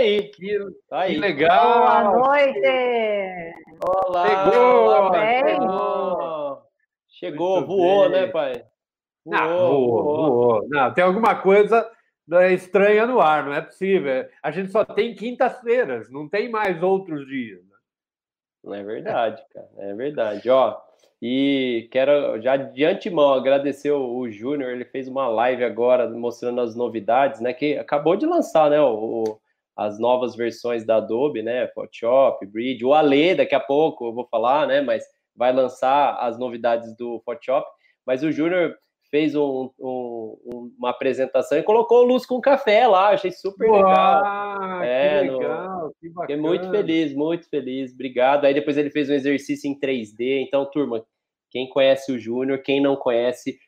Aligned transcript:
Aí. 0.00 0.22
Que, 0.30 0.58
tá 0.88 1.00
aí. 1.00 1.14
que 1.14 1.20
legal. 1.20 1.74
Boa 1.74 2.04
noite. 2.18 3.54
Olá. 3.86 4.26
Chegou. 4.26 4.84
Olá, 4.86 5.10
bem? 5.10 5.44
chegou. 5.46 6.62
Chegou, 7.08 7.66
voou, 7.66 8.02
bem. 8.10 8.20
né, 8.22 8.26
pai? 8.28 8.64
Não, 9.26 9.58
voou, 9.68 10.02
voou. 10.02 10.68
Não, 10.70 10.94
tem 10.94 11.04
alguma 11.04 11.34
coisa 11.34 11.86
né, 12.26 12.50
estranha 12.54 13.06
no 13.06 13.20
ar, 13.20 13.44
não 13.44 13.52
é 13.52 13.60
possível. 13.60 14.24
A 14.42 14.50
gente 14.50 14.72
só 14.72 14.86
tem 14.86 15.14
quintas-feiras, 15.14 16.10
não 16.10 16.26
tem 16.26 16.48
mais 16.50 16.82
outros 16.82 17.26
dias. 17.26 17.60
né? 17.62 17.76
Não 18.64 18.74
é 18.74 18.82
verdade, 18.82 19.42
cara. 19.52 19.68
É 19.76 19.92
verdade. 19.92 20.48
Ó, 20.48 20.78
e 21.20 21.88
quero 21.92 22.40
já 22.40 22.56
de 22.56 22.86
antemão 22.86 23.34
agradecer 23.34 23.90
o, 23.90 24.16
o 24.16 24.30
Júnior. 24.30 24.70
Ele 24.70 24.86
fez 24.86 25.06
uma 25.08 25.28
live 25.28 25.62
agora 25.62 26.08
mostrando 26.08 26.62
as 26.62 26.74
novidades, 26.74 27.42
né? 27.42 27.52
Que 27.52 27.76
acabou 27.76 28.16
de 28.16 28.24
lançar, 28.24 28.70
né? 28.70 28.80
O- 28.80 29.38
as 29.80 29.98
novas 29.98 30.36
versões 30.36 30.84
da 30.84 30.96
Adobe, 30.96 31.42
né? 31.42 31.66
Photoshop, 31.68 32.44
Bridge, 32.46 32.84
o 32.84 32.92
Ale, 32.92 33.34
daqui 33.34 33.54
a 33.54 33.60
pouco 33.60 34.08
eu 34.08 34.12
vou 34.12 34.26
falar, 34.30 34.66
né? 34.66 34.82
Mas 34.82 35.02
vai 35.34 35.54
lançar 35.54 36.18
as 36.20 36.38
novidades 36.38 36.94
do 36.96 37.18
Photoshop. 37.24 37.66
Mas 38.06 38.22
o 38.22 38.30
Júnior 38.30 38.76
fez 39.10 39.34
um- 39.34 39.70
um- 39.80 40.70
uma 40.78 40.90
apresentação 40.90 41.56
e 41.56 41.62
colocou 41.62 42.02
luz 42.04 42.26
com 42.26 42.42
café 42.42 42.86
lá. 42.86 43.08
Achei 43.08 43.32
super 43.32 43.70
legal. 43.70 44.22
Uau, 44.22 44.82
É, 44.82 45.20
que 45.22 45.26
no- 45.30 45.38
legal, 45.38 45.92
que 45.98 46.08
bacana. 46.10 46.26
Fiquei 46.26 46.36
muito 46.36 46.70
feliz, 46.70 47.14
muito 47.14 47.48
feliz. 47.48 47.92
Obrigado. 47.94 48.44
Aí 48.44 48.52
depois 48.52 48.76
ele 48.76 48.90
fez 48.90 49.08
um 49.08 49.14
exercício 49.14 49.66
em 49.66 49.78
3D. 49.78 50.42
Então, 50.42 50.70
turma, 50.70 51.02
quem 51.50 51.66
conhece 51.70 52.12
o 52.12 52.18
Júnior, 52.18 52.58
quem 52.58 52.82
não 52.82 52.96
conhece, 52.96 53.58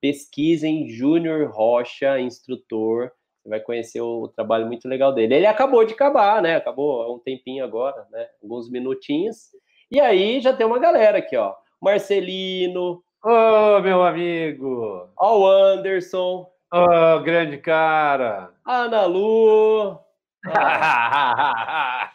pesquisem 0.00 0.88
Júnior 0.88 1.50
Rocha, 1.50 2.18
instrutor. 2.18 3.12
Vai 3.48 3.60
conhecer 3.60 4.00
o, 4.00 4.28
trabalho 4.28 4.66
muito 4.66 4.88
legal 4.88 5.12
dele. 5.12 5.34
Ele 5.34 5.46
acabou 5.46 5.84
de 5.84 5.94
acabar, 5.94 6.40
né? 6.42 6.56
Acabou 6.56 7.02
há 7.02 7.12
um 7.12 7.18
tempinho 7.18 7.64
agora, 7.64 8.06
né? 8.10 8.26
Alguns 8.42 8.70
minutinhos. 8.70 9.50
E 9.90 10.00
aí 10.00 10.40
já 10.40 10.52
tem 10.52 10.66
uma 10.66 10.78
galera 10.78 11.18
aqui, 11.18 11.36
ó. 11.36 11.54
Marcelino, 11.80 13.02
Ô, 13.24 13.80
meu 13.80 14.02
amigo! 14.04 15.08
ó 15.16 15.38
o 15.38 15.48
Anderson, 15.48 16.46
Ô, 16.72 17.20
grande 17.20 17.58
cara! 17.58 18.50
Ana 18.64 19.06
Lu. 19.06 19.98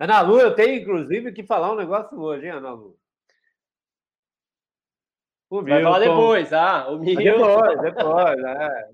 Ana 0.00 0.20
Lu, 0.22 0.40
eu 0.40 0.54
tenho 0.54 0.80
inclusive 0.80 1.32
que 1.32 1.42
falar 1.42 1.72
um 1.72 1.76
negócio 1.76 2.18
hoje, 2.18 2.46
hein, 2.46 2.52
Ana 2.52 2.72
Lu? 2.72 2.96
O 5.50 5.62
Vai 5.62 5.82
falar 5.82 6.00
depois, 6.00 6.52
ah, 6.52 6.90
o 6.90 6.98
Milton, 6.98 7.22
Depois, 7.22 7.80
depois, 7.80 8.44
é. 8.44 8.88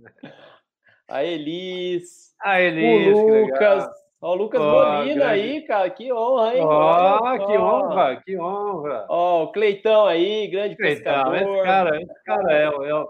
A 1.08 1.24
Elis. 1.24 2.34
A 2.42 2.60
Elis, 2.60 3.16
o 3.16 3.26
Lucas. 3.44 3.88
Ó, 4.20 4.32
o 4.32 4.34
Lucas 4.36 4.60
Molina 4.60 5.14
grande. 5.14 5.22
aí, 5.22 5.60
cara. 5.66 5.90
Que 5.90 6.10
honra, 6.12 6.54
hein? 6.54 6.62
Ó, 6.64 7.20
Olha 7.22 7.46
que 7.46 7.58
honra, 7.58 8.22
que 8.24 8.38
honra. 8.40 9.06
Ó, 9.10 9.42
o 9.44 9.52
Cleitão 9.52 10.06
aí, 10.06 10.46
grande 10.48 10.74
Então, 10.74 10.86
pescador. 10.88 11.36
esse 11.36 11.62
cara, 11.62 11.96
esse 12.00 12.24
cara 12.24 12.52
é, 12.52 12.70
o- 12.70 12.84
é 12.84 12.94
o- 12.94 13.08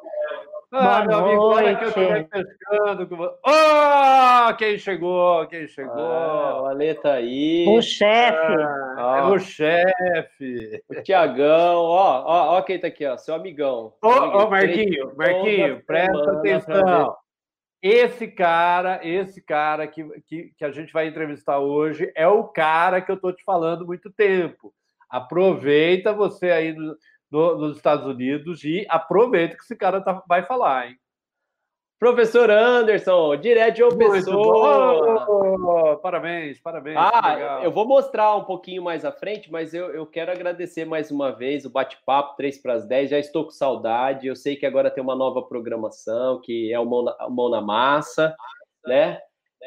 Ah, 0.76 1.02
Boa 1.02 1.04
meu 1.06 1.18
amigo, 1.18 1.42
olha 1.54 1.76
que 1.76 1.84
eu 1.84 1.88
estou 1.88 2.04
pescando 2.28 3.06
com 3.06 3.16
você. 3.16 3.34
Oh, 3.46 4.54
quem 4.56 4.76
chegou, 4.76 5.46
quem 5.46 5.68
chegou. 5.68 5.94
Ah, 6.04 6.62
o 6.62 6.66
Ale 6.66 6.94
tá 6.94 7.12
aí. 7.12 7.64
O 7.68 7.80
chefe. 7.80 8.54
Ah, 8.98 9.20
é 9.20 9.22
o 9.30 9.38
chefe. 9.38 10.82
O 10.90 11.00
Tiagão. 11.00 11.76
Ó, 11.76 12.24
ó, 12.26 12.56
ó 12.58 12.62
quem 12.62 12.80
tá 12.80 12.88
aqui, 12.88 13.06
ó. 13.06 13.16
Seu 13.16 13.36
amigão. 13.36 13.92
Ô, 14.02 14.08
amiguinho. 14.08 14.42
ô, 14.46 14.50
Marquinho, 14.50 15.12
Marquinho, 15.16 15.82
presta 15.86 16.32
atenção. 16.32 17.14
Esse 17.86 18.26
cara, 18.28 19.06
esse 19.06 19.42
cara 19.42 19.86
que, 19.86 20.02
que, 20.26 20.54
que 20.56 20.64
a 20.64 20.70
gente 20.72 20.90
vai 20.92 21.06
entrevistar 21.06 21.58
hoje 21.58 22.10
é 22.16 22.26
o 22.26 22.44
cara 22.44 23.02
que 23.02 23.10
eu 23.10 23.16
estou 23.16 23.30
te 23.30 23.44
falando 23.44 23.84
muito 23.86 24.10
tempo. 24.10 24.74
Aproveita 25.10 26.12
você 26.14 26.50
aí 26.50 26.72
no- 26.72 26.96
no- 27.30 27.58
nos 27.58 27.76
Estados 27.76 28.06
Unidos 28.06 28.64
e 28.64 28.86
aproveita 28.88 29.56
que 29.56 29.62
esse 29.64 29.76
cara 29.76 30.00
tá- 30.00 30.22
vai 30.26 30.42
falar, 30.46 30.88
hein? 30.88 30.98
Professor 32.04 32.50
Anderson, 32.50 33.34
direto 33.36 33.80
Muito 33.80 33.96
pessoa. 34.12 35.26
Oh, 35.26 35.96
parabéns, 35.96 36.60
parabéns. 36.60 36.98
Ah, 36.98 37.60
eu 37.64 37.72
vou 37.72 37.88
mostrar 37.88 38.36
um 38.36 38.44
pouquinho 38.44 38.82
mais 38.82 39.06
à 39.06 39.10
frente, 39.10 39.50
mas 39.50 39.72
eu, 39.72 39.86
eu 39.86 40.04
quero 40.04 40.30
agradecer 40.30 40.84
mais 40.84 41.10
uma 41.10 41.30
vez 41.30 41.64
o 41.64 41.70
bate-papo 41.70 42.36
3 42.36 42.60
para 42.60 42.74
as 42.74 42.86
10. 42.86 43.08
Já 43.08 43.18
estou 43.18 43.44
com 43.44 43.50
saudade. 43.52 44.26
Eu 44.26 44.36
sei 44.36 44.54
que 44.54 44.66
agora 44.66 44.90
tem 44.90 45.02
uma 45.02 45.16
nova 45.16 45.40
programação, 45.40 46.42
que 46.42 46.70
é 46.70 46.78
o 46.78 46.84
Mão 46.84 47.04
na, 47.04 47.16
Mão 47.30 47.48
na 47.48 47.62
Massa, 47.62 48.36
né? 48.86 49.18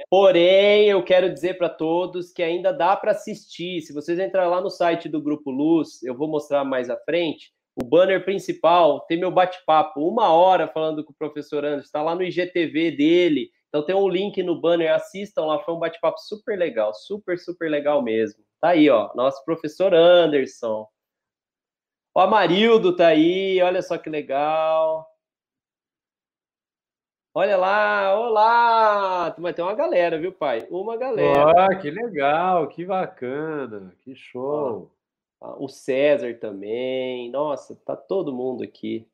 Porém, 0.08 0.90
eu 0.90 1.03
quero 1.03 1.34
dizer 1.34 1.58
para 1.58 1.70
todos 1.70 2.31
que 2.31 2.44
ainda 2.44 2.72
dá 2.72 2.96
para 2.96 3.14
assistir. 3.14 3.81
Se 3.81 3.92
vocês 3.92 4.20
entrarem 4.20 4.52
lá 4.52 4.62
no 4.62 4.70
site 4.70 5.09
do 5.09 5.20
Grupo 5.20 5.50
Luz, 5.50 6.03
eu 6.03 6.14
vou 6.14 6.28
mostrar 6.28 6.64
mais 6.64 6.88
à 6.88 6.97
frente. 6.97 7.52
O 7.80 7.86
banner 7.86 8.26
principal 8.26 9.02
tem 9.02 9.20
meu 9.20 9.30
bate-papo, 9.30 10.02
uma 10.02 10.30
hora 10.30 10.68
falando 10.68 11.04
com 11.04 11.12
o 11.12 11.16
professor 11.16 11.64
Anderson, 11.64 11.86
está 11.86 12.02
lá 12.02 12.16
no 12.16 12.24
IGTV 12.24 12.90
dele. 12.90 13.52
Então 13.70 13.86
tem 13.86 13.96
um 13.96 14.10
link 14.10 14.42
no 14.42 14.60
banner, 14.60 14.92
assistam 14.92 15.46
lá, 15.46 15.60
foi 15.60 15.76
um 15.76 15.80
bate-papo 15.80 16.18
super 16.18 16.58
legal, 16.58 16.92
super, 16.96 17.38
super 17.38 17.70
legal 17.70 18.02
mesmo. 18.02 18.44
Tá 18.60 18.70
aí, 18.70 18.90
ó, 18.90 19.14
nosso 19.14 19.46
professor 19.46 19.94
Anderson. 19.94 20.88
O 22.16 22.20
Amarildo 22.20 22.96
tá 22.96 23.10
aí, 23.10 23.62
olha 23.62 23.84
só 23.84 23.96
que 23.96 24.09
legal. 24.09 25.08
Olha 27.36 27.56
lá, 27.58 28.20
olá! 28.20 29.36
Mas 29.38 29.54
tem 29.54 29.64
uma 29.64 29.76
galera, 29.76 30.18
viu, 30.18 30.34
pai? 30.34 30.66
Uma 30.72 30.98
galera. 30.98 31.52
Ah, 31.56 31.76
que 31.76 31.92
legal, 31.92 32.68
que 32.70 32.84
bacana, 32.84 33.96
que 34.00 34.16
show. 34.16 34.92
Ah, 35.42 35.56
O 35.58 35.68
César 35.68 36.34
também. 36.40 37.30
Nossa, 37.31 37.75
tá 37.86 37.96
todo 37.96 38.34
mundo 38.34 38.64
aqui. 38.64 39.08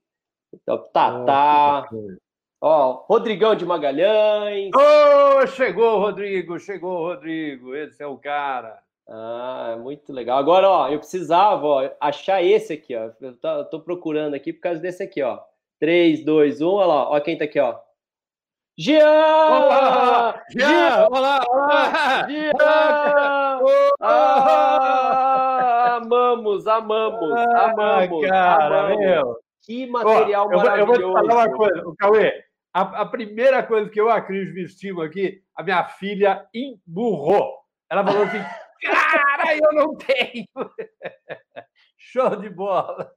Então, 0.54 0.76
Ah, 0.76 0.80
que 0.80 0.90
Tatá. 0.94 1.82
bacana. 1.82 2.18
Ó, 2.62 3.04
Rodrigão 3.08 3.56
de 3.56 3.66
Magalhães. 3.66 4.72
Ô, 4.74 5.46
chegou 5.48 5.98
o 5.98 6.00
Rodrigo, 6.00 6.58
chegou 6.60 6.94
o 7.02 7.08
Rodrigo, 7.08 7.76
esse 7.76 8.02
é 8.02 8.08
o 8.08 8.18
cara. 8.18 8.82
Ah, 9.10 9.76
muito 9.82 10.14
legal. 10.14 10.38
Agora, 10.38 10.70
ó, 10.70 10.88
eu 10.90 10.98
precisava 11.00 11.66
ó, 11.66 11.90
achar 12.00 12.42
esse 12.42 12.72
aqui, 12.74 12.96
ó. 12.96 13.12
Eu 13.20 13.36
tô, 13.36 13.48
eu 13.50 13.66
tô 13.66 13.80
procurando 13.82 14.34
aqui 14.34 14.54
por 14.54 14.62
causa 14.62 14.80
desse 14.80 15.04
aqui, 15.04 15.22
ó. 15.22 15.40
3, 15.80 16.24
2, 16.24 16.62
1, 16.62 16.68
olha 16.70 16.86
lá. 16.88 17.10
Ó 17.10 17.20
quem 17.20 17.38
tá 17.38 17.44
aqui, 17.44 17.60
ó. 17.60 17.78
Jean! 18.78 19.04
Olá, 19.06 20.42
Jean, 20.50 21.08
olá, 21.12 21.46
olá. 21.50 22.28
Jean! 22.30 22.54
Ah, 22.60 23.60
amamos, 24.00 25.33
amamos, 26.04 26.68
amamos, 26.68 27.32
Ah, 27.34 27.74
cara, 28.30 28.80
amamos. 28.82 28.98
meu. 29.00 29.36
Que 29.66 29.86
Ó, 29.88 29.92
material 29.92 30.52
eu, 30.52 30.60
vou, 30.60 30.70
eu 30.78 30.86
vou 30.86 30.96
te 30.96 31.02
maravilhoso. 31.02 31.14
falar 31.14 31.34
uma 31.48 31.56
coisa, 31.58 31.88
o 31.88 31.96
Cauê. 31.96 32.44
A, 32.74 33.02
a 33.02 33.06
primeira 33.06 33.62
coisa 33.64 33.90
que 33.90 34.02
eu 34.02 34.08
e 34.08 34.12
a 34.12 34.22
Cris 34.22 34.54
vestimos 34.54 35.06
aqui, 35.06 35.42
a 35.56 35.64
minha 35.64 35.84
filha 35.86 36.46
emburrou. 36.54 37.54
Ela 37.90 38.04
falou 38.06 38.24
assim: 38.24 38.40
cara, 38.84 39.56
eu 39.56 39.72
não 39.74 39.96
tenho. 39.96 40.48
Show 41.98 42.36
de 42.36 42.50
bola. 42.50 43.10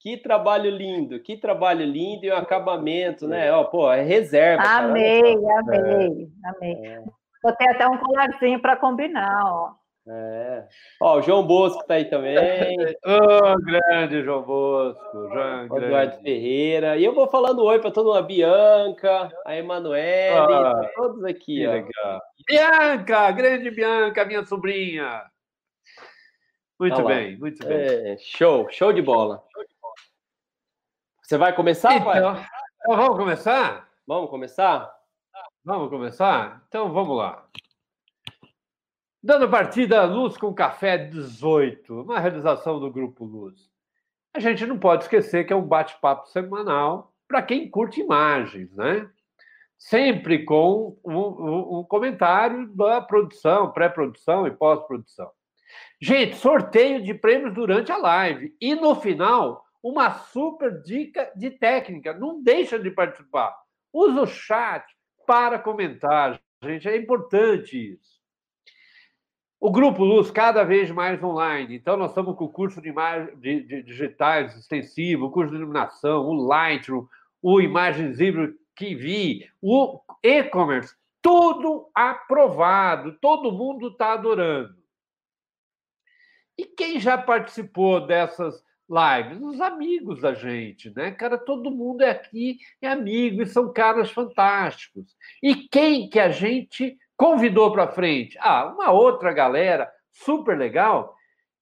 Que 0.00 0.16
trabalho 0.16 0.68
lindo, 0.70 1.20
que 1.22 1.36
trabalho 1.36 1.84
lindo 1.84 2.26
e 2.26 2.30
o 2.30 2.36
acabamento, 2.36 3.28
né? 3.28 3.52
Ó, 3.52 3.64
pô, 3.64 3.90
é 3.92 4.02
reserva. 4.02 4.62
cara, 4.62 4.86
Amei, 4.88 5.38
só. 5.38 5.58
amei, 5.58 6.28
amei. 6.44 6.72
É, 6.86 7.02
Vou 7.42 7.52
ter 7.56 7.68
até 7.68 7.86
um 7.86 7.96
colarzinho 7.98 8.60
para 8.60 8.76
combinar, 8.76 9.42
ó. 9.46 9.72
É. 10.06 10.68
Ó, 11.00 11.18
o 11.18 11.22
João 11.22 11.46
Bosco 11.46 11.82
tá 11.86 11.94
aí 11.94 12.04
também, 12.04 12.36
Ô, 13.04 13.56
grande 13.62 14.22
João 14.22 14.42
Bosco, 14.42 15.28
João, 15.32 15.66
o 15.70 15.78
Eduardo. 15.78 16.20
Ferreira. 16.22 16.96
E 16.96 17.04
eu 17.04 17.14
vou 17.14 17.26
falando 17.28 17.64
oi 17.64 17.78
para 17.78 17.90
todo 17.90 18.06
mundo, 18.06 18.18
a 18.18 18.22
Bianca, 18.22 19.32
a 19.46 19.56
Emanuele, 19.56 20.36
Ah, 20.36 20.74
tá 20.82 20.90
todos 20.94 21.24
aqui. 21.24 21.64
Bianca, 22.46 23.30
grande 23.30 23.70
Bianca, 23.70 24.24
minha 24.24 24.44
sobrinha. 24.44 25.24
Muito 26.78 27.00
lá. 27.00 27.08
bem, 27.08 27.38
muito 27.38 27.66
bem. 27.66 27.78
É, 27.78 28.16
show, 28.18 28.68
show 28.70 28.92
de 28.92 29.00
bola. 29.00 29.42
Você 31.22 31.38
vai 31.38 31.54
começar, 31.54 32.04
pai? 32.04 32.18
Então, 32.18 32.36
então, 32.82 32.96
vamos 32.96 33.16
começar? 33.16 33.88
Vamos 34.06 34.28
começar? 34.28 34.94
Vamos 35.64 35.88
começar? 35.88 36.62
Então 36.68 36.92
vamos 36.92 37.16
lá. 37.16 37.46
Dando 39.26 39.48
partida 39.48 40.04
Luz 40.04 40.36
com 40.36 40.52
Café 40.52 40.98
18, 40.98 42.02
uma 42.02 42.20
realização 42.20 42.78
do 42.78 42.90
Grupo 42.92 43.24
Luz. 43.24 43.70
A 44.34 44.38
gente 44.38 44.66
não 44.66 44.78
pode 44.78 45.04
esquecer 45.04 45.46
que 45.46 45.52
é 45.54 45.56
um 45.56 45.66
bate-papo 45.66 46.28
semanal 46.28 47.10
para 47.26 47.40
quem 47.40 47.70
curte 47.70 48.02
imagens, 48.02 48.70
né? 48.74 49.08
Sempre 49.78 50.44
com 50.44 50.98
um, 51.02 51.16
um- 51.16 51.78
um 51.78 51.84
comentário 51.84 52.68
da 52.76 53.00
produção, 53.00 53.72
pré-produção 53.72 54.46
e 54.46 54.50
pós-produção. 54.50 55.30
Gente, 55.98 56.36
sorteio 56.36 57.02
de 57.02 57.14
prêmios 57.14 57.54
durante 57.54 57.90
a 57.90 57.96
live. 57.96 58.54
E 58.60 58.74
no 58.74 58.94
final, 58.94 59.64
uma 59.82 60.12
super 60.18 60.82
dica 60.82 61.32
de 61.34 61.48
técnica. 61.50 62.12
Não 62.12 62.42
deixa 62.42 62.78
de 62.78 62.90
participar. 62.90 63.56
Usa 63.90 64.20
o 64.20 64.26
chat 64.26 64.84
para 65.26 65.58
comentar, 65.58 66.38
gente. 66.62 66.86
É 66.86 66.94
importante 66.94 67.94
isso. 67.94 68.13
O 69.66 69.70
Grupo 69.70 70.04
Luz 70.04 70.30
cada 70.30 70.62
vez 70.62 70.90
mais 70.90 71.24
online. 71.24 71.76
Então, 71.76 71.96
nós 71.96 72.10
estamos 72.10 72.36
com 72.36 72.44
o 72.44 72.52
curso 72.52 72.82
de, 72.82 72.90
imagem, 72.90 73.34
de, 73.38 73.62
de 73.62 73.82
digitais 73.82 74.54
extensivo, 74.58 75.24
o 75.24 75.30
curso 75.30 75.52
de 75.52 75.56
iluminação, 75.56 76.26
o 76.26 76.34
Lightroom, 76.34 77.06
o 77.40 77.62
Imagens 77.62 78.20
Híbrido 78.20 78.58
TV, 78.76 79.48
o 79.62 80.02
e-commerce, 80.22 80.94
tudo 81.22 81.88
aprovado, 81.94 83.16
todo 83.22 83.52
mundo 83.52 83.88
está 83.88 84.12
adorando. 84.12 84.76
E 86.58 86.66
quem 86.66 87.00
já 87.00 87.16
participou 87.16 88.06
dessas 88.06 88.62
lives? 88.86 89.40
Os 89.40 89.62
amigos 89.62 90.20
da 90.20 90.34
gente, 90.34 90.92
né? 90.94 91.10
Cara, 91.10 91.38
todo 91.38 91.70
mundo 91.70 92.02
é 92.02 92.10
aqui, 92.10 92.58
é 92.82 92.88
amigo, 92.88 93.40
e 93.40 93.46
são 93.46 93.72
caras 93.72 94.10
fantásticos. 94.10 95.16
E 95.42 95.54
quem 95.54 96.06
que 96.10 96.20
a 96.20 96.28
gente 96.28 96.98
convidou 97.24 97.72
para 97.72 97.88
frente? 97.88 98.36
Ah, 98.38 98.66
uma 98.66 98.90
outra 98.90 99.32
galera 99.32 99.90
super 100.12 100.58
legal 100.58 101.16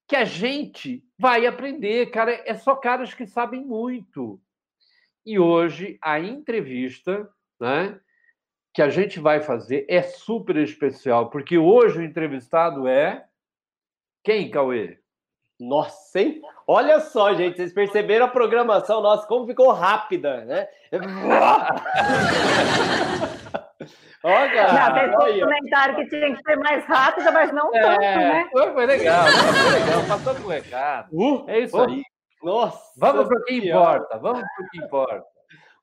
que 0.09 0.17
a 0.17 0.25
gente 0.25 1.05
vai 1.17 1.47
aprender, 1.47 2.11
cara, 2.11 2.32
é 2.44 2.56
só 2.56 2.75
caras 2.75 3.14
que 3.14 3.29
sabem 3.29 3.64
muito. 3.64 4.41
E 5.25 5.38
hoje 5.38 5.97
a 6.03 6.19
entrevista, 6.19 7.31
né, 7.61 7.97
que 8.75 8.82
a 8.82 8.91
gente 8.91 9.20
vai 9.20 9.41
fazer 9.41 9.87
é 9.88 10.03
super 10.03 10.56
especial, 10.56 11.31
porque 11.31 11.56
hoje 11.56 12.00
o 12.00 12.05
entrevistado 12.05 12.88
é 12.88 13.25
quem, 14.25 14.50
Cauê? 14.50 14.99
Nossa, 15.61 16.20
hein? 16.20 16.43
Olha 16.67 16.99
só, 16.99 17.32
gente, 17.35 17.56
vocês 17.56 17.73
perceberam 17.73 18.26
a 18.26 18.29
programação 18.29 19.00
nossa, 19.00 19.29
como 19.29 19.47
ficou 19.47 19.70
rápida, 19.70 20.44
né? 20.44 20.67
Olha, 24.24 24.72
não, 24.72 24.94
fez 24.94 25.36
um 25.36 25.40
comentário 25.40 25.96
que 25.96 26.06
tinha 26.06 26.36
que 26.36 26.42
ser 26.42 26.56
mais 26.56 26.84
rápida, 26.84 27.32
mas 27.32 27.52
não 27.52 27.74
é, 27.74 27.80
tanto, 27.80 28.00
né? 28.00 28.48
Foi, 28.52 28.72
foi 28.72 28.86
legal, 28.86 29.24
foi 29.26 29.80
legal, 29.80 30.06
passou 30.08 30.34
com 30.36 30.42
o 30.42 30.50
recado. 30.50 31.08
Uh, 31.12 31.44
é 31.48 31.58
isso 31.58 31.76
uh, 31.76 31.88
aí. 31.88 32.02
Nossa! 32.42 32.92
Vamos 32.96 33.26
para 33.26 33.38
o 33.38 33.44
que 33.44 33.56
importa, 33.56 34.19
vamos 34.19 34.40
para 34.40 34.64
o 34.64 34.70
que 34.70 34.78
importa. 34.78 35.24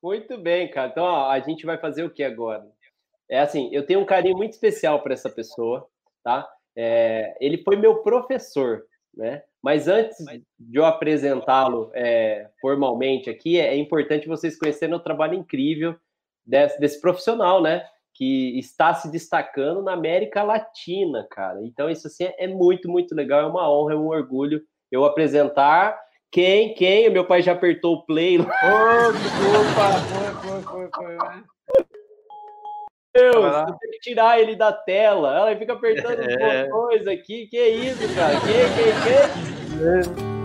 Muito 0.01 0.38
bem, 0.38 0.69
cara. 0.69 0.89
Então, 0.89 1.03
ó, 1.03 1.30
a 1.30 1.39
gente 1.39 1.65
vai 1.65 1.77
fazer 1.77 2.03
o 2.03 2.09
que 2.09 2.24
agora? 2.24 2.65
É 3.30 3.39
assim, 3.41 3.69
eu 3.74 3.86
tenho 3.86 4.00
um 4.00 4.06
carinho 4.06 4.38
muito 4.38 4.53
especial 4.53 5.01
para 5.01 5.13
essa 5.13 5.30
pessoa, 5.30 5.88
tá? 6.24 6.47
É, 6.75 7.35
ele 7.42 7.57
foi 7.57 7.75
meu 7.75 7.97
professor, 7.97 8.83
né? 9.13 9.44
Mas 9.62 9.88
antes 9.88 10.18
de 10.57 10.80
eu 10.80 10.85
apresentá-lo 10.85 11.92
é, 11.94 12.50
formalmente 12.62 13.30
aqui, 13.30 13.59
é, 13.59 13.75
importante 13.75 14.27
vocês 14.27 14.57
conhecerem 14.57 14.95
o 14.95 15.00
trabalho 15.00 15.33
incrível 15.33 15.95
desse, 16.45 16.80
desse, 16.80 17.01
profissional, 17.01 17.62
né? 17.62 17.85
Que 18.19 18.60
está 18.60 18.94
se 18.94 19.10
destacando 19.10 19.81
na 19.81 19.94
América 19.94 20.44
Latina, 20.44 21.25
cara. 21.31 21.60
Então, 21.63 21.89
isso 21.89 22.07
assim 22.07 22.25
é 22.38 22.48
muito, 22.48 22.89
muito 22.89 23.16
legal, 23.16 23.39
é 23.39 23.45
uma 23.45 23.71
honra, 23.71 23.94
é 23.94 23.98
um 23.98 24.07
orgulho 24.07 24.62
eu 24.92 25.06
apresentar. 25.06 25.98
Quem? 26.30 26.74
Quem? 26.74 27.10
Meu 27.10 27.25
pai 27.25 27.42
já 27.42 27.54
apertou 27.54 27.95
o 27.95 28.06
play. 28.06 28.38
Ô, 28.38 28.44
desculpa, 28.44 29.88
foi, 30.10 30.62
foi, 30.62 30.62
foi, 30.62 30.89
foi. 30.94 31.16
Né? 31.16 31.44
Deus, 33.16 33.66
tem 33.80 33.92
que 33.92 34.00
tirar 34.00 34.39
ele 34.39 34.56
da 34.56 34.71
tela. 34.71 35.36
Ela 35.36 35.57
fica 35.57 35.74
apertando 35.74 36.19
é. 36.30 36.68
botões 36.68 37.07
aqui. 37.07 37.48
Que 37.48 37.68
isso, 37.68 38.16
cara? 38.16 38.36
Que, 38.42 38.54
que, 38.75 38.94
que? 39.04 40.36
É. 40.36 40.38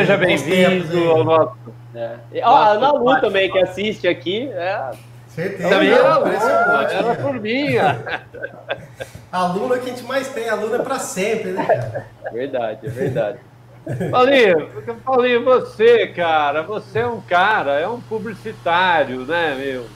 Seja 0.00 0.16
bem-vindo 0.16 1.10
ao 1.10 1.24
nosso. 1.24 1.58
É. 1.94 2.16
Ó, 2.42 2.56
a 2.56 2.68
Ana 2.70 2.92
Lu 2.92 3.20
também, 3.20 3.50
que 3.50 3.58
assiste 3.58 4.08
aqui. 4.08 4.48
É... 4.48 4.92
Certeza. 5.28 5.68
Também 5.68 5.90
era 5.90 6.14
aluna, 6.14 6.82
era 6.90 7.16
turminha. 7.16 8.24
Aluna 9.30 9.78
que 9.78 9.90
a 9.90 9.92
gente 9.92 10.02
mais 10.04 10.28
tem, 10.28 10.48
aluna 10.48 10.76
é 10.76 10.82
para 10.82 10.98
sempre, 10.98 11.52
né? 11.52 12.06
Verdade, 12.32 12.86
é 12.86 12.90
verdade. 12.90 13.38
Paulinho, 14.10 14.68
Paulinho, 15.04 15.44
você, 15.44 16.08
cara, 16.08 16.62
você 16.62 17.00
é 17.00 17.06
um 17.06 17.20
cara, 17.20 17.78
é 17.78 17.86
um 17.86 18.00
publicitário, 18.00 19.20
né, 19.20 19.54
meu? 19.54 19.86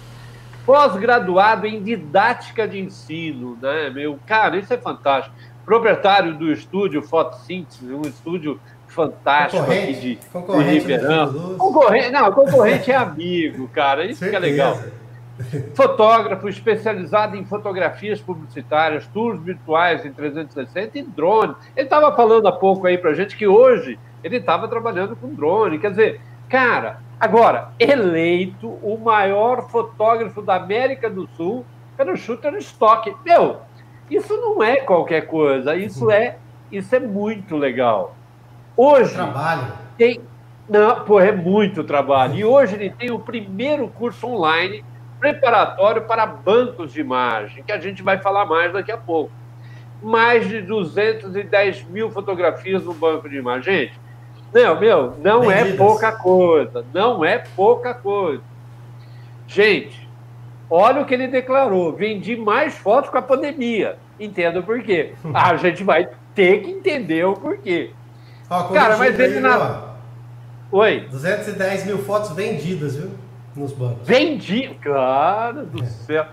Pós-graduado 0.65 1.67
em 1.67 1.83
didática 1.83 2.69
de 2.69 2.79
ensino, 2.79 3.59
né, 3.61 3.91
meu? 3.91 4.19
Cara, 4.25 4.57
isso 4.57 4.73
é 4.73 4.77
fantástico 4.77 5.35
proprietário 5.65 6.35
do 6.35 6.53
estúdio 6.53 7.03
Fotossíntese, 7.03 7.93
um 7.93 8.03
estúdio 8.03 8.61
fantástico 8.95 9.63
aqui 9.65 9.93
de, 9.93 10.15
de 10.17 10.65
Ribeirão. 10.71 11.57
Concorrente, 11.59 12.11
não, 12.11 12.33
concorrente 12.33 12.91
é 12.91 12.97
amigo, 12.97 13.69
cara, 13.69 14.05
isso 14.05 14.21
Certeza. 14.21 14.41
que 14.41 14.49
é 14.49 14.51
legal. 14.51 14.79
Fotógrafo 15.75 16.49
especializado 16.49 17.37
em 17.37 17.45
fotografias 17.45 18.21
publicitárias, 18.21 19.07
tours 19.09 19.41
virtuais 19.43 20.07
em 20.07 20.13
360 20.13 20.99
e 20.99 21.03
drone. 21.03 21.57
Ele 21.77 21.87
estava 21.87 22.15
falando 22.15 22.47
há 22.47 22.53
pouco 22.53 22.87
aí 22.87 22.97
para 22.97 23.13
gente 23.15 23.37
que 23.37 23.47
hoje 23.47 23.99
ele 24.23 24.37
estava 24.37 24.69
trabalhando 24.69 25.17
com 25.17 25.35
drone. 25.35 25.81
Quer 25.81 25.91
dizer, 25.91 26.21
cara, 26.49 27.01
agora, 27.19 27.73
eleito 27.81 28.69
o 28.81 28.97
maior 28.97 29.69
fotógrafo 29.69 30.41
da 30.41 30.55
América 30.55 31.11
do 31.11 31.27
Sul 31.37 31.67
pelo 31.97 32.17
Shutterstock. 32.17 33.13
Meu, 33.25 33.57
isso 34.09 34.37
não 34.37 34.63
é 34.63 34.77
qualquer 34.77 35.23
coisa, 35.23 35.75
isso 35.75 36.13
é, 36.13 36.37
isso 36.71 36.95
é 36.95 37.01
muito 37.01 37.57
legal. 37.57 38.15
Hoje 38.77 39.15
trabalho. 39.15 39.73
tem 39.97 40.21
Não, 40.69 41.05
pô, 41.05 41.21
é 41.21 41.33
muito 41.33 41.85
trabalho. 41.85 42.35
E 42.35 42.45
hoje 42.45 42.75
ele 42.75 42.91
tem 42.91 43.11
o 43.11 43.19
primeiro 43.19 43.89
curso 43.89 44.27
online 44.27 44.85
preparatório 45.21 46.03
para 46.03 46.27
bancos 46.27 46.93
de 46.93 47.01
imagem, 47.01 47.63
que 47.63 47.73
a 47.73 47.79
gente 47.79 48.03
vai 48.03 48.19
falar 48.19 48.45
mais 48.45 48.73
daqui 48.73 48.93
a 48.93 48.97
pouco. 48.97 49.33
Mais 50.03 50.47
de 50.49 50.61
210 50.61 51.85
mil 51.85 52.11
fotografias 52.11 52.85
no 52.85 52.93
banco 52.93 53.29
de 53.29 53.37
imagem. 53.37 53.63
Gente, 53.63 54.01
não, 54.53 54.79
meu, 54.79 55.15
não 55.19 55.51
é 55.51 55.73
pouca 55.73 56.13
coisa. 56.13 56.85
Não 56.93 57.25
é 57.25 57.39
pouca 57.39 57.95
coisa. 57.95 58.43
Gente, 59.47 60.09
olha 60.69 61.01
o 61.01 61.05
que 61.05 61.15
ele 61.15 61.27
declarou. 61.27 61.93
Vendi 61.93 62.37
mais 62.37 62.77
fotos 62.77 63.11
com 63.11 63.19
a 63.19 63.23
pandemia. 63.23 63.99
Entenda 64.19 64.63
por 64.63 64.83
quê. 64.83 65.15
A 65.35 65.57
gente 65.57 65.83
vai 65.83 66.09
ter 66.35 66.63
que 66.63 66.71
entender 66.71 67.25
o 67.25 67.35
porquê. 67.35 67.91
Ó, 68.55 68.73
Cara, 68.73 68.97
mas 68.97 69.19
ele 69.19 69.37
aí, 69.37 69.41
na... 69.41 69.95
Oi. 70.71 71.09
210 71.11 71.87
mil 71.87 71.99
fotos 71.99 72.31
vendidas, 72.33 72.95
viu? 72.97 73.11
Nos 73.57 73.73
bancos. 73.73 74.07
Vendi? 74.07 74.69
Cara 74.81 75.65
do 75.65 75.83
é. 75.83 75.87
céu. 75.87 76.27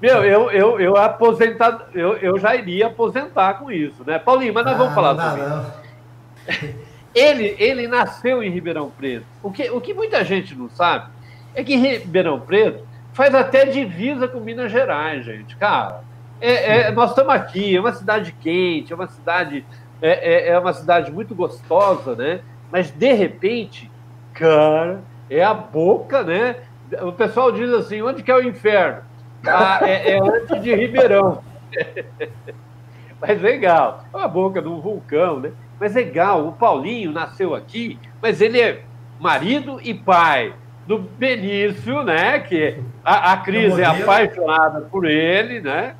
Meu, 0.00 0.24
eu, 0.24 0.50
eu, 0.50 0.80
eu 0.80 0.96
aposentado, 0.96 1.84
eu, 1.94 2.14
eu 2.18 2.38
já 2.38 2.54
iria 2.54 2.88
aposentar 2.88 3.54
com 3.54 3.72
isso, 3.72 4.04
né? 4.06 4.18
Paulinho, 4.18 4.52
mas 4.52 4.64
nós 4.64 4.74
ah, 4.74 4.78
vamos 4.78 4.94
falar 4.94 5.14
não 5.14 5.16
dá, 5.16 5.36
Não. 5.36 6.74
Ele, 7.14 7.54
ele 7.60 7.86
nasceu 7.86 8.42
em 8.42 8.50
Ribeirão 8.50 8.90
Preto. 8.90 9.24
O 9.40 9.52
que, 9.52 9.70
o 9.70 9.80
que 9.80 9.94
muita 9.94 10.24
gente 10.24 10.52
não 10.56 10.68
sabe 10.68 11.12
é 11.54 11.62
que 11.62 11.76
Ribeirão 11.76 12.40
Preto 12.40 12.84
faz 13.12 13.32
até 13.32 13.64
divisa 13.66 14.26
com 14.26 14.40
Minas 14.40 14.72
Gerais, 14.72 15.24
gente. 15.24 15.54
Cara, 15.56 16.02
é, 16.40 16.88
é, 16.88 16.90
nós 16.90 17.10
estamos 17.10 17.32
aqui, 17.32 17.76
é 17.76 17.80
uma 17.80 17.92
cidade 17.92 18.34
quente, 18.40 18.92
é 18.92 18.96
uma 18.96 19.06
cidade, 19.06 19.64
é, 20.00 20.48
é, 20.48 20.48
é 20.50 20.58
uma 20.58 20.72
cidade 20.72 21.10
muito 21.10 21.34
gostosa, 21.34 22.14
né? 22.14 22.40
Mas 22.70 22.90
de 22.90 23.12
repente, 23.12 23.90
cara, 24.32 25.00
é 25.30 25.42
a 25.42 25.54
boca, 25.54 26.22
né? 26.22 26.56
O 27.02 27.12
pessoal 27.12 27.52
diz 27.52 27.72
assim: 27.72 28.02
onde 28.02 28.22
que 28.22 28.30
é 28.30 28.34
o 28.34 28.42
inferno? 28.42 29.02
Ah, 29.46 29.80
é, 29.82 30.12
é 30.12 30.20
antes 30.20 30.62
de 30.62 30.74
Ribeirão. 30.74 31.42
Mas 33.20 33.40
legal, 33.40 34.04
é 34.14 34.20
a 34.20 34.28
boca 34.28 34.60
do 34.60 34.80
vulcão, 34.80 35.40
né? 35.40 35.52
Mas 35.80 35.94
legal, 35.94 36.46
o 36.46 36.52
Paulinho 36.52 37.10
nasceu 37.10 37.54
aqui, 37.54 37.98
mas 38.22 38.40
ele 38.40 38.60
é 38.60 38.82
marido 39.18 39.80
e 39.82 39.92
pai 39.92 40.54
do 40.86 40.98
Benício, 40.98 42.02
né? 42.02 42.38
Que 42.40 42.80
a, 43.04 43.32
a 43.32 43.36
Cris 43.38 43.78
é 43.78 43.84
apaixonada 43.84 44.82
por 44.82 45.04
ele, 45.04 45.60
né? 45.60 45.96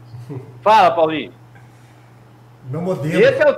Fala, 0.63 0.91
Paulinho. 0.91 1.33
Meu 2.71 2.83
modelo. 2.83 3.23
Esse 3.23 3.43
é 3.43 3.51
o, 3.51 3.57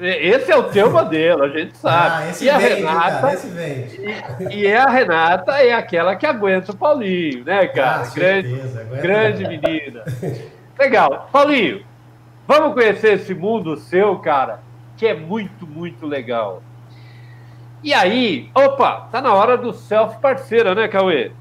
esse 0.00 0.50
é 0.50 0.56
o 0.56 0.64
teu 0.64 0.90
modelo, 0.90 1.44
a 1.44 1.48
gente 1.48 1.76
sabe. 1.76 2.24
Ah, 2.24 2.30
esse 2.30 2.44
e 2.44 2.50
a 2.50 2.58
vende, 2.58 2.74
Renata. 2.74 3.20
Cara, 3.20 3.34
esse 3.34 3.48
vende. 3.48 4.00
E, 4.50 4.56
e, 4.56 4.74
a 4.74 4.88
Renata 4.88 5.52
é 5.62 5.72
aquela 5.72 6.16
que 6.16 6.26
aguenta 6.26 6.72
o 6.72 6.76
Paulinho, 6.76 7.44
né, 7.44 7.66
cara? 7.68 8.02
Ah, 8.02 8.14
grande, 8.14 8.48
certeza, 8.56 8.84
grande 9.00 9.48
menina. 9.48 10.04
Legal. 10.78 11.28
Paulinho, 11.32 11.84
vamos 12.46 12.74
conhecer 12.74 13.14
esse 13.14 13.34
mundo 13.34 13.76
seu, 13.76 14.18
cara, 14.18 14.60
que 14.96 15.06
é 15.06 15.14
muito, 15.14 15.66
muito 15.66 16.06
legal. 16.06 16.62
E 17.82 17.94
aí, 17.94 18.50
opa, 18.54 19.08
tá 19.10 19.20
na 19.20 19.32
hora 19.32 19.56
do 19.56 19.72
self 19.72 20.18
parceira, 20.20 20.74
né, 20.74 20.88
Cauê? 20.88 21.32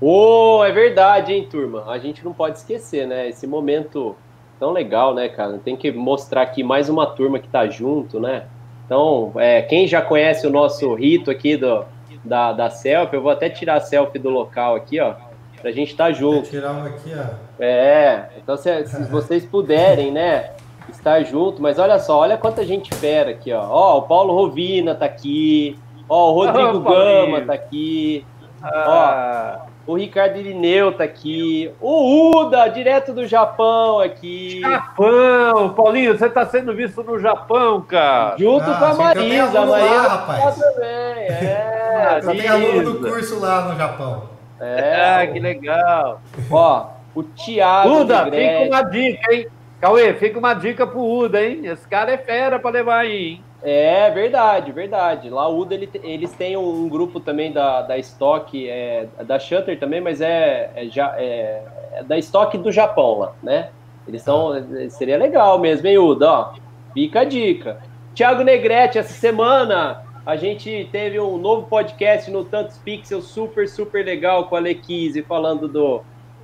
Ô, 0.00 0.58
oh, 0.58 0.64
é 0.64 0.72
verdade, 0.72 1.32
hein, 1.32 1.46
turma? 1.50 1.90
A 1.90 1.98
gente 1.98 2.24
não 2.24 2.32
pode 2.32 2.58
esquecer, 2.58 3.06
né? 3.06 3.28
Esse 3.28 3.46
momento 3.46 4.14
tão 4.58 4.72
legal, 4.72 5.14
né, 5.14 5.28
cara? 5.28 5.58
Tem 5.64 5.76
que 5.76 5.90
mostrar 5.92 6.42
aqui 6.42 6.62
mais 6.62 6.88
uma 6.88 7.06
turma 7.06 7.38
que 7.38 7.48
tá 7.48 7.66
junto, 7.66 8.20
né? 8.20 8.44
Então, 8.84 9.32
é, 9.36 9.62
quem 9.62 9.86
já 9.86 10.00
conhece 10.00 10.46
o 10.46 10.50
nosso 10.50 10.94
rito 10.94 11.30
aqui 11.30 11.56
do, 11.56 11.84
da, 12.24 12.52
da 12.52 12.70
selfie, 12.70 13.16
eu 13.16 13.22
vou 13.22 13.32
até 13.32 13.48
tirar 13.48 13.74
a 13.74 13.80
selfie 13.80 14.18
do 14.18 14.30
local 14.30 14.76
aqui, 14.76 15.00
ó, 15.00 15.14
pra 15.60 15.72
gente 15.72 15.90
estar 15.90 16.06
tá 16.06 16.12
junto. 16.12 16.42
Vou 16.42 16.50
tirar 16.50 16.72
uma 16.72 16.86
aqui, 16.86 17.12
ó. 17.14 17.34
É, 17.58 18.28
então 18.36 18.56
se, 18.56 18.86
se 18.86 19.04
vocês 19.10 19.44
puderem, 19.44 20.12
né, 20.12 20.50
estar 20.88 21.22
junto, 21.24 21.60
mas 21.60 21.78
olha 21.78 21.98
só, 21.98 22.20
olha 22.20 22.38
quanta 22.38 22.64
gente 22.64 22.94
fera 22.94 23.30
aqui, 23.30 23.52
ó. 23.52 23.66
Ó, 23.68 23.98
o 23.98 24.02
Paulo 24.02 24.34
Rovina 24.34 24.94
tá 24.94 25.06
aqui, 25.06 25.76
ó, 26.08 26.30
o 26.30 26.34
Rodrigo 26.34 26.76
oh, 26.76 26.80
Gama 26.80 27.40
tá 27.42 27.54
aqui, 27.54 28.24
ah. 28.62 29.65
ó. 29.65 29.65
O 29.86 29.94
Ricardo 29.94 30.36
Irineu 30.36 30.92
tá 30.92 31.04
aqui. 31.04 31.70
O 31.80 32.40
Uda, 32.40 32.66
direto 32.66 33.12
do 33.12 33.24
Japão 33.24 34.00
aqui. 34.00 34.60
Japão! 34.60 35.68
Paulinho, 35.74 36.18
você 36.18 36.28
tá 36.28 36.44
sendo 36.44 36.74
visto 36.74 37.04
no 37.04 37.20
Japão, 37.20 37.80
cara. 37.82 38.36
Junto 38.36 38.68
ah, 38.68 38.74
com 38.74 38.84
a 38.84 38.94
Marisa. 38.94 39.60
A 39.60 39.66
Marisa 39.66 39.94
lá, 39.94 40.08
rapaz. 40.08 40.58
também. 40.58 41.26
É, 41.28 42.20
Só 42.20 42.32
tem 42.32 42.48
aluno 42.48 42.94
do 42.94 43.08
curso 43.08 43.38
lá 43.38 43.68
no 43.68 43.76
Japão. 43.76 44.28
É, 44.58 45.20
ah, 45.20 45.26
que 45.26 45.38
legal. 45.38 46.20
Ó, 46.50 46.86
o 47.14 47.22
Thiago. 47.22 48.00
Uda, 48.00 48.24
fica 48.24 48.60
uma 48.66 48.82
dica, 48.82 49.34
hein? 49.34 49.46
Cauê, 49.80 50.14
fica 50.14 50.38
uma 50.38 50.54
dica 50.54 50.86
pro 50.86 51.00
Uda, 51.00 51.44
hein? 51.44 51.64
Esse 51.66 51.86
cara 51.86 52.10
é 52.10 52.18
fera 52.18 52.58
pra 52.58 52.70
levar 52.70 52.98
aí, 53.00 53.16
hein? 53.16 53.44
É 53.68 54.08
verdade, 54.10 54.70
verdade. 54.70 55.28
Lá 55.28 55.48
o 55.48 55.58
Uda, 55.58 55.74
ele, 55.74 55.90
eles 56.04 56.32
têm 56.32 56.56
um 56.56 56.88
grupo 56.88 57.18
também 57.18 57.50
da, 57.50 57.82
da 57.82 57.98
Stock, 57.98 58.68
é, 58.68 59.08
da 59.24 59.40
Shutter 59.40 59.76
também, 59.76 60.00
mas 60.00 60.20
é, 60.20 60.70
é, 60.76 60.86
é, 60.86 61.62
é 61.94 62.02
da 62.04 62.16
Stock 62.16 62.56
do 62.58 62.70
Japão 62.70 63.18
lá, 63.18 63.32
né? 63.42 63.70
Eles 64.06 64.22
são. 64.22 64.52
Seria 64.88 65.18
legal 65.18 65.58
mesmo, 65.58 65.88
hein, 65.88 65.98
Uda? 65.98 66.30
Ó, 66.30 66.54
fica 66.94 67.22
a 67.22 67.24
dica. 67.24 67.82
Thiago 68.14 68.44
Negrete, 68.44 68.98
essa 68.98 69.12
semana 69.12 70.04
a 70.24 70.36
gente 70.36 70.88
teve 70.92 71.18
um 71.18 71.36
novo 71.36 71.66
podcast 71.66 72.30
no 72.30 72.44
Tantos 72.44 72.78
Pixels, 72.78 73.24
super, 73.24 73.68
super 73.68 74.04
legal 74.04 74.44
com 74.46 74.54
a 74.54 74.60
Lequise, 74.60 75.22
falando 75.22 75.66
do, 75.66 76.02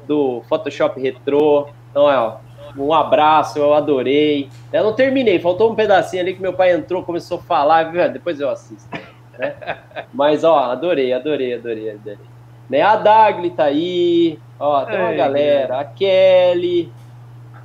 do 0.08 0.42
Photoshop 0.48 1.00
Retro. 1.00 1.68
Então, 1.92 2.10
é, 2.10 2.18
ó, 2.18 2.38
um 2.76 2.92
abraço, 2.92 3.58
eu 3.58 3.74
adorei. 3.74 4.48
Eu 4.72 4.84
não 4.84 4.92
terminei, 4.92 5.38
faltou 5.38 5.70
um 5.70 5.74
pedacinho 5.74 6.22
ali 6.22 6.34
que 6.34 6.42
meu 6.42 6.52
pai 6.52 6.72
entrou, 6.72 7.02
começou 7.02 7.38
a 7.38 7.42
falar, 7.42 7.92
depois 8.08 8.40
eu 8.40 8.48
assisto. 8.48 8.88
Né? 9.38 9.54
Mas, 10.12 10.44
ó, 10.44 10.58
adorei, 10.58 11.12
adorei, 11.12 11.54
adorei, 11.54 11.90
adorei. 11.90 12.32
Né? 12.68 12.80
A 12.80 12.96
Dagli 12.96 13.50
tá 13.50 13.64
aí, 13.64 14.38
ó, 14.58 14.84
tem 14.84 14.98
uma 14.98 15.12
galera, 15.12 15.80
a 15.80 15.84
Kelly. 15.84 16.92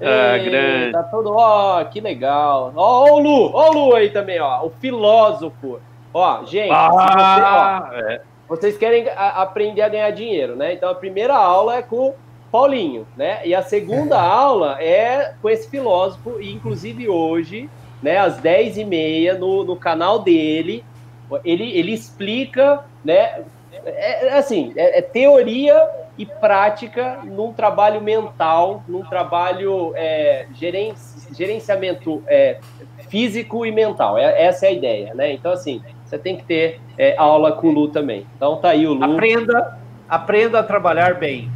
Ah, 0.01 0.37
Ei, 0.37 0.49
grande. 0.49 0.91
Tá 0.91 1.03
todo, 1.03 1.33
ó, 1.33 1.83
que 1.85 1.99
legal. 1.99 2.71
Ó, 2.75 3.09
ó, 3.09 3.15
o 3.15 3.19
Lu, 3.19 3.51
ó 3.53 3.69
o 3.69 3.73
Lu 3.73 3.95
aí 3.95 4.09
também, 4.09 4.39
ó, 4.39 4.65
o 4.65 4.69
filósofo. 4.69 5.79
Ó, 6.13 6.43
gente, 6.45 6.71
ah, 6.71 6.89
você, 7.89 7.99
ó, 7.99 8.09
é. 8.11 8.21
vocês 8.47 8.77
querem 8.77 9.07
aprender 9.15 9.81
a 9.81 9.89
ganhar 9.89 10.11
dinheiro, 10.11 10.55
né? 10.55 10.73
Então 10.73 10.89
a 10.89 10.95
primeira 10.95 11.35
aula 11.35 11.77
é 11.77 11.81
com 11.81 12.13
Paulinho, 12.51 13.07
né? 13.15 13.41
E 13.45 13.53
a 13.53 13.61
segunda 13.61 14.19
aula 14.21 14.81
é 14.81 15.33
com 15.41 15.49
esse 15.49 15.69
filósofo, 15.69 16.41
e 16.41 16.53
inclusive 16.53 17.07
hoje, 17.07 17.69
né, 18.01 18.17
às 18.17 18.39
10h30, 18.39 19.37
no, 19.37 19.63
no 19.63 19.75
canal 19.75 20.19
dele, 20.19 20.83
ele, 21.43 21.77
ele 21.77 21.93
explica, 21.93 22.83
né? 23.03 23.43
É, 23.85 24.27
é 24.27 24.37
assim, 24.37 24.73
é, 24.75 24.99
é, 24.99 25.01
teoria 25.01 25.89
e 26.17 26.25
prática 26.25 27.19
num 27.23 27.53
trabalho 27.53 28.01
mental, 28.01 28.83
num 28.87 29.03
trabalho 29.03 29.93
é, 29.95 30.47
gerenci, 30.53 31.33
gerenciamento 31.35 32.23
é, 32.27 32.59
físico 33.09 33.65
e 33.65 33.71
mental. 33.71 34.17
É, 34.17 34.45
essa 34.45 34.65
é 34.65 34.69
a 34.69 34.71
ideia, 34.71 35.13
né? 35.13 35.33
Então, 35.33 35.51
assim, 35.51 35.81
você 36.05 36.17
tem 36.17 36.37
que 36.37 36.43
ter 36.43 36.79
é, 36.97 37.15
aula 37.17 37.51
com 37.51 37.67
o 37.67 37.71
Lu 37.71 37.89
também. 37.89 38.25
Então 38.35 38.57
tá 38.57 38.69
aí 38.69 38.87
o 38.87 38.93
Lu. 38.93 39.03
Aprenda, 39.03 39.77
aprenda 40.09 40.59
a 40.59 40.63
trabalhar 40.63 41.15
bem 41.15 41.51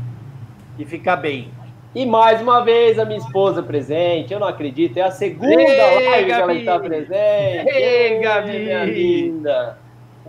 e 0.77 0.85
ficar 0.85 1.17
bem. 1.17 1.51
E 1.93 2.05
mais 2.05 2.41
uma 2.41 2.63
vez 2.63 2.97
a 2.97 3.03
minha 3.03 3.17
esposa 3.17 3.61
presente, 3.61 4.33
eu 4.33 4.39
não 4.39 4.47
acredito, 4.47 4.97
é 4.97 5.01
a 5.01 5.11
segunda 5.11 5.61
Ei, 5.61 5.77
live 5.77 6.25
Gabi. 6.25 6.25
que 6.25 6.31
ela 6.31 6.53
está 6.53 6.79
presente. 6.79 7.69
Ei, 7.69 8.19
Gabi! 8.19 8.59
Minha 8.59 8.85
linda! 8.85 9.77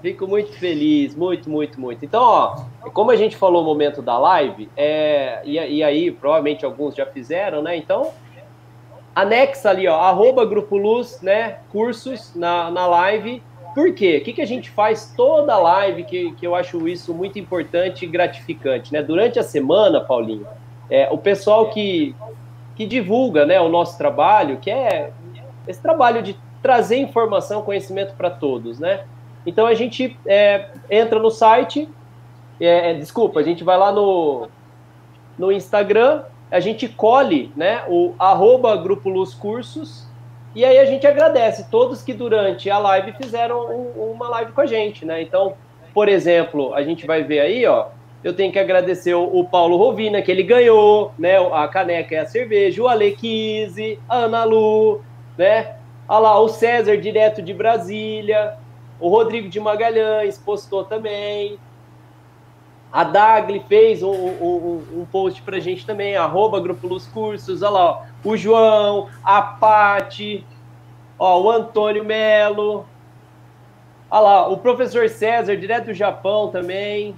Fico 0.01 0.27
muito 0.27 0.53
feliz, 0.55 1.15
muito, 1.15 1.49
muito, 1.49 1.81
muito. 1.81 2.05
Então, 2.05 2.21
ó, 2.21 2.57
como 2.93 3.13
a 3.13 3.17
gente 3.17 3.37
falou 3.37 3.63
no 3.63 3.69
momento 3.69 4.03
da 4.03 4.19
live, 4.19 4.69
é, 4.77 5.41
e, 5.45 5.53
e 5.53 5.85
aí 5.85 6.11
provavelmente 6.11 6.65
alguns 6.65 6.97
já 6.97 7.07
fizeram, 7.07 7.63
né? 7.63 7.77
Então, 7.77 8.11
anexa 9.15 9.71
ali, 9.71 9.87
ó, 9.87 9.95
arroba 10.01 10.45
Grupo 10.45 10.77
Luz, 10.77 11.21
né? 11.23 11.59
Cursos 11.71 12.35
na, 12.35 12.69
na 12.73 12.89
live. 12.89 13.41
Por 13.75 13.95
quê? 13.95 14.19
O 14.21 14.25
que, 14.25 14.35
que 14.35 14.43
a 14.43 14.47
gente 14.47 14.71
faz 14.71 15.13
toda 15.17 15.57
live 15.57 16.05
que, 16.05 16.33
que 16.33 16.47
eu 16.47 16.55
acho 16.55 16.87
isso 16.87 17.15
muito 17.15 17.39
importante 17.39 18.05
e 18.05 18.09
gratificante, 18.09 18.93
né? 18.93 19.03
Durante 19.03 19.39
a 19.39 19.43
semana, 19.43 20.01
Paulinho, 20.01 20.47
é, 20.91 21.09
o 21.11 21.17
pessoal 21.17 21.71
que, 21.71 22.15
que 22.77 22.85
divulga 22.85 23.47
né, 23.47 23.61
o 23.61 23.69
nosso 23.69 23.97
trabalho, 23.97 24.59
que 24.59 24.71
é 24.71 25.11
esse 25.67 25.81
trabalho 25.81 26.23
de 26.23 26.37
trazer 26.63 26.99
informação, 26.99 27.63
conhecimento 27.63 28.15
para 28.15 28.31
todos, 28.31 28.79
né? 28.79 29.05
Então 29.47 29.67
a 29.67 29.75
gente 29.75 30.17
é, 30.27 30.69
entra 30.91 31.19
no 31.19 31.31
site, 31.31 31.89
é, 32.61 32.91
é, 32.91 32.95
desculpa, 32.95 33.41
a 33.41 33.43
gente 33.43 33.65
vai 33.65 33.77
lá 33.77 33.91
no, 33.91 34.49
no 35.39 35.51
Instagram, 35.51 36.23
a 36.51 36.61
gente 36.61 36.89
colhe 36.89 37.51
né, 37.57 37.83
o 37.89 38.15
arroba 38.19 38.77
Grupo 38.77 39.09
Luz 39.09 39.35
Cursos, 39.35 40.07
E 40.55 40.65
aí 40.65 40.79
a 40.79 40.85
gente 40.85 41.07
agradece 41.07 41.71
todos 41.71 42.03
que 42.03 42.13
durante 42.13 42.69
a 42.69 42.79
live 42.79 43.13
fizeram 43.13 43.71
um, 43.71 44.13
uma 44.13 44.29
live 44.29 44.53
com 44.53 44.61
a 44.61 44.67
gente, 44.67 45.05
né? 45.05 45.23
Então, 45.23 45.55
por 45.95 46.09
exemplo, 46.09 46.75
a 46.75 46.83
gente 46.83 47.07
vai 47.07 47.23
ver 47.23 47.41
aí, 47.41 47.67
ó, 47.67 47.87
eu 48.23 48.35
tenho 48.35 48.53
que 48.53 48.59
agradecer 48.59 49.15
o, 49.15 49.25
o 49.25 49.45
Paulo 49.45 49.77
Rovina, 49.77 50.23
que 50.23 50.31
ele 50.31 50.43
ganhou, 50.43 51.13
né? 51.19 51.37
A 51.39 51.67
caneca 51.69 52.15
e 52.15 52.19
a 52.19 52.27
cerveja, 52.27 52.83
o 52.83 52.89
Ale 52.89 53.13
Kise, 53.13 53.99
a 54.09 54.19
Ana 54.19 54.45
Lu, 54.45 55.03
né? 55.37 55.77
Olha 56.09 56.19
lá, 56.21 56.41
o 56.41 56.49
César, 56.49 56.97
direto 56.99 57.41
de 57.41 57.55
Brasília, 57.55 58.55
o 59.01 59.09
Rodrigo 59.09 59.49
de 59.49 59.59
Magalhães 59.59 60.39
postou 60.39 60.85
também. 60.85 61.59
A 62.93 63.05
Dagli 63.05 63.65
fez 63.67 64.03
um, 64.03 64.13
um, 64.13 64.85
um 64.97 65.07
post 65.11 65.41
pra 65.43 65.59
gente 65.59 65.87
também, 65.87 66.15
arroba 66.15 66.61
Grupo 66.61 66.87
Luz 66.87 67.07
Cursos, 67.07 67.63
olha 67.63 67.71
lá, 67.71 67.85
ó, 67.91 68.03
o 68.23 68.37
João, 68.37 69.09
a 69.25 69.41
Pati, 69.41 70.45
ó, 71.19 71.41
o 71.41 71.51
Antônio 71.51 72.05
Melo, 72.05 72.85
olha 74.11 74.21
lá, 74.21 74.49
o 74.49 74.59
professor 74.59 75.09
César, 75.09 75.57
direto 75.57 75.87
do 75.87 75.95
Japão 75.95 76.49
também, 76.49 77.17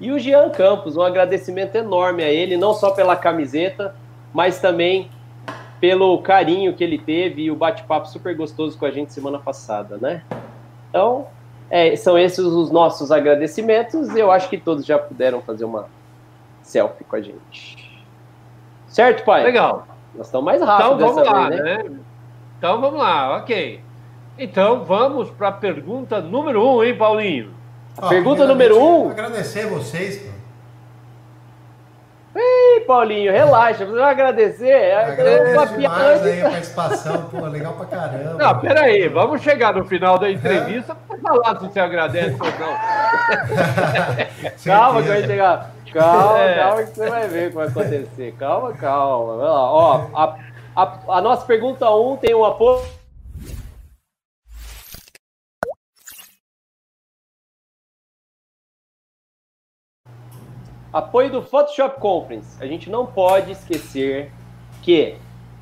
e 0.00 0.12
o 0.12 0.18
Jean 0.18 0.50
Campos, 0.50 0.96
um 0.96 1.02
agradecimento 1.02 1.74
enorme 1.74 2.22
a 2.22 2.28
ele, 2.28 2.56
não 2.56 2.72
só 2.72 2.92
pela 2.92 3.16
camiseta, 3.16 3.96
mas 4.32 4.60
também 4.60 5.10
pelo 5.80 6.22
carinho 6.22 6.74
que 6.74 6.84
ele 6.84 6.98
teve 6.98 7.42
e 7.42 7.50
o 7.50 7.56
bate-papo 7.56 8.08
super 8.08 8.36
gostoso 8.36 8.78
com 8.78 8.86
a 8.86 8.90
gente 8.90 9.12
semana 9.12 9.38
passada, 9.38 9.96
né? 9.96 10.22
Então, 10.88 11.26
é, 11.70 11.96
são 11.96 12.18
esses 12.18 12.44
os 12.44 12.70
nossos 12.70 13.10
agradecimentos. 13.10 14.14
Eu 14.14 14.30
acho 14.30 14.48
que 14.48 14.58
todos 14.58 14.84
já 14.84 14.98
puderam 14.98 15.40
fazer 15.40 15.64
uma 15.64 15.86
selfie 16.62 17.04
com 17.04 17.16
a 17.16 17.20
gente. 17.20 18.04
Certo, 18.88 19.24
pai? 19.24 19.44
Legal. 19.44 19.86
Nós 20.14 20.26
estamos 20.26 20.44
mais 20.44 20.62
rápidos 20.62 20.94
então, 20.94 21.14
vamos 21.14 21.30
lá, 21.30 21.48
vez, 21.48 21.62
né? 21.62 21.82
né? 21.82 22.00
Então 22.58 22.80
vamos 22.80 22.98
lá, 22.98 23.36
ok. 23.36 23.80
Então 24.38 24.84
vamos 24.84 25.30
para 25.30 25.48
a 25.48 25.52
pergunta 25.52 26.20
número 26.20 26.66
um, 26.66 26.82
hein, 26.82 26.96
Paulinho? 26.96 27.50
pergunta 28.08 28.46
número 28.46 28.78
um. 28.78 29.10
Agradecer 29.10 29.66
vocês, 29.66 30.22
Ei, 32.38 32.80
Paulinho, 32.80 33.32
relaxa, 33.32 33.86
você 33.86 33.98
vai 33.98 34.10
agradecer. 34.10 34.92
Agradeço 34.92 35.78
demais 35.78 36.22
aí 36.22 36.42
a 36.42 36.50
participação, 36.50 37.22
pô, 37.30 37.46
legal 37.46 37.72
pra 37.72 37.86
caramba. 37.86 38.34
Não, 38.34 38.60
peraí, 38.60 39.08
vamos 39.08 39.40
chegar 39.40 39.74
no 39.74 39.86
final 39.86 40.18
da 40.18 40.30
entrevista 40.30 40.92
é? 40.92 40.96
para 41.06 41.18
falar 41.18 41.58
se 41.58 41.66
você 41.66 41.80
agradece 41.80 42.36
ou 42.38 42.46
não. 42.60 42.76
calma 44.64 45.02
que 45.02 45.08
vai 45.08 45.22
chegar. 45.22 45.70
Calma, 45.94 46.38
é. 46.40 46.54
calma 46.58 46.82
que 46.82 46.90
você 46.90 47.08
vai 47.08 47.28
ver 47.28 47.46
o 47.46 47.50
que 47.50 47.56
vai 47.56 47.68
acontecer. 47.68 48.34
Calma, 48.38 48.72
calma. 48.74 49.36
Vai 49.38 49.46
lá. 49.46 49.72
Ó, 49.72 50.06
a, 50.14 50.36
a, 50.76 50.98
a 51.08 51.22
nossa 51.22 51.46
pergunta 51.46 51.90
1 51.90 52.12
um 52.12 52.16
tem 52.18 52.34
um 52.34 52.44
apoio 52.44 52.82
Apoio 60.96 61.30
do 61.30 61.42
Photoshop 61.42 62.00
Conference. 62.00 62.56
A 62.58 62.66
gente 62.66 62.88
não 62.88 63.04
pode 63.04 63.52
esquecer 63.52 64.32
que 64.80 65.16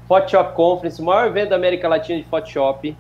Photoshop 0.07 0.55
Conference, 0.55 1.03
o 1.03 1.05
maior 1.05 1.27
evento 1.27 1.49
da 1.49 1.57
América 1.57 1.89
Latina 1.89 2.21
de 2.21 2.25
Photoshop, 2.29 2.97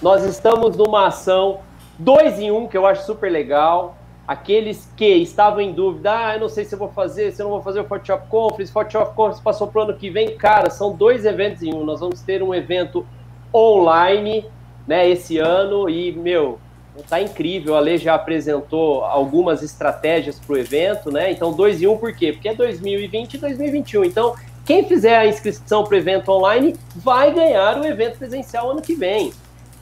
nós 0.00 0.24
estamos 0.24 0.76
numa 0.76 1.08
ação 1.08 1.58
2 1.98 2.38
em 2.38 2.52
1, 2.52 2.56
um, 2.56 2.68
que 2.68 2.78
eu 2.78 2.86
acho 2.86 3.04
super 3.04 3.32
legal. 3.32 3.96
Aqueles 4.28 4.88
que 4.96 5.04
estavam 5.04 5.60
em 5.60 5.72
dúvida, 5.72 6.12
ah, 6.16 6.34
eu 6.36 6.40
não 6.42 6.48
sei 6.48 6.64
se 6.64 6.72
eu 6.72 6.78
vou 6.78 6.86
fazer, 6.86 7.32
se 7.32 7.42
eu 7.42 7.46
não 7.46 7.50
vou 7.54 7.62
fazer 7.62 7.80
o 7.80 7.84
Photoshop 7.84 8.28
Conference, 8.28 8.72
Photoshop 8.72 9.16
Conference 9.16 9.42
passou 9.42 9.66
para 9.66 9.80
o 9.80 9.82
ano 9.82 9.94
que 9.94 10.08
vem. 10.08 10.36
Cara, 10.36 10.70
são 10.70 10.94
dois 10.94 11.26
eventos 11.26 11.64
em 11.64 11.74
um. 11.74 11.84
Nós 11.84 11.98
vamos 11.98 12.22
ter 12.22 12.44
um 12.44 12.54
evento 12.54 13.04
online, 13.52 14.48
né, 14.86 15.08
esse 15.08 15.36
ano 15.36 15.90
e, 15.90 16.12
meu, 16.12 16.60
Tá 17.08 17.20
incrível, 17.20 17.74
a 17.74 17.80
Lei 17.80 17.96
já 17.96 18.14
apresentou 18.14 19.02
algumas 19.04 19.62
estratégias 19.62 20.38
para 20.38 20.54
o 20.54 20.58
evento, 20.58 21.10
né? 21.10 21.30
Então, 21.30 21.52
2 21.52 21.82
e 21.82 21.86
1 21.86 21.92
um, 21.92 21.96
por 21.96 22.14
quê? 22.14 22.32
Porque 22.32 22.50
é 22.50 22.54
2020 22.54 23.34
e 23.34 23.38
2021. 23.38 24.04
Então, 24.04 24.34
quem 24.64 24.84
fizer 24.84 25.16
a 25.16 25.26
inscrição 25.26 25.84
para 25.84 25.94
o 25.94 25.96
evento 25.96 26.30
online 26.30 26.76
vai 26.94 27.32
ganhar 27.32 27.78
o 27.80 27.84
evento 27.84 28.18
presencial 28.18 28.70
ano 28.70 28.82
que 28.82 28.94
vem. 28.94 29.32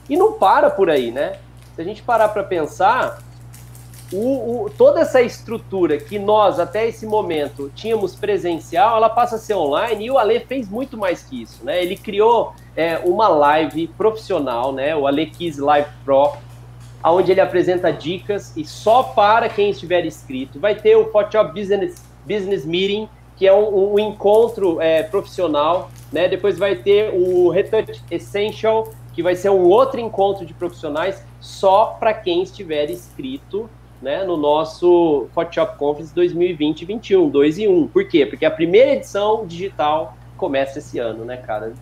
E 0.09 0.15
não 0.15 0.33
para 0.33 0.69
por 0.69 0.89
aí, 0.89 1.11
né? 1.11 1.33
Se 1.75 1.81
a 1.81 1.83
gente 1.83 2.01
parar 2.01 2.29
para 2.29 2.43
pensar, 2.43 3.21
o, 4.11 4.65
o, 4.65 4.69
toda 4.69 5.01
essa 5.01 5.21
estrutura 5.21 5.97
que 5.97 6.17
nós, 6.17 6.59
até 6.59 6.87
esse 6.87 7.05
momento, 7.05 7.71
tínhamos 7.75 8.15
presencial, 8.15 8.97
ela 8.97 9.09
passa 9.09 9.35
a 9.35 9.39
ser 9.39 9.53
online 9.53 10.05
e 10.05 10.11
o 10.11 10.17
Ale 10.17 10.39
fez 10.41 10.69
muito 10.69 10.97
mais 10.97 11.23
que 11.23 11.41
isso, 11.41 11.63
né? 11.63 11.81
Ele 11.81 11.95
criou 11.95 12.53
é, 12.75 12.97
uma 12.99 13.27
live 13.27 13.87
profissional, 13.89 14.73
né? 14.73 14.95
O 14.95 15.07
Ale 15.07 15.27
Kiss 15.27 15.59
Live 15.59 15.89
Pro, 16.03 16.33
onde 17.03 17.31
ele 17.31 17.41
apresenta 17.41 17.91
dicas 17.91 18.55
e 18.55 18.63
só 18.63 19.01
para 19.03 19.49
quem 19.49 19.69
estiver 19.71 20.05
inscrito. 20.05 20.59
Vai 20.59 20.75
ter 20.75 20.95
o 20.95 21.11
Photoshop 21.11 21.53
Business, 21.59 22.03
Business 22.25 22.65
Meeting, 22.65 23.09
que 23.35 23.47
é 23.47 23.53
um, 23.53 23.93
um 23.93 23.99
encontro 23.99 24.79
é, 24.79 25.01
profissional, 25.03 25.89
né? 26.11 26.27
Depois 26.27 26.59
vai 26.59 26.75
ter 26.75 27.11
o 27.13 27.49
Retouch 27.49 28.03
Essential, 28.11 28.91
que 29.13 29.23
vai 29.23 29.35
ser 29.35 29.49
um 29.49 29.63
outro 29.63 29.99
encontro 29.99 30.45
de 30.45 30.53
profissionais 30.53 31.25
só 31.39 31.97
para 31.99 32.13
quem 32.13 32.43
estiver 32.43 32.89
inscrito 32.89 33.69
né, 34.01 34.23
no 34.23 34.37
nosso 34.37 35.27
Photoshop 35.33 35.77
Conference 35.77 36.13
2020-21, 36.15 37.29
2 37.29 37.57
e 37.59 37.67
1. 37.67 37.87
Por 37.87 38.07
quê? 38.07 38.25
Porque 38.25 38.45
a 38.45 38.51
primeira 38.51 38.93
edição 38.93 39.45
digital 39.45 40.15
começa 40.37 40.79
esse 40.79 40.97
ano, 40.97 41.25
né, 41.25 41.37
cara? 41.37 41.73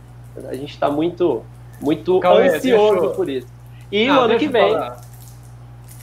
A 0.47 0.55
gente 0.55 0.71
está 0.71 0.89
muito, 0.89 1.43
muito 1.81 2.25
ansioso 2.25 3.11
por 3.11 3.29
isso. 3.29 3.47
E 3.91 4.07
Não, 4.07 4.17
o 4.17 4.19
ano 4.21 4.37
que 4.37 4.47
vem. 4.47 4.71
Falar 4.71 5.08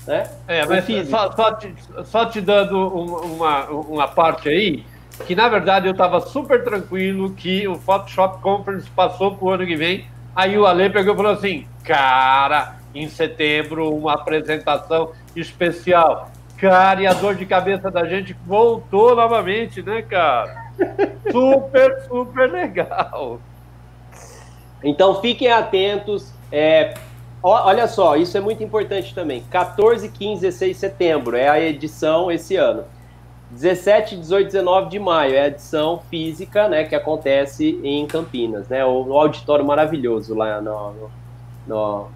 né? 0.06 0.28
É, 0.46 0.64
mas 0.64 0.84
só, 1.08 1.32
só, 1.32 1.52
te, 1.52 1.74
só, 2.04 2.26
te, 2.26 2.40
dando 2.40 2.78
uma, 2.86 3.64
uma 3.70 4.08
parte 4.08 4.48
aí, 4.48 4.84
que 5.26 5.34
na 5.34 5.48
verdade 5.48 5.86
eu 5.86 5.92
estava 5.92 6.20
super 6.20 6.62
tranquilo 6.62 7.30
que 7.30 7.66
o 7.66 7.76
Photoshop 7.76 8.40
Conference 8.40 8.88
passou 8.90 9.34
para 9.34 9.44
o 9.44 9.50
ano 9.50 9.66
que 9.66 9.76
vem. 9.76 10.06
Aí 10.34 10.56
o 10.58 10.66
Ale 10.66 10.90
pegou 10.90 11.14
e 11.14 11.16
falou 11.16 11.32
assim: 11.32 11.66
cara, 11.82 12.76
em 12.94 13.08
setembro, 13.08 13.94
uma 13.94 14.14
apresentação 14.14 15.12
especial. 15.34 16.30
Cara, 16.56 17.02
e 17.02 17.06
a 17.06 17.12
dor 17.12 17.34
de 17.34 17.44
cabeça 17.44 17.90
da 17.90 18.06
gente 18.06 18.34
voltou 18.46 19.14
novamente, 19.14 19.82
né, 19.82 20.02
cara? 20.02 20.66
Super, 21.30 22.02
super 22.02 22.50
legal. 22.50 23.40
Então 24.82 25.20
fiquem 25.20 25.50
atentos. 25.50 26.32
É, 26.52 26.94
olha 27.42 27.86
só, 27.86 28.16
isso 28.16 28.36
é 28.36 28.40
muito 28.40 28.62
importante 28.62 29.14
também. 29.14 29.42
14, 29.50 30.08
15, 30.08 30.40
16 30.40 30.72
de 30.72 30.78
setembro 30.78 31.36
é 31.36 31.48
a 31.48 31.60
edição 31.60 32.30
esse 32.30 32.56
ano. 32.56 32.84
17, 33.50 34.16
18, 34.16 34.46
19 34.46 34.90
de 34.90 34.98
maio 34.98 35.34
é 35.34 35.40
a 35.42 35.46
edição 35.46 36.00
física, 36.10 36.68
né, 36.68 36.84
que 36.84 36.94
acontece 36.94 37.80
em 37.84 38.04
Campinas, 38.06 38.68
né, 38.68 38.84
o, 38.84 39.06
o 39.06 39.12
auditório 39.18 39.64
maravilhoso 39.64 40.34
lá 40.34 40.60
no, 40.60 41.08
no, 41.66 42.08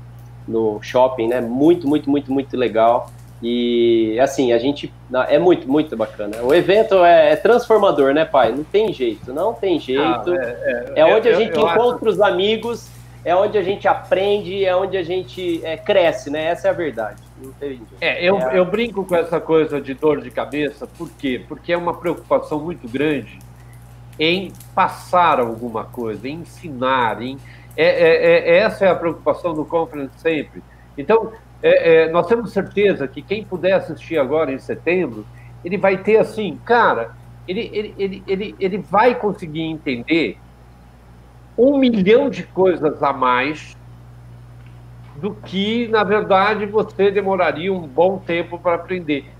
no, 0.48 0.82
shopping, 0.82 1.28
né, 1.28 1.40
muito, 1.40 1.86
muito, 1.86 2.10
muito, 2.10 2.32
muito 2.32 2.56
legal. 2.56 3.10
E 3.42 4.18
assim, 4.20 4.52
a 4.52 4.58
gente 4.58 4.92
é 5.28 5.38
muito, 5.38 5.66
muito 5.66 5.96
bacana. 5.96 6.42
O 6.42 6.52
evento 6.52 7.02
é, 7.02 7.32
é 7.32 7.36
transformador, 7.36 8.12
né, 8.12 8.26
pai? 8.26 8.52
Não 8.52 8.64
tem 8.64 8.92
jeito, 8.92 9.32
não 9.32 9.54
tem 9.54 9.80
jeito. 9.80 10.02
Ah, 10.02 10.24
é, 10.28 10.92
é, 10.96 11.00
é, 11.00 11.04
onde 11.06 11.26
a 11.26 11.34
gente 11.34 11.56
eu, 11.56 11.62
eu 11.62 11.70
encontra 11.70 12.10
acho... 12.10 12.16
os 12.16 12.20
amigos 12.20 12.90
é 13.24 13.34
onde 13.34 13.58
a 13.58 13.62
gente 13.62 13.86
aprende, 13.86 14.64
é 14.64 14.74
onde 14.74 14.96
a 14.96 15.02
gente 15.02 15.64
é, 15.64 15.76
cresce, 15.76 16.30
né? 16.30 16.44
Essa 16.46 16.68
é 16.68 16.70
a 16.70 16.74
verdade. 16.74 17.22
É, 18.00 18.24
eu, 18.24 18.38
é... 18.38 18.58
eu 18.58 18.64
brinco 18.64 19.04
com 19.04 19.14
essa 19.14 19.40
coisa 19.40 19.80
de 19.80 19.94
dor 19.94 20.20
de 20.20 20.30
cabeça, 20.30 20.86
por 20.86 21.10
quê? 21.10 21.42
Porque 21.46 21.72
é 21.72 21.76
uma 21.76 21.94
preocupação 21.94 22.58
muito 22.58 22.88
grande 22.88 23.38
em 24.18 24.52
passar 24.74 25.40
alguma 25.40 25.84
coisa, 25.84 26.28
em 26.28 26.40
ensinar, 26.40 27.22
em... 27.22 27.38
É, 27.76 27.84
é, 27.86 28.50
é 28.50 28.58
essa 28.58 28.84
é 28.84 28.88
a 28.88 28.94
preocupação 28.94 29.54
do 29.54 29.64
Conference 29.64 30.18
sempre. 30.18 30.62
Então, 30.96 31.32
é, 31.62 32.04
é, 32.04 32.08
nós 32.10 32.26
temos 32.26 32.52
certeza 32.52 33.06
que 33.06 33.22
quem 33.22 33.44
puder 33.44 33.74
assistir 33.74 34.18
agora 34.18 34.52
em 34.52 34.58
setembro, 34.58 35.26
ele 35.64 35.76
vai 35.76 35.98
ter 35.98 36.16
assim, 36.16 36.58
cara, 36.64 37.12
ele, 37.46 37.70
ele, 37.72 37.94
ele, 37.98 38.22
ele, 38.26 38.54
ele 38.58 38.78
vai 38.78 39.14
conseguir 39.14 39.62
entender 39.62 40.38
um 41.60 41.76
milhão 41.76 42.30
de 42.30 42.42
coisas 42.42 43.02
a 43.02 43.12
mais 43.12 43.76
do 45.16 45.34
que, 45.34 45.86
na 45.88 46.02
verdade, 46.02 46.64
você 46.64 47.10
demoraria 47.10 47.70
um 47.70 47.86
bom 47.86 48.16
tempo 48.16 48.58
para 48.58 48.76
aprender. 48.76 49.30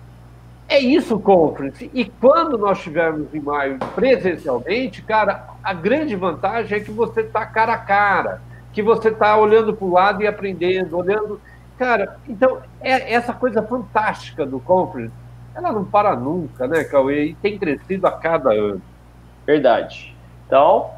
É 0.69 0.79
isso 0.79 1.17
o 1.17 1.21
conference. 1.21 1.91
E 1.95 2.05
quando 2.05 2.59
nós 2.59 2.77
estivermos 2.77 3.35
em 3.35 3.41
maio 3.41 3.79
presencialmente, 3.95 5.01
cara, 5.01 5.49
a 5.65 5.73
grande 5.73 6.15
vantagem 6.15 6.79
é 6.79 6.81
que 6.81 6.91
você 6.91 7.23
está 7.23 7.47
cara 7.47 7.73
a 7.73 7.79
cara, 7.79 8.43
que 8.73 8.83
você 8.83 9.09
está 9.09 9.37
olhando 9.39 9.75
para 9.75 9.87
o 9.87 9.91
lado 9.91 10.23
e 10.23 10.27
aprendendo, 10.27 10.99
olhando. 10.99 11.41
Cara, 11.79 12.19
então, 12.29 12.59
é 12.83 13.15
essa 13.15 13.33
coisa 13.33 13.63
fantástica 13.63 14.45
do 14.45 14.61
conference, 14.61 15.15
ela 15.55 15.73
não 15.73 15.85
para 15.87 16.15
nunca, 16.15 16.67
né, 16.69 16.85
Cauê? 16.85 17.29
E 17.29 17.35
tem 17.35 17.59
crescido 17.59 18.07
a 18.07 18.13
cada 18.13 18.53
ano. 18.53 18.83
Verdade. 19.47 20.15
Então, 20.47 20.91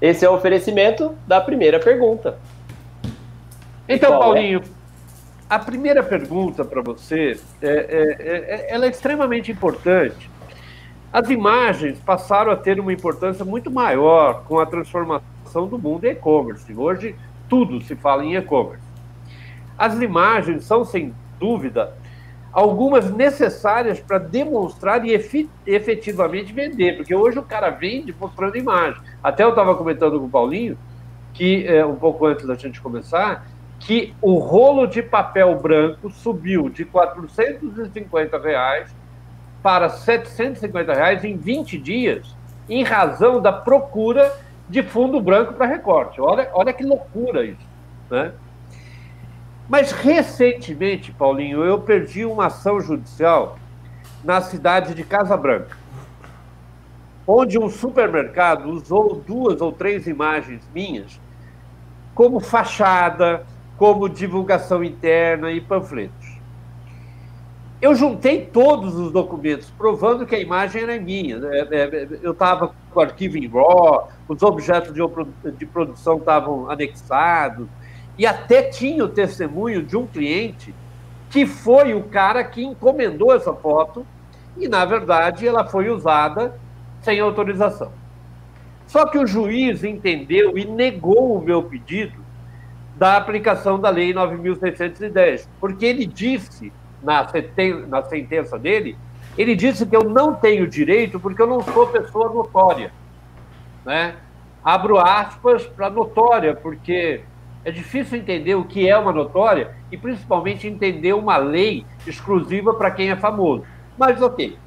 esse 0.00 0.24
é 0.24 0.30
o 0.30 0.34
oferecimento 0.34 1.14
da 1.26 1.40
primeira 1.40 1.78
pergunta. 1.78 2.38
Então, 3.88 4.10
Qual 4.12 4.22
é? 4.22 4.24
Paulinho, 4.34 4.62
a 5.48 5.58
primeira 5.58 6.02
pergunta 6.02 6.64
para 6.64 6.82
você 6.82 7.38
é, 7.62 7.68
é- 7.68 8.16
é- 8.20 8.74
ela 8.74 8.86
é 8.86 8.88
extremamente 8.88 9.52
importante. 9.52 10.30
As 11.12 11.30
imagens 11.30 11.98
passaram 12.00 12.50
a 12.50 12.56
ter 12.56 12.80
uma 12.80 12.92
importância 12.92 13.44
muito 13.44 13.70
maior 13.70 14.42
com 14.44 14.58
a 14.58 14.66
transformação 14.66 15.68
do 15.68 15.78
mundo 15.78 16.04
e-commerce. 16.06 16.74
Hoje, 16.74 17.14
tudo 17.48 17.80
se 17.82 17.94
fala 17.94 18.24
em 18.24 18.34
e-commerce. 18.36 18.82
As 19.78 20.00
imagens 20.00 20.64
são, 20.64 20.84
sem 20.84 21.14
dúvida, 21.38 21.92
algumas 22.54 23.10
necessárias 23.10 23.98
para 23.98 24.18
demonstrar 24.18 25.04
e 25.04 25.12
efetivamente 25.66 26.52
vender, 26.52 26.96
porque 26.96 27.12
hoje 27.12 27.36
o 27.36 27.42
cara 27.42 27.68
vende 27.68 28.14
mostrando 28.18 28.56
imagem. 28.56 29.02
Até 29.20 29.42
eu 29.42 29.50
estava 29.50 29.74
comentando 29.74 30.20
com 30.20 30.26
o 30.26 30.30
Paulinho, 30.30 30.78
que 31.32 31.66
é, 31.66 31.84
um 31.84 31.96
pouco 31.96 32.24
antes 32.24 32.46
da 32.46 32.54
gente 32.54 32.80
começar, 32.80 33.44
que 33.80 34.14
o 34.22 34.38
rolo 34.38 34.86
de 34.86 35.02
papel 35.02 35.56
branco 35.56 36.08
subiu 36.08 36.68
de 36.68 36.84
450 36.84 38.38
reais 38.38 38.94
para 39.60 39.88
750 39.88 40.94
reais 40.94 41.24
em 41.24 41.36
20 41.36 41.76
dias, 41.76 42.36
em 42.68 42.84
razão 42.84 43.40
da 43.40 43.52
procura 43.52 44.32
de 44.68 44.82
fundo 44.84 45.20
branco 45.20 45.54
para 45.54 45.66
recorte. 45.66 46.20
Olha, 46.20 46.48
olha 46.54 46.72
que 46.72 46.84
loucura 46.84 47.44
isso. 47.44 47.66
Né? 48.08 48.32
Mas 49.68 49.92
recentemente, 49.92 51.12
Paulinho, 51.12 51.64
eu 51.64 51.80
perdi 51.80 52.24
uma 52.24 52.46
ação 52.46 52.80
judicial 52.80 53.58
na 54.22 54.40
cidade 54.40 54.94
de 54.94 55.04
Casa 55.04 55.36
Branca, 55.36 55.76
onde 57.26 57.58
um 57.58 57.70
supermercado 57.70 58.66
usou 58.70 59.16
duas 59.16 59.60
ou 59.60 59.72
três 59.72 60.06
imagens 60.06 60.62
minhas 60.74 61.18
como 62.14 62.40
fachada, 62.40 63.44
como 63.76 64.08
divulgação 64.08 64.84
interna 64.84 65.50
e 65.50 65.60
panfletos. 65.60 66.34
Eu 67.82 67.94
juntei 67.94 68.46
todos 68.46 68.94
os 68.94 69.12
documentos, 69.12 69.70
provando 69.76 70.24
que 70.24 70.34
a 70.34 70.40
imagem 70.40 70.82
era 70.82 70.98
minha. 70.98 71.36
É, 71.36 71.68
é, 71.70 72.08
Eu 72.22 72.32
estava 72.32 72.68
com 72.68 73.00
o 73.00 73.02
arquivo 73.02 73.36
em 73.36 73.46
RAW, 73.46 74.08
os 74.28 74.42
objetos 74.42 74.94
de 74.94 75.66
produção 75.66 76.16
estavam 76.16 76.70
anexados, 76.70 77.66
e 78.18 78.26
até 78.26 78.62
tinha 78.62 79.04
o 79.04 79.08
testemunho 79.08 79.82
de 79.82 79.96
um 79.96 80.06
cliente 80.06 80.74
que 81.30 81.46
foi 81.46 81.94
o 81.94 82.04
cara 82.04 82.44
que 82.44 82.64
encomendou 82.64 83.34
essa 83.34 83.52
foto, 83.52 84.06
e, 84.56 84.68
na 84.68 84.84
verdade, 84.84 85.46
ela 85.46 85.64
foi 85.66 85.90
usada 85.90 86.54
sem 87.02 87.18
autorização. 87.18 87.90
Só 88.86 89.06
que 89.06 89.18
o 89.18 89.26
juiz 89.26 89.82
entendeu 89.82 90.56
e 90.56 90.64
negou 90.64 91.36
o 91.36 91.42
meu 91.42 91.62
pedido 91.62 92.24
da 92.96 93.16
aplicação 93.16 93.80
da 93.80 93.90
Lei 93.90 94.14
9.610, 94.14 95.48
porque 95.58 95.84
ele 95.84 96.06
disse, 96.06 96.72
na, 97.02 97.26
na 97.88 98.02
sentença 98.02 98.56
dele, 98.56 98.96
ele 99.36 99.56
disse 99.56 99.84
que 99.84 99.96
eu 99.96 100.04
não 100.04 100.34
tenho 100.34 100.68
direito 100.68 101.18
porque 101.18 101.42
eu 101.42 101.46
não 101.48 101.60
sou 101.60 101.88
pessoa 101.88 102.32
notória. 102.32 102.92
Né? 103.84 104.14
Abro 104.64 104.98
aspas 104.98 105.66
para 105.66 105.90
notória, 105.90 106.54
porque 106.54 107.22
é 107.64 107.70
difícil 107.70 108.18
entender 108.18 108.54
o 108.54 108.64
que 108.64 108.88
é 108.88 108.96
uma 108.96 109.12
notória 109.12 109.70
e 109.90 109.96
principalmente 109.96 110.68
entender 110.68 111.14
uma 111.14 111.36
lei 111.36 111.84
exclusiva 112.06 112.74
para 112.74 112.90
quem 112.90 113.10
é 113.10 113.16
famoso. 113.16 113.64
Mas 113.96 114.20
ok. 114.20 114.58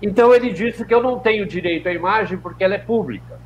Então 0.00 0.34
ele 0.34 0.52
disse 0.52 0.84
que 0.84 0.92
eu 0.92 1.02
não 1.02 1.18
tenho 1.18 1.46
direito 1.46 1.88
à 1.88 1.92
imagem 1.92 2.36
porque 2.36 2.62
ela 2.62 2.74
é 2.74 2.78
pública. 2.78 3.40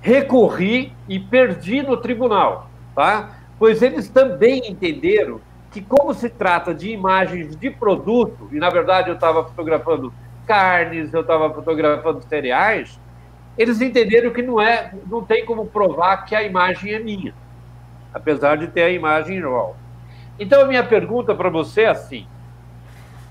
Recorri 0.00 0.92
e 1.08 1.18
perdi 1.18 1.82
no 1.82 1.96
tribunal, 1.96 2.70
tá? 2.94 3.38
Pois 3.58 3.82
eles 3.82 4.08
também 4.08 4.70
entenderam 4.70 5.40
que 5.70 5.80
como 5.80 6.12
se 6.12 6.28
trata 6.28 6.74
de 6.74 6.90
imagens 6.90 7.56
de 7.56 7.70
produto, 7.70 8.48
e 8.52 8.56
na 8.56 8.68
verdade 8.68 9.08
eu 9.08 9.14
estava 9.14 9.44
fotografando 9.44 10.12
carnes, 10.46 11.12
eu 11.12 11.22
estava 11.22 11.52
fotografando 11.52 12.22
cereais, 12.28 12.98
eles 13.56 13.80
entenderam 13.80 14.30
que 14.30 14.42
não 14.42 14.60
é, 14.60 14.92
não 15.08 15.24
tem 15.24 15.44
como 15.44 15.66
provar 15.66 16.24
que 16.24 16.34
a 16.34 16.42
imagem 16.42 16.92
é 16.92 16.98
minha, 16.98 17.34
apesar 18.12 18.56
de 18.56 18.68
ter 18.68 18.82
a 18.82 18.90
imagem 18.90 19.40
RAW. 19.40 19.76
Então 20.38 20.62
a 20.62 20.66
minha 20.66 20.84
pergunta 20.84 21.34
para 21.34 21.48
você 21.48 21.82
é 21.82 21.88
assim: 21.88 22.26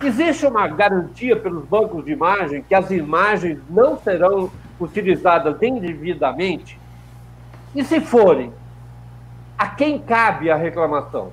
Existe 0.03 0.45
uma 0.45 0.67
garantia 0.67 1.35
pelos 1.35 1.63
bancos 1.65 2.03
de 2.03 2.11
imagem 2.11 2.63
que 2.63 2.73
as 2.73 2.89
imagens 2.89 3.59
não 3.69 3.97
serão 3.97 4.49
utilizadas 4.79 5.61
indevidamente? 5.61 6.79
E 7.75 7.83
se 7.83 8.01
forem, 8.01 8.51
a 9.57 9.67
quem 9.67 9.99
cabe 9.99 10.49
a 10.49 10.55
reclamação? 10.55 11.31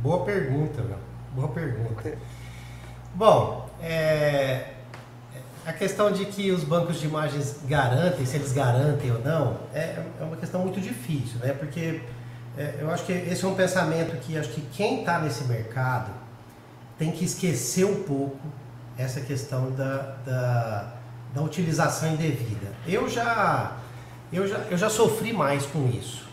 Boa 0.00 0.24
pergunta, 0.24 0.82
meu. 0.82 0.98
Boa 1.32 1.48
pergunta. 1.48 2.18
Bom, 3.14 3.68
é, 3.80 4.74
a 5.66 5.72
questão 5.72 6.10
de 6.10 6.24
que 6.24 6.50
os 6.50 6.64
bancos 6.64 6.98
de 6.98 7.06
imagens 7.06 7.60
garantem, 7.66 8.24
se 8.24 8.36
eles 8.36 8.52
garantem 8.52 9.12
ou 9.12 9.20
não, 9.20 9.58
é, 9.74 10.02
é 10.20 10.24
uma 10.24 10.36
questão 10.36 10.62
muito 10.62 10.80
difícil, 10.80 11.38
né? 11.40 11.52
Porque 11.52 12.00
é, 12.56 12.76
eu 12.80 12.90
acho 12.90 13.04
que 13.04 13.12
esse 13.12 13.44
é 13.44 13.48
um 13.48 13.54
pensamento 13.54 14.16
que 14.20 14.38
acho 14.38 14.48
que 14.50 14.62
quem 14.72 15.00
está 15.00 15.18
nesse 15.18 15.44
mercado 15.44 16.10
tem 16.98 17.10
que 17.10 17.24
esquecer 17.24 17.84
um 17.84 18.02
pouco 18.02 18.38
essa 18.96 19.20
questão 19.20 19.70
da, 19.72 20.16
da, 20.24 20.92
da 21.34 21.42
utilização 21.42 22.12
indevida. 22.12 22.68
Eu 22.86 23.08
já, 23.08 23.76
eu, 24.32 24.46
já, 24.46 24.58
eu 24.70 24.76
já 24.76 24.90
sofri 24.90 25.32
mais 25.32 25.64
com 25.66 25.88
isso, 25.88 26.28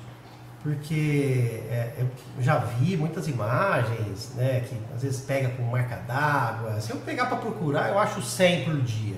porque 0.68 1.64
é, 1.70 1.94
eu 1.98 2.44
já 2.44 2.58
vi 2.58 2.98
muitas 2.98 3.26
imagens, 3.30 4.34
né, 4.36 4.66
que 4.68 4.78
às 4.94 5.02
vezes 5.02 5.22
pega 5.22 5.48
com 5.50 5.64
marca 5.64 5.96
d'água. 6.06 6.82
Se 6.82 6.92
eu 6.92 6.98
pegar 6.98 7.28
para 7.28 7.38
procurar, 7.38 7.88
eu 7.90 7.98
acho 7.98 8.22
100 8.22 8.66
por 8.66 8.82
dia, 8.82 9.16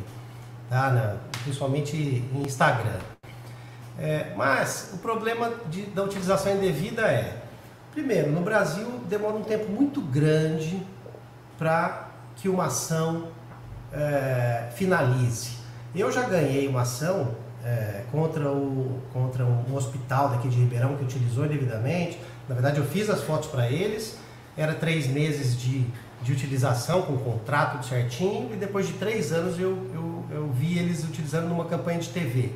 tá? 0.69 1.17
Principalmente 1.43 1.97
em 1.97 2.43
Instagram. 2.43 2.99
É, 3.97 4.31
mas 4.35 4.91
o 4.93 4.97
problema 4.99 5.51
de- 5.71 5.87
da 5.87 6.03
utilização 6.03 6.55
indevida 6.55 7.01
é, 7.07 7.41
primeiro, 7.91 8.31
no 8.31 8.41
Brasil 8.41 8.85
demora 9.09 9.35
um 9.35 9.43
tempo 9.43 9.71
muito 9.71 10.01
grande 10.01 10.85
para 11.57 12.09
que 12.35 12.47
uma 12.47 12.65
ação 12.67 13.29
é, 13.91 14.69
finalize. 14.75 15.57
Eu 15.95 16.11
já 16.11 16.21
ganhei 16.21 16.67
uma 16.67 16.81
ação 16.83 17.33
é, 17.63 18.03
contra, 18.11 18.51
o, 18.51 18.99
contra 19.13 19.45
um 19.45 19.75
hospital 19.75 20.29
daqui 20.29 20.47
de 20.47 20.57
Ribeirão 20.57 20.95
que 20.95 21.03
utilizou 21.03 21.45
indevidamente. 21.45 22.19
Na 22.47 22.55
verdade, 22.55 22.79
eu 22.79 22.85
fiz 22.85 23.09
as 23.09 23.21
fotos 23.21 23.49
para 23.49 23.69
eles, 23.69 24.17
era 24.57 24.73
três 24.73 25.07
meses 25.07 25.59
de, 25.59 25.85
de 26.21 26.31
utilização 26.31 27.03
com 27.03 27.13
o 27.13 27.19
contrato 27.19 27.85
certinho, 27.85 28.49
e 28.53 28.57
depois 28.57 28.87
de 28.87 28.93
três 28.93 29.31
anos 29.31 29.59
eu, 29.59 29.77
eu, 29.93 30.25
eu 30.31 30.51
vi 30.51 30.77
eles 30.77 31.03
utilizando 31.03 31.47
numa 31.47 31.65
campanha 31.65 31.99
de 31.99 32.09
TV. 32.09 32.51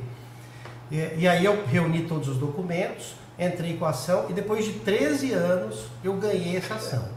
E, 0.90 0.96
e 1.18 1.28
aí 1.28 1.44
eu 1.44 1.64
reuni 1.66 2.04
todos 2.04 2.28
os 2.28 2.36
documentos, 2.36 3.14
entrei 3.38 3.76
com 3.76 3.84
a 3.84 3.90
ação, 3.90 4.26
e 4.28 4.32
depois 4.32 4.64
de 4.64 4.72
13 4.74 5.32
anos 5.32 5.86
eu 6.02 6.14
ganhei 6.14 6.56
essa 6.56 6.74
ação. 6.74 7.13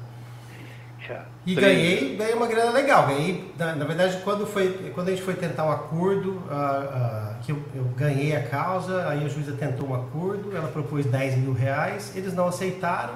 E 1.46 1.56
ganhei, 1.56 2.16
ganhei 2.16 2.34
uma 2.34 2.48
grana 2.48 2.72
legal. 2.72 3.08
Ganhei, 3.08 3.54
na, 3.58 3.76
na 3.76 3.86
verdade, 3.86 4.20
quando, 4.24 4.46
foi, 4.46 4.92
quando 4.94 5.08
a 5.08 5.12
gente 5.12 5.24
foi 5.24 5.34
tentar 5.34 5.66
um 5.66 5.72
acordo, 5.72 6.42
ah, 6.50 6.56
ah, 6.56 7.36
que 7.42 7.52
eu, 7.52 7.62
eu 7.74 7.84
ganhei 7.96 8.36
a 8.36 8.44
causa, 8.44 9.08
aí 9.08 9.26
a 9.26 9.28
juíza 9.30 9.54
tentou 9.54 9.90
um 9.90 9.96
acordo, 9.96 10.56
ela 10.56 10.68
propôs 10.68 11.06
10 11.06 11.38
mil 11.38 11.54
reais, 11.54 12.14
eles 12.16 12.34
não 12.34 12.48
aceitaram. 12.48 13.14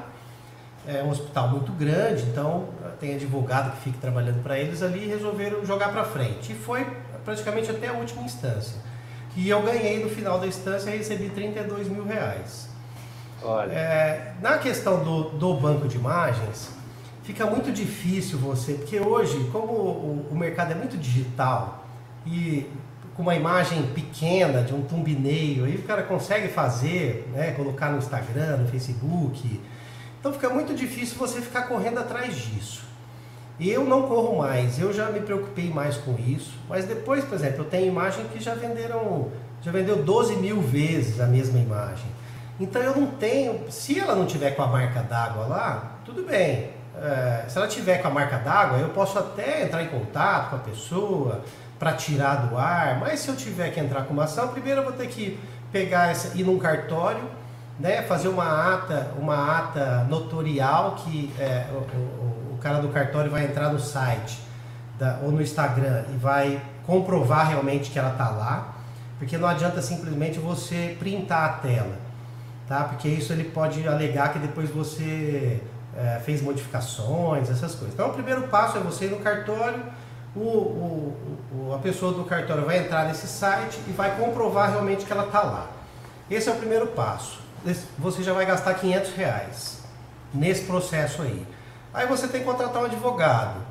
É 0.87 1.03
um 1.03 1.09
hospital 1.09 1.49
muito 1.49 1.71
grande, 1.73 2.23
então 2.23 2.69
ah, 2.83 2.91
tem 2.99 3.13
advogado 3.15 3.71
que 3.75 3.83
fica 3.83 3.97
trabalhando 3.99 4.41
para 4.41 4.57
eles 4.57 4.81
ali 4.81 5.05
e 5.05 5.07
resolveram 5.07 5.65
jogar 5.65 5.91
para 5.91 6.03
frente. 6.03 6.53
E 6.53 6.55
foi 6.55 6.87
praticamente 7.25 7.69
até 7.69 7.87
a 7.87 7.93
última 7.93 8.23
instância. 8.23 8.75
E 9.35 9.49
eu 9.49 9.61
ganhei 9.61 10.03
no 10.03 10.09
final 10.09 10.39
da 10.39 10.47
instância 10.47 10.89
e 10.89 10.97
recebi 10.97 11.29
32 11.29 11.87
mil 11.87 12.05
reais. 12.05 12.69
Olha, 13.43 13.71
É, 13.71 14.33
na 14.41 14.57
questão 14.57 15.03
do, 15.03 15.23
do 15.31 15.53
banco 15.55 15.87
de 15.87 15.97
imagens, 15.97 16.69
fica 17.23 17.45
muito 17.45 17.71
difícil 17.71 18.37
você, 18.39 18.73
porque 18.73 18.99
hoje, 18.99 19.49
como 19.51 19.73
o, 19.73 20.27
o 20.31 20.35
mercado 20.35 20.71
é 20.71 20.75
muito 20.75 20.97
digital 20.97 21.85
e 22.25 22.67
com 23.15 23.21
uma 23.21 23.35
imagem 23.35 23.83
pequena 23.93 24.63
de 24.63 24.73
um 24.73 24.81
thumbnail, 24.81 25.65
aí 25.65 25.75
o 25.75 25.83
cara 25.83 26.03
consegue 26.03 26.47
fazer, 26.47 27.29
né, 27.33 27.51
colocar 27.51 27.91
no 27.91 27.97
Instagram, 27.97 28.57
no 28.57 28.67
Facebook. 28.67 29.59
Então 30.19 30.31
fica 30.33 30.49
muito 30.49 30.73
difícil 30.73 31.17
você 31.17 31.41
ficar 31.41 31.63
correndo 31.63 31.99
atrás 31.99 32.35
disso. 32.35 32.83
Eu 33.59 33.83
não 33.83 34.03
corro 34.03 34.37
mais, 34.37 34.79
eu 34.79 34.91
já 34.91 35.09
me 35.09 35.19
preocupei 35.19 35.69
mais 35.69 35.97
com 35.97 36.15
isso, 36.17 36.53
mas 36.67 36.85
depois, 36.85 37.23
por 37.23 37.35
exemplo, 37.35 37.59
eu 37.59 37.65
tenho 37.65 37.87
imagem 37.87 38.25
que 38.25 38.39
já 38.39 38.55
venderam, 38.55 39.29
já 39.61 39.71
vendeu 39.71 40.01
12 40.01 40.37
mil 40.37 40.61
vezes 40.61 41.19
a 41.19 41.27
mesma 41.27 41.59
imagem. 41.59 42.07
Então 42.59 42.81
eu 42.81 42.95
não 42.95 43.07
tenho, 43.07 43.69
se 43.69 43.99
ela 43.99 44.15
não 44.15 44.25
tiver 44.25 44.51
com 44.51 44.63
a 44.63 44.67
marca 44.67 45.01
d'água 45.01 45.45
lá, 45.45 45.99
tudo 46.05 46.23
bem. 46.23 46.80
É, 47.01 47.45
se 47.47 47.57
ela 47.57 47.67
tiver 47.67 47.97
com 47.97 48.09
a 48.09 48.11
marca 48.11 48.37
d'água, 48.37 48.77
eu 48.77 48.89
posso 48.89 49.17
até 49.17 49.63
entrar 49.63 49.81
em 49.81 49.87
contato 49.87 50.51
com 50.51 50.55
a 50.57 50.59
pessoa 50.59 51.41
para 51.79 51.93
tirar 51.93 52.47
do 52.47 52.55
ar, 52.55 52.99
mas 52.99 53.21
se 53.21 53.29
eu 53.29 53.35
tiver 53.35 53.71
que 53.71 53.79
entrar 53.79 54.03
com 54.03 54.13
uma 54.13 54.25
ação, 54.25 54.49
primeiro 54.49 54.81
eu 54.81 54.83
vou 54.83 54.93
ter 54.93 55.07
que 55.07 55.39
pegar 55.71 56.11
essa, 56.11 56.37
ir 56.37 56.43
num 56.43 56.59
cartório, 56.59 57.23
né, 57.79 58.03
fazer 58.03 58.27
uma 58.27 58.75
ata, 58.75 59.13
uma 59.17 59.57
ata 59.57 60.03
notorial 60.03 60.93
que 60.97 61.33
é, 61.39 61.65
o, 61.71 61.77
o, 61.77 62.53
o, 62.53 62.57
cara 62.61 62.77
do 62.77 62.89
cartório 62.89 63.31
vai 63.31 63.45
entrar 63.45 63.69
no 63.69 63.79
site 63.79 64.37
da, 64.99 65.17
ou 65.23 65.31
no 65.31 65.41
Instagram 65.41 66.03
e 66.13 66.17
vai 66.17 66.61
comprovar 66.85 67.49
realmente 67.49 67.89
que 67.89 67.97
ela 67.97 68.11
está 68.11 68.29
lá, 68.29 68.75
porque 69.17 69.39
não 69.39 69.47
adianta 69.47 69.81
simplesmente 69.81 70.37
você 70.37 70.95
printar 70.99 71.45
a 71.45 71.53
tela, 71.53 71.95
tá? 72.67 72.83
Porque 72.83 73.07
isso 73.07 73.33
ele 73.33 73.45
pode 73.45 73.87
alegar 73.87 74.31
que 74.31 74.37
depois 74.37 74.69
você 74.69 75.59
é, 75.95 76.19
fez 76.19 76.41
modificações, 76.41 77.49
essas 77.49 77.75
coisas. 77.75 77.93
Então 77.93 78.09
o 78.09 78.13
primeiro 78.13 78.43
passo 78.43 78.77
é 78.77 78.81
você 78.81 79.05
ir 79.05 79.09
no 79.09 79.19
cartório, 79.19 79.83
o, 80.35 80.39
o, 80.39 81.73
a 81.75 81.79
pessoa 81.79 82.13
do 82.13 82.23
cartório 82.23 82.65
vai 82.65 82.79
entrar 82.79 83.05
nesse 83.05 83.27
site 83.27 83.79
e 83.87 83.91
vai 83.91 84.15
comprovar 84.17 84.71
realmente 84.71 85.05
que 85.05 85.11
ela 85.11 85.25
está 85.25 85.41
lá. 85.41 85.67
Esse 86.29 86.49
é 86.49 86.51
o 86.53 86.55
primeiro 86.55 86.87
passo. 86.87 87.41
Você 87.99 88.23
já 88.23 88.33
vai 88.33 88.45
gastar 88.45 88.73
500 88.75 89.11
reais 89.13 89.81
nesse 90.33 90.63
processo 90.63 91.21
aí. 91.21 91.45
Aí 91.93 92.07
você 92.07 92.27
tem 92.27 92.41
que 92.41 92.47
contratar 92.47 92.81
um 92.81 92.85
advogado. 92.85 93.61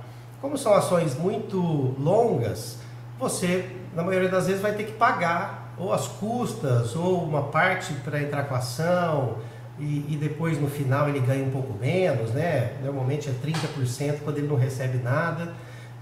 Como 0.40 0.58
são 0.58 0.74
ações 0.74 1.14
muito 1.16 1.58
longas, 1.98 2.78
você, 3.18 3.76
na 3.94 4.02
maioria 4.02 4.28
das 4.28 4.46
vezes, 4.46 4.60
vai 4.60 4.72
ter 4.72 4.84
que 4.84 4.92
pagar 4.92 5.74
ou 5.78 5.92
as 5.92 6.06
custas 6.06 6.94
ou 6.94 7.22
uma 7.24 7.44
parte 7.44 7.94
para 7.94 8.22
entrar 8.22 8.44
com 8.44 8.54
a 8.54 8.58
ação 8.58 9.38
e, 9.80 10.06
e, 10.10 10.16
depois 10.16 10.60
no 10.60 10.68
final 10.68 11.08
ele 11.08 11.20
ganha 11.20 11.42
um 11.44 11.50
pouco 11.50 11.72
menos, 11.78 12.30
né? 12.32 12.74
Normalmente 12.84 13.28
é 13.28 13.32
30% 13.32 14.18
quando 14.22 14.38
ele 14.38 14.46
não 14.46 14.56
recebe 14.56 14.98
nada. 14.98 15.54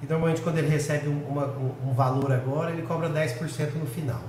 E 0.03 0.07
normalmente 0.07 0.41
quando 0.41 0.59
ele 0.59 0.69
recebe 0.69 1.09
um, 1.09 1.23
uma, 1.29 1.47
um, 1.85 1.93
valor 1.93 2.33
agora, 2.33 2.71
ele 2.71 2.83
cobra 2.83 3.09
10% 3.09 3.75
no 3.75 3.87
final. 3.87 4.21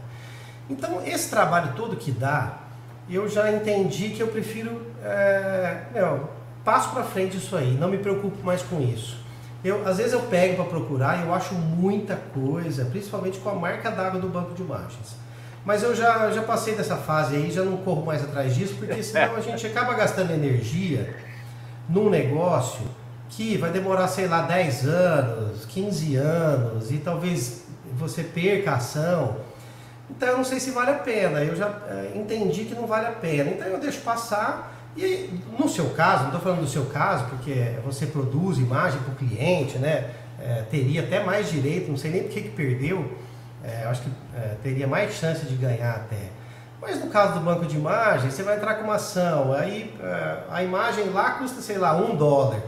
Então 0.69 1.01
esse 1.05 1.29
trabalho 1.29 1.73
todo 1.75 1.95
que 1.95 2.11
dá, 2.11 2.59
eu 3.09 3.27
já 3.27 3.51
entendi 3.51 4.09
que 4.09 4.21
eu 4.21 4.27
prefiro, 4.27 4.81
é, 5.03 5.81
meu, 5.93 6.29
passo 6.63 6.91
para 6.91 7.03
frente 7.03 7.37
isso 7.37 7.55
aí, 7.55 7.75
não 7.75 7.89
me 7.89 7.97
preocupo 7.97 8.43
mais 8.43 8.61
com 8.61 8.79
isso. 8.81 9.17
Eu, 9.63 9.85
às 9.87 9.97
vezes 9.97 10.13
eu 10.13 10.21
pego 10.21 10.55
para 10.55 10.65
procurar 10.65 11.19
e 11.19 11.27
eu 11.27 11.33
acho 11.33 11.53
muita 11.53 12.15
coisa, 12.15 12.85
principalmente 12.85 13.39
com 13.39 13.49
a 13.49 13.55
marca 13.55 13.91
d'água 13.91 14.19
do 14.19 14.27
banco 14.27 14.53
de 14.53 14.61
imagens. 14.61 15.15
Mas 15.69 15.83
eu 15.83 15.95
já, 15.95 16.31
já 16.31 16.41
passei 16.41 16.73
dessa 16.73 16.95
fase 16.95 17.35
aí, 17.35 17.51
já 17.51 17.61
não 17.61 17.77
corro 17.77 18.03
mais 18.03 18.23
atrás 18.23 18.55
disso, 18.55 18.73
porque 18.79 19.03
senão 19.05 19.35
a 19.35 19.39
gente 19.39 19.67
acaba 19.67 19.93
gastando 19.93 20.31
energia 20.31 21.15
num 21.87 22.09
negócio 22.09 22.81
que 23.29 23.55
vai 23.55 23.69
demorar, 23.69 24.07
sei 24.07 24.27
lá, 24.27 24.41
10 24.41 24.87
anos, 24.87 25.65
15 25.65 26.15
anos, 26.15 26.91
e 26.91 26.97
talvez 26.97 27.65
você 27.93 28.23
perca 28.23 28.71
a 28.71 28.75
ação. 28.77 29.35
Então 30.09 30.29
eu 30.29 30.37
não 30.37 30.43
sei 30.43 30.59
se 30.59 30.71
vale 30.71 30.89
a 30.89 30.95
pena, 30.95 31.43
eu 31.43 31.55
já 31.55 31.67
é, 31.87 32.13
entendi 32.17 32.65
que 32.65 32.73
não 32.73 32.87
vale 32.87 33.05
a 33.05 33.11
pena, 33.11 33.51
então 33.51 33.67
eu 33.67 33.79
deixo 33.79 34.01
passar. 34.01 34.75
E 34.97 35.29
no 35.55 35.69
seu 35.69 35.91
caso, 35.91 36.21
não 36.21 36.29
estou 36.29 36.41
falando 36.41 36.61
do 36.61 36.67
seu 36.67 36.85
caso, 36.85 37.25
porque 37.25 37.75
você 37.85 38.07
produz 38.07 38.57
imagem 38.57 38.99
para 39.01 39.13
o 39.13 39.15
cliente, 39.15 39.77
né? 39.77 40.09
É, 40.41 40.63
teria 40.63 41.03
até 41.03 41.23
mais 41.23 41.51
direito, 41.51 41.91
não 41.91 41.97
sei 41.97 42.09
nem 42.09 42.23
por 42.23 42.31
que 42.31 42.41
perdeu, 42.41 43.05
é, 43.63 43.85
acho 43.85 44.03
que 44.03 44.11
é, 44.35 44.55
teria 44.63 44.87
mais 44.87 45.13
chance 45.13 45.45
de 45.45 45.55
ganhar 45.55 45.95
até. 45.95 46.29
Mas 46.81 47.03
no 47.03 47.09
caso 47.09 47.33
do 47.33 47.39
banco 47.41 47.65
de 47.65 47.75
imagem, 47.75 48.31
você 48.31 48.41
vai 48.41 48.55
entrar 48.55 48.75
com 48.75 48.85
uma 48.85 48.95
ação, 48.95 49.51
aí 49.53 49.93
é, 50.01 50.37
a 50.49 50.63
imagem 50.63 51.09
lá 51.09 51.31
custa, 51.31 51.61
sei 51.61 51.77
lá, 51.77 51.95
um 51.95 52.15
dólar. 52.15 52.61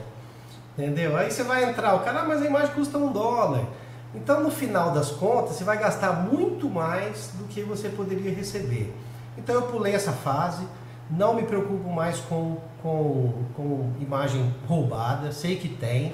Entendeu? 0.77 1.15
Aí 1.15 1.31
você 1.31 1.43
vai 1.43 1.63
entrar, 1.69 1.95
o 1.95 1.99
cara, 1.99 2.21
ah, 2.21 2.25
mas 2.25 2.41
a 2.41 2.45
imagem 2.45 2.73
custa 2.73 2.97
um 2.97 3.11
dólar. 3.11 3.65
Então, 4.13 4.41
no 4.41 4.51
final 4.51 4.91
das 4.91 5.11
contas, 5.11 5.55
você 5.55 5.63
vai 5.63 5.77
gastar 5.77 6.11
muito 6.11 6.69
mais 6.69 7.31
do 7.35 7.45
que 7.45 7.61
você 7.61 7.87
poderia 7.87 8.33
receber. 8.33 8.93
Então, 9.37 9.55
eu 9.55 9.61
pulei 9.63 9.93
essa 9.93 10.11
fase, 10.11 10.67
não 11.09 11.33
me 11.33 11.43
preocupo 11.43 11.89
mais 11.89 12.19
com, 12.19 12.57
com, 12.81 13.45
com 13.55 13.93
imagem 14.01 14.53
roubada, 14.67 15.31
sei 15.31 15.55
que 15.55 15.69
tem 15.69 16.11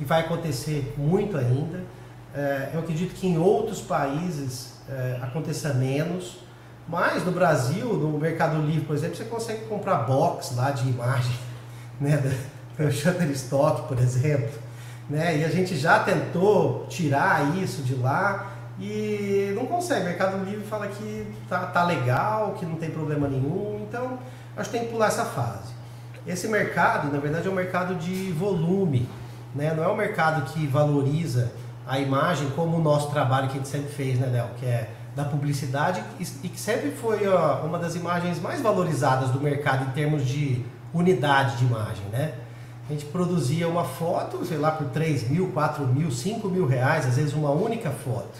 e 0.00 0.04
vai 0.04 0.20
acontecer 0.20 0.94
muito 0.96 1.36
ainda. 1.36 1.84
É, 2.36 2.68
eu 2.74 2.80
acredito 2.80 3.14
que 3.14 3.26
em 3.26 3.38
outros 3.38 3.80
países 3.80 4.74
é, 4.90 5.18
aconteça 5.22 5.72
menos, 5.72 6.38
mas 6.86 7.24
no 7.24 7.32
Brasil, 7.32 7.94
no 7.94 8.18
Mercado 8.18 8.60
Livre, 8.60 8.84
por 8.84 8.94
exemplo, 8.94 9.16
você 9.16 9.24
consegue 9.24 9.64
comprar 9.64 10.00
box 10.00 10.54
lá 10.54 10.70
de 10.70 10.86
imagem, 10.86 11.34
né? 11.98 12.20
o 12.78 12.92
Shutterstock, 12.92 13.88
por 13.88 13.98
exemplo. 13.98 14.50
Né? 15.08 15.38
E 15.38 15.44
a 15.46 15.48
gente 15.48 15.74
já 15.78 16.00
tentou 16.00 16.84
tirar 16.90 17.56
isso 17.56 17.82
de 17.82 17.94
lá 17.94 18.52
e 18.78 19.54
não 19.56 19.64
consegue. 19.64 20.02
O 20.02 20.04
Mercado 20.04 20.44
Livre 20.44 20.66
fala 20.66 20.88
que 20.88 21.26
tá, 21.48 21.60
tá 21.66 21.84
legal, 21.84 22.52
que 22.58 22.66
não 22.66 22.76
tem 22.76 22.90
problema 22.90 23.26
nenhum, 23.28 23.86
então 23.88 24.18
acho 24.54 24.68
que 24.68 24.76
tem 24.76 24.86
que 24.86 24.92
pular 24.92 25.06
essa 25.06 25.24
fase. 25.24 25.74
Esse 26.26 26.48
mercado, 26.48 27.10
na 27.10 27.18
verdade, 27.18 27.48
é 27.48 27.50
um 27.50 27.54
mercado 27.54 27.94
de 27.94 28.30
volume, 28.32 29.08
né? 29.54 29.72
não 29.74 29.82
é 29.82 29.88
um 29.88 29.96
mercado 29.96 30.52
que 30.52 30.66
valoriza 30.66 31.50
a 31.86 31.98
imagem 31.98 32.50
como 32.50 32.76
o 32.76 32.82
nosso 32.82 33.10
trabalho 33.10 33.48
que 33.48 33.54
a 33.54 33.56
gente 33.58 33.68
sempre 33.68 33.92
fez, 33.92 34.18
né, 34.18 34.26
Léo? 34.26 34.48
Que 34.58 34.66
é 34.66 34.90
da 35.14 35.24
publicidade 35.24 36.02
e 36.20 36.48
que 36.48 36.60
sempre 36.60 36.90
foi 36.90 37.26
ó, 37.26 37.62
uma 37.64 37.78
das 37.78 37.94
imagens 37.94 38.38
mais 38.38 38.60
valorizadas 38.60 39.30
do 39.30 39.40
mercado 39.40 39.88
em 39.88 39.92
termos 39.92 40.26
de 40.26 40.62
unidade 40.92 41.56
de 41.56 41.64
imagem, 41.64 42.04
né? 42.12 42.34
A 42.88 42.92
gente 42.92 43.06
produzia 43.06 43.66
uma 43.66 43.84
foto, 43.84 44.44
sei 44.44 44.58
lá, 44.58 44.70
por 44.70 44.88
3 44.88 45.30
mil, 45.30 45.50
4 45.52 45.86
mil, 45.86 46.10
5 46.10 46.48
mil 46.48 46.66
reais, 46.66 47.06
às 47.06 47.16
vezes 47.16 47.32
uma 47.32 47.50
única 47.50 47.90
foto. 47.90 48.38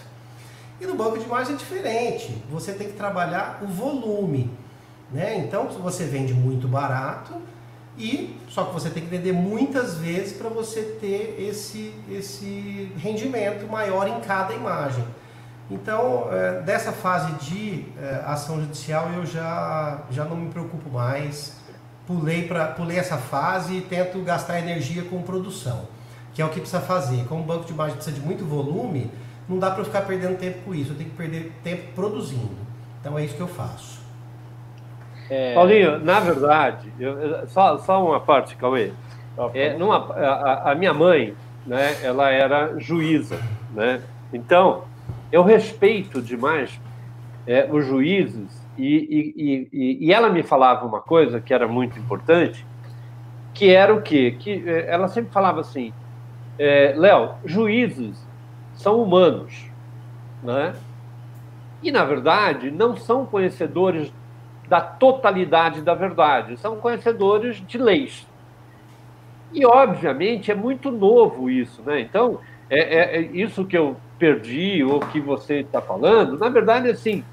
E 0.79 0.85
no 0.85 0.95
banco 0.95 1.17
de 1.17 1.25
imagem 1.25 1.55
é 1.55 1.57
diferente. 1.57 2.43
Você 2.49 2.71
tem 2.73 2.87
que 2.87 2.93
trabalhar 2.93 3.59
o 3.61 3.67
volume. 3.67 4.49
Né? 5.11 5.37
Então 5.39 5.67
você 5.67 6.05
vende 6.05 6.33
muito 6.33 6.67
barato 6.67 7.33
e 7.97 8.37
só 8.49 8.65
que 8.65 8.73
você 8.73 8.89
tem 8.89 9.03
que 9.03 9.09
vender 9.09 9.33
muitas 9.33 9.95
vezes 9.97 10.37
para 10.37 10.49
você 10.49 10.81
ter 11.01 11.35
esse, 11.39 11.93
esse 12.09 12.91
rendimento 12.97 13.67
maior 13.67 14.07
em 14.07 14.19
cada 14.21 14.53
imagem. 14.53 15.03
Então, 15.69 16.27
é, 16.31 16.61
dessa 16.61 16.91
fase 16.91 17.31
de 17.33 17.85
é, 17.99 18.23
ação 18.25 18.61
judicial 18.61 19.09
eu 19.13 19.25
já, 19.25 20.03
já 20.11 20.23
não 20.23 20.37
me 20.37 20.49
preocupo 20.49 20.89
mais 20.89 21.57
pulei, 22.07 22.47
pra, 22.47 22.67
pulei 22.67 22.97
essa 22.97 23.17
fase 23.17 23.75
e 23.75 23.81
tento 23.81 24.19
gastar 24.23 24.59
energia 24.59 25.03
com 25.03 25.21
produção, 25.21 25.87
que 26.33 26.41
é 26.41 26.45
o 26.45 26.49
que 26.49 26.61
precisa 26.61 26.81
fazer. 26.81 27.25
Como 27.27 27.43
o 27.43 27.45
banco 27.45 27.65
de 27.65 27.73
imagem 27.73 27.95
precisa 27.97 28.17
de 28.17 28.25
muito 28.25 28.45
volume, 28.45 29.11
não 29.47 29.59
dá 29.59 29.69
para 29.69 29.83
ficar 29.83 30.01
perdendo 30.01 30.37
tempo 30.37 30.59
com 30.63 30.73
isso, 30.73 30.93
eu 30.93 30.97
tenho 30.97 31.09
que 31.09 31.15
perder 31.17 31.51
tempo 31.63 31.91
produzindo. 31.93 32.55
Então 33.01 33.19
é 33.19 33.25
isso 33.25 33.35
que 33.35 33.41
eu 33.41 33.47
faço. 33.47 33.96
É... 35.29 35.53
Paulinho, 35.53 35.99
na 35.99 36.19
verdade, 36.19 36.91
eu, 36.99 37.47
só, 37.47 37.77
só 37.77 38.05
uma 38.05 38.19
parte, 38.19 38.55
Cauê. 38.55 38.91
É, 39.53 39.77
numa, 39.77 39.97
a, 40.13 40.71
a, 40.71 40.75
minha 40.75 40.93
mãe, 40.93 41.35
né, 41.65 41.95
ela 42.03 42.31
era 42.31 42.79
juíza, 42.79 43.39
né? 43.71 44.01
Então, 44.33 44.83
eu 45.31 45.43
respeito 45.43 46.21
demais 46.21 46.79
é, 47.45 47.67
os 47.71 47.85
juízes 47.85 48.65
e, 48.77 48.95
e, 48.95 49.69
e, 49.71 50.05
e, 50.07 50.13
ela 50.13 50.29
me 50.29 50.43
falava 50.43 50.85
uma 50.85 51.01
coisa 51.01 51.39
que 51.41 51.53
era 51.53 51.67
muito 51.67 51.99
importante, 51.99 52.65
que 53.53 53.73
era 53.73 53.93
o 53.93 54.01
quê? 54.01 54.35
Que 54.39 54.63
eh, 54.67 54.85
ela 54.87 55.07
sempre 55.07 55.31
falava 55.31 55.61
assim, 55.61 55.91
é, 56.59 56.93
Léo, 56.95 57.31
juízes 57.43 58.23
são 58.75 59.01
humanos, 59.01 59.65
né? 60.43 60.75
E, 61.81 61.91
na 61.91 62.03
verdade, 62.05 62.69
não 62.69 62.95
são 62.95 63.25
conhecedores 63.25 64.13
da 64.67 64.81
totalidade 64.81 65.81
da 65.81 65.93
verdade, 65.93 66.57
são 66.57 66.77
conhecedores 66.77 67.65
de 67.65 67.77
leis. 67.77 68.27
E, 69.53 69.65
obviamente, 69.65 70.51
é 70.51 70.55
muito 70.55 70.91
novo 70.91 71.49
isso, 71.49 71.81
né? 71.83 72.01
Então, 72.01 72.39
é, 72.69 72.79
é, 72.79 73.17
é 73.17 73.21
isso 73.21 73.65
que 73.65 73.77
eu 73.77 73.95
perdi, 74.19 74.83
ou 74.83 74.99
que 74.99 75.19
você 75.19 75.59
está 75.59 75.81
falando, 75.81 76.37
na 76.37 76.49
verdade, 76.49 76.89
assim, 76.89 77.23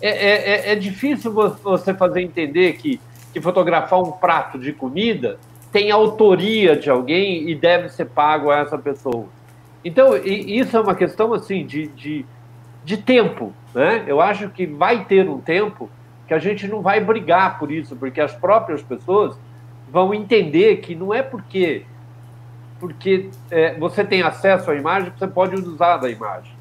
é, 0.00 0.08
é, 0.08 0.50
é, 0.50 0.72
é 0.72 0.74
difícil 0.76 1.32
você 1.32 1.94
fazer 1.94 2.22
entender 2.22 2.74
que, 2.74 3.00
que 3.32 3.40
fotografar 3.40 4.00
um 4.00 4.12
prato 4.12 4.58
de 4.58 4.72
comida 4.72 5.38
tem 5.72 5.90
autoria 5.90 6.76
de 6.76 6.90
alguém 6.90 7.48
e 7.48 7.54
deve 7.54 7.88
ser 7.88 8.06
pago 8.06 8.50
a 8.50 8.58
essa 8.58 8.76
pessoa. 8.76 9.26
Então, 9.84 10.16
isso 10.16 10.76
é 10.76 10.80
uma 10.80 10.94
questão 10.94 11.32
assim 11.32 11.64
de, 11.64 11.88
de, 11.88 12.26
de 12.84 12.96
tempo. 12.96 13.52
Né? 13.74 14.04
Eu 14.06 14.20
acho 14.20 14.48
que 14.50 14.66
vai 14.66 15.04
ter 15.04 15.28
um 15.28 15.40
tempo 15.40 15.88
que 16.32 16.34
a 16.34 16.38
gente 16.38 16.66
não 16.66 16.80
vai 16.80 16.98
brigar 16.98 17.58
por 17.58 17.70
isso, 17.70 17.94
porque 17.94 18.18
as 18.18 18.34
próprias 18.34 18.82
pessoas 18.82 19.38
vão 19.90 20.14
entender 20.14 20.76
que 20.78 20.94
não 20.94 21.12
é 21.12 21.22
porque 21.22 21.84
porque 22.80 23.28
é, 23.50 23.74
você 23.74 24.02
tem 24.02 24.22
acesso 24.22 24.70
à 24.70 24.74
imagem 24.74 25.10
que 25.10 25.18
você 25.18 25.26
pode 25.26 25.54
usar 25.54 25.98
da 25.98 26.10
imagem. 26.10 26.52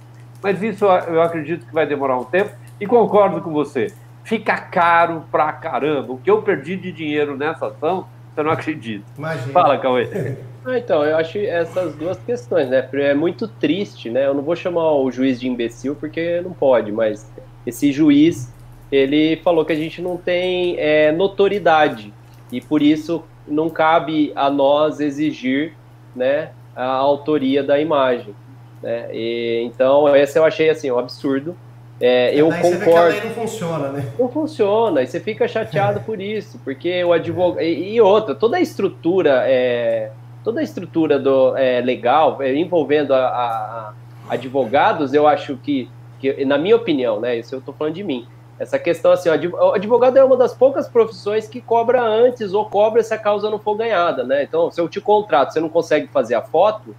Mas 0.44 0.62
isso 0.62 0.86
eu 0.86 1.22
acredito 1.22 1.66
que 1.66 1.74
vai 1.74 1.88
demorar 1.88 2.18
um 2.18 2.26
tempo. 2.26 2.52
E 2.80 2.86
concordo 2.86 3.42
com 3.42 3.52
você. 3.52 3.92
Fica 4.24 4.56
caro 4.56 5.24
pra 5.32 5.52
caramba. 5.54 6.14
O 6.14 6.18
que 6.18 6.30
eu 6.30 6.42
perdi 6.44 6.76
de 6.76 6.92
dinheiro 6.92 7.36
nessa 7.36 7.68
ação, 7.68 8.06
você 8.36 8.44
não 8.44 8.52
acredita. 8.52 9.06
Imagina. 9.18 9.54
Fala, 9.54 9.78
Cauê. 9.78 10.38
Ah, 10.64 10.78
então, 10.78 11.04
eu 11.04 11.18
acho 11.18 11.40
essas 11.40 11.96
duas 11.96 12.20
questões, 12.20 12.70
né? 12.70 12.88
É 12.94 13.16
muito 13.16 13.48
triste, 13.48 14.12
né? 14.12 14.28
Eu 14.28 14.36
não 14.36 14.44
vou 14.44 14.56
chamar 14.56 14.92
o 14.92 15.10
juiz 15.10 15.40
de 15.40 15.48
imbecil 15.48 15.96
porque 15.96 16.40
não 16.42 16.54
pode, 16.54 16.92
mas 16.92 17.28
esse 17.66 17.92
juiz 17.92 18.54
ele 18.92 19.38
falou 19.38 19.64
que 19.64 19.72
a 19.72 19.76
gente 19.76 20.02
não 20.02 20.18
tem 20.18 20.76
é, 20.78 21.12
notoriedade 21.12 22.14
e 22.52 22.60
por 22.60 22.82
isso 22.82 23.24
não 23.48 23.70
cabe 23.70 24.32
a 24.36 24.50
nós 24.50 25.00
exigir 25.00 25.74
né, 26.16 26.52
a 26.76 26.86
autoria 26.86 27.64
da 27.64 27.80
imagem. 27.80 28.36
Né? 28.82 29.08
E, 29.14 29.64
então, 29.66 30.14
esse 30.16 30.38
eu 30.38 30.44
achei 30.44 30.70
assim, 30.70 30.92
um 30.92 31.00
absurdo. 31.00 31.56
É, 32.00 32.34
eu 32.34 32.50
concordo. 32.50 32.82
Você 32.82 33.12
vê 33.12 33.22
que 33.22 33.28
não 33.28 33.36
funciona, 33.36 33.90
né? 33.90 34.12
Não 34.18 34.30
funciona, 34.30 35.04
e 35.04 35.08
você 35.08 35.20
fica 35.20 35.48
chateado 35.48 36.00
por 36.00 36.20
isso, 36.20 36.60
porque 36.64 37.04
o 37.04 37.14
advogado. 37.14 37.64
E, 37.64 37.94
e, 37.94 38.02
outra, 38.02 38.34
toda 38.34 38.58
a 38.58 38.60
estrutura, 38.60 39.44
é, 39.46 40.12
toda 40.44 40.62
a 40.62 40.64
estrutura 40.64 41.20
do, 41.20 41.56
é, 41.56 41.80
legal 41.80 42.42
é, 42.42 42.56
envolvendo 42.56 43.14
a, 43.14 43.20
a, 43.20 43.94
a, 44.28 44.34
advogados, 44.34 45.14
eu 45.14 45.28
acho 45.28 45.58
que, 45.58 45.88
que, 46.20 46.44
na 46.44 46.58
minha 46.58 46.76
opinião, 46.76 47.20
né? 47.20 47.38
Isso 47.38 47.54
eu 47.54 47.60
estou 47.60 47.74
falando 47.74 47.94
de 47.94 48.04
mim. 48.04 48.26
Essa 48.60 48.78
questão 48.78 49.12
assim, 49.12 49.30
o 49.30 49.74
advogado 49.74 50.18
é 50.18 50.24
uma 50.24 50.38
das 50.38 50.54
poucas 50.54 50.88
profissões 50.88 51.48
que 51.48 51.60
cobra 51.60 52.02
antes 52.02 52.54
ou 52.54 52.70
cobra 52.70 53.02
se 53.02 53.14
a 53.14 53.18
causa 53.18 53.50
não 53.50 53.58
for 53.58 53.76
ganhada, 53.76 54.24
né? 54.24 54.44
Então, 54.44 54.70
se 54.70 54.80
eu 54.80 54.88
te 54.88 55.02
contrato, 55.02 55.52
você 55.52 55.60
não 55.60 55.70
consegue 55.70 56.08
fazer 56.08 56.36
a 56.36 56.42
foto, 56.42 56.96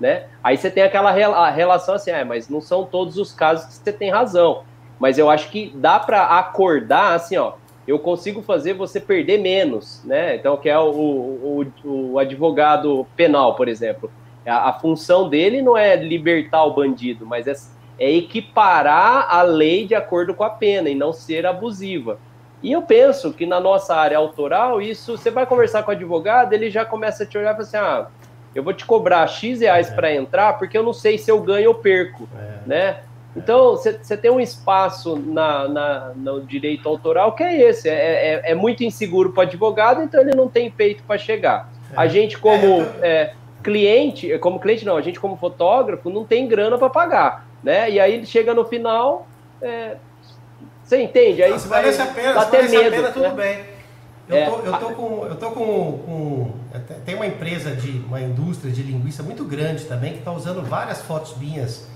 né? 0.00 0.24
Aí 0.42 0.56
você 0.56 0.70
tem 0.70 0.82
aquela 0.82 1.10
relação 1.50 1.94
assim, 1.94 2.10
é, 2.10 2.24
mas 2.24 2.48
não 2.48 2.60
são 2.60 2.84
todos 2.84 3.18
os 3.18 3.32
casos 3.32 3.66
que 3.66 3.74
você 3.74 3.92
tem 3.92 4.10
razão. 4.10 4.62
Mas 4.98 5.18
eu 5.18 5.28
acho 5.28 5.50
que 5.50 5.72
dá 5.74 5.98
para 5.98 6.38
acordar 6.38 7.14
assim, 7.14 7.36
ó, 7.36 7.54
eu 7.86 7.98
consigo 7.98 8.42
fazer 8.42 8.74
você 8.74 9.00
perder 9.00 9.38
menos, 9.38 10.02
né? 10.04 10.36
Então, 10.36 10.56
que 10.56 10.68
é 10.68 10.78
o, 10.78 10.90
o, 10.90 11.66
o 11.84 12.18
advogado 12.18 13.06
penal, 13.16 13.54
por 13.54 13.68
exemplo. 13.68 14.10
A, 14.46 14.70
a, 14.70 14.72
função 14.74 15.28
dele 15.28 15.62
não 15.62 15.76
é 15.76 15.96
libertar 15.96 16.64
o 16.64 16.72
bandido, 16.72 17.26
mas 17.26 17.46
é, 17.46 17.54
é 18.02 18.10
equiparar 18.10 19.32
a 19.32 19.42
lei 19.42 19.86
de 19.86 19.94
acordo 19.94 20.34
com 20.34 20.42
a 20.42 20.50
pena 20.50 20.88
e 20.88 20.94
não 20.94 21.12
ser 21.12 21.46
abusiva. 21.46 22.18
E 22.60 22.72
eu 22.72 22.82
penso 22.82 23.32
que 23.32 23.46
na 23.46 23.60
nossa 23.60 23.94
área 23.94 24.18
autoral, 24.18 24.82
isso, 24.82 25.16
você 25.16 25.30
vai 25.30 25.46
conversar 25.46 25.84
com 25.84 25.92
o 25.92 25.94
advogado, 25.94 26.52
ele 26.52 26.68
já 26.68 26.84
começa 26.84 27.22
a 27.22 27.26
te 27.26 27.38
olhar 27.38 27.50
e 27.50 27.52
fala 27.52 27.62
assim, 27.62 27.76
ah, 27.76 28.06
eu 28.56 28.62
vou 28.64 28.72
te 28.72 28.84
cobrar 28.84 29.24
X 29.28 29.60
reais 29.60 29.88
é. 29.88 29.94
para 29.94 30.12
entrar, 30.12 30.58
porque 30.58 30.76
eu 30.76 30.82
não 30.82 30.92
sei 30.92 31.16
se 31.16 31.30
eu 31.30 31.40
ganho 31.40 31.68
ou 31.68 31.74
perco, 31.76 32.28
é. 32.36 32.68
né? 32.68 32.96
Então, 33.36 33.76
você 33.76 34.16
tem 34.16 34.30
um 34.30 34.40
espaço 34.40 35.16
na, 35.16 35.68
na, 35.68 36.12
no 36.16 36.44
direito 36.44 36.88
autoral 36.88 37.32
que 37.32 37.44
é 37.44 37.62
esse, 37.62 37.88
é, 37.88 37.94
é, 37.94 38.50
é 38.50 38.54
muito 38.54 38.82
inseguro 38.82 39.30
para 39.30 39.40
o 39.40 39.42
advogado, 39.42 40.02
então 40.02 40.20
ele 40.20 40.34
não 40.34 40.48
tem 40.48 40.68
peito 40.70 41.04
para 41.04 41.16
chegar. 41.16 41.70
É. 41.92 41.94
A 41.96 42.08
gente, 42.08 42.36
como 42.36 42.82
é, 43.00 43.08
é, 43.08 43.34
cliente, 43.62 44.36
como 44.38 44.58
cliente 44.58 44.84
não, 44.84 44.96
a 44.96 45.02
gente 45.02 45.20
como 45.20 45.36
fotógrafo 45.36 46.10
não 46.10 46.24
tem 46.24 46.48
grana 46.48 46.76
para 46.76 46.90
pagar, 46.90 47.46
né? 47.62 47.90
E 47.90 48.00
aí 48.00 48.14
ele 48.14 48.26
chega 48.26 48.54
no 48.54 48.64
final, 48.64 49.26
você 50.82 51.02
entende? 51.02 51.42
Aí 51.42 51.50
não, 51.50 51.58
se 51.58 51.68
valesse 51.68 52.02
a 52.02 52.06
pena, 52.06 52.28
se 52.44 52.50
valesse 52.50 52.76
medo, 52.76 52.86
a 52.86 52.90
pena, 52.90 53.12
tudo 53.12 53.28
né? 53.28 53.34
bem. 53.34 53.72
Eu 54.28 54.36
é, 54.36 54.46
tô, 54.46 54.56
eu 54.60 54.78
tô 54.78 54.90
com, 54.90 55.26
eu 55.26 55.36
tô 55.36 55.50
com, 55.50 55.98
com, 55.98 56.50
tem 57.04 57.14
uma 57.14 57.26
empresa 57.26 57.74
de 57.74 57.90
uma 58.06 58.20
indústria 58.20 58.72
de 58.72 58.82
linguiça 58.82 59.22
muito 59.22 59.44
grande 59.44 59.84
também 59.84 60.12
que 60.12 60.18
está 60.20 60.32
usando 60.32 60.62
várias 60.62 61.02
fotos 61.02 61.36
minhas 61.36 61.86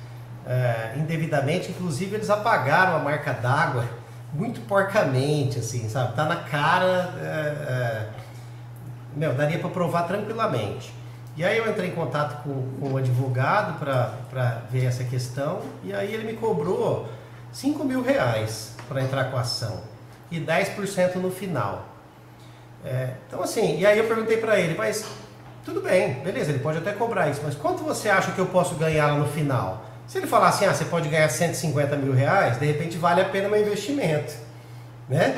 é, 0.47 0.95
indevidamente, 0.97 1.71
inclusive 1.71 2.15
eles 2.15 2.31
apagaram 2.31 2.97
a 2.97 2.99
marca 2.99 3.33
d'água 3.33 3.85
muito 4.33 4.61
porcamente, 4.63 5.59
assim, 5.59 5.89
sabe? 5.89 6.15
Tá 6.15 6.25
na 6.25 6.37
cara, 6.37 7.15
é, 7.21 7.27
é, 7.27 8.09
meu, 9.15 9.35
daria 9.35 9.59
para 9.59 9.71
provar 9.71 10.03
tranquilamente. 10.03 10.93
E 11.37 11.45
aí 11.45 11.59
eu 11.59 11.69
entrei 11.71 11.91
em 11.91 11.95
contato 11.95 12.43
com, 12.43 12.67
com 12.81 12.95
um 12.95 12.97
advogado 12.97 13.79
para 13.79 14.63
ver 14.71 14.87
essa 14.87 15.05
questão 15.05 15.61
e 15.85 15.93
aí 15.93 16.15
ele 16.15 16.25
me 16.25 16.33
cobrou 16.33 17.07
5 17.53 17.85
mil 17.85 18.03
reais 18.03 18.75
para 18.89 19.03
entrar 19.03 19.25
com 19.31 19.37
a 19.37 19.41
ação 19.41 19.83
e 20.31 20.41
10% 20.41 21.17
no 21.17 21.31
final. 21.31 21.87
É, 22.83 23.11
então, 23.27 23.43
assim, 23.43 23.79
e 23.79 23.85
aí 23.85 23.99
eu 23.99 24.05
perguntei 24.05 24.39
para 24.39 24.59
ele, 24.59 24.75
mas 24.79 25.05
tudo 25.63 25.83
bem, 25.83 26.15
beleza, 26.23 26.51
ele 26.51 26.61
pode 26.61 26.79
até 26.79 26.93
cobrar 26.93 27.29
isso, 27.29 27.41
mas 27.45 27.55
quanto 27.55 27.83
você 27.83 28.09
acha 28.09 28.33
que 28.33 28.39
eu 28.39 28.47
posso 28.47 28.75
ganhar 28.77 29.13
no 29.13 29.27
final? 29.27 29.85
Se 30.07 30.19
ele 30.19 30.27
falar 30.27 30.49
assim, 30.49 30.65
ah, 30.65 30.73
você 30.73 30.85
pode 30.85 31.09
ganhar 31.09 31.29
150 31.29 31.97
mil 31.97 32.13
reais, 32.13 32.59
de 32.59 32.65
repente 32.65 32.97
vale 32.97 33.21
a 33.21 33.25
pena 33.25 33.49
meu 33.49 33.61
investimento, 33.61 34.33
né? 35.09 35.37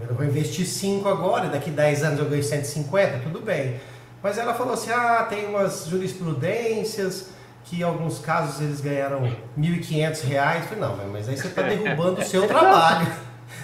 Eu 0.00 0.14
vou 0.14 0.24
investir 0.24 0.66
5 0.66 1.08
agora, 1.08 1.48
daqui 1.48 1.70
10 1.70 2.02
anos 2.02 2.18
eu 2.18 2.26
ganho 2.26 2.42
150, 2.42 3.20
tudo 3.20 3.40
bem. 3.40 3.80
Mas 4.22 4.38
ela 4.38 4.54
falou 4.54 4.74
assim, 4.74 4.90
ah, 4.90 5.26
tem 5.28 5.46
umas 5.46 5.86
jurisprudências 5.86 7.30
que 7.64 7.80
em 7.80 7.82
alguns 7.82 8.18
casos 8.18 8.60
eles 8.60 8.80
ganharam 8.80 9.22
1.500 9.58 10.24
reais. 10.24 10.62
Eu 10.62 10.68
falei, 10.68 10.84
não, 10.84 11.10
mas 11.12 11.28
aí 11.28 11.36
você 11.36 11.48
está 11.48 11.62
derrubando 11.62 12.20
o 12.20 12.24
seu 12.24 12.46
trabalho. 12.48 13.08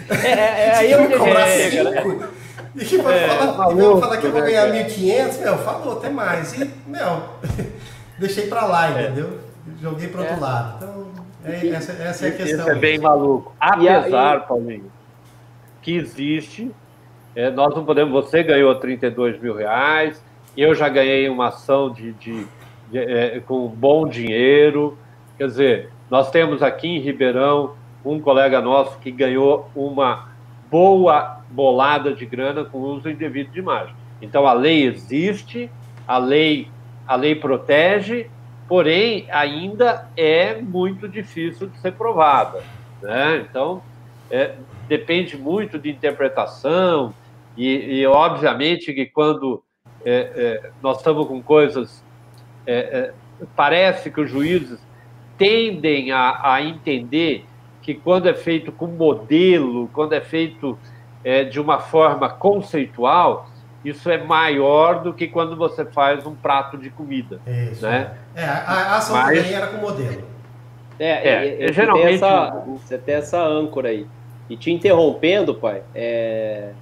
É, 0.08 0.26
é, 0.26 0.66
é 0.66 0.76
aí 0.76 0.92
eu 0.92 1.18
cobrar 1.18 1.46
chega, 1.46 1.90
né? 1.90 2.28
E 2.74 2.84
que 2.84 2.98
vai 2.98 3.24
é, 3.24 3.28
falar, 3.28 3.54
falou, 3.54 4.00
falar 4.00 4.16
que 4.18 4.26
eu 4.26 4.32
vou 4.32 4.42
ganhar 4.42 4.68
1.500, 4.68 5.40
meu, 5.40 5.58
falou 5.58 5.98
até 5.98 6.10
mais. 6.10 6.52
E, 6.54 6.70
meu, 6.86 7.22
deixei 8.18 8.46
pra 8.46 8.66
lá, 8.66 8.88
é. 8.88 9.04
entendeu? 9.04 9.38
Joguei 9.80 10.08
pro 10.08 10.20
outro 10.20 10.36
é. 10.36 10.40
lado. 10.40 10.76
Então, 10.76 11.08
é, 11.44 11.68
essa, 11.68 11.92
essa 11.92 12.26
é 12.26 12.28
a 12.28 12.32
questão. 12.32 12.60
Isso 12.60 12.70
é 12.70 12.74
bem 12.74 12.98
maluco. 12.98 13.54
Apesar, 13.60 14.46
Paulinho, 14.46 14.90
que 15.82 15.96
existe, 15.96 16.70
é, 17.34 17.50
nós 17.50 17.74
não 17.74 17.84
podemos. 17.84 18.12
Você 18.12 18.42
ganhou 18.42 18.74
32 18.74 19.40
mil 19.40 19.54
reais, 19.54 20.20
eu 20.60 20.74
já 20.74 20.88
ganhei 20.88 21.28
uma 21.28 21.48
ação 21.48 21.88
de, 21.88 22.12
de, 22.14 22.46
de 22.90 22.98
é, 22.98 23.40
com 23.46 23.68
bom 23.68 24.08
dinheiro. 24.08 24.98
Quer 25.36 25.46
dizer, 25.46 25.90
nós 26.10 26.32
temos 26.32 26.64
aqui 26.64 26.88
em 26.88 26.98
Ribeirão 26.98 27.76
um 28.04 28.18
colega 28.18 28.60
nosso 28.60 28.98
que 28.98 29.12
ganhou 29.12 29.70
uma 29.72 30.30
boa 30.68 31.42
bolada 31.48 32.12
de 32.12 32.26
grana 32.26 32.64
com 32.64 32.78
uso 32.78 33.08
indevido 33.08 33.52
de 33.52 33.60
imagem. 33.60 33.94
Então 34.20 34.48
a 34.48 34.52
lei 34.52 34.84
existe, 34.84 35.70
a 36.08 36.18
lei, 36.18 36.68
a 37.06 37.14
lei 37.14 37.36
protege, 37.36 38.28
porém 38.66 39.26
ainda 39.30 40.08
é 40.16 40.60
muito 40.60 41.08
difícil 41.08 41.68
de 41.68 41.78
ser 41.78 41.92
provada. 41.92 42.64
Né? 43.00 43.46
Então 43.48 43.80
é, 44.28 44.56
depende 44.88 45.36
muito 45.36 45.78
de 45.78 45.88
interpretação 45.88 47.14
e, 47.56 48.00
e 48.00 48.06
obviamente 48.06 48.92
que 48.92 49.06
quando 49.06 49.62
é, 50.04 50.62
é, 50.64 50.70
nós 50.82 50.98
estamos 50.98 51.26
com 51.26 51.42
coisas 51.42 52.02
é, 52.66 52.72
é, 52.76 53.12
parece 53.56 54.10
que 54.10 54.20
os 54.20 54.30
juízes 54.30 54.78
tendem 55.36 56.12
a, 56.12 56.40
a 56.42 56.62
entender 56.62 57.46
que 57.80 57.94
quando 57.94 58.28
é 58.28 58.34
feito 58.34 58.70
com 58.70 58.86
modelo, 58.86 59.88
quando 59.92 60.12
é 60.12 60.20
feito 60.20 60.78
é, 61.24 61.44
de 61.44 61.58
uma 61.60 61.78
forma 61.78 62.28
conceitual, 62.28 63.48
isso 63.84 64.10
é 64.10 64.18
maior 64.18 65.02
do 65.02 65.14
que 65.14 65.26
quando 65.26 65.56
você 65.56 65.84
faz 65.84 66.26
um 66.26 66.34
prato 66.34 66.76
de 66.76 66.90
comida. 66.90 67.40
Isso. 67.46 67.86
Né? 67.86 68.12
É, 68.34 68.44
a, 68.44 68.54
a 68.54 68.96
ação 68.96 69.16
Mas... 69.16 69.38
também 69.38 69.54
era 69.54 69.66
com 69.68 69.78
modelo. 69.78 70.24
É, 70.98 71.28
é, 71.28 71.64
é 71.64 71.72
geralmente. 71.72 72.06
Tem 72.06 72.14
essa, 72.16 72.50
você 72.66 72.98
tem 72.98 73.14
essa 73.14 73.40
âncora 73.40 73.88
aí. 73.88 74.06
E 74.50 74.56
te 74.56 74.70
interrompendo, 74.70 75.54
pai, 75.54 75.82
é, 75.94 76.72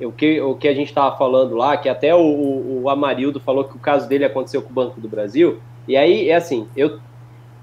o, 0.00 0.12
que, 0.12 0.40
o 0.40 0.54
que 0.54 0.68
a 0.68 0.74
gente 0.74 0.88
estava 0.88 1.16
falando 1.16 1.54
lá, 1.54 1.76
que 1.76 1.88
até 1.88 2.14
o, 2.14 2.82
o 2.82 2.88
Amarildo 2.88 3.40
falou 3.40 3.64
que 3.64 3.76
o 3.76 3.80
caso 3.80 4.08
dele 4.08 4.24
aconteceu 4.24 4.62
com 4.62 4.70
o 4.70 4.74
Banco 4.74 5.00
do 5.00 5.08
Brasil. 5.08 5.60
E 5.86 5.96
aí, 5.96 6.30
é 6.30 6.34
assim, 6.34 6.68
eu, 6.76 6.98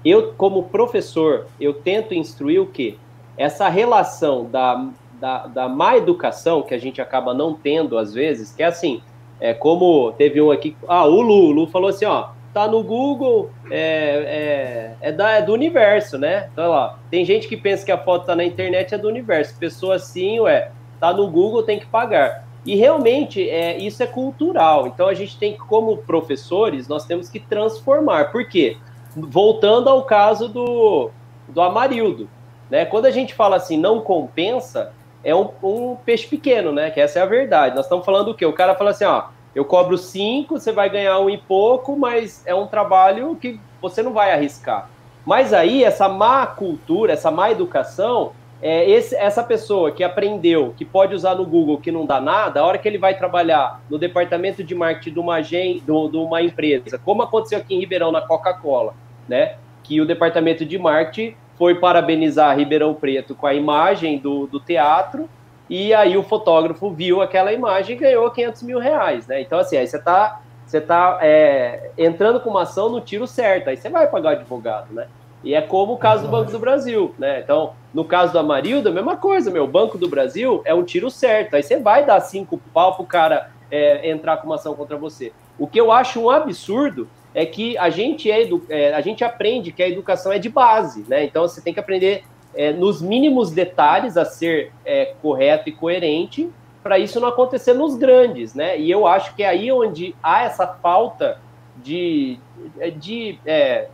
eu 0.04 0.32
como 0.34 0.64
professor, 0.64 1.46
eu 1.60 1.74
tento 1.74 2.14
instruir 2.14 2.60
o 2.60 2.66
quê? 2.66 2.96
Essa 3.36 3.68
relação 3.68 4.44
da 4.44 4.90
da, 5.22 5.46
da 5.46 5.68
má 5.68 5.96
educação 5.96 6.62
que 6.62 6.74
a 6.74 6.78
gente 6.78 7.00
acaba 7.00 7.32
não 7.32 7.54
tendo 7.54 7.96
às 7.96 8.12
vezes, 8.12 8.52
que 8.52 8.60
é 8.60 8.66
assim, 8.66 9.00
é 9.40 9.54
como 9.54 10.10
teve 10.18 10.42
um 10.42 10.50
aqui, 10.50 10.76
ah, 10.88 11.04
o 11.04 11.20
Lu, 11.20 11.46
o 11.46 11.50
Lu 11.52 11.66
falou 11.68 11.90
assim, 11.90 12.04
ó, 12.04 12.30
tá 12.52 12.66
no 12.66 12.82
Google, 12.82 13.48
é, 13.70 14.96
é, 15.00 15.08
é, 15.08 15.12
da, 15.12 15.30
é 15.30 15.42
do 15.42 15.52
universo, 15.52 16.18
né? 16.18 16.48
Então, 16.52 16.68
lá, 16.68 16.98
tem 17.08 17.24
gente 17.24 17.46
que 17.46 17.56
pensa 17.56 17.86
que 17.86 17.92
a 17.92 17.98
foto 17.98 18.26
tá 18.26 18.34
na 18.34 18.44
internet 18.44 18.94
é 18.94 18.98
do 18.98 19.06
universo, 19.06 19.56
pessoa 19.56 19.94
assim, 19.94 20.40
ué, 20.40 20.72
tá 21.02 21.12
no 21.12 21.26
Google, 21.26 21.64
tem 21.64 21.80
que 21.80 21.86
pagar. 21.86 22.44
E 22.64 22.76
realmente 22.76 23.50
é, 23.50 23.76
isso 23.76 24.00
é 24.04 24.06
cultural. 24.06 24.86
Então 24.86 25.08
a 25.08 25.14
gente 25.14 25.36
tem 25.36 25.54
que, 25.54 25.58
como 25.58 25.96
professores, 25.96 26.86
nós 26.86 27.04
temos 27.04 27.28
que 27.28 27.40
transformar. 27.40 28.30
Por 28.30 28.48
quê? 28.48 28.76
Voltando 29.16 29.90
ao 29.90 30.04
caso 30.04 30.48
do, 30.48 31.10
do 31.48 31.60
Amarildo. 31.60 32.30
Né? 32.70 32.84
Quando 32.84 33.06
a 33.06 33.10
gente 33.10 33.34
fala 33.34 33.56
assim, 33.56 33.76
não 33.76 34.00
compensa, 34.00 34.92
é 35.24 35.34
um, 35.34 35.48
um, 35.60 35.96
peixe 35.96 36.28
pequeno, 36.28 36.70
né? 36.70 36.88
Que 36.88 37.00
essa 37.00 37.18
é 37.18 37.22
a 37.22 37.26
verdade. 37.26 37.74
Nós 37.74 37.86
estamos 37.86 38.06
falando 38.06 38.30
o 38.30 38.34
quê? 38.34 38.46
O 38.46 38.52
cara 38.52 38.76
fala 38.76 38.90
assim, 38.90 39.04
ó, 39.04 39.24
eu 39.56 39.64
cobro 39.64 39.98
cinco, 39.98 40.56
você 40.56 40.70
vai 40.70 40.88
ganhar 40.88 41.18
um 41.18 41.28
e 41.28 41.36
pouco, 41.36 41.96
mas 41.96 42.46
é 42.46 42.54
um 42.54 42.68
trabalho 42.68 43.34
que 43.34 43.58
você 43.80 44.04
não 44.04 44.12
vai 44.12 44.32
arriscar. 44.32 44.88
Mas 45.26 45.52
aí, 45.52 45.82
essa 45.82 46.08
má 46.08 46.46
cultura, 46.46 47.12
essa 47.12 47.30
má 47.30 47.50
educação, 47.50 48.32
é 48.62 48.88
esse, 48.88 49.16
essa 49.16 49.42
pessoa 49.42 49.90
que 49.90 50.04
aprendeu, 50.04 50.72
que 50.76 50.84
pode 50.84 51.14
usar 51.14 51.34
no 51.34 51.44
Google, 51.44 51.78
que 51.78 51.90
não 51.90 52.06
dá 52.06 52.20
nada, 52.20 52.60
a 52.60 52.64
hora 52.64 52.78
que 52.78 52.86
ele 52.86 52.96
vai 52.96 53.18
trabalhar 53.18 53.82
no 53.90 53.98
departamento 53.98 54.62
de 54.62 54.72
marketing 54.72 55.12
de 55.12 55.18
uma, 55.18 55.40
de, 55.40 55.80
de 55.80 55.90
uma 55.90 56.40
empresa, 56.40 56.96
como 56.96 57.22
aconteceu 57.22 57.58
aqui 57.58 57.74
em 57.74 57.80
Ribeirão, 57.80 58.12
na 58.12 58.20
Coca-Cola, 58.20 58.94
né? 59.28 59.56
Que 59.82 60.00
o 60.00 60.06
departamento 60.06 60.64
de 60.64 60.78
marketing 60.78 61.34
foi 61.58 61.74
parabenizar 61.74 62.56
Ribeirão 62.56 62.94
Preto 62.94 63.34
com 63.34 63.48
a 63.48 63.54
imagem 63.54 64.18
do, 64.18 64.46
do 64.46 64.60
teatro, 64.60 65.28
e 65.68 65.92
aí 65.92 66.16
o 66.16 66.22
fotógrafo 66.22 66.88
viu 66.90 67.20
aquela 67.20 67.52
imagem 67.52 67.96
e 67.96 67.98
ganhou 67.98 68.30
500 68.30 68.62
mil 68.62 68.78
reais, 68.78 69.26
né? 69.26 69.40
Então, 69.40 69.58
assim, 69.58 69.76
aí 69.76 69.86
você 69.88 69.96
está 69.96 70.40
você 70.64 70.80
tá, 70.80 71.18
é, 71.20 71.90
entrando 71.98 72.40
com 72.40 72.48
uma 72.48 72.62
ação 72.62 72.88
no 72.88 73.00
tiro 73.00 73.26
certo, 73.26 73.68
aí 73.68 73.76
você 73.76 73.90
vai 73.90 74.06
pagar 74.06 74.30
o 74.30 74.32
advogado, 74.32 74.94
né? 74.94 75.06
E 75.44 75.54
é 75.54 75.60
como 75.60 75.94
o 75.94 75.98
caso 75.98 76.24
do 76.24 76.28
Banco 76.28 76.50
do 76.50 76.58
Brasil, 76.58 77.14
né? 77.18 77.40
Então, 77.40 77.72
no 77.92 78.04
caso 78.04 78.32
do 78.32 78.38
Amarildo, 78.38 78.88
a 78.88 78.92
mesma 78.92 79.16
coisa, 79.16 79.50
meu. 79.50 79.64
O 79.64 79.68
Banco 79.68 79.98
do 79.98 80.08
Brasil 80.08 80.62
é 80.64 80.72
um 80.72 80.84
tiro 80.84 81.10
certo. 81.10 81.54
Aí 81.54 81.62
você 81.62 81.78
vai 81.78 82.06
dar 82.06 82.20
cinco 82.20 82.60
pau 82.72 82.94
pro 82.94 83.04
cara 83.04 83.50
é, 83.70 84.08
entrar 84.10 84.36
com 84.36 84.46
uma 84.46 84.54
ação 84.54 84.74
contra 84.74 84.96
você. 84.96 85.32
O 85.58 85.66
que 85.66 85.80
eu 85.80 85.90
acho 85.90 86.20
um 86.20 86.30
absurdo 86.30 87.08
é 87.34 87.46
que 87.46 87.76
a 87.78 87.90
gente, 87.90 88.30
é, 88.30 88.48
é, 88.68 88.94
a 88.94 89.00
gente 89.00 89.24
aprende 89.24 89.72
que 89.72 89.82
a 89.82 89.88
educação 89.88 90.32
é 90.32 90.38
de 90.38 90.48
base, 90.48 91.04
né? 91.08 91.24
Então 91.24 91.42
você 91.42 91.60
tem 91.60 91.72
que 91.72 91.80
aprender 91.80 92.24
é, 92.54 92.72
nos 92.72 93.00
mínimos 93.00 93.50
detalhes 93.50 94.16
a 94.16 94.24
ser 94.24 94.72
é, 94.84 95.14
correto 95.22 95.68
e 95.68 95.72
coerente 95.72 96.50
para 96.82 96.98
isso 96.98 97.20
não 97.20 97.28
acontecer 97.28 97.72
nos 97.74 97.96
grandes, 97.96 98.54
né? 98.54 98.78
E 98.78 98.90
eu 98.90 99.06
acho 99.06 99.34
que 99.34 99.42
é 99.42 99.48
aí 99.48 99.70
onde 99.70 100.14
há 100.22 100.42
essa 100.42 100.66
falta 100.66 101.38
de, 101.76 102.38
de, 102.96 103.38
é, 103.46 103.88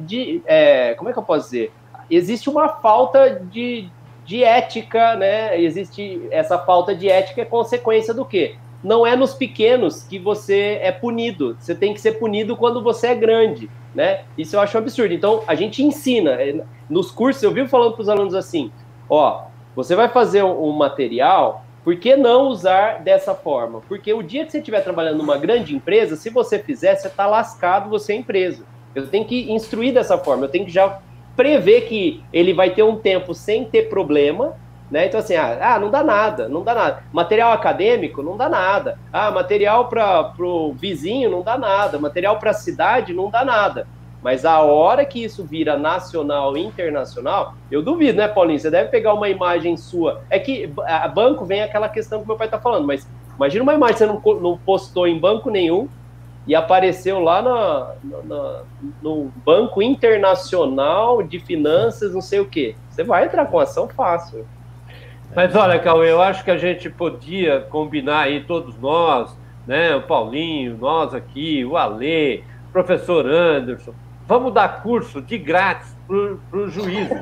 de 0.00 0.42
é, 0.46 0.94
como 0.94 1.10
é 1.10 1.12
que 1.12 1.18
eu 1.18 1.22
posso 1.22 1.46
dizer? 1.46 1.72
Existe 2.10 2.50
uma 2.50 2.68
falta 2.68 3.30
de, 3.30 3.88
de 4.24 4.44
ética, 4.44 5.16
né? 5.16 5.60
Existe 5.60 6.26
essa 6.30 6.58
falta 6.58 6.94
de 6.94 7.08
ética 7.08 7.42
é 7.42 7.44
consequência 7.44 8.12
do 8.12 8.24
quê? 8.24 8.56
não 8.84 9.06
é 9.06 9.16
nos 9.16 9.32
pequenos 9.32 10.02
que 10.02 10.18
você 10.18 10.78
é 10.82 10.92
punido. 10.92 11.56
Você 11.58 11.74
tem 11.74 11.94
que 11.94 12.00
ser 12.00 12.18
punido 12.18 12.54
quando 12.54 12.82
você 12.82 13.08
é 13.08 13.14
grande, 13.14 13.70
né? 13.94 14.24
Isso 14.36 14.54
eu 14.54 14.60
acho 14.60 14.76
um 14.76 14.80
absurdo. 14.80 15.14
Então, 15.14 15.42
a 15.46 15.54
gente 15.54 15.82
ensina. 15.82 16.32
É, 16.32 16.62
nos 16.88 17.10
cursos, 17.10 17.42
eu 17.42 17.50
vivo 17.50 17.66
falando 17.66 17.94
para 17.94 18.02
os 18.02 18.08
alunos 18.10 18.34
assim: 18.34 18.70
ó, 19.08 19.44
você 19.74 19.96
vai 19.96 20.08
fazer 20.08 20.44
um 20.44 20.70
material, 20.72 21.64
por 21.82 21.96
que 21.96 22.14
não 22.14 22.48
usar 22.48 23.02
dessa 23.02 23.34
forma? 23.34 23.80
Porque 23.88 24.12
o 24.12 24.22
dia 24.22 24.44
que 24.44 24.52
você 24.52 24.58
estiver 24.58 24.82
trabalhando 24.82 25.16
numa 25.16 25.38
grande 25.38 25.74
empresa, 25.74 26.14
se 26.14 26.28
você 26.28 26.58
fizer, 26.58 26.94
você 26.94 27.08
está 27.08 27.26
lascado, 27.26 27.88
você 27.88 28.12
é 28.12 28.16
empresa. 28.16 28.66
Eu 28.94 29.06
tenho 29.08 29.24
que 29.24 29.52
instruir 29.52 29.92
dessa 29.92 30.16
forma, 30.16 30.44
eu 30.44 30.48
tenho 30.48 30.64
que 30.64 30.70
já 30.70 31.00
prever 31.36 31.82
que 31.82 32.22
ele 32.32 32.52
vai 32.52 32.70
ter 32.70 32.82
um 32.82 32.96
tempo 32.96 33.34
sem 33.34 33.64
ter 33.64 33.88
problema, 33.88 34.54
né? 34.90 35.06
Então, 35.06 35.18
assim, 35.18 35.34
ah, 35.34 35.74
ah, 35.74 35.78
não 35.78 35.90
dá 35.90 36.04
nada, 36.04 36.48
não 36.48 36.62
dá 36.62 36.74
nada. 36.74 37.02
Material 37.12 37.52
acadêmico, 37.52 38.22
não 38.22 38.36
dá 38.36 38.48
nada. 38.48 38.98
Ah, 39.12 39.30
material 39.30 39.88
para 39.88 40.32
o 40.38 40.72
vizinho, 40.72 41.30
não 41.30 41.42
dá 41.42 41.58
nada. 41.58 41.98
Material 41.98 42.38
para 42.38 42.50
a 42.50 42.54
cidade, 42.54 43.12
não 43.12 43.30
dá 43.30 43.44
nada. 43.44 43.86
Mas 44.22 44.44
a 44.44 44.60
hora 44.60 45.04
que 45.04 45.22
isso 45.22 45.44
vira 45.44 45.76
nacional 45.76 46.56
e 46.56 46.64
internacional, 46.64 47.54
eu 47.70 47.82
duvido, 47.82 48.18
né, 48.18 48.28
Paulinho? 48.28 48.58
Você 48.58 48.70
deve 48.70 48.88
pegar 48.88 49.12
uma 49.12 49.28
imagem 49.28 49.76
sua. 49.76 50.22
É 50.30 50.38
que 50.38 50.72
a 50.86 51.08
banco 51.08 51.44
vem 51.44 51.62
aquela 51.62 51.88
questão 51.88 52.20
que 52.20 52.26
meu 52.26 52.36
pai 52.36 52.46
está 52.46 52.58
falando, 52.58 52.86
mas 52.86 53.06
imagina 53.36 53.62
uma 53.62 53.74
imagem 53.74 53.94
que 53.94 53.98
você 53.98 54.06
não, 54.06 54.40
não 54.40 54.56
postou 54.56 55.06
em 55.06 55.18
banco 55.18 55.50
nenhum 55.50 55.88
e 56.46 56.54
apareceu 56.54 57.20
lá 57.20 57.40
na, 57.40 57.94
na, 58.24 58.62
no 59.02 59.32
Banco 59.44 59.80
Internacional 59.80 61.22
de 61.22 61.38
Finanças, 61.38 62.12
não 62.12 62.20
sei 62.20 62.40
o 62.40 62.46
quê. 62.46 62.76
Você 62.90 63.02
vai 63.02 63.24
entrar 63.24 63.46
com 63.46 63.58
ação 63.58 63.88
fácil. 63.88 64.46
Mas 65.34 65.54
olha, 65.56 65.78
Cauê, 65.78 66.10
eu 66.10 66.22
acho 66.22 66.44
que 66.44 66.50
a 66.50 66.58
gente 66.58 66.90
podia 66.90 67.60
combinar 67.62 68.20
aí, 68.20 68.44
todos 68.44 68.78
nós, 68.78 69.36
né? 69.66 69.96
O 69.96 70.02
Paulinho, 70.02 70.76
nós 70.76 71.14
aqui, 71.14 71.64
o 71.64 71.76
Alê, 71.76 72.42
o 72.68 72.72
professor 72.72 73.26
Anderson, 73.26 73.94
vamos 74.28 74.52
dar 74.52 74.82
curso 74.82 75.20
de 75.22 75.38
grátis 75.38 75.96
para 76.06 76.58
o 76.58 76.68
juízo. 76.68 77.14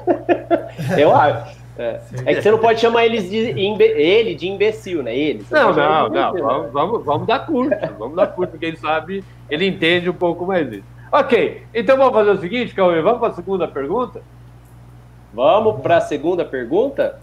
eu 0.99 1.15
acho. 1.15 1.62
É. 1.79 2.01
é. 2.27 2.35
que 2.35 2.43
você 2.43 2.51
não 2.51 2.59
pode 2.59 2.81
chamar 2.81 3.07
eles 3.07 3.31
de 3.31 3.59
imbe... 3.61 3.85
ele 3.85 4.35
de 4.35 4.47
imbecil, 4.49 5.03
né? 5.03 5.17
Eles. 5.17 5.49
Não, 5.51 5.73
não, 5.73 6.09
não. 6.09 6.33
Vamos, 6.33 6.73
vamos, 6.73 7.05
vamos 7.05 7.27
dar 7.27 7.47
curso. 7.47 7.73
Vamos 7.99 8.17
dar 8.17 8.27
curso, 8.29 8.59
quem 8.59 8.77
sabe 8.77 9.25
ele 9.49 9.67
entende 9.67 10.09
um 10.09 10.15
pouco 10.15 10.47
mais 10.47 10.71
isso. 10.73 10.85
Ok, 11.11 11.63
então 11.75 11.97
vamos 11.99 12.15
fazer 12.15 12.31
o 12.31 12.41
seguinte, 12.41 12.75
Cauê, 12.75 13.03
vamos 13.03 13.21
para 13.21 13.29
a 13.29 13.35
segunda 13.35 13.69
pergunta? 13.69 14.23
Vamos 15.35 15.83
para 15.83 15.99
a 15.99 16.01
segunda 16.01 16.43
pergunta? 16.43 17.21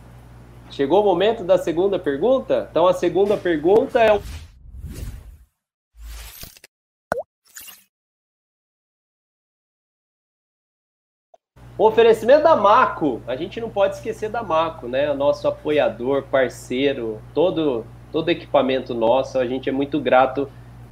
Chegou 0.69 1.01
o 1.01 1.05
momento 1.05 1.43
da 1.43 1.57
segunda 1.57 1.97
pergunta? 1.97 2.67
Então 2.69 2.85
a 2.85 2.93
segunda 2.93 3.35
pergunta 3.35 3.99
é 3.99 4.13
O 4.13 4.21
oferecimento 11.85 12.43
da 12.43 12.55
Maco, 12.55 13.21
a 13.27 13.35
gente 13.35 13.59
não 13.61 13.69
pode 13.69 13.95
esquecer 13.95 14.29
da 14.29 14.43
Maco, 14.43 14.87
né? 14.87 15.13
Nosso 15.13 15.47
apoiador, 15.47 16.23
parceiro, 16.23 17.19
todo 17.33 17.85
todo 18.11 18.29
equipamento 18.29 18.93
nosso, 18.93 19.37
a 19.37 19.45
gente 19.45 19.69
é 19.69 19.71
muito 19.71 19.99
grato 19.99 20.49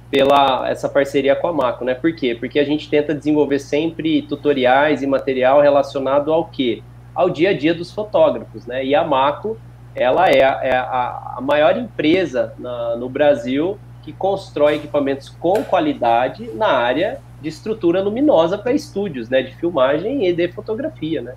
pela 0.10 0.70
essa 0.70 0.88
parceria 0.88 1.36
com 1.36 1.48
a 1.48 1.54
Maco, 1.54 1.84
né? 1.84 1.94
Por 1.94 2.14
quê? 2.16 2.36
Porque 2.36 2.60
a 2.60 2.64
gente 2.64 2.90
tenta 2.90 3.14
desenvolver 3.14 3.60
sempre 3.60 4.22
tutoriais 4.22 5.02
e 5.02 5.08
material 5.08 5.62
relacionado 5.62 6.32
ao 6.32 6.46
quê? 6.46 6.82
Ao 7.14 7.30
dia 7.30 7.50
a 7.50 7.58
dia 7.58 7.74
dos 7.74 7.92
fotógrafos, 7.92 8.66
né? 8.66 8.86
E 8.86 8.96
a 8.96 9.04
Maco 9.04 9.58
ela 9.94 10.30
é, 10.30 10.44
a, 10.44 10.60
é 10.64 10.78
a, 10.78 11.40
maior 11.42 11.76
empresa 11.76 12.54
na, 12.60 12.96
no 12.96 13.10
Brasil 13.10 13.80
que 14.04 14.14
constrói 14.14 14.76
equipamentos 14.76 15.28
com 15.28 15.64
qualidade 15.64 16.50
na 16.54 16.68
área 16.68 17.20
de 17.42 17.50
estrutura 17.50 18.02
luminosa 18.02 18.58
para 18.58 18.72
estúdios, 18.72 19.30
né, 19.30 19.42
de 19.42 19.56
filmagem 19.56 20.28
e 20.28 20.34
de 20.34 20.48
fotografia, 20.52 21.22
né. 21.22 21.36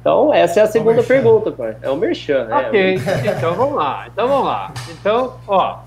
Então, 0.00 0.34
essa 0.34 0.60
é 0.60 0.62
a 0.62 0.66
segunda 0.66 1.00
é 1.00 1.04
pergunta, 1.04 1.50
pai. 1.50 1.76
É 1.80 1.88
o 1.88 1.96
Merchan. 1.96 2.46
É, 2.50 2.54
ok, 2.54 2.80
é 2.80 3.36
então 3.38 3.54
vamos 3.54 3.76
lá. 3.76 4.06
Então 4.06 4.28
vamos 4.28 4.46
lá. 4.46 4.74
Então, 4.90 5.34
ó. 5.48 5.78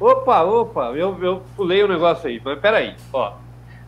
Opa, 0.00 0.42
opa, 0.42 0.92
eu, 0.96 1.16
eu 1.22 1.42
pulei 1.56 1.80
o 1.82 1.86
um 1.86 1.88
negócio 1.88 2.28
aí, 2.28 2.42
mas 2.44 2.58
peraí, 2.58 2.96
ó. 3.12 3.34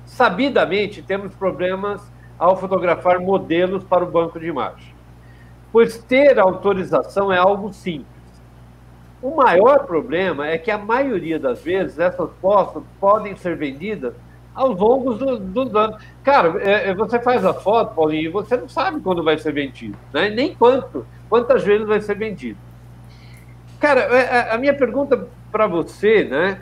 Sabidamente 0.05 1.03
temos 1.03 1.35
problemas 1.35 2.01
ao 2.39 2.57
fotografar 2.57 3.19
modelos 3.19 3.83
para 3.83 4.05
o 4.05 4.07
banco 4.07 4.39
de 4.39 4.47
imagem 4.47 4.97
pois 5.77 5.99
ter 5.99 6.39
autorização 6.39 7.31
é 7.31 7.37
algo 7.37 7.71
simples. 7.71 8.16
O 9.27 9.35
maior 9.35 9.85
problema 9.87 10.47
é 10.47 10.57
que 10.57 10.71
a 10.71 10.79
maioria 10.79 11.37
das 11.37 11.61
vezes 11.61 11.99
essas 11.99 12.31
fotos 12.41 12.85
podem 13.01 13.35
ser 13.35 13.57
vendidas 13.57 14.15
aos 14.55 14.79
longos 14.79 15.19
dos 15.19 15.69
do 15.69 15.77
anos. 15.77 16.01
Cara, 16.23 16.63
é, 16.63 16.91
é, 16.91 16.95
você 16.95 17.19
faz 17.19 17.45
a 17.45 17.53
foto, 17.53 17.93
Paulinho, 17.93 18.29
e 18.29 18.29
você 18.29 18.57
não 18.57 18.69
sabe 18.69 19.01
quando 19.01 19.25
vai 19.25 19.37
ser 19.37 19.53
vendido, 19.53 19.99
né? 20.13 20.31
nem 20.31 20.55
quanto, 20.55 21.05
quantas 21.29 21.65
vezes 21.65 21.89
vai 21.89 22.01
ser 22.01 22.15
vendido. 22.15 22.57
Cara, 23.81 24.03
é, 24.03 24.53
a 24.53 24.59
minha 24.59 24.73
pergunta 24.73 25.27
para 25.51 25.67
você, 25.67 26.23
né, 26.23 26.61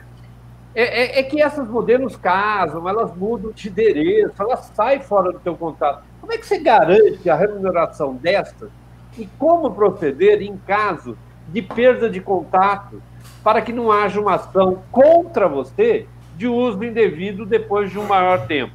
é, 0.73 1.19
é, 1.19 1.19
é, 1.19 1.23
que 1.23 1.39
essas 1.39 1.69
modelos 1.69 2.15
casam, 2.15 2.89
elas 2.89 3.15
mudam 3.15 3.51
de 3.51 3.69
endereço, 3.69 4.33
elas 4.39 4.71
saem 4.73 5.01
fora 5.01 5.31
do 5.31 5.37
teu 5.37 5.55
contato. 5.55 6.03
Como 6.19 6.33
é 6.33 6.37
que 6.39 6.47
você 6.47 6.57
garante 6.57 7.29
a 7.29 7.35
remuneração 7.35 8.15
dessas 8.15 8.71
e 9.19 9.27
como 9.37 9.69
proceder 9.69 10.41
em 10.41 10.57
caso 10.65 11.15
de 11.47 11.61
perda 11.61 12.09
de 12.09 12.19
contato 12.19 13.01
para 13.43 13.61
que 13.61 13.71
não 13.71 13.91
haja 13.91 14.19
uma 14.19 14.35
ação 14.35 14.81
contra 14.91 15.47
você 15.47 16.07
de 16.35 16.47
uso 16.47 16.83
indevido 16.83 17.45
depois 17.45 17.91
de 17.91 17.99
um 17.99 18.05
maior 18.05 18.47
tempo. 18.47 18.73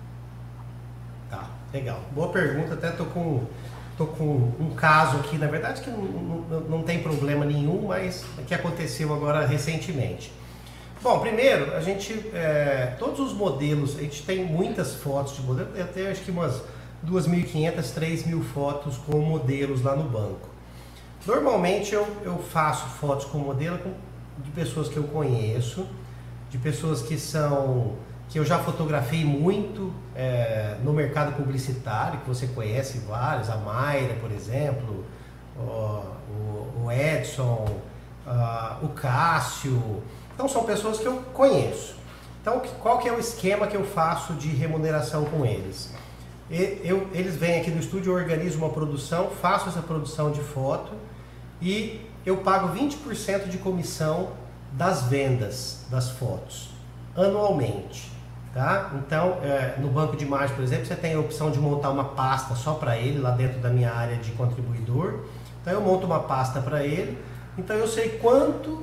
Tá, 1.28 1.50
legal. 1.72 2.00
Boa 2.12 2.28
pergunta. 2.28 2.74
Até 2.74 2.90
tô 2.90 3.04
com, 3.04 3.44
tô 3.98 4.06
com 4.06 4.52
um 4.60 4.70
caso 4.76 5.18
aqui, 5.18 5.36
na 5.36 5.46
verdade, 5.46 5.80
que 5.82 5.90
não, 5.90 5.98
não, 5.98 6.60
não 6.60 6.82
tem 6.82 7.02
problema 7.02 7.44
nenhum, 7.44 7.86
mas 7.88 8.24
que 8.46 8.54
aconteceu 8.54 9.12
agora 9.12 9.46
recentemente. 9.46 10.32
Bom, 11.02 11.18
primeiro, 11.18 11.74
a 11.74 11.80
gente, 11.80 12.12
é, 12.34 12.94
todos 12.98 13.20
os 13.20 13.32
modelos, 13.32 13.96
a 13.98 14.02
gente 14.02 14.22
tem 14.22 14.44
muitas 14.44 14.94
fotos 14.96 15.34
de 15.34 15.42
modelo, 15.42 15.70
até 15.80 16.10
acho 16.10 16.20
que 16.20 16.30
umas 16.30 16.62
2.500, 17.06 17.76
3.000 17.94 18.42
fotos 18.42 18.98
com 18.98 19.18
modelos 19.18 19.82
lá 19.82 19.96
no 19.96 20.04
banco. 20.04 20.49
Normalmente 21.26 21.94
eu, 21.94 22.06
eu 22.24 22.38
faço 22.38 22.86
fotos 22.86 23.26
com 23.26 23.38
modelo 23.38 23.78
de 24.38 24.50
pessoas 24.50 24.88
que 24.88 24.96
eu 24.96 25.04
conheço, 25.04 25.86
de 26.48 26.58
pessoas 26.58 27.02
que 27.02 27.18
são 27.18 27.96
que 28.30 28.38
eu 28.38 28.44
já 28.44 28.60
fotografei 28.60 29.24
muito 29.24 29.92
é, 30.14 30.76
no 30.84 30.92
mercado 30.92 31.34
publicitário, 31.34 32.20
que 32.20 32.28
você 32.28 32.46
conhece 32.46 32.98
vários, 32.98 33.50
a 33.50 33.56
Mayra, 33.56 34.14
por 34.20 34.30
exemplo, 34.30 35.04
o, 35.58 36.84
o 36.84 36.92
Edson, 36.92 37.66
uh, 38.24 38.84
o 38.84 38.90
Cássio. 38.90 40.00
Então 40.32 40.48
são 40.48 40.62
pessoas 40.62 41.00
que 41.00 41.06
eu 41.06 41.16
conheço. 41.34 41.96
Então 42.40 42.62
qual 42.80 42.98
que 42.98 43.08
é 43.08 43.12
o 43.12 43.18
esquema 43.18 43.66
que 43.66 43.76
eu 43.76 43.84
faço 43.84 44.34
de 44.34 44.48
remuneração 44.48 45.24
com 45.24 45.44
eles? 45.44 45.92
Eu, 46.50 47.06
eles 47.12 47.36
vêm 47.36 47.60
aqui 47.60 47.70
no 47.70 47.78
estúdio, 47.78 48.12
eu 48.12 48.16
organizo 48.16 48.58
uma 48.58 48.70
produção, 48.70 49.30
faço 49.30 49.68
essa 49.68 49.80
produção 49.80 50.32
de 50.32 50.40
foto 50.40 50.92
e 51.62 52.00
eu 52.26 52.38
pago 52.38 52.76
20% 52.76 53.48
de 53.48 53.58
comissão 53.58 54.30
das 54.72 55.04
vendas 55.04 55.84
das 55.90 56.10
fotos, 56.10 56.70
anualmente. 57.16 58.10
Tá? 58.52 58.90
Então, 58.96 59.38
é, 59.44 59.76
no 59.78 59.88
banco 59.88 60.16
de 60.16 60.24
imagem, 60.24 60.56
por 60.56 60.64
exemplo, 60.64 60.84
você 60.84 60.96
tem 60.96 61.14
a 61.14 61.20
opção 61.20 61.52
de 61.52 61.60
montar 61.60 61.90
uma 61.90 62.04
pasta 62.04 62.56
só 62.56 62.74
para 62.74 62.96
ele, 62.96 63.20
lá 63.20 63.30
dentro 63.30 63.60
da 63.60 63.70
minha 63.70 63.92
área 63.92 64.16
de 64.16 64.32
contribuidor. 64.32 65.20
Então, 65.62 65.72
eu 65.72 65.80
monto 65.80 66.04
uma 66.04 66.20
pasta 66.20 66.60
para 66.60 66.84
ele. 66.84 67.16
Então, 67.56 67.76
eu 67.76 67.86
sei 67.86 68.18
quanto 68.18 68.82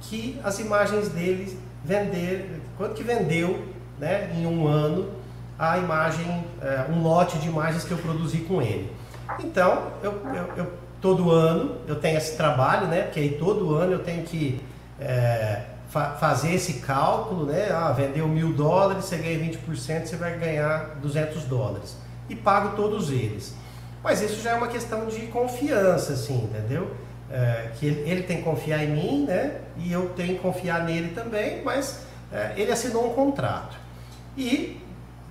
que 0.00 0.40
as 0.42 0.58
imagens 0.58 1.10
dele 1.10 1.56
vender, 1.84 2.60
quanto 2.76 2.94
que 2.94 3.04
vendeu 3.04 3.64
né, 4.00 4.32
em 4.34 4.46
um 4.46 4.66
ano 4.66 5.10
a 5.58 5.78
imagem, 5.78 6.44
é, 6.60 6.86
um 6.90 7.02
lote 7.02 7.38
de 7.38 7.48
imagens 7.48 7.84
que 7.84 7.92
eu 7.92 7.98
produzi 7.98 8.38
com 8.38 8.60
ele. 8.60 8.90
Então, 9.38 9.92
eu, 10.02 10.12
eu, 10.34 10.56
eu, 10.56 10.72
todo 11.00 11.30
ano 11.30 11.76
eu 11.86 11.96
tenho 11.96 12.18
esse 12.18 12.36
trabalho, 12.36 12.86
né? 12.88 13.02
Porque 13.02 13.20
aí 13.20 13.30
todo 13.38 13.74
ano 13.74 13.92
eu 13.92 13.98
tenho 14.00 14.24
que 14.24 14.60
é, 15.00 15.62
fa 15.88 16.10
fazer 16.12 16.54
esse 16.54 16.74
cálculo, 16.74 17.46
né? 17.46 17.70
Ah, 17.70 17.92
vendeu 17.92 18.26
mil 18.26 18.52
dólares, 18.52 19.04
você 19.04 19.16
ganha 19.16 19.38
20%, 19.38 20.06
você 20.06 20.16
vai 20.16 20.38
ganhar 20.38 20.96
200 21.00 21.44
dólares. 21.44 21.96
E 22.28 22.34
pago 22.34 22.74
todos 22.76 23.10
eles. 23.10 23.54
Mas 24.02 24.20
isso 24.20 24.42
já 24.42 24.52
é 24.52 24.54
uma 24.54 24.68
questão 24.68 25.06
de 25.06 25.20
confiança, 25.28 26.12
assim, 26.12 26.44
entendeu? 26.44 26.90
É, 27.30 27.70
que 27.74 27.86
ele, 27.86 28.10
ele, 28.10 28.22
tem 28.22 28.38
que 28.38 28.42
confiar 28.42 28.84
em 28.84 28.90
mim, 28.90 29.24
né? 29.24 29.60
E 29.78 29.90
eu 29.92 30.10
tenho 30.10 30.34
que 30.34 30.40
confiar 30.40 30.84
nele 30.84 31.14
também, 31.14 31.62
mas 31.64 32.06
é, 32.30 32.52
ele 32.56 32.70
assinou 32.70 33.10
um 33.10 33.14
contrato. 33.14 33.76
E 34.36 34.80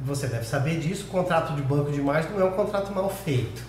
você 0.04 0.28
deve 0.28 0.46
saber 0.46 0.80
disso, 0.80 1.06
o 1.06 1.08
contrato 1.08 1.54
de 1.54 1.62
banco 1.62 1.92
de 1.92 2.00
imagem 2.00 2.32
não 2.32 2.42
é 2.42 2.44
um 2.44 2.52
contrato 2.52 2.94
mal 2.94 3.10
feito. 3.10 3.64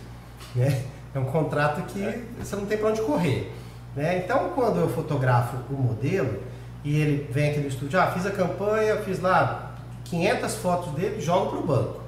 Né? 0.55 0.85
É 1.15 1.19
um 1.19 1.27
contrato 1.27 1.83
que 1.93 2.03
é. 2.03 2.23
você 2.39 2.57
não 2.57 2.67
tem 2.67 2.77
para 2.77 2.89
onde 2.89 3.03
correr. 3.03 3.53
Né? 3.95 4.19
Então, 4.19 4.51
quando 4.55 4.81
eu 4.81 4.89
fotografo 4.89 5.57
o 5.71 5.75
modelo 5.75 6.43
e 6.83 7.01
ele 7.01 7.31
vem 7.31 7.51
aqui 7.51 7.61
no 7.61 7.69
estúdio, 7.69 8.01
ah, 8.01 8.09
fiz 8.09 8.27
a 8.27 8.33
campanha, 8.33 8.97
fiz 8.97 9.21
lá 9.21 9.77
500 10.05 10.55
fotos 10.57 10.93
dele, 10.95 11.21
jogo 11.21 11.51
para 11.51 11.59
o 11.59 11.67
banco. 11.67 12.01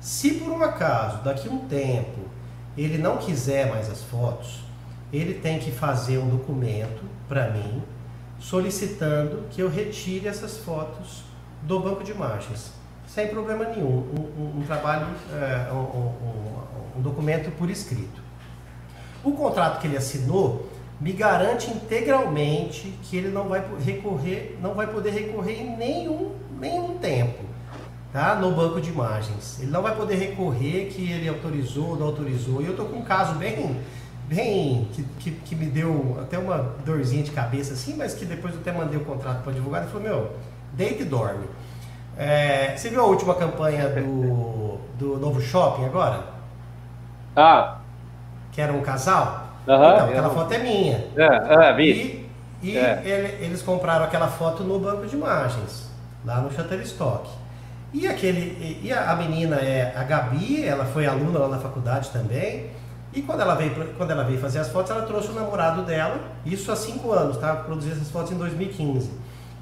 Se 0.00 0.32
por 0.32 0.50
um 0.50 0.62
acaso, 0.62 1.22
daqui 1.22 1.48
a 1.48 1.52
um 1.52 1.60
tempo, 1.68 2.28
ele 2.76 2.98
não 2.98 3.18
quiser 3.18 3.70
mais 3.70 3.88
as 3.88 4.02
fotos, 4.02 4.64
ele 5.12 5.34
tem 5.34 5.58
que 5.58 5.70
fazer 5.70 6.18
um 6.18 6.28
documento 6.28 7.02
para 7.28 7.50
mim 7.50 7.82
solicitando 8.38 9.44
que 9.50 9.60
eu 9.60 9.68
retire 9.68 10.26
essas 10.26 10.56
fotos 10.58 11.22
do 11.62 11.78
banco 11.78 12.02
de 12.02 12.10
imagens 12.10 12.79
sem 13.14 13.26
problema 13.28 13.64
nenhum. 13.64 13.88
Um, 13.88 14.42
um, 14.42 14.60
um 14.60 14.62
trabalho, 14.62 15.06
é, 15.32 15.72
um, 15.72 16.98
um, 16.98 17.02
documento 17.02 17.50
por 17.56 17.68
escrito. 17.68 18.22
O 19.24 19.32
contrato 19.32 19.80
que 19.80 19.86
ele 19.86 19.96
assinou 19.96 20.68
me 21.00 21.12
garante 21.12 21.70
integralmente 21.70 22.94
que 23.02 23.16
ele 23.16 23.28
não 23.28 23.48
vai 23.48 23.64
recorrer, 23.84 24.58
não 24.62 24.74
vai 24.74 24.86
poder 24.86 25.10
recorrer 25.10 25.60
em 25.60 25.76
nenhum, 25.76 26.32
nenhum 26.58 26.98
tempo, 26.98 27.42
tá? 28.12 28.34
No 28.36 28.52
banco 28.52 28.80
de 28.80 28.90
imagens. 28.90 29.58
Ele 29.60 29.70
não 29.70 29.82
vai 29.82 29.96
poder 29.96 30.16
recorrer 30.16 30.88
que 30.88 31.10
ele 31.10 31.28
autorizou 31.28 31.90
ou 31.90 31.96
não 31.96 32.06
autorizou. 32.06 32.62
E 32.62 32.66
eu 32.66 32.76
tô 32.76 32.84
com 32.84 32.98
um 32.98 33.02
caso 33.02 33.34
bem, 33.34 33.80
bem 34.28 34.88
que, 34.92 35.02
que, 35.18 35.30
que, 35.32 35.54
me 35.56 35.66
deu 35.66 36.18
até 36.20 36.38
uma 36.38 36.76
dorzinha 36.84 37.22
de 37.22 37.30
cabeça 37.30 37.72
assim, 37.72 37.96
mas 37.96 38.14
que 38.14 38.24
depois 38.24 38.54
eu 38.54 38.60
até 38.60 38.72
mandei 38.72 38.98
o 38.98 39.04
contrato 39.04 39.42
para 39.42 39.50
o 39.50 39.54
advogado 39.54 39.88
e 39.88 39.90
falou 39.90 40.02
meu, 40.02 40.30
deita 40.74 41.02
e 41.02 41.06
dorme. 41.06 41.46
É, 42.22 42.76
você 42.76 42.90
viu 42.90 43.00
a 43.00 43.04
última 43.04 43.34
campanha 43.34 43.88
do, 43.88 44.78
do 44.98 45.16
novo 45.18 45.40
shopping 45.40 45.86
agora? 45.86 46.22
Ah. 47.34 47.78
Que 48.52 48.60
era 48.60 48.74
um 48.74 48.82
casal? 48.82 49.48
Uhum, 49.66 49.74
então, 49.74 50.08
aquela 50.10 50.28
foto 50.28 50.52
é 50.52 50.58
minha. 50.58 51.06
É, 51.16 51.68
é 51.68 51.72
vi. 51.72 52.28
E, 52.62 52.72
e 52.72 52.76
é. 52.76 53.00
ele, 53.06 53.46
eles 53.46 53.62
compraram 53.62 54.04
aquela 54.04 54.28
foto 54.28 54.62
no 54.62 54.78
banco 54.78 55.06
de 55.06 55.16
imagens, 55.16 55.90
lá 56.22 56.42
no 56.42 56.52
Shutterstock. 56.52 57.26
E 57.90 58.06
aquele 58.06 58.78
e 58.82 58.92
a, 58.92 59.12
a 59.12 59.16
menina 59.16 59.56
é 59.56 59.94
a 59.96 60.04
Gabi, 60.04 60.62
ela 60.62 60.84
foi 60.84 61.06
aluna 61.06 61.38
lá 61.38 61.48
na 61.48 61.58
faculdade 61.58 62.10
também. 62.10 62.66
E 63.14 63.22
quando 63.22 63.40
ela 63.40 63.54
veio 63.54 63.94
quando 63.96 64.10
ela 64.10 64.24
veio 64.24 64.38
fazer 64.38 64.58
as 64.58 64.68
fotos, 64.68 64.90
ela 64.90 65.06
trouxe 65.06 65.30
o 65.30 65.32
namorado 65.32 65.82
dela, 65.84 66.20
isso 66.44 66.70
há 66.70 66.76
cinco 66.76 67.12
anos, 67.12 67.38
tá? 67.38 67.56
Produziu 67.56 67.92
essas 67.92 68.10
fotos 68.10 68.30
em 68.30 68.36
2015. 68.36 69.10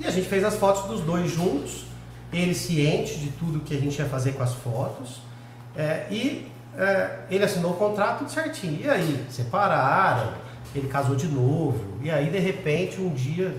E 0.01 0.07
a 0.07 0.11
gente 0.11 0.29
fez 0.29 0.43
as 0.43 0.57
fotos 0.57 0.83
dos 0.89 1.03
dois 1.03 1.31
juntos 1.31 1.88
ele 2.33 2.55
ciente 2.55 3.19
de 3.19 3.31
tudo 3.31 3.61
que 3.61 3.75
a 3.75 3.81
gente 3.81 3.99
ia 3.99 4.07
fazer 4.07 4.33
com 4.33 4.43
as 4.43 4.55
fotos, 4.55 5.21
é, 5.77 6.07
e 6.11 6.51
é, 6.77 7.21
ele 7.31 7.45
assinou 7.45 7.73
o 7.73 7.77
contrato 7.77 8.19
tudo 8.19 8.31
certinho. 8.31 8.81
E 8.81 8.89
aí, 8.89 9.27
separaram, 9.31 10.33
ele 10.75 10.89
casou 10.89 11.17
de 11.17 11.27
novo, 11.27 11.99
e 12.03 12.11
aí 12.11 12.31
de 12.31 12.39
repente 12.39 13.01
um 13.01 13.11
dia, 13.11 13.55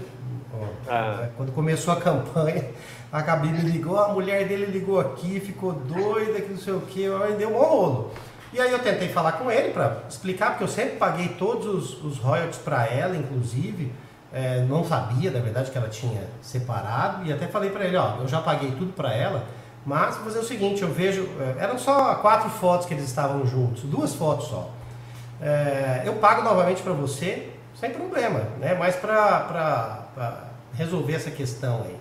ó, 0.53 0.65
ah. 0.89 1.30
Quando 1.36 1.51
começou 1.51 1.93
a 1.93 1.97
campanha, 1.97 2.65
a 3.11 3.22
Gabi 3.22 3.49
me 3.49 3.61
ligou, 3.61 3.97
a 3.97 4.09
mulher 4.09 4.47
dele 4.47 4.65
ligou 4.65 4.99
aqui, 4.99 5.39
ficou 5.39 5.74
doida, 5.74 6.41
que 6.41 6.51
não 6.51 6.57
sei 6.57 6.74
o 6.74 6.82
que, 6.82 7.05
aí 7.05 7.36
deu 7.36 7.49
um 7.49 7.57
rolo. 7.57 8.11
E 8.51 8.59
aí 8.59 8.72
eu 8.72 8.80
tentei 8.80 9.09
falar 9.09 9.34
com 9.34 9.51
ele 9.51 9.72
para 9.72 10.03
explicar, 10.09 10.51
porque 10.51 10.63
eu 10.63 10.67
sempre 10.67 10.95
paguei 10.97 11.30
todos 11.30 11.65
os, 11.67 12.03
os 12.03 12.17
royalties 12.17 12.57
para 12.57 12.86
ela, 12.88 13.15
inclusive, 13.15 13.91
é, 14.32 14.61
não 14.61 14.84
sabia, 14.84 15.32
na 15.32 15.39
verdade, 15.39 15.71
que 15.71 15.77
ela 15.77 15.89
tinha 15.89 16.21
separado 16.41 17.25
e 17.25 17.34
até 17.34 17.47
falei 17.47 17.69
para 17.69 17.86
ele, 17.86 17.97
ó, 17.97 18.17
eu 18.19 18.27
já 18.27 18.41
paguei 18.41 18.71
tudo 18.71 18.93
para 18.93 19.13
ela, 19.13 19.43
mas 19.86 20.15
vou 20.15 20.25
fazer 20.25 20.39
o 20.39 20.43
seguinte, 20.43 20.82
eu 20.82 20.89
vejo, 20.89 21.27
é, 21.39 21.63
eram 21.63 21.77
só 21.77 22.15
quatro 22.15 22.49
fotos 22.49 22.86
que 22.86 22.93
eles 22.93 23.05
estavam 23.05 23.45
juntos, 23.45 23.84
duas 23.84 24.13
fotos 24.13 24.47
só. 24.47 24.69
É, 25.41 26.03
eu 26.05 26.13
pago 26.15 26.43
novamente 26.43 26.82
para 26.82 26.93
você, 26.93 27.49
sem 27.73 27.91
problema, 27.91 28.41
né? 28.59 28.75
Mas 28.77 28.95
para 28.95 30.43
resolver 30.73 31.13
essa 31.13 31.32
questão 31.32 31.84
aí. 31.86 31.97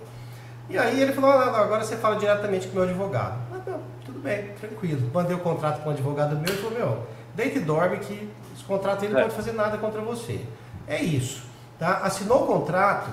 E 0.69 0.77
aí 0.77 1.01
ele 1.01 1.13
falou, 1.13 1.31
ah, 1.31 1.61
agora 1.61 1.83
você 1.83 1.95
fala 1.95 2.17
diretamente 2.17 2.67
com 2.67 2.73
o 2.73 2.75
meu 2.75 2.83
advogado. 2.83 3.39
Ah, 3.51 3.59
não, 3.65 3.79
tudo 4.05 4.19
bem, 4.19 4.49
tranquilo. 4.59 5.09
Mandei 5.11 5.35
o 5.35 5.39
contrato 5.39 5.81
com 5.81 5.89
o 5.89 5.93
advogado 5.93 6.35
meu 6.35 6.53
e 6.53 6.57
falou, 6.57 6.77
meu, 6.77 7.07
deita 7.33 7.57
e 7.57 7.61
dorme 7.61 7.97
que 7.97 8.29
esse 8.53 8.63
contrato 8.65 9.03
ele 9.03 9.13
não 9.13 9.21
é. 9.21 9.23
pode 9.23 9.35
fazer 9.35 9.53
nada 9.53 9.77
contra 9.79 10.01
você. 10.01 10.45
É 10.87 11.01
isso. 11.01 11.48
Tá? 11.79 11.99
Assinou 12.03 12.43
o 12.43 12.45
contrato, 12.45 13.09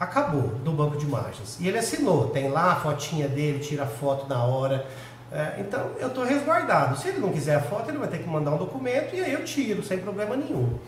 acabou 0.00 0.48
do 0.64 0.72
banco 0.72 0.96
de 0.96 1.04
imagens. 1.04 1.58
E 1.60 1.68
ele 1.68 1.78
assinou, 1.78 2.30
tem 2.30 2.48
lá 2.48 2.72
a 2.72 2.76
fotinha 2.76 3.28
dele, 3.28 3.58
tira 3.58 3.82
a 3.82 3.86
foto 3.86 4.26
na 4.26 4.42
hora. 4.42 4.86
É, 5.30 5.56
então 5.58 5.90
eu 5.98 6.08
estou 6.08 6.24
resguardado. 6.24 6.96
Se 6.96 7.08
ele 7.08 7.18
não 7.18 7.30
quiser 7.30 7.56
a 7.56 7.60
foto, 7.60 7.90
ele 7.90 7.98
vai 7.98 8.08
ter 8.08 8.18
que 8.18 8.28
mandar 8.28 8.52
um 8.52 8.56
documento 8.56 9.14
e 9.14 9.20
aí 9.20 9.32
eu 9.32 9.44
tiro, 9.44 9.82
sem 9.82 9.98
problema 9.98 10.34
nenhum. 10.34 10.78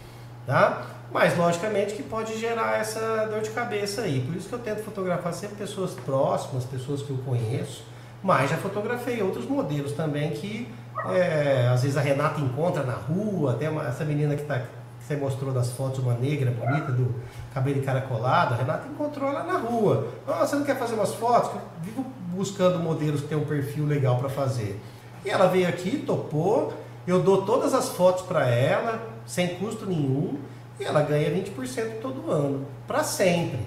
Tá? 0.46 0.86
Mas 1.12 1.36
logicamente 1.36 1.94
que 1.94 2.02
pode 2.02 2.38
gerar 2.38 2.78
essa 2.80 3.26
dor 3.30 3.42
de 3.42 3.50
cabeça 3.50 4.02
aí. 4.02 4.20
Por 4.20 4.34
isso 4.34 4.48
que 4.48 4.54
eu 4.54 4.58
tento 4.58 4.82
fotografar 4.82 5.34
sempre 5.34 5.56
pessoas 5.56 5.92
próximas, 5.92 6.64
pessoas 6.64 7.02
que 7.02 7.10
eu 7.10 7.18
conheço. 7.18 7.84
Mas 8.22 8.50
já 8.50 8.56
fotografei 8.56 9.22
outros 9.22 9.46
modelos 9.46 9.92
também 9.92 10.30
que 10.30 10.66
é, 11.10 11.68
às 11.72 11.82
vezes 11.82 11.96
a 11.96 12.00
Renata 12.00 12.40
encontra 12.40 12.82
na 12.82 12.94
rua, 12.94 13.52
até 13.52 13.66
essa 13.66 14.04
menina 14.04 14.34
que 14.34 14.42
está 14.42 14.60
você 15.08 15.16
mostrou 15.16 15.52
das 15.52 15.70
fotos, 15.70 16.00
uma 16.00 16.12
negra 16.12 16.50
bonita, 16.50 16.92
do 16.92 17.14
cabelo 17.54 17.78
encaracolado, 17.78 18.52
a 18.52 18.56
Renata 18.58 18.86
encontrou 18.88 19.30
ela 19.30 19.42
na 19.42 19.58
rua. 19.58 20.08
Oh, 20.26 20.34
você 20.34 20.54
não 20.54 20.64
quer 20.64 20.76
fazer 20.76 20.94
umas 20.94 21.14
fotos? 21.14 21.50
Eu 21.54 21.60
vivo 21.82 22.04
buscando 22.34 22.78
modelos 22.78 23.22
que 23.22 23.28
tem 23.28 23.38
um 23.38 23.46
perfil 23.46 23.86
legal 23.86 24.18
para 24.18 24.28
fazer. 24.28 24.78
E 25.24 25.30
ela 25.30 25.46
veio 25.46 25.66
aqui, 25.66 26.02
topou, 26.06 26.74
eu 27.06 27.22
dou 27.22 27.46
todas 27.46 27.72
as 27.72 27.88
fotos 27.88 28.22
para 28.26 28.46
ela, 28.46 29.00
sem 29.26 29.56
custo 29.56 29.86
nenhum, 29.86 30.38
e 30.78 30.84
ela 30.84 31.00
ganha 31.00 31.30
20% 31.30 32.00
todo 32.02 32.30
ano, 32.30 32.66
para 32.86 33.02
sempre. 33.02 33.60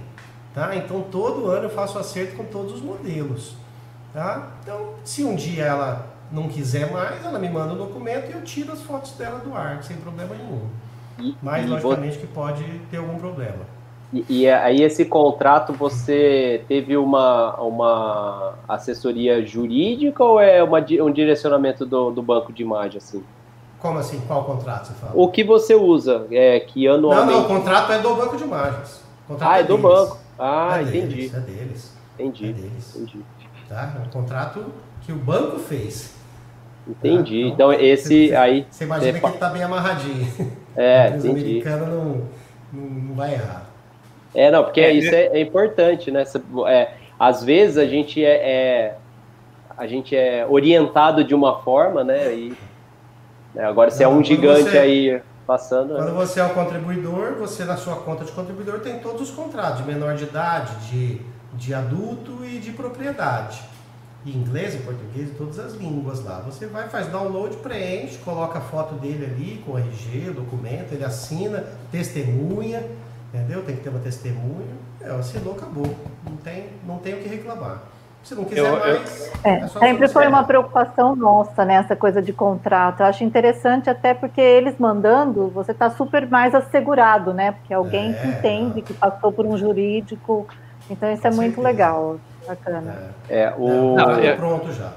Tá? 0.53 0.75
Então 0.75 1.01
todo 1.01 1.47
ano 1.47 1.63
eu 1.65 1.69
faço 1.71 1.97
acerto 1.97 2.35
com 2.35 2.45
todos 2.45 2.73
os 2.73 2.81
modelos. 2.81 3.55
Tá? 4.13 4.51
Então, 4.61 4.93
se 5.03 5.23
um 5.23 5.35
dia 5.35 5.63
ela 5.63 6.05
não 6.31 6.47
quiser 6.47 6.91
mais, 6.91 7.25
ela 7.25 7.39
me 7.39 7.49
manda 7.49 7.73
o 7.73 7.75
um 7.75 7.79
documento 7.79 8.29
e 8.29 8.33
eu 8.33 8.43
tiro 8.43 8.71
as 8.71 8.81
fotos 8.81 9.13
dela 9.13 9.39
do 9.39 9.55
ar, 9.55 9.83
sem 9.83 9.97
problema 9.97 10.35
nenhum. 10.35 10.69
E, 11.21 11.37
Mas, 11.41 11.65
e 11.65 11.69
logicamente, 11.69 12.17
que 12.17 12.27
pode 12.27 12.63
ter 12.89 12.97
algum 12.97 13.17
problema. 13.17 13.59
E, 14.13 14.25
e, 14.27 14.49
aí, 14.49 14.81
esse 14.81 15.05
contrato, 15.05 15.71
você 15.71 16.63
teve 16.67 16.97
uma, 16.97 17.55
uma 17.55 18.55
assessoria 18.67 19.45
jurídica 19.45 20.23
ou 20.23 20.39
é 20.39 20.61
uma, 20.61 20.79
um 20.79 21.11
direcionamento 21.11 21.85
do, 21.85 22.11
do 22.11 22.21
banco 22.21 22.51
de 22.51 22.61
imagem, 22.61 22.97
assim? 22.97 23.23
Como 23.79 23.97
assim? 23.97 24.21
Qual 24.27 24.43
contrato 24.43 24.87
você 24.87 24.93
fala? 24.93 25.13
O 25.15 25.29
que 25.29 25.43
você 25.43 25.73
usa, 25.73 26.27
é 26.29 26.59
que 26.59 26.87
anualmente... 26.87 27.31
Não, 27.31 27.39
não, 27.39 27.45
o 27.45 27.47
contrato 27.47 27.91
é 27.93 27.99
do 27.99 28.15
banco 28.15 28.37
de 28.37 28.43
imagens. 28.43 29.01
ah, 29.39 29.57
é, 29.57 29.61
é 29.61 29.63
do 29.63 29.77
banco. 29.77 30.17
Ah, 30.37 30.79
é 30.79 30.81
entendi. 30.83 31.29
Deles, 31.29 31.33
é 31.33 31.39
deles. 31.39 31.97
Entendi. 32.13 32.49
É 32.49 32.53
deles. 32.53 32.95
Entendi. 32.95 33.25
Tá? 33.69 33.93
É 33.97 34.07
um 34.07 34.09
contrato 34.09 34.65
que 35.01 35.11
o 35.11 35.15
banco 35.15 35.57
fez. 35.57 36.13
Entendi. 36.87 37.43
Tá? 37.43 37.47
Então, 37.47 37.73
então, 37.73 37.73
esse 37.73 38.27
você, 38.27 38.35
aí. 38.35 38.67
Você 38.69 38.83
imagina 38.83 39.13
você... 39.13 39.19
que 39.19 39.25
ele 39.25 39.33
está 39.33 39.49
bem 39.49 39.63
amarradinho. 39.63 40.51
É, 40.75 41.03
a 41.03 41.09
entendi. 41.09 41.29
americana 41.29 41.85
não, 41.85 42.21
não, 42.71 42.83
não, 42.83 43.15
vai 43.15 43.33
errar. 43.33 43.69
É, 44.33 44.49
não, 44.49 44.63
porque 44.63 44.79
é, 44.79 44.91
isso 44.91 45.13
é, 45.13 45.25
é 45.27 45.41
importante, 45.41 46.09
né? 46.09 46.23
É, 46.67 46.91
às 47.19 47.43
vezes 47.43 47.77
a 47.77 47.85
gente 47.85 48.23
é, 48.23 48.29
é, 48.29 48.97
a 49.77 49.85
gente 49.87 50.15
é 50.15 50.45
orientado 50.47 51.23
de 51.23 51.35
uma 51.35 51.61
forma, 51.61 52.03
né? 52.03 52.33
E 52.33 52.53
né, 53.53 53.65
agora 53.65 53.91
você 53.91 54.03
é 54.03 54.07
um 54.07 54.23
gigante 54.23 54.69
você, 54.69 54.77
aí 54.77 55.21
passando. 55.45 55.93
Né? 55.93 55.99
Quando 55.99 56.15
você 56.15 56.39
é 56.39 56.45
um 56.45 56.53
contribuidor, 56.53 57.35
você 57.35 57.65
na 57.65 57.75
sua 57.75 57.95
conta 57.97 58.23
de 58.23 58.31
contribuidor 58.31 58.79
tem 58.79 58.99
todos 58.99 59.21
os 59.21 59.31
contratos, 59.31 59.79
de 59.79 59.91
menor 59.91 60.15
de 60.15 60.23
idade, 60.23 60.73
de, 60.87 61.21
de 61.53 61.73
adulto 61.73 62.45
e 62.45 62.59
de 62.59 62.71
propriedade. 62.71 63.61
Em 64.25 64.31
inglês, 64.31 64.75
em 64.75 64.79
português, 64.81 65.29
em 65.31 65.33
todas 65.33 65.57
as 65.59 65.73
línguas 65.73 66.23
lá. 66.23 66.41
Você 66.45 66.67
vai, 66.67 66.87
faz 66.89 67.07
download, 67.07 67.55
preenche, 67.57 68.17
coloca 68.19 68.59
a 68.59 68.61
foto 68.61 68.93
dele 68.95 69.25
ali 69.25 69.63
com 69.65 69.71
o 69.73 69.77
RG, 69.77 70.29
o 70.29 70.33
documento, 70.33 70.93
ele 70.93 71.03
assina, 71.03 71.63
testemunha, 71.91 72.83
entendeu? 73.33 73.63
Tem 73.63 73.75
que 73.75 73.81
ter 73.81 73.89
uma 73.89 73.99
testemunha. 73.99 74.67
É, 75.01 75.09
assinou, 75.09 75.53
acabou. 75.53 75.87
Não 76.29 76.37
tem, 76.37 76.65
não 76.85 76.97
tem 76.99 77.15
o 77.15 77.17
que 77.17 77.27
reclamar. 77.27 77.81
Se 78.23 78.35
não 78.35 78.43
quiser 78.45 78.59
Eu- 78.59 78.77
eu- 78.77 78.99
mais. 78.99 79.31
É, 79.43 79.49
é 79.61 79.67
só 79.67 79.79
sempre 79.79 80.07
foi 80.07 80.27
uma 80.27 80.43
preocupação 80.43 81.15
nossa, 81.15 81.65
né, 81.65 81.73
essa 81.73 81.95
coisa 81.95 82.21
de 82.21 82.31
contrato. 82.31 82.99
Eu 82.99 83.07
acho 83.07 83.23
interessante 83.23 83.89
até 83.89 84.13
porque 84.13 84.39
eles 84.39 84.77
mandando, 84.77 85.47
você 85.49 85.71
está 85.71 85.89
super 85.89 86.29
mais 86.29 86.53
assegurado, 86.53 87.33
né? 87.33 87.53
Porque 87.53 87.73
alguém 87.73 88.13
que 88.13 88.27
É. 88.27 88.29
entende, 88.29 88.83
que 88.83 88.93
passou 88.93 89.31
por 89.31 89.47
um 89.47 89.57
jurídico. 89.57 90.45
Então 90.87 91.11
isso 91.11 91.25
é 91.25 91.31
Com 91.31 91.35
muito 91.37 91.55
certeza. 91.55 91.67
legal, 91.67 92.19
bacana. 92.47 93.13
É, 93.29 93.43
É, 93.43 93.53
o... 93.57 93.95
Não, 93.95 94.05
tá 94.05 94.11
eu- 94.21 94.35
pronto 94.37 94.71
já. 94.73 94.91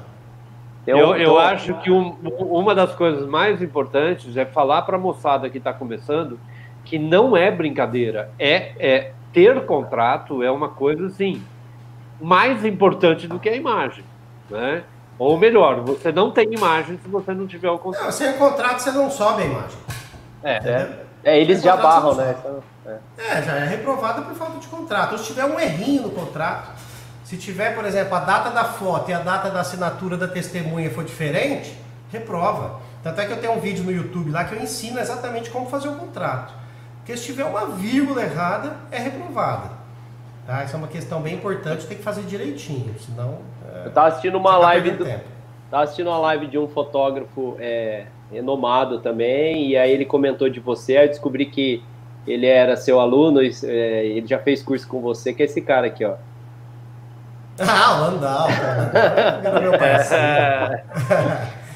Eu, 0.87 0.99
eu 0.99 1.15
tem 1.17 1.27
um- 1.29 1.39
acho 1.39 1.75
que 1.81 1.91
um- 1.91 2.11
uma 2.41 2.75
das 2.75 2.95
coisas 2.95 3.27
mais 3.27 3.63
importantes 3.63 4.37
é 4.37 4.45
falar 4.45 4.83
para 4.83 4.97
a 4.97 5.01
moçada 5.01 5.49
que 5.49 5.57
está 5.59 5.73
começando 5.73 6.39
que 6.85 6.99
não 6.99 7.35
é 7.35 7.51
brincadeira, 7.51 8.31
é, 8.39 8.73
é 8.79 9.13
ter 9.33 9.65
contrato 9.65 10.43
é 10.43 10.51
uma 10.51 10.69
coisa 10.69 11.07
assim 11.07 11.43
mais 12.21 12.65
importante 12.65 13.27
do 13.27 13.39
que 13.39 13.49
a 13.49 13.57
imagem, 13.57 14.05
né? 14.51 14.83
Ou 15.19 15.39
melhor, 15.39 15.81
você 15.81 16.13
não 16.13 16.31
tem 16.31 16.53
imagem 16.53 16.99
se 17.03 17.09
você 17.09 17.33
não 17.33 17.47
tiver 17.47 17.69
o 17.71 17.73
Não, 17.73 17.79
contrato. 17.79 18.13
sem 18.13 18.31
o 18.31 18.35
contrato 18.37 18.81
você 18.81 18.91
não 18.93 19.11
sobe 19.11 19.43
a 19.43 19.47
imagem. 19.47 19.79
É, 20.43 20.57
entendeu? 20.59 20.89
É, 21.25 21.41
eles 21.41 21.63
já 21.63 21.77
barram, 21.77 22.11
não 22.15 22.17
né? 22.17 22.35
Então, 22.39 22.63
é. 22.87 22.99
É, 23.39 23.43
já 23.43 23.53
é 23.57 23.65
reprovada 23.67 24.21
por 24.23 24.35
falta 24.35 24.59
de 24.59 24.67
contrato. 24.69 25.13
Ou 25.13 25.19
se 25.19 25.25
tiver 25.29 25.47
um 25.47 25.59
errinho 25.59 26.03
no 26.03 26.11
contrato, 26.11 26.73
se 27.25 27.39
tiver, 27.39 27.75
por 27.75 27.85
exemplo, 27.87 28.15
a 28.15 28.21
data 28.21 28.51
da 28.51 28.65
foto 28.65 29.11
e 29.11 29.15
a 29.15 29.19
data 29.19 29.51
da 29.51 29.61
assinatura 29.61 30.17
da 30.17 30.29
testemunha 30.29 30.91
for 30.91 31.03
diferente, 31.03 31.75
reprova. 32.13 32.81
Tanto 33.03 33.21
é 33.21 33.27
que 33.27 33.33
eu 33.33 33.41
tenho 33.41 33.55
um 33.55 33.61
vídeo 33.61 33.83
no 33.83 33.91
YouTube 33.91 34.31
lá 34.31 34.45
que 34.45 34.55
eu 34.55 34.63
ensino 34.63 35.01
exatamente 35.01 35.51
como 35.51 35.67
fazer 35.67 35.89
o 35.89 35.95
contrato. 35.95 36.53
Porque 36.99 37.17
se 37.17 37.25
tiver 37.25 37.45
uma 37.45 37.67
vírgula 37.67 38.23
errada, 38.23 38.77
é 38.91 38.99
reprovada. 38.99 39.71
Tá? 40.47 40.65
Isso 40.65 40.75
é 40.75 40.79
uma 40.79 40.89
questão 40.89 41.21
bem 41.23 41.35
importante, 41.35 41.87
tem 41.87 41.97
que 41.97 42.03
fazer 42.03 42.23
direitinho, 42.23 42.95
senão. 42.99 43.39
É, 43.73 43.87
Eu 43.87 43.91
tava 43.91 44.09
assistindo 44.09 44.37
uma 44.37 44.53
tá 44.53 44.59
live 44.59 44.91
do, 44.91 45.05
tempo. 45.05 45.25
Tava 45.71 45.85
assistindo 45.85 46.09
uma 46.09 46.19
live 46.19 46.47
de 46.47 46.59
um 46.59 46.69
fotógrafo 46.69 47.57
é, 47.59 48.05
renomado 48.31 49.01
também, 49.01 49.69
e 49.71 49.77
aí 49.77 49.91
ele 49.91 50.05
comentou 50.05 50.51
de 50.51 50.61
você, 50.61 50.99
aí 50.99 51.07
eu 51.07 51.11
descobri 51.11 51.47
que 51.47 51.83
ele 52.27 52.47
era 52.47 52.77
seu 52.77 53.01
aluno, 53.01 53.43
e, 53.43 53.51
é, 53.65 54.05
ele 54.05 54.27
já 54.27 54.39
fez 54.39 54.63
curso 54.63 54.87
com 54.87 55.01
você, 55.01 55.33
que 55.33 55.43
é 55.43 55.47
esse 55.47 55.63
cara 55.63 55.87
aqui, 55.87 56.05
ó. 56.05 56.17
Ah, 57.59 57.97
o 57.97 58.01
Landau, 58.01 58.47
cara. 58.49 59.41
É 59.45 59.61
meu 59.61 59.73
parceiro. 59.79 60.81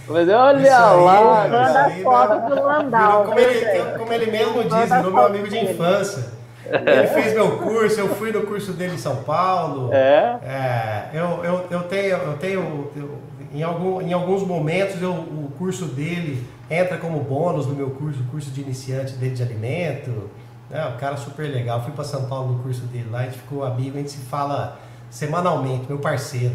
Mas 0.09 0.29
olha 0.29 0.59
aí, 0.59 1.05
lá, 1.05 1.49
Manda 1.49 1.85
aí, 1.85 2.03
foto 2.03 2.35
né? 2.35 2.47
do 2.49 2.62
Landau. 2.64 3.24
como, 3.24 3.39
ele, 3.39 3.83
como 3.99 4.12
ele 4.12 4.31
mesmo 4.31 4.64
diz, 4.64 4.91
virou 4.91 5.12
meu 5.12 5.26
amigo 5.26 5.49
de 5.49 5.59
infância. 5.59 6.39
Ele 6.66 7.07
fez 7.09 7.33
meu 7.35 7.59
curso, 7.59 8.01
eu 8.01 8.09
fui 8.14 8.33
no 8.33 8.43
curso 8.43 8.72
dele 8.72 8.95
em 8.95 8.99
São 8.99 9.16
Paulo. 9.16 9.91
É, 9.93 10.39
É, 10.43 11.05
eu, 11.14 11.45
eu, 11.45 11.66
eu 11.70 11.83
tenho, 11.85 12.16
eu 12.16 12.33
tenho 12.39 12.91
eu- 12.97 13.18
em, 13.55 13.62
algum, 13.62 14.01
em 14.03 14.12
alguns 14.12 14.43
momentos 14.47 15.01
eu, 15.01 15.12
o 15.12 15.51
curso 15.59 15.87
dele 15.87 16.47
entra 16.70 16.99
como 16.99 17.20
bônus 17.20 17.66
no 17.66 17.74
meu 17.74 17.91
curso, 17.91 18.20
o 18.20 18.24
curso 18.24 18.51
de 18.51 18.61
iniciante 18.61 19.12
dele 19.14 19.35
de 19.35 19.43
alimento. 19.43 20.29
É, 20.70 20.85
um 20.85 20.97
cara 20.99 21.16
super 21.16 21.45
legal. 21.51 21.83
Fui 21.83 21.93
para 21.93 22.05
São 22.05 22.24
Paulo 22.26 22.53
no 22.55 22.62
curso 22.62 22.83
dele 22.87 23.09
lá, 23.11 23.20
a 23.20 23.22
gente 23.24 23.39
ficou 23.39 23.64
amigo, 23.64 23.97
a 23.97 24.01
gente 24.01 24.11
se 24.11 24.18
fala 24.26 24.79
semanalmente, 25.11 25.87
meu 25.89 25.99
parceiro. 25.99 26.55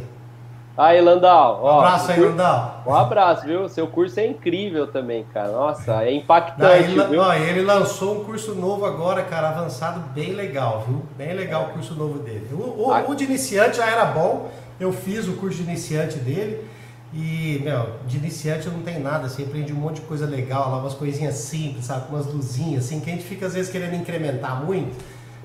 aí, 0.78 1.00
Landau, 1.02 1.62
Um 1.62 1.66
ó. 1.66 1.80
abraço 1.80 2.12
aí, 2.12 2.20
Landau. 2.20 2.84
Um 2.88 2.94
abraço, 2.96 3.46
viu? 3.46 3.70
Seu 3.70 3.88
curso 3.88 4.20
é 4.20 4.26
incrível 4.28 4.88
também, 4.88 5.24
cara. 5.34 5.52
Nossa, 5.52 6.04
é 6.04 6.12
Não, 6.12 6.18
impactante, 6.18 6.84
ele, 6.92 7.04
viu? 7.06 7.22
ó, 7.22 7.34
ele 7.34 7.62
lançou 7.62 8.22
um 8.22 8.24
curso 8.24 8.56
novo 8.56 8.86
agora, 8.86 9.22
cara, 9.24 9.50
avançado, 9.50 10.00
bem 10.16 10.32
legal, 10.34 10.84
viu? 10.88 11.04
Bem 11.18 11.34
legal 11.34 11.66
o 11.66 11.74
curso 11.74 11.94
novo 11.94 12.20
dele. 12.20 12.48
O, 12.54 12.88
o- 12.88 12.92
Ah. 12.92 13.04
o 13.08 13.14
de 13.16 13.24
iniciante 13.26 13.78
já 13.78 13.88
era 13.88 14.06
bom, 14.06 14.50
eu 14.80 14.92
fiz 14.92 15.28
o 15.28 15.34
curso 15.34 15.58
de 15.58 15.64
iniciante 15.64 16.18
dele. 16.18 16.68
E, 17.16 17.62
meu, 17.64 17.92
de 18.08 18.18
iniciante 18.18 18.68
não 18.68 18.80
tem 18.82 19.00
nada, 19.00 19.28
assim, 19.28 19.44
aprende 19.44 19.72
um 19.72 19.76
monte 19.76 19.98
de 19.98 20.08
coisa 20.08 20.26
legal 20.26 20.72
lá, 20.72 20.78
umas 20.78 20.96
coisinhas 20.96 21.36
simples, 21.36 21.86
sabe? 21.86 22.08
Com 22.08 22.16
umas 22.16 22.26
luzinhas, 22.26 22.86
assim, 22.86 23.00
que 23.00 23.08
a 23.12 23.14
gente 23.14 23.24
fica 23.24 23.46
às 23.46 23.54
vezes 23.54 23.72
querendo 23.72 23.94
incrementar 23.94 24.66
muito. 24.66 24.98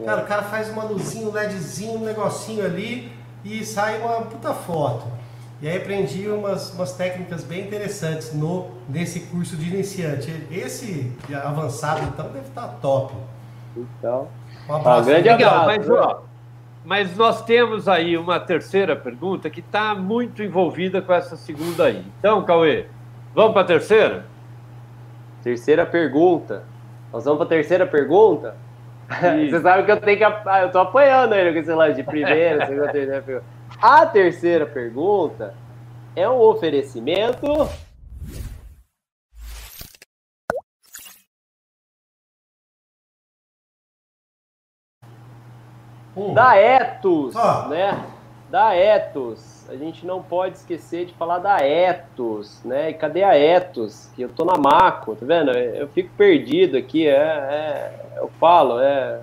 Cara, 0.04 0.22
o 0.22 0.26
cara 0.26 0.42
faz 0.44 0.68
uma 0.70 0.84
luzinha, 0.84 1.26
um 1.26 1.32
LEDzinho, 1.32 1.94
um 1.98 2.04
negocinho 2.04 2.64
ali 2.64 3.12
e 3.44 3.64
sai 3.64 3.98
uma 4.00 4.22
puta 4.22 4.54
foto. 4.54 5.06
E 5.60 5.68
aí 5.68 5.76
aprendi 5.76 6.28
umas, 6.28 6.72
umas 6.72 6.92
técnicas 6.92 7.42
bem 7.42 7.66
interessantes 7.66 8.32
no, 8.32 8.68
nesse 8.88 9.20
curso 9.20 9.56
de 9.56 9.68
iniciante. 9.74 10.30
Esse 10.52 11.12
avançado, 11.44 12.02
então, 12.04 12.26
deve 12.26 12.46
estar 12.46 12.68
top. 12.80 13.12
Então, 13.76 14.28
Um 14.68 14.74
abraço. 14.76 15.04
grande. 15.06 15.28
Legal, 15.28 15.62
abraço. 15.62 15.88
mas, 15.88 15.90
ó, 15.90 16.22
mas 16.84 17.16
nós 17.16 17.42
temos 17.44 17.88
aí 17.88 18.16
uma 18.16 18.38
terceira 18.38 18.94
pergunta 18.94 19.50
que 19.50 19.58
está 19.60 19.96
muito 19.96 20.42
envolvida 20.44 21.02
com 21.02 21.12
essa 21.12 21.36
segunda 21.36 21.84
aí. 21.86 22.04
Então, 22.20 22.44
Cauê, 22.44 22.86
vamos 23.34 23.52
para 23.52 23.62
a 23.62 23.66
terceira? 23.66 24.26
terceira 25.42 25.84
pergunta. 25.86 26.62
Nós 27.12 27.24
vamos 27.24 27.38
pra 27.38 27.46
terceira 27.48 27.86
pergunta? 27.86 28.54
Você 29.08 29.60
sabe 29.60 29.84
que 29.84 29.90
eu 29.92 30.00
tenho 30.00 30.18
que. 30.18 30.24
ap- 30.24 30.46
Eu 30.62 30.70
tô 30.70 30.78
apoiando 30.80 31.34
ele 31.34 31.52
com 31.52 31.58
esse 31.60 31.72
lance 31.72 31.94
de 31.96 32.02
primeira, 32.02 32.66
segunda, 32.66 32.92
terceira 32.92 33.22
pergunta. 33.22 33.46
A 33.80 34.06
terceira 34.06 34.66
pergunta 34.66 35.54
é 36.14 36.28
um 36.28 36.38
oferecimento. 36.40 37.46
Hum. 46.16 46.34
Da 46.34 46.56
Etos, 46.56 47.34
Ó. 47.36 47.68
né? 47.68 47.92
Da 48.50 48.74
Etos. 48.74 49.68
A 49.68 49.76
gente 49.76 50.06
não 50.06 50.22
pode 50.22 50.56
esquecer 50.56 51.04
de 51.04 51.12
falar 51.14 51.38
da 51.38 51.58
Etos, 51.58 52.62
né? 52.64 52.90
E 52.90 52.94
cadê 52.94 53.22
a 53.22 53.36
Etos? 53.36 54.10
Que 54.16 54.22
eu 54.22 54.28
tô 54.30 54.44
na 54.44 54.56
Maco, 54.56 55.14
tá 55.14 55.26
vendo? 55.26 55.50
Eu 55.50 55.86
fico 55.88 56.08
perdido 56.16 56.76
aqui, 56.78 57.06
é, 57.06 57.12
é- 57.12 57.92
eu 58.16 58.30
falo, 58.40 58.80
é, 58.80 59.20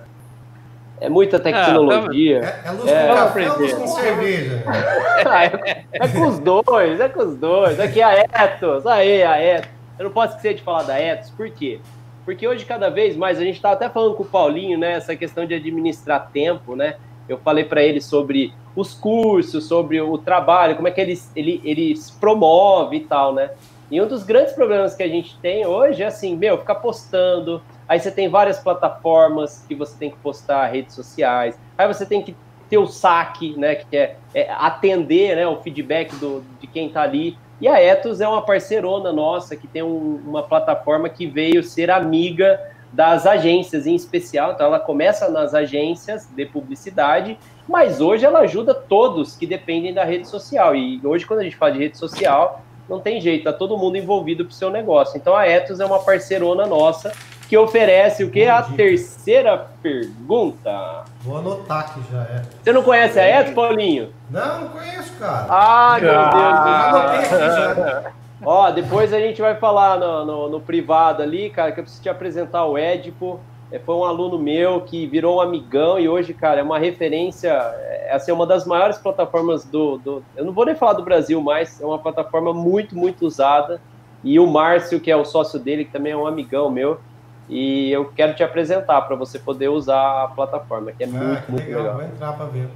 é 1.00 1.08
muita 1.08 1.40
tecnologia. 1.40 2.38
É, 2.64 2.68
é 2.68 2.70
luz 2.70 2.88
É, 2.88 3.08
com 3.08 3.14
café 3.14 3.50
ou 3.50 3.58
luz 3.58 3.72
aprender. 3.72 3.74
com 3.74 3.86
cerveja? 3.88 4.64
é, 5.64 5.84
é 5.92 6.08
com 6.08 6.26
os 6.28 6.38
dois, 6.38 7.00
é 7.00 7.08
com 7.08 7.20
os 7.22 7.36
dois. 7.36 7.80
Aqui 7.80 8.00
a 8.00 8.14
Etos, 8.14 8.86
aí 8.86 9.24
a 9.24 9.36
Etos. 9.40 9.70
Eu 9.98 10.04
não 10.04 10.12
posso 10.12 10.36
esquecer 10.36 10.54
de 10.54 10.62
falar 10.62 10.84
da 10.84 11.00
Etos, 11.00 11.30
por 11.30 11.50
quê? 11.50 11.80
Porque 12.24 12.46
hoje, 12.46 12.64
cada 12.64 12.90
vez 12.90 13.16
mais, 13.16 13.38
a 13.38 13.42
gente 13.44 13.56
está 13.56 13.72
até 13.72 13.88
falando 13.88 14.14
com 14.14 14.22
o 14.22 14.26
Paulinho, 14.26 14.78
né? 14.78 14.92
Essa 14.92 15.16
questão 15.16 15.46
de 15.46 15.54
administrar 15.54 16.28
tempo, 16.32 16.76
né? 16.76 16.94
Eu 17.28 17.38
falei 17.38 17.64
para 17.64 17.82
ele 17.82 18.00
sobre 18.00 18.52
os 18.74 18.94
cursos, 18.94 19.66
sobre 19.66 20.00
o 20.00 20.18
trabalho, 20.18 20.76
como 20.76 20.86
é 20.88 20.90
que 20.90 21.00
ele, 21.00 21.20
ele, 21.34 21.60
ele 21.64 21.96
se 21.96 22.12
promove 22.12 22.96
e 22.96 23.00
tal, 23.00 23.32
né? 23.34 23.50
E 23.90 24.00
um 24.00 24.06
dos 24.06 24.22
grandes 24.24 24.52
problemas 24.52 24.94
que 24.94 25.02
a 25.02 25.08
gente 25.08 25.36
tem 25.38 25.64
hoje 25.66 26.02
é 26.02 26.06
assim, 26.06 26.36
meu, 26.36 26.58
ficar 26.58 26.76
postando. 26.76 27.62
Aí 27.88 28.00
você 28.00 28.10
tem 28.10 28.28
várias 28.28 28.58
plataformas 28.58 29.64
que 29.66 29.74
você 29.74 29.96
tem 29.96 30.10
que 30.10 30.16
postar, 30.16 30.66
redes 30.66 30.94
sociais. 30.94 31.58
Aí 31.78 31.86
você 31.86 32.04
tem 32.04 32.20
que 32.20 32.34
ter 32.68 32.78
o 32.78 32.86
saque, 32.86 33.56
né? 33.56 33.76
Que 33.76 33.96
é, 33.96 34.16
é 34.34 34.50
atender 34.50 35.36
né, 35.36 35.46
o 35.46 35.56
feedback 35.62 36.14
do, 36.16 36.42
de 36.60 36.66
quem 36.66 36.88
está 36.88 37.02
ali. 37.02 37.38
E 37.60 37.68
a 37.68 37.80
Etos 37.80 38.20
é 38.20 38.28
uma 38.28 38.42
parceirona 38.42 39.12
nossa 39.12 39.56
que 39.56 39.66
tem 39.66 39.82
um- 39.82 40.20
uma 40.26 40.42
plataforma 40.42 41.08
que 41.08 41.26
veio 41.26 41.62
ser 41.62 41.90
amiga 41.90 42.60
das 42.92 43.26
agências 43.26 43.86
em 43.86 43.94
especial. 43.94 44.52
Então 44.52 44.66
ela 44.66 44.78
começa 44.80 45.28
nas 45.28 45.54
agências 45.54 46.28
de 46.34 46.46
publicidade, 46.46 47.38
mas 47.68 48.00
hoje 48.00 48.24
ela 48.24 48.40
ajuda 48.40 48.74
todos 48.74 49.36
que 49.36 49.46
dependem 49.46 49.92
da 49.92 50.04
rede 50.04 50.28
social. 50.28 50.74
E 50.74 51.00
hoje, 51.04 51.26
quando 51.26 51.40
a 51.40 51.42
gente 51.44 51.56
fala 51.56 51.72
de 51.72 51.78
rede 51.78 51.98
social, 51.98 52.62
não 52.88 53.00
tem 53.00 53.20
jeito, 53.20 53.44
tá 53.44 53.52
todo 53.52 53.76
mundo 53.76 53.96
envolvido 53.96 54.44
pro 54.44 54.54
seu 54.54 54.70
negócio. 54.70 55.16
Então 55.16 55.34
a 55.36 55.46
Etos 55.46 55.80
é 55.80 55.84
uma 55.84 55.98
parceirona 55.98 56.66
nossa 56.66 57.12
que 57.48 57.56
oferece 57.56 58.24
o 58.24 58.30
que? 58.30 58.44
A 58.46 58.62
terceira 58.62 59.68
pergunta. 59.82 61.04
Vou 61.22 61.38
anotar 61.38 61.80
aqui 61.80 62.00
já 62.10 62.22
é. 62.22 62.42
Você 62.62 62.72
não 62.72 62.82
conhece 62.82 63.18
a 63.20 63.24
Etos, 63.24 63.54
Paulinho? 63.54 64.12
Não, 64.30 64.60
não 64.62 64.68
conheço, 64.68 65.12
cara. 65.18 65.42
Meu 65.44 65.52
Ah. 65.52 65.98
Já 66.00 66.30
Deus 66.30 66.94
anotei 66.94 67.20
do 67.20 67.26
céu. 67.28 67.70
aqui 67.70 67.80
já. 67.80 68.12
Ó, 68.44 68.70
depois 68.70 69.12
a 69.12 69.18
gente 69.20 69.40
vai 69.40 69.54
falar 69.56 69.98
no, 69.98 70.24
no- 70.24 70.48
no 70.50 70.60
privado 70.60 71.22
ali, 71.22 71.50
cara, 71.50 71.72
que 71.72 71.80
eu 71.80 71.84
preciso 71.84 72.02
te 72.02 72.08
apresentar 72.08 72.64
o 72.66 72.76
Edipo. 72.78 73.40
É, 73.72 73.78
foi 73.80 73.94
um 73.96 74.04
aluno 74.04 74.38
meu 74.38 74.82
que 74.82 75.06
virou 75.06 75.38
um 75.38 75.40
amigão 75.40 75.98
e 75.98 76.08
hoje, 76.08 76.32
cara, 76.32 76.60
é 76.60 76.62
uma 76.62 76.78
referência, 76.78 77.48
é 77.50 78.12
assim, 78.14 78.30
uma 78.30 78.46
das 78.46 78.64
maiores 78.64 78.98
plataformas 78.98 79.64
do, 79.64 79.98
do- 79.98 80.22
Eu 80.36 80.44
não 80.44 80.52
vou 80.52 80.64
nem 80.64 80.74
falar 80.76 80.92
do 80.92 81.02
Brasil 81.02 81.40
mais, 81.40 81.80
é 81.80 81.84
uma 81.84 81.98
plataforma 81.98 82.52
muito, 82.54 82.96
muito 82.96 83.26
usada. 83.26 83.80
E 84.22 84.38
o 84.38 84.46
Márcio, 84.46 85.00
que 85.00 85.10
é 85.10 85.16
o 85.16 85.24
sócio 85.24 85.58
dele, 85.58 85.84
que 85.84 85.92
também 85.92 86.12
é 86.12 86.16
um 86.16 86.26
amigão 86.26 86.70
meu, 86.70 87.00
e 87.48 87.90
eu 87.90 88.04
quero 88.06 88.34
te 88.34 88.42
apresentar 88.42 89.00
para 89.02 89.16
você 89.16 89.38
poder 89.38 89.68
usar 89.68 90.24
a 90.24 90.28
plataforma, 90.28 90.92
que 90.92 91.04
é 91.04 91.06
Ah, 91.06 91.10
muito, 91.10 91.42
que 91.42 91.50
muito 91.52 91.64
legal. 91.66 91.82
legal. 91.82 91.94
Vou 91.96 92.04
entrar 92.06 92.32
pra 92.34 92.46
ver. 92.46 92.68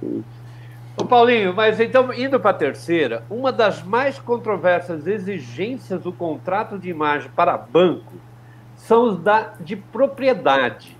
Sim. 0.00 0.24
Ô 0.94 1.06
Paulinho, 1.06 1.54
mas 1.54 1.80
então, 1.80 2.12
indo 2.12 2.38
para 2.38 2.50
a 2.50 2.54
terceira, 2.54 3.24
uma 3.30 3.50
das 3.50 3.82
mais 3.82 4.18
controversas 4.18 5.06
exigências 5.06 6.02
do 6.02 6.12
contrato 6.12 6.78
de 6.78 6.90
imagem 6.90 7.30
para 7.34 7.56
banco 7.56 8.12
são 8.76 9.04
os 9.04 9.18
da, 9.18 9.54
de 9.58 9.74
propriedade. 9.74 10.98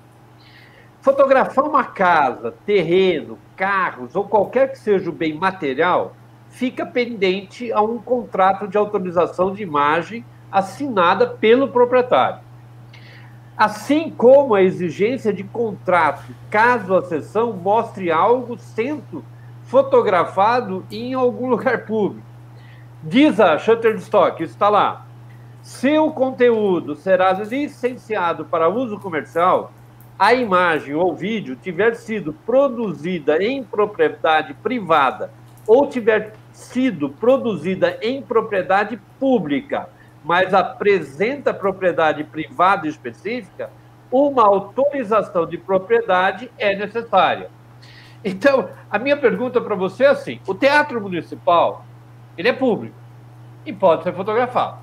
Fotografar 1.02 1.66
uma 1.66 1.84
casa, 1.84 2.54
terreno, 2.64 3.38
carros 3.54 4.16
ou 4.16 4.24
qualquer 4.24 4.72
que 4.72 4.78
seja 4.78 5.10
o 5.10 5.12
bem 5.12 5.34
material 5.34 6.16
fica 6.48 6.86
pendente 6.86 7.70
a 7.70 7.82
um 7.82 7.98
contrato 7.98 8.66
de 8.66 8.78
autorização 8.78 9.52
de 9.52 9.62
imagem 9.62 10.24
assinada 10.50 11.26
pelo 11.26 11.68
proprietário. 11.68 12.40
Assim 13.54 14.08
como 14.08 14.54
a 14.54 14.62
exigência 14.62 15.34
de 15.34 15.44
contrato, 15.44 16.34
caso 16.50 16.94
a 16.94 17.02
sessão 17.02 17.52
mostre 17.52 18.10
algo 18.10 18.56
sendo 18.56 19.22
fotografado 19.72 20.84
em 20.90 21.14
algum 21.14 21.48
lugar 21.56 21.86
público. 21.86 22.26
Diz 23.02 23.40
a 23.40 23.58
Shutterstock, 23.58 24.42
está 24.42 24.68
lá. 24.68 25.06
Se 25.62 25.96
o 25.96 26.10
conteúdo 26.10 26.94
será 26.94 27.32
licenciado 27.32 28.44
para 28.44 28.68
uso 28.68 28.98
comercial, 29.00 29.72
a 30.18 30.34
imagem 30.34 30.94
ou 30.94 31.16
vídeo 31.16 31.56
tiver 31.56 31.94
sido 31.94 32.34
produzida 32.44 33.42
em 33.42 33.64
propriedade 33.64 34.52
privada 34.52 35.30
ou 35.66 35.86
tiver 35.86 36.34
sido 36.52 37.08
produzida 37.08 37.98
em 38.02 38.20
propriedade 38.20 39.00
pública, 39.18 39.88
mas 40.22 40.52
apresenta 40.52 41.54
propriedade 41.54 42.24
privada 42.24 42.86
específica, 42.86 43.70
uma 44.10 44.44
autorização 44.44 45.46
de 45.46 45.56
propriedade 45.56 46.50
é 46.58 46.76
necessária. 46.76 47.48
Então, 48.24 48.68
a 48.90 48.98
minha 48.98 49.16
pergunta 49.16 49.60
para 49.60 49.74
você 49.74 50.04
é 50.04 50.08
assim: 50.08 50.40
o 50.46 50.54
teatro 50.54 51.00
municipal, 51.00 51.84
ele 52.36 52.48
é 52.48 52.52
público 52.52 52.96
e 53.64 53.72
pode 53.72 54.02
ser 54.02 54.14
fotografado. 54.14 54.78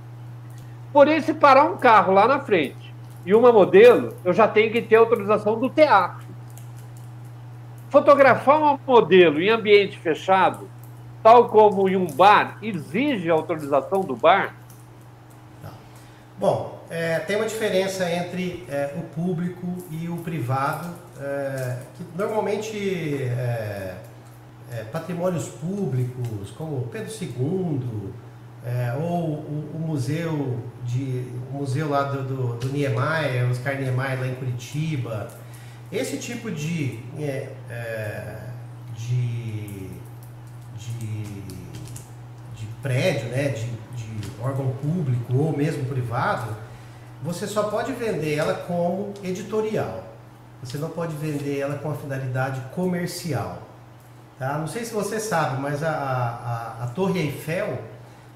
Porém, 0.92 1.22
se 1.22 1.34
parar 1.34 1.66
um 1.66 1.78
carro 1.78 2.14
lá 2.14 2.28
na 2.28 2.40
frente 2.40 2.94
e 3.26 3.34
uma 3.34 3.52
modelo, 3.52 4.16
eu 4.24 4.34
já 4.34 4.48
tenho 4.48 4.72
que 4.72 4.82
ter 4.82 4.96
autorização 4.96 5.60
do 5.60 5.70
teatro. 5.70 6.28
Fotografar 7.90 8.58
uma 8.58 8.80
modelo 8.86 9.42
em 9.42 9.50
ambiente 9.50 9.98
fechado 9.98 10.70
tal 11.22 11.50
como 11.50 11.88
em 11.90 11.96
um 11.96 12.08
bar, 12.08 12.58
exige 12.62 13.30
autorização 13.30 14.02
do 14.02 14.16
bar? 14.16 14.56
Bom, 16.38 16.80
é, 16.90 17.20
tem 17.20 17.36
uma 17.36 17.46
diferença 17.46 18.10
entre 18.10 18.66
é, 18.70 18.94
o 18.96 19.02
público 19.02 19.68
e 19.92 20.08
o 20.08 20.18
privado, 20.18 20.88
é, 21.20 21.78
que 21.96 22.06
normalmente 22.16 23.24
é, 23.24 23.96
é, 24.72 24.84
patrimônios 24.92 25.50
públicos, 25.50 26.52
como 26.52 26.88
Pedro 26.88 27.12
II, 27.22 28.14
é, 28.66 28.94
ou 28.94 29.34
o, 29.34 29.72
o, 29.76 29.80
museu 29.80 30.60
de 30.86 31.26
o 31.52 31.58
museu 31.58 31.90
lá 31.90 32.04
do, 32.04 32.24
do, 32.24 32.54
do 32.58 32.70
Niemeyer, 32.70 33.50
Oscar 33.50 33.76
Niemeyer 33.76 34.20
lá 34.20 34.28
em 34.28 34.36
Curitiba, 34.36 35.30
esse 35.92 36.18
tipo 36.18 36.52
de, 36.52 37.00
de 42.56 42.66
prédio, 42.82 43.30
né, 43.30 43.50
de, 43.50 43.66
de 43.66 44.32
órgão 44.42 44.72
público 44.82 45.36
ou 45.36 45.56
mesmo 45.56 45.86
privado, 45.86 46.56
você 47.22 47.48
só 47.48 47.64
pode 47.64 47.92
vender 47.94 48.36
ela 48.36 48.54
como 48.54 49.14
editorial. 49.24 50.09
Você 50.62 50.78
não 50.78 50.90
pode 50.90 51.16
vender 51.16 51.60
ela 51.60 51.76
com 51.76 51.92
a 51.92 51.96
finalidade 51.96 52.62
comercial. 52.74 53.60
Tá? 54.38 54.58
Não 54.58 54.68
sei 54.68 54.86
se 54.86 54.94
você 54.94 55.20
sabe, 55.20 55.62
mas 55.62 55.84
a, 55.84 55.92
a, 55.92 56.84
a 56.84 56.88
Torre 56.88 57.20
Eiffel, 57.20 57.82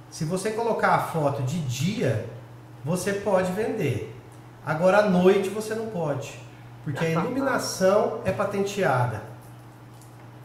se 0.10 0.26
você 0.26 0.52
colocar 0.52 0.96
a 0.96 1.00
foto 1.00 1.44
de 1.44 1.60
dia, 1.60 2.26
você 2.84 3.14
pode 3.14 3.52
vender. 3.52 4.14
Agora 4.66 5.00
à 5.00 5.10
noite 5.10 5.50
você 5.50 5.76
não 5.76 5.88
pode, 5.88 6.40
porque 6.84 7.06
a 7.06 7.10
iluminação 7.10 8.22
é 8.24 8.32
patenteada. 8.32 9.22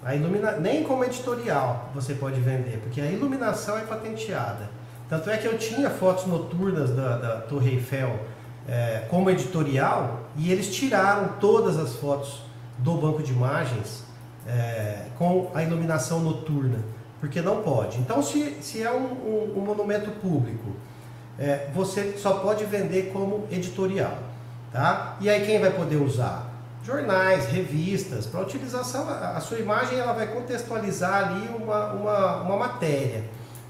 A 0.05 0.15
ilumina... 0.15 0.53
Nem 0.53 0.85
como 0.85 1.05
editorial 1.05 1.91
você 1.95 2.15
pode 2.15 2.41
vender, 2.41 2.79
porque 2.83 3.01
a 3.01 3.07
iluminação 3.07 3.77
é 3.77 3.83
patenteada. 3.83 4.71
Tanto 5.09 5.31
é 5.31 5.37
que 5.37 5.47
eu 5.47 5.59
tinha 5.59 5.91
fotos 5.91 6.27
noturnas 6.27 6.91
da, 6.91 7.17
da 7.17 7.41
Torre 7.43 7.71
Eiffel 7.71 8.19
é, 8.69 9.07
como 9.09 9.31
editorial 9.31 10.21
e 10.37 10.53
eles 10.53 10.75
tiraram 10.75 11.35
todas 11.41 11.79
as 11.79 11.95
fotos 11.95 12.43
do 12.79 12.95
banco 12.95 13.23
de 13.23 13.33
imagens 13.33 14.05
é, 14.47 15.07
com 15.19 15.51
a 15.55 15.63
iluminação 15.63 16.21
noturna, 16.21 16.79
porque 17.21 17.41
não 17.41 17.63
pode. 17.63 17.99
Então, 17.99 18.23
se, 18.23 18.59
se 18.61 18.83
é 18.83 18.93
um, 18.93 19.05
um, 19.05 19.55
um 19.57 19.61
monumento 19.61 20.11
público, 20.13 20.77
é, 21.39 21.69
você 21.75 22.17
só 22.19 22.35
pode 22.35 22.65
vender 22.65 23.11
como 23.13 23.47
editorial. 23.51 24.19
Tá? 24.73 25.17
E 25.21 25.31
aí 25.31 25.45
quem 25.47 25.59
vai 25.59 25.71
poder 25.71 25.97
usar? 25.97 26.49
jornais, 26.89 27.47
revistas, 27.47 28.25
para 28.25 28.41
utilização, 28.41 29.07
a 29.11 29.39
sua 29.41 29.59
imagem 29.59 29.99
ela 29.99 30.15
vai 30.15 30.27
contextualizar 30.27 31.29
ali 31.29 31.47
uma, 31.49 31.93
uma, 31.93 32.37
uma 32.43 32.57
matéria. 32.57 33.25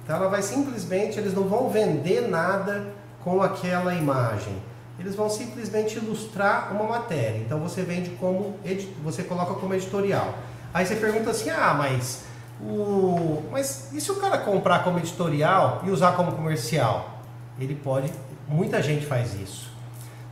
Então 0.04 0.14
ela 0.14 0.28
vai 0.28 0.40
simplesmente, 0.40 1.18
eles 1.18 1.34
não 1.34 1.48
vão 1.48 1.68
vender 1.68 2.28
nada 2.28 2.86
com 3.24 3.42
aquela 3.42 3.92
imagem. 3.92 4.56
Eles 4.98 5.14
vão 5.14 5.30
simplesmente 5.30 5.96
ilustrar 5.96 6.72
uma 6.72 6.84
matéria. 6.84 7.38
Então 7.38 7.60
você 7.60 7.82
vende 7.82 8.10
como, 8.10 8.56
você 9.02 9.22
coloca 9.22 9.54
como 9.54 9.74
editorial. 9.74 10.34
Aí 10.74 10.84
você 10.84 10.96
pergunta 10.96 11.30
assim, 11.30 11.50
ah, 11.50 11.74
mas 11.78 12.24
o, 12.60 13.44
mas 13.52 13.92
e 13.92 14.00
se 14.00 14.10
o 14.10 14.16
cara 14.16 14.38
comprar 14.38 14.82
como 14.82 14.98
editorial 14.98 15.82
e 15.84 15.90
usar 15.90 16.12
como 16.12 16.32
comercial? 16.32 17.20
Ele 17.58 17.74
pode, 17.74 18.12
muita 18.48 18.82
gente 18.82 19.06
faz 19.06 19.34
isso. 19.40 19.70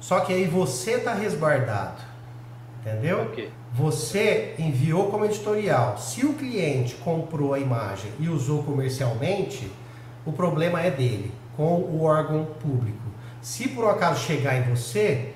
Só 0.00 0.20
que 0.20 0.32
aí 0.32 0.46
você 0.46 0.92
está 0.92 1.14
resguardado. 1.14 2.02
Entendeu? 2.80 3.22
Okay. 3.24 3.50
Você 3.74 4.54
enviou 4.58 5.10
como 5.10 5.24
editorial. 5.24 5.98
Se 5.98 6.24
o 6.24 6.34
cliente 6.34 6.94
comprou 6.96 7.52
a 7.52 7.58
imagem 7.58 8.12
e 8.20 8.28
usou 8.28 8.62
comercialmente, 8.62 9.70
o 10.24 10.32
problema 10.32 10.80
é 10.80 10.90
dele, 10.90 11.32
com 11.56 11.80
o 11.80 12.04
órgão 12.04 12.44
público. 12.44 13.05
Se 13.46 13.68
por 13.68 13.84
um 13.84 13.88
acaso 13.88 14.24
chegar 14.24 14.56
em 14.56 14.62
você, 14.62 15.32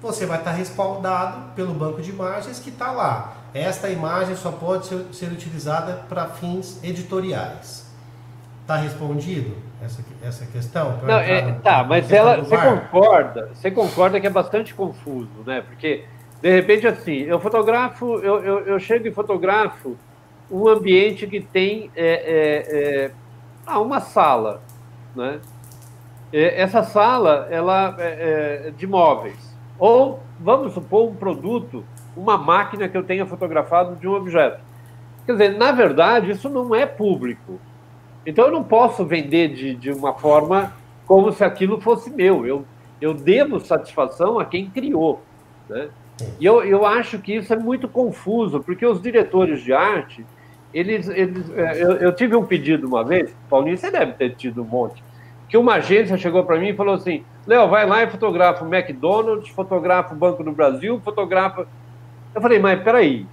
você 0.00 0.24
vai 0.24 0.38
estar 0.38 0.52
respaldado 0.52 1.52
pelo 1.54 1.74
banco 1.74 2.00
de 2.00 2.08
imagens 2.08 2.58
que 2.58 2.70
está 2.70 2.90
lá. 2.90 3.34
Esta 3.52 3.90
imagem 3.90 4.34
só 4.36 4.50
pode 4.50 4.86
ser, 4.86 5.04
ser 5.12 5.26
utilizada 5.26 6.02
para 6.08 6.28
fins 6.28 6.82
editoriais. 6.82 7.92
Está 8.62 8.76
respondido 8.76 9.54
essa, 9.82 10.02
essa 10.22 10.46
questão? 10.46 10.98
Não, 11.02 11.18
é, 11.18 11.52
tá, 11.62 11.84
mas 11.84 12.10
ela, 12.10 12.38
você 12.38 12.56
concorda? 12.56 13.50
Você 13.52 13.70
concorda 13.70 14.18
que 14.18 14.26
é 14.26 14.30
bastante 14.30 14.72
confuso, 14.72 15.42
né? 15.44 15.60
Porque 15.60 16.06
de 16.40 16.50
repente, 16.50 16.86
assim, 16.86 17.18
eu 17.18 17.38
fotografo, 17.38 18.14
eu, 18.20 18.42
eu, 18.42 18.58
eu 18.60 18.80
chego 18.80 19.06
e 19.06 19.12
fotografo 19.12 19.94
um 20.50 20.66
ambiente 20.66 21.26
que 21.26 21.38
tem 21.42 21.90
é, 21.94 22.06
é, 22.06 23.04
é, 23.04 23.10
ah, 23.66 23.78
uma 23.78 24.00
sala, 24.00 24.62
né? 25.14 25.38
Essa 26.32 26.82
sala, 26.82 27.48
ela 27.50 27.94
é, 27.98 28.68
é 28.68 28.70
de 28.70 28.86
móveis. 28.86 29.54
Ou, 29.78 30.20
vamos 30.40 30.72
supor, 30.72 31.08
um 31.08 31.14
produto, 31.14 31.84
uma 32.16 32.38
máquina 32.38 32.88
que 32.88 32.96
eu 32.96 33.02
tenha 33.02 33.26
fotografado 33.26 33.96
de 33.96 34.08
um 34.08 34.14
objeto. 34.14 34.60
Quer 35.26 35.32
dizer, 35.32 35.58
na 35.58 35.72
verdade, 35.72 36.30
isso 36.30 36.48
não 36.48 36.74
é 36.74 36.86
público. 36.86 37.60
Então, 38.24 38.46
eu 38.46 38.52
não 38.52 38.64
posso 38.64 39.04
vender 39.04 39.48
de, 39.48 39.74
de 39.74 39.90
uma 39.90 40.14
forma 40.14 40.72
como 41.06 41.32
se 41.32 41.44
aquilo 41.44 41.80
fosse 41.80 42.10
meu. 42.10 42.46
Eu, 42.46 42.64
eu 43.00 43.12
devo 43.12 43.60
satisfação 43.60 44.38
a 44.38 44.44
quem 44.44 44.70
criou. 44.70 45.20
Né? 45.68 45.88
E 46.40 46.46
eu, 46.46 46.62
eu 46.62 46.86
acho 46.86 47.18
que 47.18 47.34
isso 47.34 47.52
é 47.52 47.56
muito 47.56 47.88
confuso, 47.88 48.60
porque 48.60 48.86
os 48.86 49.00
diretores 49.00 49.62
de 49.62 49.72
arte, 49.72 50.24
eles. 50.72 51.08
eles 51.08 51.50
é, 51.50 51.82
eu, 51.82 51.92
eu 51.94 52.14
tive 52.14 52.36
um 52.36 52.44
pedido 52.44 52.86
uma 52.86 53.04
vez, 53.04 53.34
Paulinho, 53.48 53.76
você 53.76 53.90
deve 53.90 54.12
ter 54.12 54.34
tido 54.36 54.62
um 54.62 54.66
monte, 54.66 55.02
que 55.52 55.58
uma 55.58 55.74
agência 55.74 56.16
chegou 56.16 56.44
para 56.44 56.58
mim 56.58 56.68
e 56.68 56.74
falou 56.74 56.94
assim: 56.94 57.22
Léo, 57.46 57.68
vai 57.68 57.86
lá 57.86 58.02
e 58.02 58.06
fotografa 58.10 58.64
o 58.64 58.74
McDonald's, 58.74 59.50
fotografa 59.50 60.14
o 60.14 60.16
Banco 60.16 60.42
do 60.42 60.50
Brasil, 60.50 60.98
fotografa. 61.04 61.68
Eu 62.34 62.40
falei, 62.40 62.58
mas 62.58 62.82
peraí, 62.82 63.26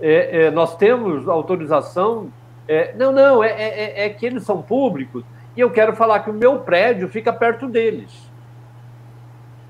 é, 0.00 0.46
é, 0.46 0.50
nós 0.50 0.76
temos 0.76 1.28
autorização. 1.28 2.28
É, 2.66 2.92
não, 2.96 3.12
não, 3.12 3.42
é, 3.42 3.50
é, 3.50 4.02
é, 4.02 4.06
é 4.06 4.08
que 4.08 4.26
eles 4.26 4.42
são 4.42 4.60
públicos 4.60 5.22
e 5.56 5.60
eu 5.60 5.70
quero 5.70 5.94
falar 5.94 6.18
que 6.20 6.30
o 6.30 6.34
meu 6.34 6.58
prédio 6.58 7.08
fica 7.08 7.32
perto 7.32 7.68
deles. 7.68 8.28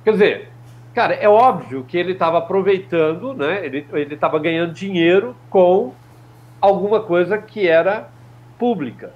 Quer 0.04 0.12
dizer, 0.12 0.48
Cara, 0.94 1.14
é 1.14 1.28
óbvio 1.28 1.84
que 1.84 1.98
ele 1.98 2.12
estava 2.12 2.38
aproveitando, 2.38 3.34
né? 3.34 3.64
Ele 3.64 3.86
estava 4.14 4.38
ganhando 4.38 4.72
dinheiro 4.72 5.36
com 5.50 5.92
alguma 6.62 7.00
coisa 7.00 7.36
que 7.36 7.68
era 7.68 8.08
pública. 8.58 9.12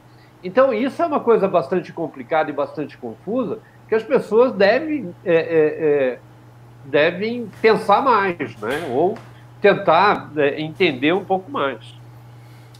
Então, 0.46 0.72
isso 0.72 1.02
é 1.02 1.06
uma 1.06 1.18
coisa 1.18 1.48
bastante 1.48 1.92
complicada 1.92 2.48
e 2.48 2.52
bastante 2.52 2.96
confusa, 2.96 3.58
que 3.88 3.96
as 3.96 4.02
pessoas 4.04 4.52
devem, 4.52 5.12
é, 5.24 5.34
é, 5.34 5.38
é, 5.40 6.18
devem 6.84 7.50
pensar 7.60 8.00
mais, 8.00 8.56
né? 8.60 8.88
Ou 8.92 9.18
tentar 9.60 10.30
é, 10.36 10.60
entender 10.60 11.12
um 11.12 11.24
pouco 11.24 11.50
mais. 11.50 11.96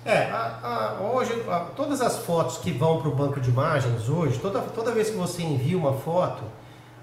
É, 0.05 0.31
a, 0.31 0.97
a, 1.01 1.03
hoje, 1.13 1.33
a, 1.49 1.59
todas 1.75 2.01
as 2.01 2.19
fotos 2.19 2.59
que 2.59 2.71
vão 2.71 3.01
para 3.01 3.09
o 3.09 3.15
banco 3.17 3.41
de 3.41 3.51
imagens 3.51 4.09
hoje, 4.09 4.39
toda, 4.39 4.61
toda 4.61 4.93
vez 4.93 5.11
que 5.11 5.17
você 5.17 5.43
envia 5.43 5.77
uma 5.77 5.95
foto, 5.95 6.45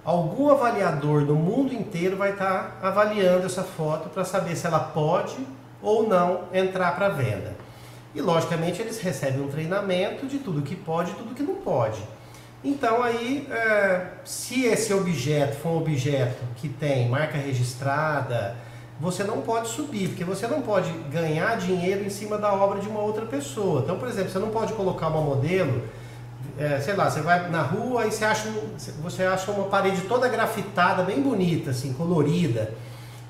algum 0.05 0.49
avaliador 0.49 1.25
no 1.25 1.35
mundo 1.35 1.73
inteiro 1.73 2.15
vai 2.15 2.31
estar 2.31 2.77
tá 2.79 2.87
avaliando 2.87 3.45
essa 3.45 3.63
foto 3.63 4.07
para 4.07 4.23
saber 4.23 4.55
se 4.55 4.65
ela 4.65 4.79
pode 4.79 5.35
ou 5.81 6.07
não 6.07 6.43
entrar 6.53 6.95
para 6.95 7.09
venda. 7.09 7.62
E 8.15 8.21
logicamente 8.21 8.81
eles 8.81 8.99
recebem 8.99 9.41
um 9.41 9.47
treinamento 9.47 10.27
de 10.27 10.37
tudo 10.39 10.61
que 10.61 10.75
pode 10.75 11.11
e 11.11 11.15
tudo 11.15 11.33
que 11.33 11.43
não 11.43 11.55
pode. 11.55 12.01
Então 12.63 13.03
aí, 13.03 13.47
é, 13.51 14.07
se 14.23 14.65
esse 14.65 14.93
objeto 14.93 15.57
for 15.57 15.69
um 15.69 15.77
objeto 15.77 16.43
que 16.55 16.69
tem 16.69 17.09
marca 17.09 17.37
registrada, 17.37 18.55
você 18.99 19.23
não 19.23 19.41
pode 19.41 19.67
subir, 19.67 20.09
porque 20.09 20.23
você 20.23 20.47
não 20.47 20.61
pode 20.61 20.89
ganhar 21.11 21.57
dinheiro 21.57 22.05
em 22.05 22.09
cima 22.09 22.37
da 22.37 22.53
obra 22.53 22.79
de 22.79 22.87
uma 22.87 23.01
outra 23.01 23.25
pessoa. 23.25 23.81
Então, 23.81 23.97
por 23.97 24.07
exemplo, 24.07 24.31
você 24.31 24.39
não 24.39 24.49
pode 24.49 24.71
colocar 24.73 25.07
uma 25.07 25.19
modelo, 25.19 25.83
é, 26.57 26.79
sei 26.79 26.93
lá, 26.93 27.09
você 27.09 27.21
vai 27.21 27.49
na 27.49 27.61
rua 27.61 28.05
e 28.05 28.11
você 28.11 28.23
acha, 28.23 28.47
você 29.01 29.23
acha 29.23 29.51
uma 29.51 29.65
parede 29.65 30.01
toda 30.01 30.29
grafitada, 30.29 31.03
bem 31.03 31.21
bonita, 31.21 31.71
assim, 31.71 31.91
colorida. 31.93 32.73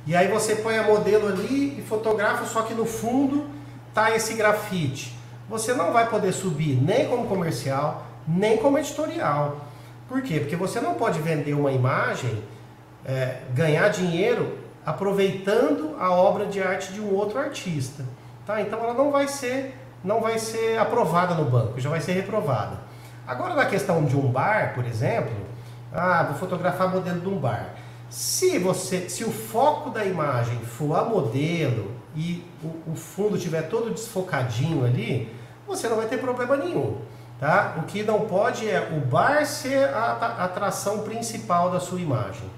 E 0.05 0.15
aí 0.15 0.27
você 0.27 0.57
põe 0.57 0.77
a 0.77 0.83
modelo 0.83 1.27
ali 1.27 1.79
e 1.79 1.81
fotografa, 1.81 2.45
só 2.45 2.63
que 2.63 2.73
no 2.73 2.85
fundo 2.85 3.45
tá 3.93 4.15
esse 4.15 4.33
grafite. 4.33 5.17
Você 5.49 5.73
não 5.73 5.91
vai 5.91 6.09
poder 6.09 6.31
subir 6.33 6.81
nem 6.81 7.07
como 7.07 7.27
comercial, 7.27 8.05
nem 8.27 8.57
como 8.57 8.77
editorial. 8.77 9.57
Por 10.07 10.21
quê? 10.21 10.39
Porque 10.39 10.55
você 10.55 10.79
não 10.79 10.95
pode 10.95 11.19
vender 11.19 11.53
uma 11.53 11.71
imagem, 11.71 12.43
é, 13.05 13.39
ganhar 13.53 13.89
dinheiro 13.89 14.57
aproveitando 14.85 15.95
a 15.99 16.11
obra 16.11 16.45
de 16.45 16.61
arte 16.61 16.93
de 16.93 17.01
um 17.01 17.13
outro 17.13 17.39
artista. 17.39 18.05
Tá? 18.45 18.61
Então 18.61 18.79
ela 18.79 18.93
não 18.93 19.11
vai 19.11 19.27
ser 19.27 19.79
não 20.03 20.19
vai 20.19 20.37
ser 20.37 20.77
aprovada 20.77 21.33
no 21.33 21.45
banco, 21.45 21.79
já 21.79 21.89
vai 21.89 22.01
ser 22.01 22.11
reprovada. 22.11 22.77
Agora 23.25 23.53
na 23.53 23.65
questão 23.65 24.03
de 24.03 24.17
um 24.17 24.29
bar, 24.29 24.73
por 24.75 24.85
exemplo, 24.85 25.33
ah, 25.93 26.23
vou 26.23 26.35
fotografar 26.35 26.91
modelo 26.91 27.21
de 27.21 27.29
um 27.29 27.37
bar. 27.37 27.73
Se 28.09 28.59
você, 28.59 29.09
se 29.09 29.23
o 29.23 29.31
foco 29.31 29.89
da 29.89 30.03
imagem 30.03 30.59
for 30.59 30.93
a 30.95 31.05
modelo 31.05 31.91
e 32.15 32.43
o, 32.63 32.91
o 32.91 32.95
fundo 32.95 33.37
tiver 33.37 33.63
todo 33.63 33.89
desfocadinho 33.89 34.85
ali, 34.85 35.33
você 35.67 35.87
não 35.87 35.95
vai 35.95 36.07
ter 36.07 36.17
problema 36.17 36.55
nenhum. 36.57 36.97
Tá? 37.39 37.75
O 37.77 37.83
que 37.83 38.03
não 38.03 38.21
pode 38.21 38.69
é 38.69 38.79
o 38.95 39.05
bar 39.05 39.45
ser 39.45 39.89
a 39.89 40.45
atração 40.45 40.99
principal 40.99 41.71
da 41.71 41.79
sua 41.79 41.99
imagem. 41.99 42.49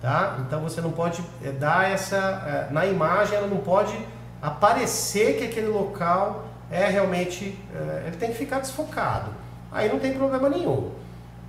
Tá? 0.00 0.38
Então 0.40 0.60
você 0.60 0.80
não 0.80 0.90
pode 0.90 1.22
eh, 1.44 1.52
dar 1.52 1.90
essa. 1.90 2.16
Eh, 2.16 2.72
na 2.72 2.86
imagem 2.86 3.36
ela 3.36 3.46
não 3.46 3.58
pode 3.58 3.96
aparecer 4.40 5.36
que 5.36 5.44
aquele 5.44 5.68
local 5.68 6.46
é 6.70 6.86
realmente. 6.86 7.58
Eh, 7.74 8.04
ele 8.06 8.16
tem 8.16 8.30
que 8.30 8.38
ficar 8.38 8.60
desfocado. 8.60 9.30
Aí 9.70 9.88
não 9.88 9.98
tem 9.98 10.14
problema 10.14 10.48
nenhum. 10.48 10.92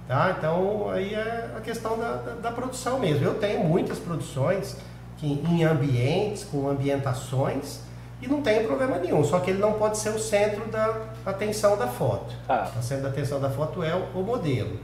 Tá? 0.08 0.36
Então 0.38 0.90
aí 0.90 1.14
é 1.14 1.52
a 1.56 1.62
questão 1.62 1.98
da, 1.98 2.14
da, 2.18 2.32
da 2.34 2.52
produção 2.52 3.00
mesmo. 3.00 3.26
Eu 3.26 3.36
tenho 3.36 3.64
muitas 3.64 4.00
produções 4.00 4.78
que, 5.20 5.28
em 5.28 5.63
ambientes, 5.63 6.43
com 6.43 6.70
ambientações, 6.70 7.80
e 8.22 8.28
não 8.28 8.41
tem 8.41 8.65
problema 8.65 8.97
nenhum. 8.97 9.24
Só 9.24 9.39
que 9.39 9.51
ele 9.51 9.59
não 9.59 9.74
pode 9.74 9.97
ser 9.97 10.09
o 10.09 10.20
centro 10.20 10.65
da 10.70 11.07
atenção 11.26 11.78
da 11.78 11.88
foto. 11.88 12.36
Ah. 12.47 12.70
O 12.78 12.84
centro 12.84 13.03
da 13.03 13.09
atenção 13.09 13.39
da 13.39 13.49
foto 13.49 13.84
é 13.84 13.95
o, 13.95 14.20
o 14.20 14.24
modelo. 14.24 14.78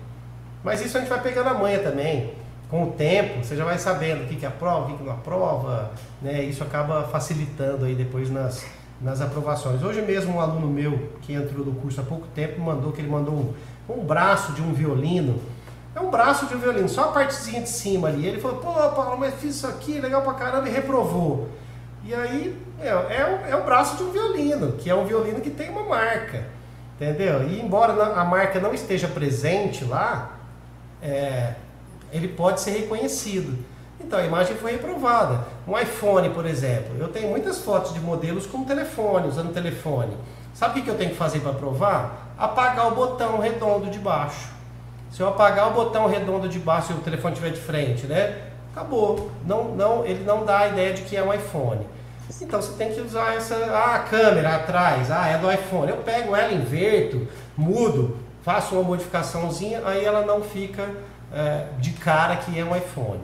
Mas 0.63 0.81
isso 0.81 0.97
a 0.97 1.01
gente 1.01 1.09
vai 1.09 1.21
pegando 1.21 1.49
a 1.49 1.53
manha 1.53 1.79
também 1.79 2.33
com 2.69 2.83
o 2.83 2.91
tempo, 2.91 3.43
você 3.43 3.55
já 3.55 3.63
vai 3.63 3.77
sabendo 3.77 4.23
o 4.23 4.27
que, 4.27 4.35
que 4.35 4.45
aprova, 4.45 4.85
o 4.85 4.87
que, 4.87 4.97
que 4.97 5.03
não 5.03 5.13
aprova, 5.13 5.91
né? 6.21 6.41
Isso 6.43 6.63
acaba 6.63 7.03
facilitando 7.03 7.85
aí 7.85 7.93
depois 7.93 8.29
nas, 8.29 8.65
nas 8.99 9.21
aprovações. 9.21 9.83
Hoje 9.83 10.01
mesmo 10.01 10.35
um 10.35 10.41
aluno 10.41 10.67
meu 10.67 11.11
que 11.21 11.33
entrou 11.33 11.65
no 11.65 11.73
curso 11.73 12.01
há 12.01 12.03
pouco 12.03 12.27
tempo 12.33 12.59
mandou 12.59 12.91
que 12.91 13.01
ele 13.01 13.09
mandou 13.09 13.33
um, 13.33 13.53
um 13.93 14.03
braço 14.03 14.53
de 14.53 14.61
um 14.61 14.73
violino. 14.73 15.39
É 15.95 15.99
um 16.01 16.09
braço 16.09 16.45
de 16.45 16.55
um 16.55 16.59
violino, 16.59 16.89
só 16.89 17.05
a 17.05 17.07
partezinha 17.13 17.61
de 17.61 17.69
cima 17.69 18.09
ali. 18.09 18.27
Ele 18.27 18.41
falou, 18.41 18.57
pô, 18.57 18.73
Paulo, 18.73 19.17
mas 19.17 19.33
fiz 19.35 19.55
isso 19.55 19.65
aqui, 19.65 19.97
legal 19.97 20.21
pra 20.23 20.33
caramba, 20.33 20.67
e 20.67 20.71
reprovou. 20.71 21.47
E 22.03 22.13
aí, 22.13 22.61
é, 22.81 22.89
é, 22.89 23.45
é 23.51 23.55
o 23.55 23.63
braço 23.63 23.95
de 23.95 24.03
um 24.03 24.11
violino, 24.11 24.73
que 24.73 24.89
é 24.89 24.93
um 24.93 25.05
violino 25.05 25.39
que 25.39 25.49
tem 25.49 25.69
uma 25.69 25.83
marca, 25.83 26.43
entendeu? 26.95 27.47
E 27.47 27.61
embora 27.61 27.93
a 28.13 28.25
marca 28.25 28.59
não 28.59 28.73
esteja 28.73 29.07
presente 29.07 29.85
lá, 29.85 30.33
é, 31.01 31.53
ele 32.11 32.27
pode 32.27 32.59
ser 32.59 32.71
reconhecido. 32.71 33.57
Então 33.99 34.19
a 34.19 34.25
imagem 34.25 34.57
foi 34.57 34.73
reprovada. 34.73 35.45
Um 35.65 35.79
iPhone, 35.79 36.29
por 36.29 36.45
exemplo, 36.45 36.97
eu 36.99 37.07
tenho 37.07 37.29
muitas 37.29 37.59
fotos 37.59 37.93
de 37.93 38.01
modelos 38.01 38.45
com 38.45 38.65
telefone, 38.65 39.29
usando 39.29 39.53
telefone. 39.53 40.15
Sabe 40.53 40.81
o 40.81 40.83
que 40.83 40.89
eu 40.89 40.97
tenho 40.97 41.11
que 41.11 41.17
fazer 41.17 41.39
para 41.39 41.53
provar? 41.53 42.33
Apagar 42.37 42.87
o 42.87 42.95
botão 42.95 43.39
redondo 43.39 43.89
de 43.89 43.97
baixo. 43.97 44.54
Se 45.15 45.21
eu 45.21 45.29
apagar 45.29 45.69
o 45.69 45.71
botão 45.71 46.07
redondo 46.07 46.49
de 46.49 46.59
baixo 46.59 46.91
e 46.91 46.95
o 46.95 46.99
telefone 46.99 47.35
estiver 47.35 47.53
de 47.53 47.61
frente, 47.61 48.05
né? 48.05 48.37
Acabou. 48.73 49.31
Não, 49.45 49.69
não, 49.69 50.05
ele 50.05 50.25
não 50.25 50.43
dá 50.43 50.59
a 50.59 50.67
ideia 50.67 50.93
de 50.93 51.03
que 51.03 51.15
é 51.15 51.23
um 51.23 51.33
iPhone. 51.33 51.87
Então 52.41 52.61
você 52.61 52.73
tem 52.73 52.93
que 52.93 52.99
usar 52.99 53.33
essa 53.33 53.55
ah, 53.55 53.95
a 53.95 53.99
câmera 53.99 54.57
atrás, 54.57 55.09
ah, 55.09 55.25
é 55.29 55.37
do 55.37 55.49
iPhone. 55.49 55.89
Eu 55.89 55.97
pego 55.99 56.35
ela, 56.35 56.51
inverto, 56.51 57.25
mudo, 57.55 58.17
faço 58.43 58.75
uma 58.75 58.83
modificaçãozinha, 58.83 59.83
aí 59.85 60.03
ela 60.03 60.25
não 60.25 60.41
fica 60.41 60.85
é, 61.33 61.67
de 61.79 61.91
cara 61.91 62.35
que 62.35 62.59
é 62.59 62.65
um 62.65 62.75
iPhone. 62.75 63.21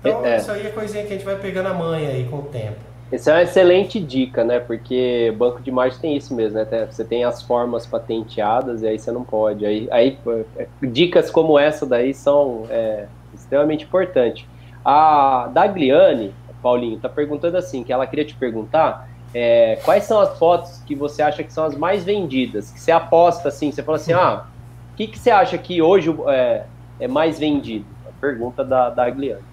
Então, 0.00 0.26
é. 0.26 0.36
isso 0.36 0.50
aí 0.50 0.66
é 0.66 0.70
coisinha 0.70 1.02
que 1.04 1.14
a 1.14 1.16
gente 1.16 1.24
vai 1.24 1.36
pegando 1.36 1.68
a 1.68 1.72
manha 1.72 2.10
aí 2.10 2.28
com 2.28 2.40
o 2.40 2.42
tempo. 2.42 2.91
Essa 3.12 3.30
é 3.30 3.34
uma 3.34 3.42
excelente 3.42 4.00
dica, 4.00 4.42
né? 4.42 4.58
Porque 4.58 5.34
banco 5.36 5.60
de 5.60 5.68
imagem 5.68 5.98
tem 6.00 6.16
isso 6.16 6.34
mesmo, 6.34 6.56
né? 6.56 6.88
Você 6.90 7.04
tem 7.04 7.24
as 7.24 7.42
formas 7.42 7.86
patenteadas 7.86 8.80
e 8.80 8.88
aí 8.88 8.98
você 8.98 9.12
não 9.12 9.22
pode. 9.22 9.66
Aí, 9.66 9.86
aí 9.90 10.18
é, 10.56 10.66
dicas 10.82 11.30
como 11.30 11.58
essa 11.58 11.84
daí 11.84 12.14
são 12.14 12.64
é, 12.70 13.06
extremamente 13.34 13.84
importantes. 13.84 14.46
A 14.82 15.50
Dagliane, 15.52 16.34
Paulinho, 16.62 16.98
tá 16.98 17.08
perguntando 17.08 17.58
assim, 17.58 17.84
que 17.84 17.92
ela 17.92 18.06
queria 18.06 18.24
te 18.24 18.34
perguntar 18.34 19.06
é, 19.34 19.78
quais 19.84 20.04
são 20.04 20.18
as 20.18 20.38
fotos 20.38 20.82
que 20.86 20.94
você 20.94 21.22
acha 21.22 21.42
que 21.42 21.52
são 21.52 21.64
as 21.64 21.76
mais 21.76 22.04
vendidas? 22.04 22.70
Que 22.70 22.80
você 22.80 22.92
aposta 22.92 23.48
assim, 23.48 23.70
você 23.70 23.82
fala 23.82 23.96
assim, 23.96 24.12
ah, 24.16 24.46
o 24.92 24.96
que, 24.96 25.06
que 25.06 25.18
você 25.18 25.30
acha 25.30 25.58
que 25.58 25.82
hoje 25.82 26.14
é, 26.28 26.64
é 26.98 27.08
mais 27.08 27.38
vendido? 27.38 27.84
A 28.08 28.20
pergunta 28.20 28.64
da, 28.64 28.88
da 28.88 29.04
Agliane. 29.04 29.51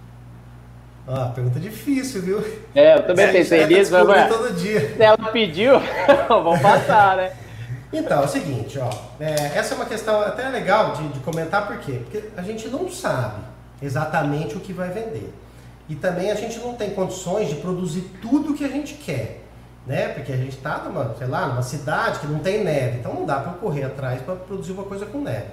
Ah, 1.12 1.32
pergunta 1.34 1.60
difícil, 1.60 2.22
viu? 2.22 2.44
É, 2.76 2.94
eu 2.94 3.08
também 3.08 3.32
pensei 3.32 3.66
nisso, 3.66 3.92
mas 3.92 4.08
ué, 4.08 4.28
todo 4.28 4.54
dia. 4.54 4.96
se 4.96 5.02
ela 5.02 5.18
pediu, 5.32 5.74
vamos 6.30 6.62
passar, 6.62 7.18
né? 7.18 7.32
Então, 7.92 8.22
é 8.22 8.26
o 8.26 8.28
seguinte, 8.28 8.78
ó, 8.78 8.88
é, 9.20 9.34
essa 9.58 9.74
é 9.74 9.76
uma 9.76 9.88
questão 9.88 10.22
até 10.22 10.48
legal 10.50 10.94
de, 10.94 11.08
de 11.08 11.20
comentar, 11.22 11.66
por 11.66 11.80
quê? 11.80 12.02
Porque 12.04 12.30
a 12.38 12.44
gente 12.44 12.68
não 12.68 12.92
sabe 12.92 13.42
exatamente 13.82 14.56
o 14.56 14.60
que 14.60 14.72
vai 14.72 14.90
vender. 14.90 15.34
E 15.90 15.96
também 15.96 16.30
a 16.30 16.36
gente 16.36 16.60
não 16.60 16.76
tem 16.76 16.92
condições 16.92 17.50
de 17.50 17.56
produzir 17.56 18.02
tudo 18.22 18.52
o 18.52 18.56
que 18.56 18.64
a 18.64 18.68
gente 18.68 18.94
quer, 18.94 19.44
né? 19.88 20.10
Porque 20.10 20.32
a 20.32 20.38
gente 20.38 20.58
está 20.58 20.78
numa, 20.84 21.16
sei 21.18 21.26
lá, 21.26 21.48
numa 21.48 21.64
cidade 21.64 22.20
que 22.20 22.28
não 22.28 22.38
tem 22.38 22.64
neve, 22.64 23.00
então 23.00 23.16
não 23.16 23.26
dá 23.26 23.40
para 23.40 23.54
correr 23.54 23.86
atrás 23.86 24.22
para 24.22 24.36
produzir 24.36 24.74
uma 24.74 24.84
coisa 24.84 25.08
com 25.08 25.22
neve. 25.22 25.48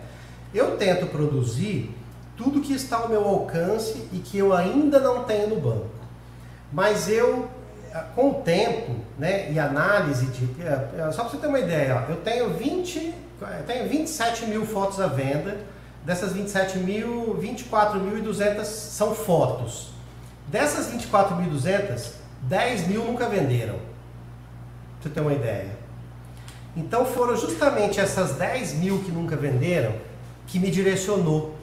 Eu 0.52 0.76
tento 0.76 1.06
produzir 1.06 1.96
tudo 2.36 2.60
que 2.60 2.72
está 2.72 2.98
ao 2.98 3.08
meu 3.08 3.26
alcance 3.26 4.08
e 4.12 4.18
que 4.18 4.38
eu 4.38 4.52
ainda 4.54 5.00
não 5.00 5.24
tenho 5.24 5.48
no 5.48 5.60
banco. 5.60 5.90
Mas 6.72 7.08
eu, 7.08 7.48
com 8.14 8.30
o 8.30 8.34
tempo 8.34 8.96
né, 9.18 9.50
e 9.50 9.58
análise 9.58 10.26
de. 10.26 10.62
É, 10.62 11.06
é, 11.08 11.12
só 11.12 11.22
para 11.22 11.30
você 11.30 11.36
ter 11.38 11.46
uma 11.46 11.58
ideia, 11.58 12.04
ó, 12.06 12.10
eu 12.10 12.16
tenho 12.16 12.52
20, 12.54 13.14
eu 13.40 13.64
tenho 13.66 13.88
27 13.88 14.46
mil 14.46 14.66
fotos 14.66 15.00
à 15.00 15.06
venda. 15.06 15.56
Dessas 16.04 16.32
27 16.32 16.78
mil, 16.78 17.36
24.200 17.42 18.64
são 18.64 19.12
fotos. 19.12 19.90
Dessas 20.46 20.92
24.200, 20.92 22.12
10 22.42 22.86
mil 22.86 23.04
nunca 23.04 23.28
venderam. 23.28 23.74
Pra 23.74 23.82
você 25.02 25.08
ter 25.08 25.20
uma 25.20 25.32
ideia. 25.32 25.70
Então 26.76 27.04
foram 27.04 27.36
justamente 27.36 27.98
essas 27.98 28.34
10 28.34 28.74
mil 28.74 29.00
que 29.02 29.10
nunca 29.10 29.34
venderam 29.34 29.94
que 30.46 30.60
me 30.60 30.70
direcionou, 30.70 31.55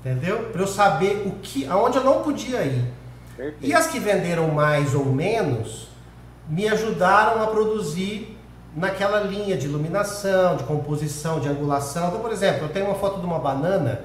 entendeu? 0.00 0.50
Para 0.52 0.62
eu 0.62 0.66
saber 0.66 1.22
o 1.26 1.32
que, 1.42 1.66
aonde 1.66 1.98
eu 1.98 2.04
não 2.04 2.22
podia 2.22 2.62
ir. 2.62 2.84
Perfeito. 3.36 3.66
E 3.66 3.74
as 3.74 3.86
que 3.86 3.98
venderam 3.98 4.48
mais 4.48 4.94
ou 4.94 5.04
menos 5.04 5.88
me 6.48 6.68
ajudaram 6.68 7.42
a 7.42 7.46
produzir 7.46 8.36
naquela 8.74 9.20
linha 9.20 9.56
de 9.56 9.66
iluminação, 9.66 10.56
de 10.56 10.64
composição, 10.64 11.40
de 11.40 11.48
angulação. 11.48 12.08
Então, 12.08 12.20
por 12.20 12.32
exemplo, 12.32 12.64
eu 12.64 12.68
tenho 12.68 12.86
uma 12.86 12.94
foto 12.94 13.20
de 13.20 13.26
uma 13.26 13.38
banana 13.38 14.02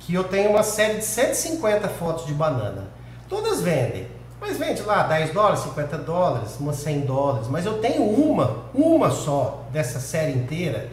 que 0.00 0.14
eu 0.14 0.24
tenho 0.24 0.50
uma 0.50 0.62
série 0.62 0.98
de 0.98 1.04
150 1.04 1.88
fotos 1.88 2.26
de 2.26 2.32
banana. 2.32 2.88
Todas 3.28 3.60
vendem, 3.60 4.08
mas 4.40 4.56
vende 4.56 4.82
lá 4.82 5.02
10 5.02 5.32
dólares, 5.32 5.60
50 5.60 5.98
dólares, 5.98 6.56
umas 6.58 6.76
100 6.76 7.00
dólares. 7.00 7.48
Mas 7.48 7.66
eu 7.66 7.78
tenho 7.78 8.02
uma, 8.04 8.64
uma 8.72 9.10
só 9.10 9.64
dessa 9.70 10.00
série 10.00 10.32
inteira 10.32 10.88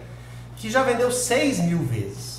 que 0.57 0.69
já 0.69 0.83
vendeu 0.83 1.11
6 1.11 1.59
mil 1.59 1.79
vezes. 1.79 2.34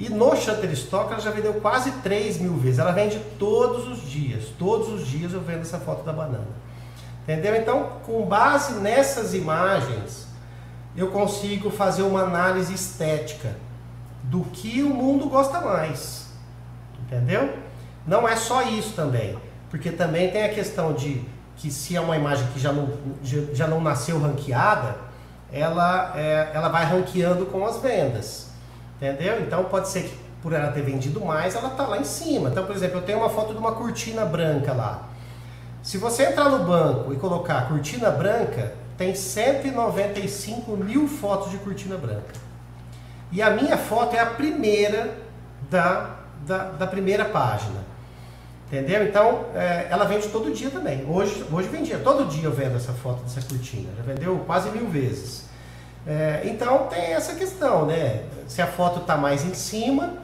E 0.00 0.08
no 0.08 0.34
Shutterstock 0.34 1.12
ela 1.12 1.20
já 1.20 1.30
vendeu 1.30 1.52
quase 1.60 1.92
3 2.02 2.38
mil 2.38 2.56
vezes. 2.56 2.78
Ela 2.78 2.90
vende 2.90 3.20
todos 3.38 3.86
os 3.86 4.10
dias. 4.10 4.46
Todos 4.58 4.88
os 4.88 5.06
dias 5.06 5.34
eu 5.34 5.42
vendo 5.42 5.60
essa 5.60 5.78
foto 5.78 6.02
da 6.02 6.12
banana. 6.12 6.48
Entendeu? 7.22 7.54
Então, 7.54 8.00
com 8.06 8.24
base 8.24 8.80
nessas 8.80 9.34
imagens, 9.34 10.26
eu 10.96 11.08
consigo 11.08 11.68
fazer 11.68 12.00
uma 12.00 12.22
análise 12.22 12.72
estética 12.72 13.54
do 14.22 14.40
que 14.40 14.82
o 14.82 14.88
mundo 14.88 15.28
gosta 15.28 15.60
mais. 15.60 16.28
Entendeu? 17.00 17.58
Não 18.06 18.26
é 18.26 18.36
só 18.36 18.62
isso 18.62 18.94
também, 18.94 19.38
porque 19.68 19.90
também 19.90 20.30
tem 20.30 20.44
a 20.44 20.48
questão 20.48 20.94
de 20.94 21.22
que 21.56 21.70
se 21.70 21.94
é 21.94 22.00
uma 22.00 22.16
imagem 22.16 22.46
que 22.54 22.58
já 22.58 22.72
não, 22.72 22.88
já 23.52 23.66
não 23.66 23.82
nasceu 23.82 24.18
ranqueada, 24.18 24.96
ela, 25.52 26.14
é, 26.16 26.52
ela 26.54 26.70
vai 26.70 26.86
ranqueando 26.86 27.44
com 27.44 27.66
as 27.66 27.76
vendas. 27.82 28.49
Entendeu? 29.00 29.40
Então 29.40 29.64
pode 29.64 29.88
ser 29.88 30.02
que 30.02 30.14
por 30.42 30.52
ela 30.52 30.70
ter 30.72 30.82
vendido 30.82 31.24
mais, 31.24 31.54
ela 31.54 31.68
está 31.68 31.86
lá 31.86 31.98
em 31.98 32.04
cima. 32.04 32.50
Então, 32.50 32.66
por 32.66 32.74
exemplo, 32.74 32.98
eu 32.98 33.02
tenho 33.02 33.18
uma 33.18 33.30
foto 33.30 33.52
de 33.52 33.58
uma 33.58 33.72
cortina 33.72 34.24
branca 34.24 34.72
lá. 34.72 35.08
Se 35.82 35.96
você 35.96 36.24
entrar 36.24 36.50
no 36.50 36.64
banco 36.64 37.12
e 37.12 37.16
colocar 37.16 37.68
cortina 37.68 38.10
branca, 38.10 38.74
tem 38.96 39.14
195 39.14 40.76
mil 40.76 41.08
fotos 41.08 41.50
de 41.50 41.58
cortina 41.58 41.96
branca. 41.96 42.34
E 43.32 43.40
a 43.40 43.50
minha 43.50 43.76
foto 43.78 44.14
é 44.14 44.18
a 44.18 44.26
primeira 44.26 45.16
da, 45.70 46.16
da, 46.46 46.64
da 46.70 46.86
primeira 46.86 47.24
página. 47.24 47.80
Entendeu? 48.66 49.04
Então, 49.04 49.46
é, 49.54 49.88
ela 49.90 50.04
vende 50.04 50.28
todo 50.28 50.52
dia 50.52 50.70
também. 50.70 51.04
Hoje, 51.08 51.44
hoje 51.50 51.68
vendia, 51.68 51.98
todo 51.98 52.28
dia 52.28 52.44
eu 52.44 52.52
vendo 52.52 52.76
essa 52.76 52.92
foto 52.92 53.22
dessa 53.22 53.42
cortina. 53.42 53.88
Já 53.96 54.02
vendeu 54.02 54.38
quase 54.46 54.70
mil 54.70 54.88
vezes. 54.88 55.49
É, 56.06 56.42
então, 56.44 56.86
tem 56.88 57.12
essa 57.12 57.34
questão, 57.34 57.86
né? 57.86 58.24
Se 58.48 58.60
a 58.62 58.66
foto 58.66 59.00
está 59.00 59.16
mais 59.16 59.44
em 59.44 59.54
cima, 59.54 60.14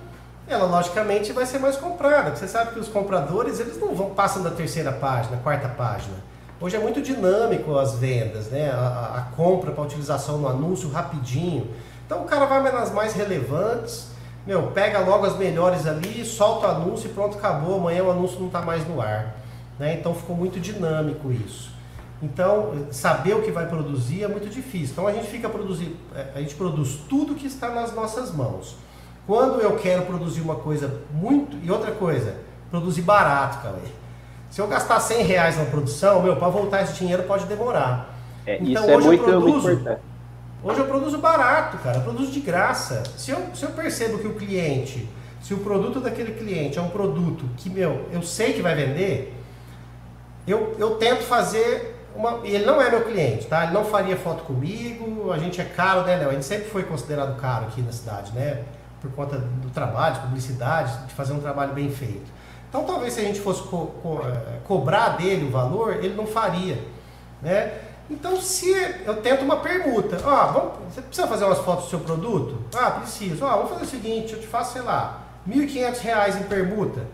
ela 0.48 0.64
logicamente 0.64 1.32
vai 1.32 1.46
ser 1.46 1.58
mais 1.58 1.76
comprada. 1.76 2.34
Você 2.34 2.48
sabe 2.48 2.72
que 2.72 2.80
os 2.80 2.88
compradores, 2.88 3.60
eles 3.60 3.78
não 3.78 3.94
vão 3.94 4.10
passam 4.10 4.42
da 4.42 4.50
terceira 4.50 4.92
página, 4.92 5.36
quarta 5.38 5.68
página. 5.68 6.14
Hoje 6.60 6.76
é 6.76 6.78
muito 6.78 7.02
dinâmico 7.02 7.76
as 7.76 7.94
vendas, 7.94 8.46
né? 8.46 8.70
A, 8.70 9.18
a 9.18 9.36
compra 9.36 9.72
para 9.72 9.84
utilização 9.84 10.38
no 10.38 10.48
anúncio 10.48 10.90
rapidinho. 10.90 11.68
Então, 12.06 12.22
o 12.22 12.24
cara 12.24 12.46
vai 12.46 12.72
nas 12.72 12.90
mais 12.92 13.12
relevantes 13.12 14.16
meu, 14.46 14.68
pega 14.68 15.00
logo 15.00 15.26
as 15.26 15.36
melhores 15.36 15.88
ali, 15.88 16.24
solta 16.24 16.68
o 16.68 16.70
anúncio 16.70 17.10
e 17.10 17.12
pronto, 17.12 17.36
acabou. 17.36 17.78
Amanhã 17.78 18.04
o 18.04 18.10
anúncio 18.12 18.38
não 18.38 18.46
está 18.46 18.62
mais 18.62 18.86
no 18.86 19.00
ar. 19.00 19.34
Né? 19.76 19.94
Então 19.94 20.14
ficou 20.14 20.36
muito 20.36 20.60
dinâmico 20.60 21.32
isso. 21.32 21.74
Então, 22.22 22.86
saber 22.90 23.34
o 23.34 23.42
que 23.42 23.50
vai 23.50 23.66
produzir 23.66 24.24
é 24.24 24.28
muito 24.28 24.48
difícil. 24.48 24.92
Então 24.92 25.06
a 25.06 25.12
gente 25.12 25.26
fica 25.26 25.48
produzir, 25.48 25.96
é, 26.14 26.32
a 26.34 26.40
gente 26.40 26.54
produz 26.54 26.98
tudo 27.08 27.34
que 27.34 27.46
está 27.46 27.68
nas 27.68 27.94
nossas 27.94 28.34
mãos. 28.34 28.76
Quando 29.26 29.60
eu 29.60 29.76
quero 29.76 30.02
produzir 30.02 30.40
uma 30.40 30.54
coisa 30.54 31.02
muito. 31.12 31.56
E 31.62 31.70
outra 31.70 31.90
coisa, 31.92 32.36
produzir 32.70 33.02
barato, 33.02 33.62
cara. 33.62 33.78
Se 34.50 34.60
eu 34.60 34.66
gastar 34.66 35.00
100 35.00 35.24
reais 35.24 35.58
na 35.58 35.64
produção, 35.64 36.22
meu, 36.22 36.36
para 36.36 36.48
voltar 36.48 36.82
esse 36.82 36.94
dinheiro 36.94 37.24
pode 37.24 37.44
demorar. 37.46 38.14
É, 38.46 38.56
então, 38.62 38.84
isso 38.84 38.90
é 38.90 38.98
muito, 38.98 39.24
produzo, 39.24 39.50
muito 39.50 39.80
importante 39.80 40.00
Hoje 40.62 40.80
eu 40.80 40.86
produzo 40.86 41.18
barato, 41.18 41.78
cara, 41.78 41.98
eu 41.98 42.02
produzo 42.02 42.32
de 42.32 42.40
graça. 42.40 43.02
Se 43.16 43.30
eu, 43.30 43.54
se 43.54 43.64
eu 43.64 43.70
percebo 43.70 44.18
que 44.18 44.26
o 44.26 44.34
cliente, 44.34 45.08
se 45.40 45.54
o 45.54 45.58
produto 45.58 46.00
daquele 46.00 46.32
cliente 46.32 46.78
é 46.78 46.82
um 46.82 46.88
produto 46.88 47.44
que, 47.56 47.70
meu, 47.70 48.06
eu 48.10 48.22
sei 48.22 48.52
que 48.52 48.62
vai 48.62 48.74
vender, 48.74 49.32
eu, 50.46 50.74
eu 50.78 50.96
tento 50.96 51.22
fazer 51.22 51.95
uma. 52.16 52.46
E 52.46 52.54
ele 52.54 52.64
não 52.64 52.80
é 52.80 52.90
meu 52.90 53.04
cliente, 53.04 53.46
tá? 53.46 53.64
Ele 53.64 53.72
não 53.72 53.84
faria 53.84 54.16
foto 54.16 54.44
comigo, 54.44 55.32
a 55.32 55.38
gente 55.38 55.60
é 55.60 55.64
caro, 55.64 56.02
né, 56.02 56.16
Léo? 56.16 56.30
A 56.30 56.32
gente 56.32 56.44
sempre 56.44 56.68
foi 56.68 56.82
considerado 56.82 57.38
caro 57.40 57.66
aqui 57.66 57.82
na 57.82 57.92
cidade, 57.92 58.32
né? 58.32 58.62
Por 59.00 59.10
conta 59.12 59.36
do 59.38 59.70
trabalho, 59.70 60.14
de 60.14 60.20
publicidade, 60.20 61.06
de 61.06 61.14
fazer 61.14 61.32
um 61.32 61.40
trabalho 61.40 61.72
bem 61.74 61.90
feito. 61.90 62.30
Então 62.68 62.84
talvez 62.84 63.12
se 63.12 63.20
a 63.20 63.24
gente 63.24 63.40
fosse 63.40 63.62
co 63.62 63.86
co 64.02 64.20
eh, 64.24 64.58
cobrar 64.64 65.10
dele 65.10 65.46
o 65.46 65.50
valor, 65.50 65.96
ele 65.96 66.14
não 66.14 66.26
faria, 66.26 66.78
né? 67.42 67.72
Então, 68.08 68.40
se 68.40 68.70
eu 69.04 69.20
tento 69.20 69.42
uma 69.42 69.56
permuta, 69.56 70.16
ah, 70.24 70.46
vamos, 70.46 70.94
você 70.94 71.02
precisa 71.02 71.26
fazer 71.26 71.44
umas 71.44 71.58
fotos 71.58 71.86
do 71.86 71.90
seu 71.90 72.00
produto? 72.00 72.56
Ah, 72.74 72.92
preciso. 72.92 73.44
Ah, 73.44 73.56
vamos 73.56 73.70
fazer 73.70 73.84
o 73.84 73.88
seguinte, 73.88 74.32
eu 74.32 74.40
te 74.40 74.46
faço, 74.46 74.74
sei 74.74 74.82
lá, 74.82 75.22
R$ 75.44 75.66
1.500 75.66 76.40
em 76.40 76.42
permuta. 76.44 77.04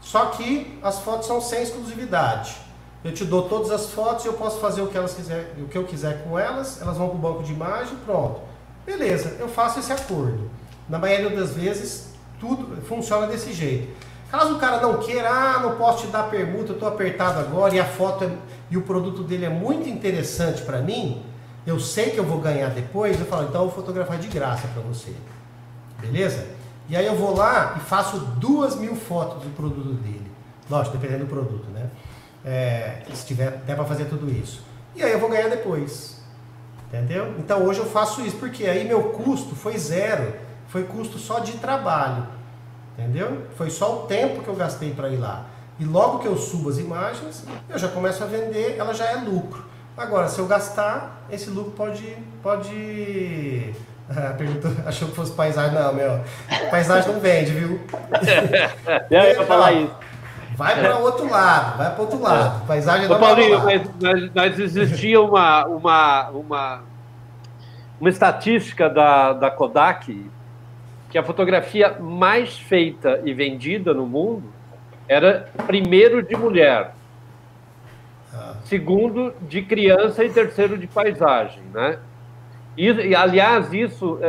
Só 0.00 0.26
que 0.26 0.78
as 0.82 1.00
fotos 1.00 1.26
são 1.26 1.40
sem 1.40 1.62
exclusividade. 1.62 2.56
Eu 3.04 3.12
te 3.12 3.24
dou 3.24 3.48
todas 3.48 3.70
as 3.70 3.90
fotos 3.90 4.24
e 4.24 4.28
eu 4.28 4.34
posso 4.34 4.60
fazer 4.60 4.80
o 4.80 4.86
que 4.86 4.96
elas 4.96 5.14
quiser, 5.14 5.54
o 5.58 5.66
que 5.66 5.76
eu 5.76 5.84
quiser 5.84 6.22
com 6.24 6.38
elas, 6.38 6.80
elas 6.80 6.96
vão 6.96 7.08
para 7.08 7.16
o 7.16 7.20
banco 7.20 7.42
de 7.42 7.52
imagem, 7.52 7.96
pronto. 8.06 8.40
Beleza, 8.86 9.36
eu 9.40 9.48
faço 9.48 9.80
esse 9.80 9.92
acordo. 9.92 10.50
Na 10.88 10.98
maioria 10.98 11.30
das 11.30 11.54
vezes, 11.54 12.12
tudo 12.38 12.80
funciona 12.82 13.26
desse 13.26 13.52
jeito. 13.52 13.92
Caso 14.30 14.54
o 14.54 14.58
cara 14.58 14.80
não 14.80 14.98
queira, 14.98 15.28
ah, 15.28 15.60
não 15.60 15.76
posso 15.76 16.06
te 16.06 16.12
dar 16.12 16.24
permuta, 16.24 16.70
eu 16.70 16.74
estou 16.74 16.88
apertado 16.88 17.38
agora 17.38 17.74
e 17.74 17.80
a 17.80 17.84
foto 17.84 18.24
é, 18.24 18.30
e 18.70 18.76
o 18.76 18.82
produto 18.82 19.22
dele 19.22 19.44
é 19.44 19.50
muito 19.50 19.88
interessante 19.88 20.62
para 20.62 20.78
mim, 20.78 21.22
eu 21.66 21.78
sei 21.78 22.10
que 22.10 22.18
eu 22.18 22.24
vou 22.24 22.40
ganhar 22.40 22.70
depois, 22.70 23.20
eu 23.20 23.26
falo, 23.26 23.48
então 23.48 23.62
eu 23.62 23.68
vou 23.68 23.76
fotografar 23.76 24.18
de 24.18 24.28
graça 24.28 24.66
para 24.68 24.82
você. 24.82 25.12
Beleza? 26.00 26.46
E 26.88 26.96
aí 26.96 27.06
eu 27.06 27.14
vou 27.14 27.36
lá 27.36 27.74
e 27.76 27.80
faço 27.80 28.18
duas 28.18 28.74
mil 28.74 28.96
fotos 28.96 29.42
do 29.44 29.50
produto 29.50 29.92
dele. 30.02 30.30
Lógico, 30.68 30.96
dependendo 30.96 31.26
do 31.26 31.30
produto, 31.30 31.68
né? 31.70 31.90
É, 32.44 33.02
se 33.14 33.26
tiver 33.26 33.48
até 33.48 33.74
para 33.74 33.84
fazer 33.84 34.06
tudo 34.06 34.30
isso. 34.30 34.62
E 34.94 35.02
aí 35.02 35.12
eu 35.12 35.18
vou 35.18 35.30
ganhar 35.30 35.48
depois. 35.48 36.20
Entendeu? 36.88 37.34
Então 37.38 37.64
hoje 37.64 37.80
eu 37.80 37.86
faço 37.86 38.20
isso, 38.20 38.36
porque 38.36 38.66
aí 38.66 38.86
meu 38.86 39.04
custo 39.04 39.54
foi 39.54 39.78
zero. 39.78 40.34
Foi 40.68 40.84
custo 40.84 41.18
só 41.18 41.38
de 41.38 41.52
trabalho. 41.52 42.26
Entendeu? 42.98 43.46
Foi 43.56 43.70
só 43.70 44.02
o 44.02 44.06
tempo 44.06 44.42
que 44.42 44.48
eu 44.48 44.54
gastei 44.54 44.92
para 44.92 45.08
ir 45.08 45.16
lá. 45.16 45.46
E 45.78 45.84
logo 45.84 46.18
que 46.18 46.28
eu 46.28 46.36
subo 46.36 46.68
as 46.68 46.78
imagens, 46.78 47.44
eu 47.68 47.78
já 47.78 47.88
começo 47.88 48.22
a 48.22 48.26
vender, 48.26 48.76
ela 48.78 48.92
já 48.92 49.06
é 49.06 49.16
lucro. 49.16 49.64
Agora, 49.96 50.28
se 50.28 50.38
eu 50.38 50.46
gastar, 50.46 51.26
esse 51.30 51.50
lucro 51.50 51.72
pode. 51.72 52.16
pode... 52.42 53.74
Ah, 54.14 54.34
perguntou, 54.36 54.70
achou 54.84 55.08
que 55.08 55.14
fosse 55.14 55.32
paisagem. 55.32 55.72
Não, 55.72 55.94
meu. 55.94 56.20
Paisagem 56.70 57.10
não 57.12 57.20
vende, 57.20 57.52
viu? 57.52 57.80
eu 59.08 59.22
ia 59.22 59.46
falar 59.46 59.72
isso. 59.72 59.94
Vai 60.56 60.80
para 60.80 60.98
o 60.98 61.02
outro 61.02 61.30
lado, 61.30 61.78
vai 61.78 61.94
para 61.94 62.02
outro 62.02 62.20
lado. 62.20 62.66
Paisagem 62.66 63.08
não 63.08 63.16
Ô, 63.16 63.18
Paulinho, 63.18 63.62
mas, 63.64 63.90
mas, 64.00 64.30
mas, 64.34 64.58
existia 64.58 65.20
uma, 65.20 65.64
uma, 65.66 66.28
uma, 66.30 66.82
uma 68.00 68.10
estatística 68.10 68.88
da, 68.88 69.32
da 69.32 69.50
Kodak 69.50 70.30
que 71.10 71.18
a 71.18 71.22
fotografia 71.22 71.96
mais 72.00 72.58
feita 72.58 73.20
e 73.24 73.34
vendida 73.34 73.92
no 73.92 74.06
mundo 74.06 74.44
era 75.06 75.48
primeiro 75.66 76.22
de 76.22 76.34
mulher, 76.34 76.94
ah. 78.32 78.54
segundo 78.64 79.34
de 79.42 79.62
criança 79.62 80.24
e 80.24 80.30
terceiro 80.30 80.78
de 80.78 80.86
paisagem, 80.86 81.62
né? 81.72 81.98
E, 82.76 82.86
e 82.86 83.14
aliás, 83.14 83.72
isso 83.72 84.18
é, 84.22 84.26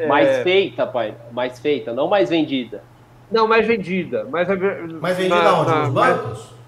é, 0.00 0.04
é, 0.04 0.06
mais 0.06 0.42
feita, 0.42 0.86
pai, 0.86 1.14
mais 1.32 1.58
feita, 1.58 1.92
não 1.94 2.08
mais 2.08 2.28
vendida. 2.28 2.82
Não, 3.30 3.46
mais 3.46 3.66
vendida, 3.66 4.24
mais, 4.24 4.48
mais 5.00 5.16
vendida 5.16 5.42
na, 5.42 5.60
onde? 5.60 5.72
Nos 5.72 5.90
bancos? 5.90 6.58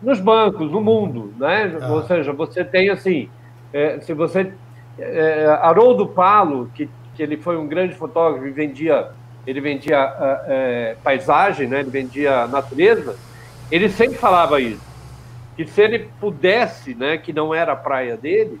nos 0.00 0.20
bancos, 0.20 0.70
no 0.70 0.80
mundo, 0.80 1.34
né? 1.36 1.76
Ah. 1.80 1.92
Ou 1.92 2.04
seja, 2.04 2.32
você 2.32 2.64
tem 2.64 2.88
assim, 2.88 3.28
é, 3.72 3.98
se 4.00 4.14
você 4.14 4.52
é, 4.96 5.46
Haroldo 5.60 6.06
Palo, 6.06 6.70
que 6.72 6.88
que 7.18 7.22
ele 7.24 7.36
foi 7.36 7.56
um 7.56 7.66
grande 7.66 7.96
fotógrafo 7.96 8.46
e 8.46 8.52
vendia, 8.52 9.08
ele 9.44 9.60
vendia 9.60 10.14
é, 10.46 10.96
paisagem, 11.02 11.66
né? 11.66 11.80
ele 11.80 11.90
vendia 11.90 12.46
natureza, 12.46 13.16
ele 13.72 13.88
sempre 13.88 14.16
falava 14.16 14.60
isso. 14.60 14.86
Que 15.56 15.66
se 15.66 15.82
ele 15.82 16.08
pudesse, 16.20 16.94
né, 16.94 17.18
que 17.18 17.32
não 17.32 17.52
era 17.52 17.72
a 17.72 17.76
praia 17.76 18.16
dele, 18.16 18.60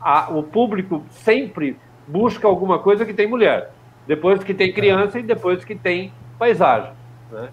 a, 0.00 0.32
o 0.32 0.42
público 0.42 1.04
sempre 1.10 1.76
busca 2.04 2.48
alguma 2.48 2.80
coisa 2.80 3.06
que 3.06 3.14
tem 3.14 3.28
mulher. 3.28 3.70
Depois 4.04 4.42
que 4.42 4.52
tem 4.52 4.72
criança 4.72 5.20
e 5.20 5.22
depois 5.22 5.64
que 5.64 5.76
tem 5.76 6.12
paisagem. 6.42 6.90
Né? 7.30 7.48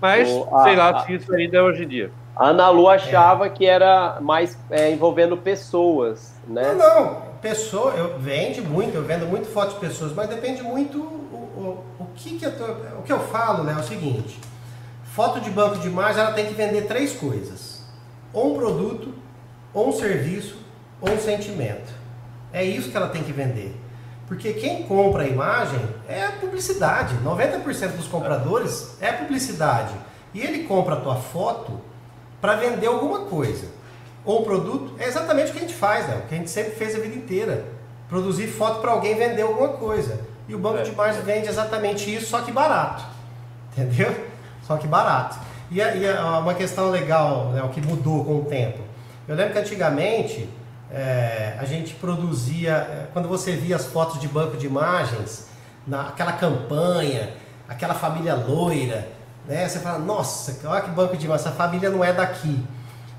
Mas, 0.00 0.28
o, 0.28 0.54
a, 0.54 0.62
sei 0.64 0.76
lá 0.76 1.04
se 1.04 1.14
isso 1.14 1.34
ainda 1.34 1.56
é 1.56 1.62
hoje 1.62 1.84
em 1.84 1.88
dia. 1.88 2.10
A 2.36 2.48
Ana 2.48 2.68
Lu 2.68 2.88
achava 2.88 3.46
é. 3.46 3.48
que 3.48 3.64
era 3.64 4.18
mais 4.20 4.58
é, 4.70 4.92
envolvendo 4.92 5.36
pessoas, 5.36 6.38
né? 6.46 6.74
Não, 6.74 7.04
não 7.04 7.28
pessoa, 7.40 7.92
eu 7.92 8.18
vende 8.18 8.60
muito, 8.60 8.94
eu 8.96 9.02
vendo 9.02 9.26
muito 9.26 9.46
fotos 9.46 9.74
de 9.74 9.80
pessoas, 9.80 10.12
mas 10.12 10.28
depende 10.28 10.62
muito 10.62 10.98
o, 10.98 11.84
o, 12.00 12.02
o 12.02 12.06
que, 12.14 12.38
que 12.38 12.44
eu 12.44 12.56
tô, 12.56 12.64
o 12.98 13.02
que 13.02 13.12
eu 13.12 13.20
falo, 13.20 13.62
né, 13.64 13.74
é 13.76 13.80
o 13.80 13.82
seguinte. 13.82 14.38
Foto 15.04 15.40
de 15.40 15.50
banco 15.50 15.78
de 15.78 15.88
imagem, 15.88 16.20
ela 16.20 16.32
tem 16.32 16.46
que 16.46 16.54
vender 16.54 16.86
três 16.86 17.14
coisas: 17.14 17.82
ou 18.32 18.52
um 18.52 18.58
produto, 18.58 19.14
ou 19.72 19.88
um 19.88 19.92
serviço, 19.92 20.58
ou 21.00 21.10
um 21.10 21.18
sentimento. 21.18 21.92
É 22.52 22.64
isso 22.64 22.90
que 22.90 22.96
ela 22.96 23.08
tem 23.08 23.22
que 23.22 23.32
vender. 23.32 23.74
Porque 24.28 24.52
quem 24.52 24.82
compra 24.82 25.24
a 25.24 25.26
imagem 25.26 25.80
é 26.06 26.28
publicidade. 26.28 27.16
90% 27.24 27.96
dos 27.96 28.06
compradores 28.06 28.96
é 29.00 29.10
publicidade. 29.10 29.94
E 30.32 30.40
ele 30.40 30.64
compra 30.64 30.94
a 30.94 31.00
tua 31.00 31.16
foto 31.16 31.80
para 32.40 32.54
vender 32.54 32.86
alguma 32.86 33.20
coisa 33.20 33.78
ou 34.28 34.42
produto, 34.42 34.94
é 34.98 35.06
exatamente 35.06 35.50
o 35.50 35.52
que 35.52 35.58
a 35.58 35.62
gente 35.62 35.74
faz, 35.74 36.06
né? 36.06 36.20
o 36.22 36.28
que 36.28 36.34
a 36.34 36.38
gente 36.38 36.50
sempre 36.50 36.72
fez 36.72 36.94
a 36.94 36.98
vida 36.98 37.16
inteira. 37.16 37.64
Produzir 38.10 38.46
foto 38.46 38.80
para 38.80 38.90
alguém 38.90 39.14
vender 39.14 39.40
alguma 39.40 39.68
coisa. 39.68 40.20
E 40.46 40.54
o 40.54 40.58
banco 40.58 40.78
é, 40.78 40.82
de 40.82 40.90
imagens 40.90 41.18
é. 41.18 41.22
vende 41.22 41.48
exatamente 41.48 42.14
isso, 42.14 42.26
só 42.26 42.42
que 42.42 42.52
barato. 42.52 43.04
Entendeu? 43.72 44.14
Só 44.66 44.76
que 44.76 44.86
barato. 44.86 45.38
E, 45.70 45.80
e 45.80 46.10
uma 46.42 46.52
questão 46.52 46.90
legal, 46.90 47.46
né, 47.46 47.62
o 47.62 47.70
que 47.70 47.80
mudou 47.80 48.22
com 48.22 48.40
o 48.40 48.44
tempo. 48.44 48.78
Eu 49.26 49.34
lembro 49.34 49.54
que 49.54 49.58
antigamente 49.60 50.48
é, 50.90 51.56
a 51.58 51.64
gente 51.64 51.94
produzia, 51.94 52.72
é, 52.72 53.06
quando 53.12 53.28
você 53.28 53.52
via 53.52 53.76
as 53.76 53.86
fotos 53.86 54.20
de 54.20 54.28
banco 54.28 54.56
de 54.56 54.66
imagens, 54.66 55.48
naquela 55.86 56.32
campanha, 56.32 57.30
aquela 57.68 57.94
família 57.94 58.34
loira, 58.34 59.08
né? 59.46 59.68
Você 59.68 59.78
fala, 59.80 59.98
nossa, 59.98 60.66
olha 60.68 60.82
que 60.82 60.90
banco 60.90 61.16
de 61.16 61.24
imagens, 61.24 61.46
essa 61.46 61.56
família 61.56 61.90
não 61.90 62.04
é 62.04 62.12
daqui. 62.12 62.62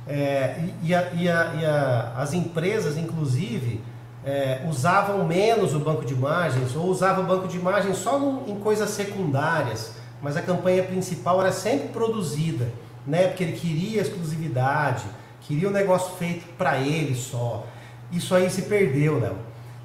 É, 0.08 0.64
e, 0.82 0.94
a, 0.94 1.12
e, 1.14 1.30
a, 1.30 1.54
e 1.60 1.66
a, 1.66 2.14
as 2.18 2.34
empresas, 2.34 2.98
inclusive, 2.98 3.82
é, 4.26 4.62
usavam 4.68 5.26
menos 5.26 5.74
o 5.74 5.80
banco 5.80 6.06
de 6.06 6.14
imagens 6.14 6.76
ou 6.76 6.86
usavam 6.86 7.24
o 7.24 7.28
banco 7.28 7.48
de 7.48 7.58
imagens 7.58 7.98
só 7.98 8.20
no, 8.20 8.48
em 8.48 8.60
coisas 8.60 8.90
secundárias, 8.90 9.94
mas 10.22 10.36
a 10.36 10.42
campanha 10.42 10.84
principal 10.84 11.42
era 11.42 11.52
sempre 11.52 11.90
produzida, 11.90 12.68
né? 13.06 13.28
Porque 13.28 13.44
ele 13.44 13.54
queria 13.54 14.02
exclusividade, 14.02 15.06
queria 15.50 15.68
um 15.68 15.72
negócio 15.72 16.16
feito 16.18 16.46
para 16.56 16.78
ele 16.78 17.16
só. 17.16 17.66
Isso 18.12 18.36
aí 18.36 18.52
se 18.52 18.62
perdeu, 18.64 19.20
Léo. 19.20 19.36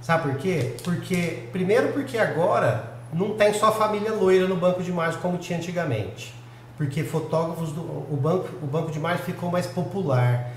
Sabe 0.03 0.31
por 0.31 0.37
quê? 0.37 0.75
Porque, 0.85 1.45
primeiro 1.51 1.89
porque 1.89 2.19
agora 2.19 2.93
não 3.11 3.35
tem 3.35 3.55
só 3.55 3.73
família 3.73 4.13
loira 4.13 4.47
no 4.47 4.57
banco 4.57 4.83
de 4.83 4.91
imagens 4.91 5.19
como 5.23 5.39
tinha 5.39 5.59
antigamente. 5.59 6.35
Porque 6.77 7.03
fotógrafos, 7.03 7.73
do, 7.73 7.81
o, 7.81 8.19
banco, 8.21 8.49
o 8.63 8.67
banco 8.67 8.93
de 8.93 8.99
imagens 8.99 9.25
ficou 9.25 9.51
mais 9.51 9.67
popular 9.67 10.51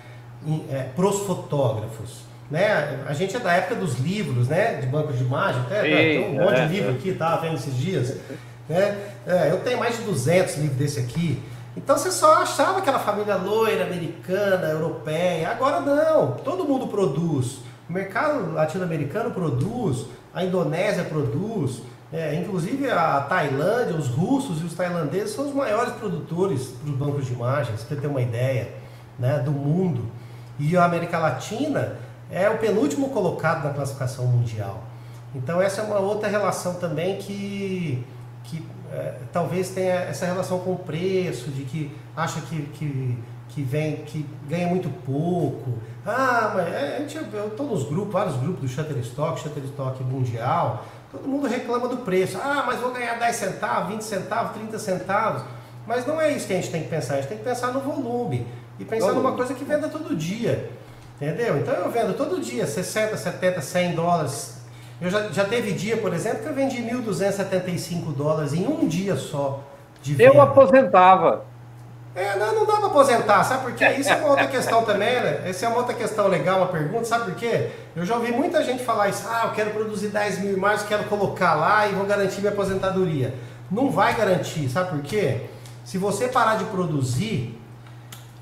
é, 0.70 0.90
para 0.94 1.06
os 1.06 1.22
fotógrafos. 1.22 2.24
Né? 2.52 3.06
A 3.08 3.14
gente 3.14 3.34
é 3.34 3.40
da 3.40 3.54
época 3.54 3.76
dos 3.76 3.98
livros, 4.00 4.50
né? 4.50 4.76
De 4.76 4.88
banco 4.88 5.14
de 5.14 5.24
imagem, 5.24 5.62
até, 5.62 5.84
Sim, 5.84 5.90
tem 5.90 6.30
um 6.32 6.44
monte 6.44 6.60
é, 6.60 6.66
de 6.66 6.74
livro 6.74 6.92
é. 6.92 6.94
aqui, 6.96 7.14
tava 7.14 7.42
vendo 7.42 7.56
esses 7.56 7.76
dias. 7.76 8.18
Né? 8.68 8.98
É, 9.26 9.52
eu 9.52 9.60
tenho 9.60 9.80
mais 9.80 9.98
de 9.98 10.04
200 10.04 10.56
livros 10.58 10.78
desse 10.78 11.00
aqui. 11.00 11.42
Então 11.78 11.96
você 11.96 12.12
só 12.12 12.42
achava 12.42 12.80
aquela 12.80 12.98
família 12.98 13.36
loira, 13.36 13.86
americana, 13.86 14.68
europeia. 14.70 15.52
Agora 15.52 15.80
não, 15.80 16.32
todo 16.32 16.66
mundo 16.66 16.88
produz. 16.88 17.60
O 17.88 17.94
mercado 17.94 18.52
latino-americano 18.52 19.30
produz, 19.30 20.08
a 20.34 20.44
Indonésia 20.44 21.04
produz, 21.04 21.84
é, 22.12 22.34
inclusive 22.34 22.90
a 22.90 23.22
Tailândia, 23.22 23.96
os 23.96 24.08
russos 24.08 24.60
e 24.62 24.66
os 24.66 24.74
tailandeses 24.74 25.36
são 25.36 25.48
os 25.48 25.54
maiores 25.54 25.94
produtores 25.94 26.74
dos 26.84 26.96
bancos 26.96 27.28
de 27.28 27.34
imagens, 27.34 27.84
para 27.84 27.96
ter 27.96 28.08
uma 28.08 28.22
ideia, 28.22 28.74
né, 29.20 29.38
do 29.40 29.52
mundo. 29.52 30.06
E 30.58 30.76
a 30.76 30.84
América 30.84 31.20
Latina 31.20 31.96
é 32.32 32.50
o 32.50 32.58
penúltimo 32.58 33.10
colocado 33.10 33.64
na 33.64 33.70
classificação 33.70 34.26
mundial. 34.26 34.82
Então 35.36 35.62
essa 35.62 35.82
é 35.82 35.84
uma 35.84 36.00
outra 36.00 36.28
relação 36.28 36.74
também 36.74 37.18
que, 37.18 38.04
que 38.46 38.66
é, 38.92 39.16
talvez 39.32 39.70
tenha 39.70 39.94
essa 39.94 40.26
relação 40.26 40.60
com 40.60 40.74
o 40.74 40.80
preço, 40.80 41.50
de 41.50 41.64
que 41.64 41.96
acha 42.16 42.42
que, 42.42 42.62
que, 42.74 43.18
que 43.50 43.62
vem, 43.62 43.98
que 43.98 44.26
ganha 44.48 44.68
muito 44.68 44.90
pouco. 45.06 45.74
Ah, 46.06 46.52
mas 46.56 46.68
é, 46.68 46.98
a 46.98 47.00
gente, 47.00 47.18
eu 47.18 47.48
estou 47.48 47.68
nos 47.68 47.84
grupos, 47.84 48.14
vários 48.14 48.38
grupos 48.38 48.62
do 48.62 48.68
Shutterstock, 48.68 49.40
Shutterstock 49.40 50.04
Mundial, 50.04 50.86
todo 51.12 51.28
mundo 51.28 51.48
reclama 51.48 51.88
do 51.88 51.98
preço. 51.98 52.38
Ah, 52.42 52.64
mas 52.66 52.80
vou 52.80 52.92
ganhar 52.92 53.16
10 53.20 53.36
centavos, 53.36 53.90
20 53.90 54.02
centavos, 54.02 54.52
30 54.54 54.80
centavos. 54.80 55.44
Mas 55.86 56.06
não 56.06 56.20
é 56.20 56.32
isso 56.32 56.48
que 56.48 56.54
a 56.54 56.58
gente 56.58 56.70
tem 56.70 56.84
que 56.84 56.90
pensar, 56.90 57.16
a 57.16 57.18
gente 57.18 57.30
tem 57.30 57.38
que 57.38 57.44
pensar 57.44 57.72
no 57.72 57.80
volume 57.80 58.46
e 58.80 58.86
pensar 58.86 59.14
numa 59.14 59.32
coisa 59.34 59.54
que 59.54 59.64
venda 59.64 59.88
todo 59.88 60.16
dia. 60.16 60.70
Entendeu? 61.16 61.58
Então 61.58 61.74
eu 61.74 61.90
vendo 61.90 62.16
todo 62.16 62.40
dia 62.40 62.68
60, 62.68 63.18
70, 63.18 63.62
100 63.62 63.96
dólares 63.96 64.57
eu 65.00 65.10
já, 65.10 65.30
já 65.30 65.46
teve 65.46 65.74
dia, 65.74 65.98
por 65.98 66.14
exemplo, 66.14 66.40
que 66.40 66.50
eu 66.50 66.54
vendi 66.54 66.78
1.275 66.82 68.14
dólares 68.16 68.54
em 68.54 68.68
um 68.68 68.88
dia 68.88 69.16
só 69.16 69.62
de 70.02 70.16
venda. 70.16 70.34
Eu 70.34 70.42
aposentava. 70.42 71.46
É, 72.16 72.36
não, 72.36 72.56
não 72.56 72.66
dá 72.66 72.78
para 72.78 72.88
aposentar, 72.88 73.44
sabe 73.44 73.62
por 73.62 73.74
quê? 73.74 73.90
Isso 74.00 74.10
é 74.10 74.16
uma 74.16 74.30
outra 74.30 74.48
questão 74.50 74.84
também, 74.84 75.22
né? 75.22 75.44
Essa 75.46 75.68
é 75.68 75.70
uma 75.70 75.78
outra 75.78 75.94
questão 75.94 76.28
legal, 76.28 76.58
uma 76.58 76.68
pergunta, 76.68 77.06
sabe 77.06 77.26
por 77.26 77.36
quê? 77.36 77.70
Eu 77.96 78.04
já 78.04 78.16
ouvi 78.16 78.32
muita 78.32 78.64
gente 78.64 78.84
falar 78.84 79.10
isso, 79.10 79.28
ah, 79.30 79.44
eu 79.46 79.52
quero 79.52 79.70
produzir 79.70 80.08
10 80.08 80.40
mil 80.40 80.58
mais, 80.58 80.82
quero 80.82 81.04
colocar 81.04 81.54
lá 81.54 81.88
e 81.88 81.94
vou 81.94 82.08
garantir 82.08 82.40
minha 82.40 82.52
aposentadoria. 82.52 83.36
Não 83.70 83.92
vai 83.92 84.16
garantir, 84.16 84.68
sabe 84.68 84.90
por 84.90 85.02
quê? 85.02 85.42
Se 85.86 86.00
você 86.00 86.28
parar 86.28 86.56
de 86.56 86.66
produzir, 86.66 87.56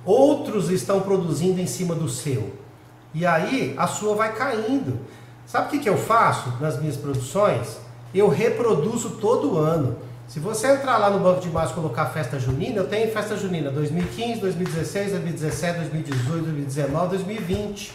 outros 0.06 0.70
estão 0.70 1.02
produzindo 1.02 1.60
em 1.60 1.68
cima 1.68 1.94
do 1.94 2.08
seu. 2.08 2.54
E 3.14 3.26
aí 3.26 3.74
a 3.78 3.88
sua 3.88 4.16
vai 4.16 4.34
caindo. 4.34 5.00
Sabe 5.46 5.68
o 5.68 5.70
que, 5.70 5.80
que 5.80 5.90
eu 5.90 5.98
faço 5.98 6.54
nas 6.60 6.80
minhas 6.80 6.98
produções? 6.98 7.78
Eu 8.14 8.28
reproduzo 8.28 9.12
todo 9.22 9.58
ano. 9.58 9.98
Se 10.28 10.40
você 10.40 10.68
entrar 10.68 10.98
lá 10.98 11.10
no 11.10 11.20
banco 11.20 11.40
de 11.40 11.50
imagens 11.50 11.72
e 11.72 11.76
colocar 11.76 12.08
festa 12.08 12.40
junina, 12.40 12.78
eu 12.78 12.88
tenho 12.88 13.12
festa 13.12 13.38
junina 13.38 13.70
2015, 13.70 14.40
2016, 14.40 15.12
2017, 15.12 15.80
2018, 15.80 16.44
2019, 16.44 17.10
2020. 17.10 17.94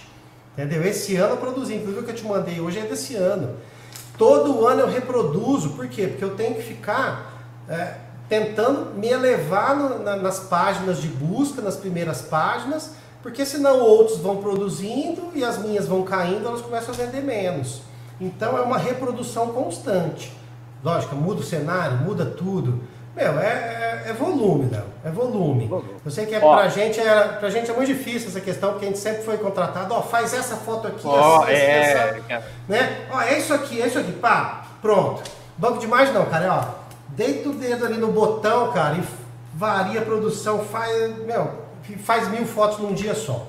Entendeu? 0.53 0.85
Esse 0.85 1.17
ano 1.17 1.35
eu 1.35 1.37
produzi, 1.39 1.75
inclusive 1.75 2.01
o 2.01 2.05
que 2.05 2.11
eu 2.11 2.15
te 2.15 2.25
mandei 2.25 2.61
hoje 2.61 2.79
é 2.79 2.83
desse 2.83 3.17
ano. 3.17 3.57
Todo 4.17 4.67
ano 4.67 4.83
eu 4.83 4.89
reproduzo, 4.89 5.71
por 5.71 5.89
quê? 5.89 6.07
Porque 6.07 6.25
eu 6.25 6.37
tenho 6.37 6.55
que 6.55 6.63
ficar 6.63 7.49
é, 7.69 7.95
tentando 8.29 8.95
me 8.95 9.09
elevar 9.09 9.75
no, 9.75 9.99
na, 10.05 10.17
nas 10.17 10.41
páginas 10.41 11.01
de 11.01 11.09
busca, 11.09 11.61
nas 11.61 11.77
primeiras 11.77 12.23
páginas, 12.23 12.93
porque 13.23 13.45
senão 13.45 13.81
outros 13.81 14.19
vão 14.19 14.39
produzindo 14.39 15.31
e 15.35 15.45
as 15.45 15.59
minhas 15.59 15.87
vão 15.87 16.03
caindo, 16.03 16.47
elas 16.47 16.61
começam 16.61 16.95
a 16.95 16.97
vender 16.97 17.23
menos. 17.23 17.83
Então 18.21 18.57
é 18.57 18.61
uma 18.61 18.79
reprodução 18.79 19.49
constante. 19.49 20.33
Lógico, 20.83 21.15
muda 21.15 21.41
o 21.41 21.45
cenário, 21.45 21.99
muda 21.99 22.25
tudo. 22.25 22.81
Meu, 23.15 23.39
é, 23.39 24.05
é, 24.07 24.11
é 24.11 24.13
volume, 24.13 24.71
Léo. 24.71 24.85
É 25.05 25.11
volume. 25.11 25.69
Eu 26.05 26.11
sei 26.11 26.27
que 26.27 26.35
é, 26.35 26.41
pra, 26.41 26.69
gente 26.69 27.01
é, 27.01 27.23
pra 27.25 27.51
gente 27.51 27.71
é 27.71 27.75
muito 27.75 27.89
difícil 27.89 28.29
essa 28.29 28.41
questão, 28.41 28.71
porque 28.71 28.87
a 28.87 28.89
gente 28.89 29.01
sempre 29.01 29.23
foi 29.23 29.37
contratado, 29.37 29.93
ó, 29.95 30.01
faz 30.01 30.33
essa 30.33 30.57
foto 30.57 30.87
aqui, 30.87 31.07
oh, 31.07 31.43
assim, 31.43 31.53
é, 31.53 31.81
essa, 31.81 32.45
né? 32.69 33.07
Ó, 33.11 33.21
é 33.21 33.39
isso 33.39 33.53
aqui, 33.53 33.83
é 33.83 33.87
isso 33.87 33.99
aqui, 33.99 34.13
pá, 34.13 34.65
pronto. 34.81 35.23
Banco 35.59 35.79
de 35.79 35.87
imagem 35.87 36.15
não, 36.15 36.25
cara, 36.27 36.55
ó, 36.55 36.91
deita 37.09 37.49
o 37.49 37.53
dedo 37.53 37.85
ali 37.85 37.99
no 37.99 38.13
botão, 38.13 38.73
cara, 38.73 38.97
e 38.97 39.03
varia 39.55 40.01
a 40.01 40.05
produção, 40.05 40.61
faz, 40.61 41.19
meu, 41.27 41.51
faz 41.99 42.29
mil 42.29 42.47
fotos 42.47 42.79
num 42.79 42.93
dia 42.93 43.15
só. 43.15 43.47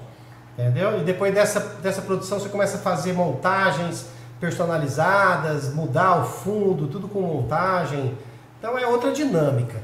Entendeu? 0.57 0.99
E 0.99 1.03
depois 1.03 1.33
dessa, 1.33 1.59
dessa 1.81 2.01
produção 2.01 2.39
você 2.39 2.49
começa 2.49 2.77
a 2.77 2.79
fazer 2.79 3.13
montagens 3.13 4.09
personalizadas, 4.39 5.73
mudar 5.73 6.21
o 6.21 6.25
fundo, 6.25 6.87
tudo 6.87 7.07
com 7.07 7.21
montagem. 7.21 8.13
Então 8.59 8.77
é 8.77 8.85
outra 8.85 9.11
dinâmica. 9.11 9.79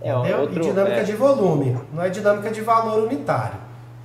É, 0.00 0.12
entendeu? 0.12 0.40
Outro, 0.40 0.58
e 0.58 0.60
dinâmica 0.60 1.00
é... 1.00 1.02
de 1.02 1.12
volume, 1.12 1.78
não 1.92 2.02
é 2.02 2.08
dinâmica 2.08 2.50
de 2.50 2.60
valor 2.60 3.04
unitário. 3.04 3.58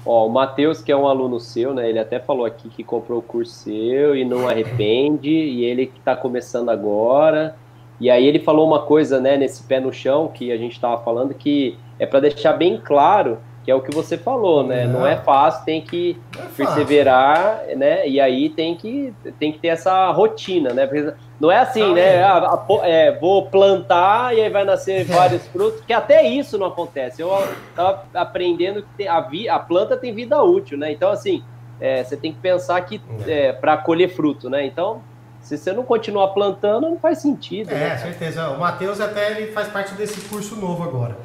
Ó, 0.05 0.25
o 0.25 0.29
Matheus, 0.29 0.81
que 0.81 0.91
é 0.91 0.97
um 0.97 1.07
aluno 1.07 1.39
seu, 1.39 1.73
né? 1.73 1.87
Ele 1.87 1.99
até 1.99 2.19
falou 2.19 2.45
aqui 2.45 2.69
que 2.69 2.83
comprou 2.83 3.19
o 3.19 3.21
curso 3.21 3.53
seu 3.53 4.15
e 4.15 4.25
não 4.25 4.49
arrepende, 4.49 5.29
e 5.29 5.63
ele 5.63 5.85
que 5.85 5.99
está 5.99 6.15
começando 6.15 6.69
agora. 6.69 7.55
E 7.99 8.09
aí 8.09 8.25
ele 8.25 8.39
falou 8.39 8.65
uma 8.65 8.81
coisa, 8.81 9.19
né, 9.19 9.37
nesse 9.37 9.61
pé 9.61 9.79
no 9.79 9.93
chão 9.93 10.27
que 10.27 10.51
a 10.51 10.57
gente 10.57 10.71
estava 10.71 11.03
falando, 11.03 11.35
que 11.35 11.77
é 11.99 12.05
para 12.07 12.21
deixar 12.21 12.53
bem 12.53 12.81
claro 12.83 13.37
que 13.63 13.69
é 13.69 13.75
o 13.75 13.81
que 13.81 13.93
você 13.93 14.17
falou, 14.17 14.65
né? 14.65 14.85
Não, 14.85 15.01
não 15.01 15.07
é 15.07 15.15
fácil, 15.17 15.63
tem 15.63 15.81
que 15.81 16.17
é 16.37 16.41
perseverar, 16.57 17.61
né? 17.75 18.07
E 18.07 18.19
aí 18.19 18.49
tem 18.49 18.75
que, 18.75 19.13
tem 19.39 19.51
que 19.51 19.59
ter 19.59 19.67
essa 19.69 20.09
rotina, 20.11 20.73
né? 20.73 20.87
Porque 20.87 21.13
não 21.39 21.51
é 21.51 21.57
assim, 21.57 21.81
não, 21.81 21.93
né? 21.93 22.15
É. 22.15 22.23
Ah, 22.23 22.65
é, 22.83 23.11
vou 23.19 23.45
plantar 23.47 24.35
e 24.35 24.41
aí 24.41 24.49
vai 24.49 24.63
nascer 24.63 25.05
vários 25.05 25.45
frutos, 25.47 25.81
que 25.81 25.93
até 25.93 26.27
isso 26.27 26.57
não 26.57 26.67
acontece. 26.67 27.21
Eu 27.21 27.31
estava 27.69 28.03
aprendendo 28.13 28.83
que 28.97 29.07
a, 29.07 29.21
vi, 29.21 29.47
a 29.47 29.59
planta 29.59 29.95
tem 29.95 30.13
vida 30.13 30.41
útil, 30.41 30.77
né? 30.77 30.91
Então, 30.91 31.11
assim, 31.11 31.43
é, 31.79 32.03
você 32.03 32.17
tem 32.17 32.33
que 32.33 32.39
pensar 32.39 32.81
que 32.81 32.99
é, 33.27 33.47
é 33.47 33.53
para 33.53 33.77
colher 33.77 34.09
fruto, 34.09 34.49
né? 34.49 34.65
Então, 34.65 35.03
se 35.39 35.55
você 35.55 35.71
não 35.71 35.83
continuar 35.83 36.29
plantando, 36.29 36.89
não 36.89 36.97
faz 36.97 37.19
sentido. 37.19 37.71
É, 37.71 37.75
né? 37.75 37.97
certeza. 37.97 38.49
O 38.49 38.59
Matheus 38.59 38.99
até 38.99 39.31
ele 39.31 39.51
faz 39.51 39.67
parte 39.67 39.93
desse 39.93 40.21
curso 40.21 40.55
novo 40.55 40.83
agora 40.83 41.15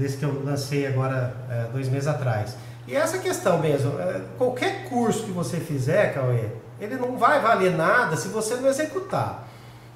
desse 0.00 0.16
que 0.16 0.24
eu 0.24 0.42
lancei 0.44 0.86
agora 0.86 1.34
é, 1.50 1.64
dois 1.72 1.88
meses 1.88 2.08
atrás. 2.08 2.56
E 2.88 2.96
essa 2.96 3.18
questão 3.18 3.58
mesmo, 3.58 4.00
é, 4.00 4.20
qualquer 4.36 4.88
curso 4.88 5.24
que 5.24 5.30
você 5.30 5.58
fizer, 5.58 6.12
Cauê, 6.12 6.48
ele 6.80 6.96
não 6.96 7.16
vai 7.16 7.40
valer 7.40 7.76
nada 7.76 8.16
se 8.16 8.28
você 8.28 8.56
não 8.56 8.68
executar. 8.68 9.46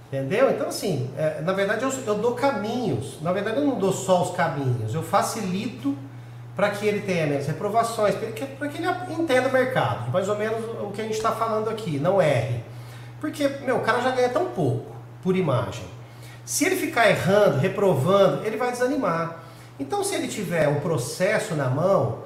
Entendeu? 0.06 0.50
Então, 0.50 0.68
assim, 0.68 1.10
é, 1.18 1.40
na 1.40 1.52
verdade 1.52 1.82
eu, 1.82 1.90
eu, 2.06 2.14
dou 2.16 2.34
caminhos. 2.34 3.20
Na 3.20 3.32
verdade, 3.32 3.56
eu 3.56 3.64
não 3.64 3.78
dou 3.78 3.92
só 3.92 4.22
os 4.22 4.36
caminhos, 4.36 4.94
eu 4.94 5.02
facilito 5.02 5.96
para 6.54 6.70
que 6.70 6.86
ele 6.86 7.00
tenha 7.00 7.26
menos 7.26 7.46
reprovações, 7.46 8.14
para 8.14 8.30
que, 8.30 8.46
que 8.46 8.78
ele 8.78 8.88
entenda 9.18 9.48
o 9.48 9.52
mercado. 9.52 10.12
Mais 10.12 10.28
ou 10.28 10.36
menos 10.36 10.62
o 10.82 10.92
que 10.92 11.00
a 11.00 11.04
gente 11.04 11.16
está 11.16 11.32
falando 11.32 11.68
aqui, 11.68 11.98
não 11.98 12.22
erre. 12.22 12.62
Porque, 13.20 13.48
meu, 13.64 13.78
o 13.78 13.80
cara 13.80 14.00
já 14.02 14.10
ganha 14.10 14.28
tão 14.28 14.46
pouco 14.46 14.94
por 15.22 15.34
imagem. 15.34 15.84
Se 16.44 16.64
ele 16.66 16.76
ficar 16.76 17.08
errando, 17.08 17.58
reprovando, 17.58 18.46
ele 18.46 18.56
vai 18.56 18.70
desanimar. 18.70 19.43
Então, 19.78 20.04
se 20.04 20.14
ele 20.14 20.28
tiver 20.28 20.68
o 20.68 20.80
processo 20.80 21.54
na 21.54 21.68
mão 21.68 22.18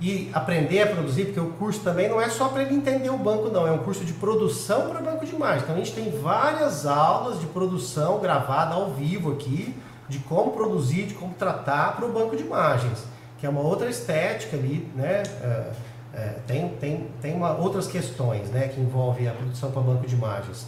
e 0.00 0.30
aprender 0.32 0.82
a 0.82 0.86
produzir, 0.86 1.26
porque 1.26 1.40
o 1.40 1.50
curso 1.52 1.80
também 1.80 2.08
não 2.08 2.20
é 2.20 2.28
só 2.28 2.48
para 2.48 2.62
ele 2.62 2.74
entender 2.74 3.10
o 3.10 3.18
banco, 3.18 3.48
não, 3.48 3.66
é 3.66 3.70
um 3.70 3.78
curso 3.78 4.04
de 4.04 4.12
produção 4.14 4.88
para 4.88 5.00
banco 5.00 5.24
de 5.24 5.34
imagem. 5.34 5.62
Então, 5.62 5.74
a 5.74 5.78
gente 5.78 5.92
tem 5.92 6.10
várias 6.10 6.86
aulas 6.86 7.40
de 7.40 7.46
produção 7.46 8.18
gravada 8.18 8.74
ao 8.74 8.90
vivo 8.90 9.32
aqui, 9.32 9.74
de 10.08 10.18
como 10.18 10.52
produzir, 10.52 11.04
de 11.04 11.14
como 11.14 11.34
tratar 11.34 11.96
para 11.96 12.04
o 12.04 12.12
banco 12.12 12.36
de 12.36 12.42
imagens, 12.42 13.04
que 13.38 13.46
é 13.46 13.48
uma 13.48 13.60
outra 13.60 13.88
estética 13.88 14.56
ali, 14.56 14.90
né? 14.94 15.22
É, 15.42 15.70
é, 16.12 16.34
tem, 16.46 17.08
tem 17.22 17.34
uma, 17.34 17.56
outras 17.56 17.86
questões 17.86 18.50
né, 18.50 18.68
que 18.68 18.80
envolvem 18.80 19.28
a 19.28 19.32
produção 19.32 19.70
para 19.70 19.80
banco 19.80 20.06
de 20.06 20.14
imagens. 20.14 20.66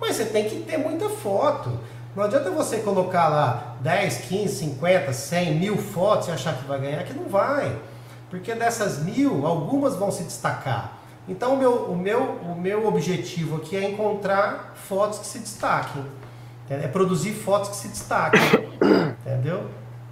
Mas 0.00 0.16
você 0.16 0.26
tem 0.26 0.48
que 0.48 0.60
ter 0.60 0.76
muita 0.76 1.08
foto. 1.08 1.70
Não 2.16 2.24
adianta 2.24 2.50
você 2.50 2.78
colocar 2.78 3.28
lá 3.28 3.76
10, 3.82 4.22
15, 4.22 4.54
50, 4.54 5.12
100, 5.12 5.54
mil 5.56 5.76
fotos 5.76 6.28
e 6.28 6.30
achar 6.30 6.56
que 6.56 6.64
vai 6.64 6.80
ganhar, 6.80 7.04
que 7.04 7.12
não 7.12 7.28
vai. 7.28 7.76
Porque 8.30 8.54
dessas 8.54 9.04
mil, 9.04 9.46
algumas 9.46 9.96
vão 9.96 10.10
se 10.10 10.24
destacar. 10.24 10.96
Então 11.28 11.52
o 11.52 11.56
meu, 11.58 11.72
o 11.90 11.94
meu, 11.94 12.20
o 12.20 12.58
meu 12.58 12.86
objetivo 12.86 13.56
aqui 13.56 13.76
é 13.76 13.90
encontrar 13.90 14.72
fotos 14.76 15.18
que 15.18 15.26
se 15.26 15.40
destaquem. 15.40 16.02
É 16.70 16.88
produzir 16.88 17.32
fotos 17.32 17.68
que 17.68 17.76
se 17.76 17.88
destaquem. 17.88 18.40
entendeu? 19.20 19.64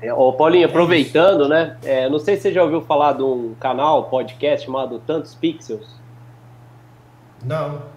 É, 0.03 0.13
ô 0.13 0.31
Paulinho, 0.35 0.67
aproveitando, 0.67 1.49
né? 1.49 1.79
É, 1.83 2.11
não 2.11 2.19
sei 2.19 2.37
se 2.37 2.43
você 2.43 2.53
já 2.53 2.63
ouviu 2.63 2.83
falar 2.83 3.15
de 3.15 3.23
um 3.23 3.55
canal, 3.59 4.11
podcast 4.11 4.67
chamado 4.67 4.99
Tantos 4.99 5.35
Pixels. 5.35 5.89
Não. 7.43 7.94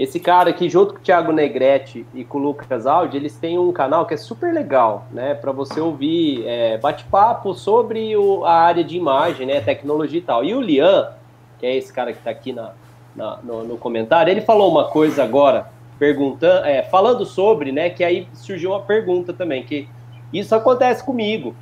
Esse 0.00 0.18
cara 0.18 0.48
aqui, 0.48 0.66
junto 0.66 0.94
com 0.94 0.98
o 0.98 1.02
Thiago 1.02 1.30
Negrete 1.30 2.06
e 2.14 2.24
com 2.24 2.38
o 2.38 2.40
Lucas 2.40 2.86
Aldi, 2.86 3.18
eles 3.18 3.36
têm 3.36 3.58
um 3.58 3.70
canal 3.70 4.06
que 4.06 4.14
é 4.14 4.16
super 4.16 4.50
legal, 4.50 5.04
né? 5.12 5.34
Para 5.34 5.52
você 5.52 5.78
ouvir 5.78 6.42
é, 6.46 6.78
bate-papo 6.78 7.52
sobre 7.52 8.16
o, 8.16 8.42
a 8.46 8.62
área 8.62 8.82
de 8.82 8.96
imagem, 8.96 9.46
né? 9.46 9.60
Tecnologia 9.60 10.18
e 10.18 10.22
tal. 10.22 10.42
E 10.42 10.54
o 10.54 10.60
Lian, 10.62 11.10
que 11.58 11.66
é 11.66 11.76
esse 11.76 11.92
cara 11.92 12.12
que 12.12 12.18
está 12.18 12.30
aqui 12.30 12.50
na, 12.50 12.72
na 13.14 13.40
no, 13.42 13.62
no, 13.62 13.76
comentário, 13.76 14.30
ele 14.30 14.40
falou 14.40 14.70
uma 14.70 14.88
coisa 14.88 15.22
agora, 15.22 15.66
perguntando, 15.98 16.64
é, 16.64 16.82
falando 16.82 17.26
sobre, 17.26 17.70
né? 17.70 17.90
Que 17.90 18.02
aí 18.02 18.26
surgiu 18.32 18.70
uma 18.70 18.80
pergunta 18.80 19.34
também, 19.34 19.64
que 19.64 19.86
isso 20.32 20.54
acontece 20.54 21.04
comigo. 21.04 21.54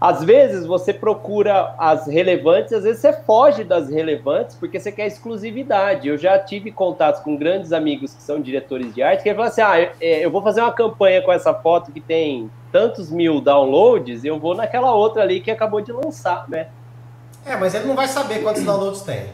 Às 0.00 0.22
vezes 0.22 0.64
você 0.64 0.92
procura 0.92 1.74
as 1.76 2.06
relevantes, 2.06 2.72
às 2.72 2.84
vezes 2.84 3.00
você 3.00 3.12
foge 3.12 3.64
das 3.64 3.90
relevantes 3.90 4.54
porque 4.54 4.78
você 4.78 4.92
quer 4.92 5.08
exclusividade. 5.08 6.06
Eu 6.06 6.16
já 6.16 6.38
tive 6.38 6.70
contatos 6.70 7.20
com 7.20 7.36
grandes 7.36 7.72
amigos 7.72 8.14
que 8.14 8.22
são 8.22 8.40
diretores 8.40 8.94
de 8.94 9.02
arte 9.02 9.24
que 9.24 9.34
falam 9.34 9.48
assim: 9.48 9.60
ah, 9.60 9.76
é, 10.00 10.24
eu 10.24 10.30
vou 10.30 10.40
fazer 10.40 10.60
uma 10.60 10.72
campanha 10.72 11.20
com 11.20 11.32
essa 11.32 11.52
foto 11.52 11.90
que 11.90 12.00
tem 12.00 12.48
tantos 12.70 13.10
mil 13.10 13.40
downloads, 13.40 14.24
eu 14.24 14.38
vou 14.38 14.54
naquela 14.54 14.94
outra 14.94 15.22
ali 15.22 15.40
que 15.40 15.50
acabou 15.50 15.80
de 15.80 15.90
lançar, 15.90 16.48
né? 16.48 16.68
É, 17.44 17.56
mas 17.56 17.74
ele 17.74 17.86
não 17.86 17.96
vai 17.96 18.06
saber 18.06 18.42
quantos 18.42 18.62
downloads 18.62 19.02
tem. 19.02 19.26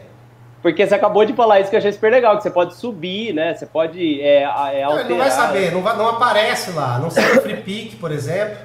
Porque 0.63 0.87
você 0.87 0.95
acabou 0.95 1.23
de 1.25 1.33
falar 1.33 1.59
isso 1.59 1.69
que 1.69 1.75
eu 1.75 1.77
achei 1.77 1.91
super 1.91 2.11
legal, 2.11 2.37
que 2.37 2.41
você 2.41 2.49
pode 2.49 2.75
subir, 2.75 3.33
né? 3.33 3.53
Você 3.53 3.67
pode 3.67 4.19
é, 4.19 4.41
é, 4.41 4.45
alterar. 4.47 4.89
Não, 4.89 4.99
ele 4.99 5.09
não 5.09 5.17
vai 5.17 5.29
saber, 5.29 5.71
não, 5.71 5.81
vai, 5.83 5.95
não 5.95 6.09
aparece 6.09 6.71
lá. 6.71 6.97
Não 6.97 7.11
sei 7.11 7.23
o 7.23 7.41
Free 7.41 7.57
Pick, 7.57 7.99
por 7.99 8.11
exemplo, 8.11 8.57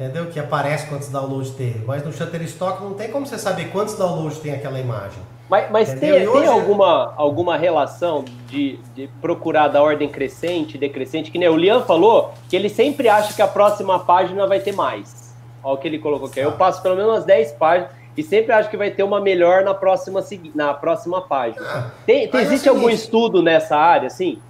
entendeu? 0.00 0.26
Que 0.26 0.40
aparece 0.40 0.86
quantos 0.86 1.08
downloads 1.08 1.50
teve. 1.50 1.84
Mas 1.84 2.02
no 2.02 2.10
Shutterstock 2.10 2.82
não 2.82 2.94
tem 2.94 3.10
como 3.10 3.26
você 3.26 3.38
saber 3.38 3.66
quantos 3.66 3.94
downloads 3.94 4.38
tem 4.38 4.54
aquela 4.54 4.80
imagem. 4.80 5.18
Mas, 5.48 5.70
mas 5.70 5.94
tem, 5.94 6.12
hoje... 6.26 6.40
tem, 6.40 6.46
alguma, 6.46 7.12
alguma 7.16 7.56
relação 7.56 8.24
de, 8.46 8.78
de 8.94 9.08
procurar 9.20 9.68
da 9.68 9.82
ordem 9.82 10.08
crescente, 10.08 10.78
decrescente? 10.78 11.30
Que 11.30 11.38
nem 11.38 11.48
o 11.48 11.56
Lian 11.56 11.82
falou, 11.82 12.32
que 12.48 12.56
ele 12.56 12.68
sempre 12.68 13.08
acha 13.08 13.34
que 13.34 13.42
a 13.42 13.48
próxima 13.48 13.98
página 13.98 14.46
vai 14.46 14.60
ter 14.60 14.72
mais. 14.72 15.34
Olha 15.62 15.74
o 15.74 15.76
que 15.76 15.88
ele 15.88 15.98
colocou 15.98 16.28
aqui. 16.28 16.40
Eu 16.40 16.52
passo 16.52 16.80
pelo 16.80 16.96
menos 16.96 17.10
umas 17.10 17.24
10 17.24 17.52
páginas 17.52 17.90
e 18.16 18.22
sempre 18.22 18.52
acho 18.52 18.70
que 18.70 18.76
vai 18.76 18.90
ter 18.90 19.02
uma 19.02 19.20
melhor 19.20 19.64
na 19.64 19.74
próxima, 19.74 20.24
na 20.54 20.72
próxima 20.72 21.20
página. 21.20 21.66
Ah, 21.66 21.90
tem, 22.06 22.28
tem 22.28 22.40
existe 22.40 22.68
é 22.68 22.70
algum 22.70 22.88
estudo 22.88 23.42
nessa 23.42 23.76
área, 23.76 24.06
assim? 24.06 24.40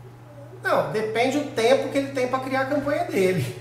Não, 0.62 0.92
depende 0.92 1.38
do 1.38 1.50
tempo 1.50 1.88
que 1.88 1.98
ele 1.98 2.08
tem 2.08 2.28
para 2.28 2.40
criar 2.40 2.60
a 2.62 2.66
campanha 2.66 3.04
dele. 3.04 3.56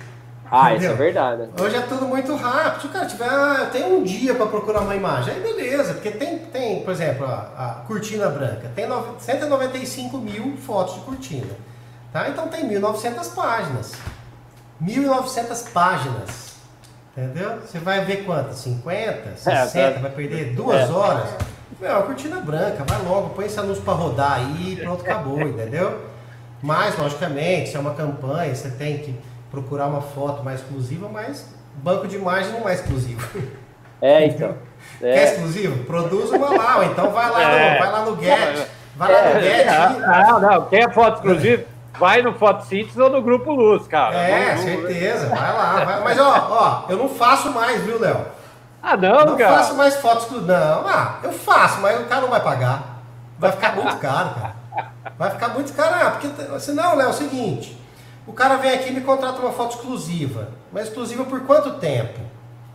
Ah, 0.51 0.71
Entendeu? 0.71 0.93
isso 0.93 1.01
é 1.01 1.05
verdade. 1.05 1.49
Hoje 1.61 1.76
é 1.76 1.81
tudo 1.81 2.05
muito 2.05 2.35
rápido. 2.35 2.81
Se 2.81 2.88
o 2.88 2.89
cara 2.89 3.05
tiver, 3.05 3.30
ah, 3.30 3.69
tenho 3.71 3.97
um 3.97 4.03
dia 4.03 4.34
para 4.34 4.47
procurar 4.47 4.81
uma 4.81 4.95
imagem, 4.95 5.35
aí 5.35 5.41
beleza, 5.41 5.93
porque 5.93 6.11
tem, 6.11 6.39
tem 6.39 6.81
por 6.81 6.91
exemplo, 6.91 7.26
a, 7.26 7.51
a 7.57 7.85
cortina 7.85 8.30
branca, 8.30 8.71
tem 8.76 8.85
195 9.19 10.17
mil 10.17 10.57
fotos 10.57 10.95
de 10.95 11.01
cortina. 11.01 11.53
Tá? 12.11 12.30
Então 12.30 12.47
tem 12.47 12.67
1.900 12.67 13.34
páginas. 13.35 13.93
1.900 14.84 15.71
páginas. 15.71 16.49
Entendeu? 17.15 17.59
Você 17.61 17.77
vai 17.80 18.03
ver 18.05 18.23
quantas? 18.23 18.57
50, 18.59 19.35
60, 19.35 19.77
é, 19.77 19.99
vai 19.99 20.11
perder 20.11 20.55
duas 20.55 20.89
é. 20.89 20.91
horas. 20.91 21.30
Meu, 21.80 21.97
a 21.97 22.03
cortina 22.03 22.39
branca, 22.39 22.84
vai 22.85 23.01
logo, 23.03 23.30
põe 23.30 23.45
esse 23.45 23.59
anúncio 23.59 23.84
para 23.84 23.93
rodar 23.93 24.34
aí 24.34 24.73
e 24.73 24.76
pronto, 24.77 25.01
acabou, 25.01 25.39
entendeu? 25.47 25.99
Mas, 26.61 26.97
logicamente, 26.97 27.69
se 27.69 27.77
é 27.77 27.80
uma 27.80 27.93
campanha, 27.93 28.53
você 28.53 28.69
tem 28.69 28.97
que 28.97 29.15
procurar 29.51 29.88
uma 29.88 30.01
foto 30.01 30.43
mais 30.43 30.61
exclusiva, 30.61 31.09
mas 31.09 31.47
banco 31.76 32.07
de 32.07 32.15
imagem 32.15 32.51
não 32.53 32.67
é 32.67 32.73
exclusivo. 32.73 33.27
É, 34.01 34.27
então. 34.27 34.55
É. 35.01 35.13
Quer 35.13 35.34
exclusivo? 35.34 35.84
Produz 35.84 36.30
uma 36.31 36.49
lá, 36.57 36.77
ou 36.77 36.84
então 36.85 37.11
vai 37.11 37.30
lá, 37.30 37.51
é. 37.51 37.73
no, 37.73 37.80
vai 37.80 37.91
lá 37.91 38.05
no 38.05 38.21
Get. 38.21 38.67
Vai 38.95 39.11
lá 39.11 39.34
no 39.34 39.41
Get. 39.41 39.67
Não, 39.99 40.39
não, 40.39 40.65
quer 40.67 40.93
foto 40.93 41.15
exclusiva? 41.17 41.65
vai 41.99 42.21
no 42.21 42.34
Fotossíntese 42.34 42.99
ou 42.99 43.09
no 43.09 43.21
Grupo 43.21 43.51
Luz, 43.51 43.85
cara. 43.88 44.15
É, 44.15 44.55
não, 44.55 44.63
certeza. 44.63 45.27
Vai 45.27 45.53
lá, 45.53 45.84
vai. 45.84 46.03
Mas, 46.03 46.19
ó, 46.19 46.47
ó, 46.49 46.91
eu 46.91 46.97
não 46.97 47.09
faço 47.09 47.51
mais, 47.51 47.81
viu, 47.84 47.99
Léo? 47.99 48.26
Ah, 48.81 48.95
não, 48.95 49.26
não 49.26 49.38
cara? 49.38 49.51
Não 49.51 49.57
faço 49.57 49.76
mais 49.76 49.95
fotos 49.97 50.27
do. 50.27 50.41
Não, 50.41 50.88
ah, 50.88 51.17
eu 51.21 51.34
faço, 51.34 51.81
mas 51.81 51.99
o 51.99 52.05
cara 52.05 52.21
não 52.21 52.30
vai 52.30 52.39
pagar. 52.39 53.01
Vai 53.38 53.51
ficar 53.51 53.76
muito 53.76 53.95
caro, 53.99 54.30
cara. 54.30 54.55
Vai 55.17 55.30
ficar 55.31 55.49
muito 55.49 55.73
caro. 55.73 55.95
Ah, 55.95 56.11
porque 56.11 56.59
senão, 56.59 56.95
Léo, 56.95 57.07
é 57.07 57.09
o 57.09 57.13
seguinte. 57.13 57.77
O 58.30 58.34
cara 58.34 58.57
vem 58.57 58.72
aqui 58.72 58.89
e 58.89 58.93
me 58.93 59.01
contrata 59.01 59.41
uma 59.41 59.51
foto 59.51 59.76
exclusiva. 59.76 60.49
Mas 60.72 60.88
exclusiva 60.88 61.26
por 61.26 61.41
quanto 61.47 61.80
tempo? 61.80 62.19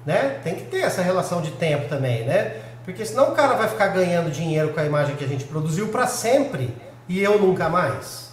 Né? 0.05 0.41
Tem 0.43 0.57
que 0.57 0.65
ter 0.65 0.81
essa 0.81 1.01
relação 1.01 1.41
de 1.41 1.53
tempo 1.53 1.89
também, 1.89 2.25
né? 2.25 2.57
Porque 2.85 3.07
senão 3.07 3.31
o 3.31 3.33
cara 3.37 3.55
vai 3.55 3.69
ficar 3.69 3.87
ganhando 3.87 4.33
dinheiro 4.33 4.75
com 4.75 4.81
a 4.81 4.85
imagem 4.85 5.15
que 5.15 5.25
a 5.25 5.29
gente 5.29 5.45
produziu 5.45 5.89
para 5.89 6.09
sempre 6.09 6.77
e 7.09 7.23
eu 7.23 7.39
nunca 7.39 7.69
mais. 7.69 8.33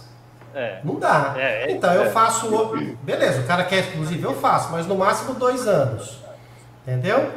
É. 0.52 0.80
Não 0.82 0.96
dá. 0.96 1.34
É, 1.38 1.70
é, 1.70 1.70
então 1.70 1.94
eu 1.94 2.02
é. 2.02 2.10
faço. 2.10 2.50
Beleza, 3.02 3.40
o 3.40 3.46
cara 3.46 3.62
quer 3.64 3.78
exclusivo, 3.78 4.26
eu 4.26 4.34
faço, 4.34 4.72
mas 4.72 4.84
no 4.88 4.96
máximo 4.96 5.34
dois 5.34 5.68
anos. 5.68 6.18
Entendeu? 6.82 7.30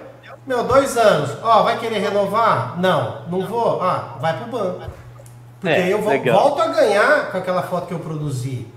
Meu, 0.48 0.64
dois 0.64 0.98
anos. 0.98 1.38
Ó, 1.44 1.62
vai 1.62 1.78
querer 1.78 1.99
renovar? 1.99 2.80
Não, 2.80 3.22
não 3.28 3.45
vou. 3.45 3.84
Ah, 3.84 4.18
vai 4.20 4.36
pro 4.36 4.48
banco. 4.48 4.82
Porque 5.62 5.76
é, 5.76 5.94
eu 5.94 6.02
vou, 6.02 6.24
volto 6.24 6.60
a 6.60 6.68
ganhar 6.70 7.32
com 7.32 7.38
aquela 7.38 7.62
foto 7.62 7.86
que 7.86 7.94
eu 7.94 7.99
produzi. 7.99 8.74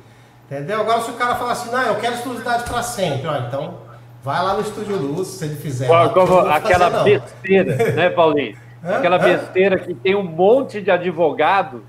Entendeu? 0.50 0.80
Agora 0.80 1.02
se 1.02 1.10
o 1.10 1.14
cara 1.14 1.34
falar 1.34 1.52
assim, 1.52 1.70
não, 1.70 1.82
eu 1.82 1.96
quero 1.96 2.14
exclusividade 2.14 2.64
para 2.64 2.82
sempre, 2.82 3.26
ó, 3.26 3.36
então 3.36 3.78
vai 4.22 4.42
lá 4.42 4.54
no 4.54 4.62
Estúdio 4.62 4.96
Luz, 4.96 5.28
se 5.28 5.44
ele 5.44 5.56
fizer. 5.56 5.86
Como, 5.86 6.10
como 6.10 6.38
aquela 6.40 6.90
fazer, 6.90 7.20
besteira, 7.20 7.92
né, 7.92 8.08
Paulinho? 8.10 8.56
Aquela 8.82 9.18
besteira 9.18 9.78
que 9.78 9.94
tem 9.94 10.14
um 10.14 10.22
monte 10.22 10.80
de 10.80 10.90
advogado 10.90 11.84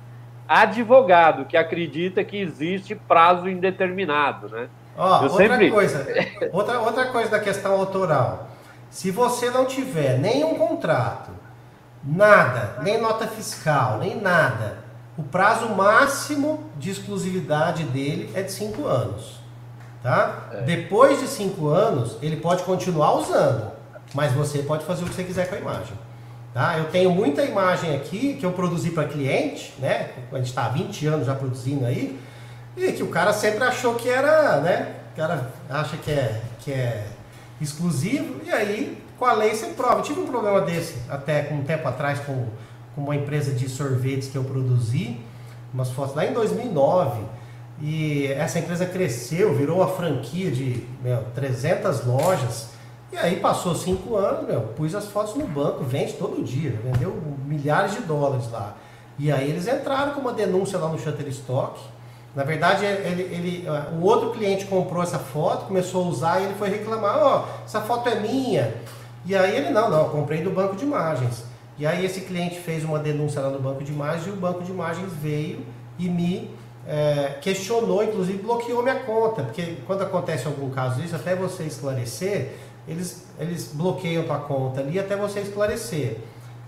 advogado 0.49 1.45
que 1.45 1.55
acredita 1.55 2.23
que 2.23 2.35
existe 2.37 2.95
prazo 2.95 3.47
indeterminado, 3.47 4.49
né? 4.49 4.67
Ó, 4.97 5.21
outra 5.21 5.37
sempre... 5.37 5.69
coisa, 5.69 6.07
outra, 6.51 6.79
outra 6.79 7.05
coisa 7.05 7.29
da 7.29 7.39
questão 7.39 7.73
autoral. 7.73 8.47
Se 8.89 9.11
você 9.11 9.51
não 9.51 9.65
tiver 9.65 10.17
nenhum 10.17 10.55
contrato, 10.55 11.29
nada, 12.03 12.81
nem 12.81 12.99
nota 12.99 13.27
fiscal, 13.27 13.99
nem 13.99 14.19
nada, 14.19 14.78
o 15.19 15.23
prazo 15.23 15.67
máximo 15.67 16.63
de 16.77 16.89
exclusividade 16.89 17.83
dele 17.83 18.31
é 18.33 18.41
de 18.41 18.53
cinco 18.53 18.85
anos. 18.87 19.37
Tá? 20.01 20.47
É. 20.53 20.61
Depois 20.61 21.19
de 21.19 21.27
cinco 21.27 21.67
anos, 21.67 22.15
ele 22.21 22.37
pode 22.37 22.63
continuar 22.63 23.15
usando, 23.15 23.69
mas 24.13 24.31
você 24.31 24.59
pode 24.59 24.85
fazer 24.85 25.03
o 25.03 25.07
que 25.07 25.13
você 25.13 25.25
quiser 25.25 25.49
com 25.49 25.55
a 25.55 25.57
imagem. 25.57 25.93
Tá? 26.53 26.77
Eu 26.77 26.85
tenho 26.85 27.11
muita 27.11 27.43
imagem 27.43 27.93
aqui 27.97 28.35
que 28.35 28.45
eu 28.45 28.53
produzi 28.53 28.91
para 28.91 29.09
cliente, 29.09 29.73
né? 29.77 30.11
A 30.31 30.37
gente 30.37 30.47
está 30.47 30.67
há 30.67 30.69
20 30.69 31.07
anos 31.07 31.25
já 31.25 31.35
produzindo 31.35 31.85
aí, 31.85 32.17
e 32.77 32.93
que 32.93 33.03
o 33.03 33.09
cara 33.09 33.33
sempre 33.33 33.65
achou 33.65 33.95
que 33.95 34.07
era, 34.07 34.61
né? 34.61 34.95
O 35.11 35.17
cara 35.17 35.51
acha 35.69 35.97
que 35.97 36.11
é, 36.11 36.41
que 36.59 36.71
é 36.71 37.05
exclusivo, 37.59 38.39
e 38.45 38.49
aí 38.49 39.03
com 39.17 39.25
a 39.25 39.33
lei 39.33 39.53
você 39.53 39.65
prova. 39.67 39.99
Eu 39.99 40.03
tive 40.03 40.21
um 40.21 40.25
problema 40.25 40.61
desse 40.61 40.95
até 41.09 41.49
um 41.51 41.61
tempo 41.61 41.85
atrás 41.89 42.19
com 42.19 42.47
uma 42.99 43.15
empresa 43.15 43.51
de 43.51 43.67
sorvetes 43.69 44.29
que 44.29 44.37
eu 44.37 44.43
produzi, 44.43 45.17
umas 45.73 45.89
fotos 45.89 46.15
lá 46.15 46.25
em 46.25 46.33
2009. 46.33 47.21
E 47.81 48.27
essa 48.27 48.59
empresa 48.59 48.85
cresceu, 48.85 49.55
virou 49.55 49.77
uma 49.77 49.87
franquia 49.87 50.51
de 50.51 50.83
meu, 51.01 51.23
300 51.33 52.05
lojas. 52.05 52.69
E 53.11 53.17
aí 53.17 53.39
passou 53.39 53.73
cinco 53.73 54.15
anos, 54.15 54.47
meu, 54.47 54.61
pus 54.75 54.93
as 54.93 55.07
fotos 55.07 55.35
no 55.35 55.47
banco, 55.47 55.83
vende 55.83 56.13
todo 56.13 56.43
dia, 56.43 56.79
vendeu 56.83 57.15
milhares 57.45 57.93
de 57.93 58.01
dólares 58.01 58.51
lá. 58.51 58.75
E 59.17 59.31
aí 59.31 59.49
eles 59.49 59.67
entraram 59.67 60.13
com 60.13 60.21
uma 60.21 60.33
denúncia 60.33 60.77
lá 60.77 60.87
no 60.89 60.99
Shutterstock. 60.99 61.79
Na 62.35 62.43
verdade, 62.43 62.85
ele, 62.85 63.23
ele, 63.23 63.67
o 63.99 64.05
outro 64.05 64.31
cliente 64.31 64.65
comprou 64.65 65.01
essa 65.01 65.17
foto, 65.17 65.65
começou 65.65 66.05
a 66.05 66.07
usar 66.07 66.39
e 66.39 66.45
ele 66.45 66.53
foi 66.53 66.69
reclamar, 66.69 67.17
ó, 67.17 67.43
oh, 67.43 67.63
essa 67.65 67.81
foto 67.81 68.07
é 68.07 68.19
minha. 68.19 68.75
E 69.25 69.35
aí 69.35 69.57
ele, 69.57 69.71
não, 69.71 69.89
não, 69.89 70.09
comprei 70.09 70.43
do 70.43 70.51
banco 70.51 70.75
de 70.75 70.85
imagens. 70.85 71.43
E 71.79 71.87
aí 71.87 72.05
esse 72.05 72.21
cliente 72.21 72.59
fez 72.59 72.83
uma 72.83 72.99
denúncia 72.99 73.39
lá 73.39 73.49
no 73.49 73.59
banco 73.59 73.81
de 73.81 73.93
imagens 73.93 74.27
e 74.27 74.29
o 74.29 74.35
banco 74.35 74.61
de 74.61 74.69
imagens 74.69 75.13
veio 75.13 75.65
e 75.97 76.09
me 76.09 76.51
é, 76.85 77.37
questionou, 77.41 78.03
inclusive 78.03 78.37
bloqueou 78.39 78.83
minha 78.83 78.99
conta, 78.99 79.43
porque 79.43 79.77
quando 79.87 80.01
acontece 80.01 80.45
algum 80.45 80.69
caso 80.69 81.01
disso, 81.01 81.15
até 81.15 81.33
você 81.35 81.63
esclarecer, 81.63 82.57
eles, 82.85 83.25
eles 83.39 83.71
bloqueiam 83.73 84.23
tua 84.23 84.39
conta 84.39 84.81
ali 84.81 84.99
até 84.99 85.15
você 85.15 85.39
esclarecer. 85.39 86.17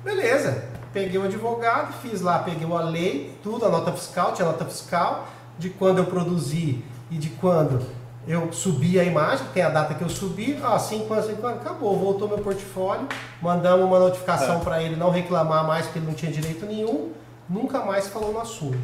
Beleza, 0.01 0.63
peguei 0.93 1.19
o 1.19 1.23
advogado, 1.23 1.91
fiz 2.01 2.21
lá, 2.21 2.39
peguei 2.39 2.65
a 2.71 2.81
lei, 2.81 3.37
tudo, 3.43 3.65
a 3.65 3.69
nota 3.69 3.91
fiscal, 3.91 4.31
tinha 4.31 4.47
nota 4.47 4.63
fiscal, 4.63 5.27
de 5.59 5.69
quando 5.71 5.97
eu 5.97 6.05
produzi 6.05 6.81
e 7.09 7.17
de 7.17 7.29
quando 7.31 7.85
eu 8.31 8.53
subi 8.53 8.97
a 8.97 9.03
imagem, 9.03 9.45
tem 9.53 9.61
a 9.61 9.69
data 9.69 9.93
que 9.93 10.01
eu 10.01 10.09
subi, 10.09 10.57
ah, 10.63 10.79
5 10.79 11.13
anos, 11.13 11.25
5 11.25 11.45
anos, 11.45 11.61
acabou, 11.61 11.97
voltou 11.97 12.29
meu 12.29 12.37
portfólio, 12.37 13.05
mandamos 13.41 13.85
uma 13.85 13.99
notificação 13.99 14.61
é. 14.61 14.63
para 14.63 14.81
ele 14.81 14.95
não 14.95 15.09
reclamar 15.09 15.67
mais, 15.67 15.85
porque 15.85 15.99
ele 15.99 16.07
não 16.07 16.13
tinha 16.13 16.31
direito 16.31 16.65
nenhum, 16.65 17.11
nunca 17.49 17.79
mais 17.83 18.07
falou 18.07 18.31
no 18.31 18.39
assunto. 18.39 18.77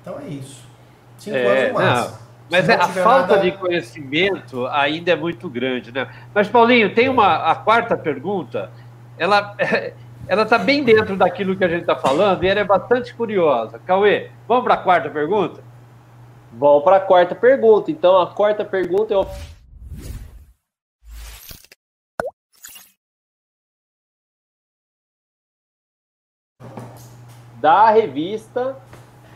Então 0.00 0.18
é 0.20 0.28
isso. 0.28 0.64
5 1.18 1.36
é, 1.36 1.62
anos 1.62 1.72
mais. 1.72 2.22
Mas 2.48 2.68
a 2.68 2.86
falta 2.86 3.36
nada... 3.36 3.40
de 3.40 3.52
conhecimento 3.52 4.66
ainda 4.66 5.10
é 5.10 5.16
muito 5.16 5.48
grande, 5.48 5.90
né? 5.90 6.06
Mas, 6.34 6.48
Paulinho, 6.48 6.94
tem 6.94 7.08
uma 7.08 7.50
a 7.50 7.54
quarta 7.54 7.96
pergunta, 7.96 8.70
ela 9.18 9.56
ela 10.28 10.42
está 10.42 10.58
bem 10.58 10.84
dentro 10.84 11.16
daquilo 11.16 11.56
que 11.56 11.64
a 11.64 11.68
gente 11.68 11.80
está 11.80 11.96
falando 11.96 12.44
e 12.44 12.48
ela 12.48 12.60
é 12.60 12.64
bastante 12.64 13.12
curiosa. 13.14 13.80
Cauê, 13.84 14.30
vamos 14.46 14.64
para 14.64 14.74
a 14.74 14.78
quarta 14.78 15.10
pergunta? 15.10 15.71
Vamos 16.52 16.84
para 16.84 16.96
a 16.96 17.00
quarta 17.00 17.34
pergunta. 17.34 17.90
Então, 17.90 18.20
a 18.20 18.26
quarta 18.26 18.64
pergunta 18.64 19.14
é 19.14 19.18
da 27.60 27.90
revista 27.90 28.76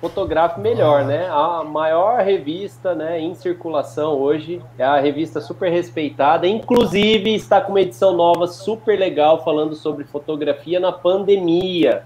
Fotografe 0.01 0.61
Melhor, 0.61 1.05
né? 1.05 1.27
A 1.31 1.65
maior 1.65 2.21
revista, 2.21 2.95
né, 2.95 3.19
em 3.19 3.35
circulação 3.35 4.13
hoje 4.15 4.61
é 4.77 4.85
a 4.85 5.01
revista 5.01 5.41
super 5.41 5.71
respeitada. 5.71 6.47
Inclusive 6.47 7.35
está 7.35 7.61
com 7.61 7.73
uma 7.73 7.81
edição 7.81 8.15
nova 8.15 8.47
super 8.47 8.99
legal 8.99 9.43
falando 9.43 9.75
sobre 9.75 10.05
fotografia 10.05 10.79
na 10.79 10.93
pandemia. 10.93 12.03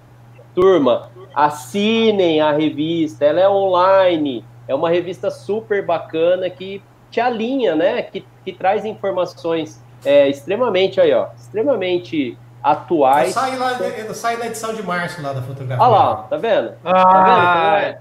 Turma, 0.55 1.11
assinem 1.35 2.41
a 2.41 2.53
revista. 2.53 3.24
Ela 3.24 3.41
é 3.41 3.49
online. 3.49 4.45
É 4.70 4.74
uma 4.74 4.88
revista 4.88 5.32
super 5.32 5.84
bacana 5.84 6.48
que 6.48 6.80
te 7.10 7.20
alinha, 7.20 7.74
né? 7.74 8.02
Que, 8.02 8.24
que 8.44 8.52
traz 8.52 8.84
informações 8.84 9.82
é, 10.05 10.28
extremamente 10.28 11.01
aí, 11.01 11.12
ó, 11.12 11.26
extremamente 11.36 12.38
atuais. 12.62 13.34
Sai 13.34 13.56
lá, 13.56 13.76
sai 14.14 14.36
na 14.36 14.47
edição 14.47 14.72
de 14.72 14.80
março 14.80 15.20
lá 15.20 15.32
da 15.32 15.42
fotografia. 15.42 15.84
Olha 15.84 15.90
lá, 15.90 16.16
tá 16.22 16.36
vendo? 16.36 16.74
Ah, 16.84 16.92
tá 16.92 17.78
vendo? 17.80 17.94
Tá 17.94 18.01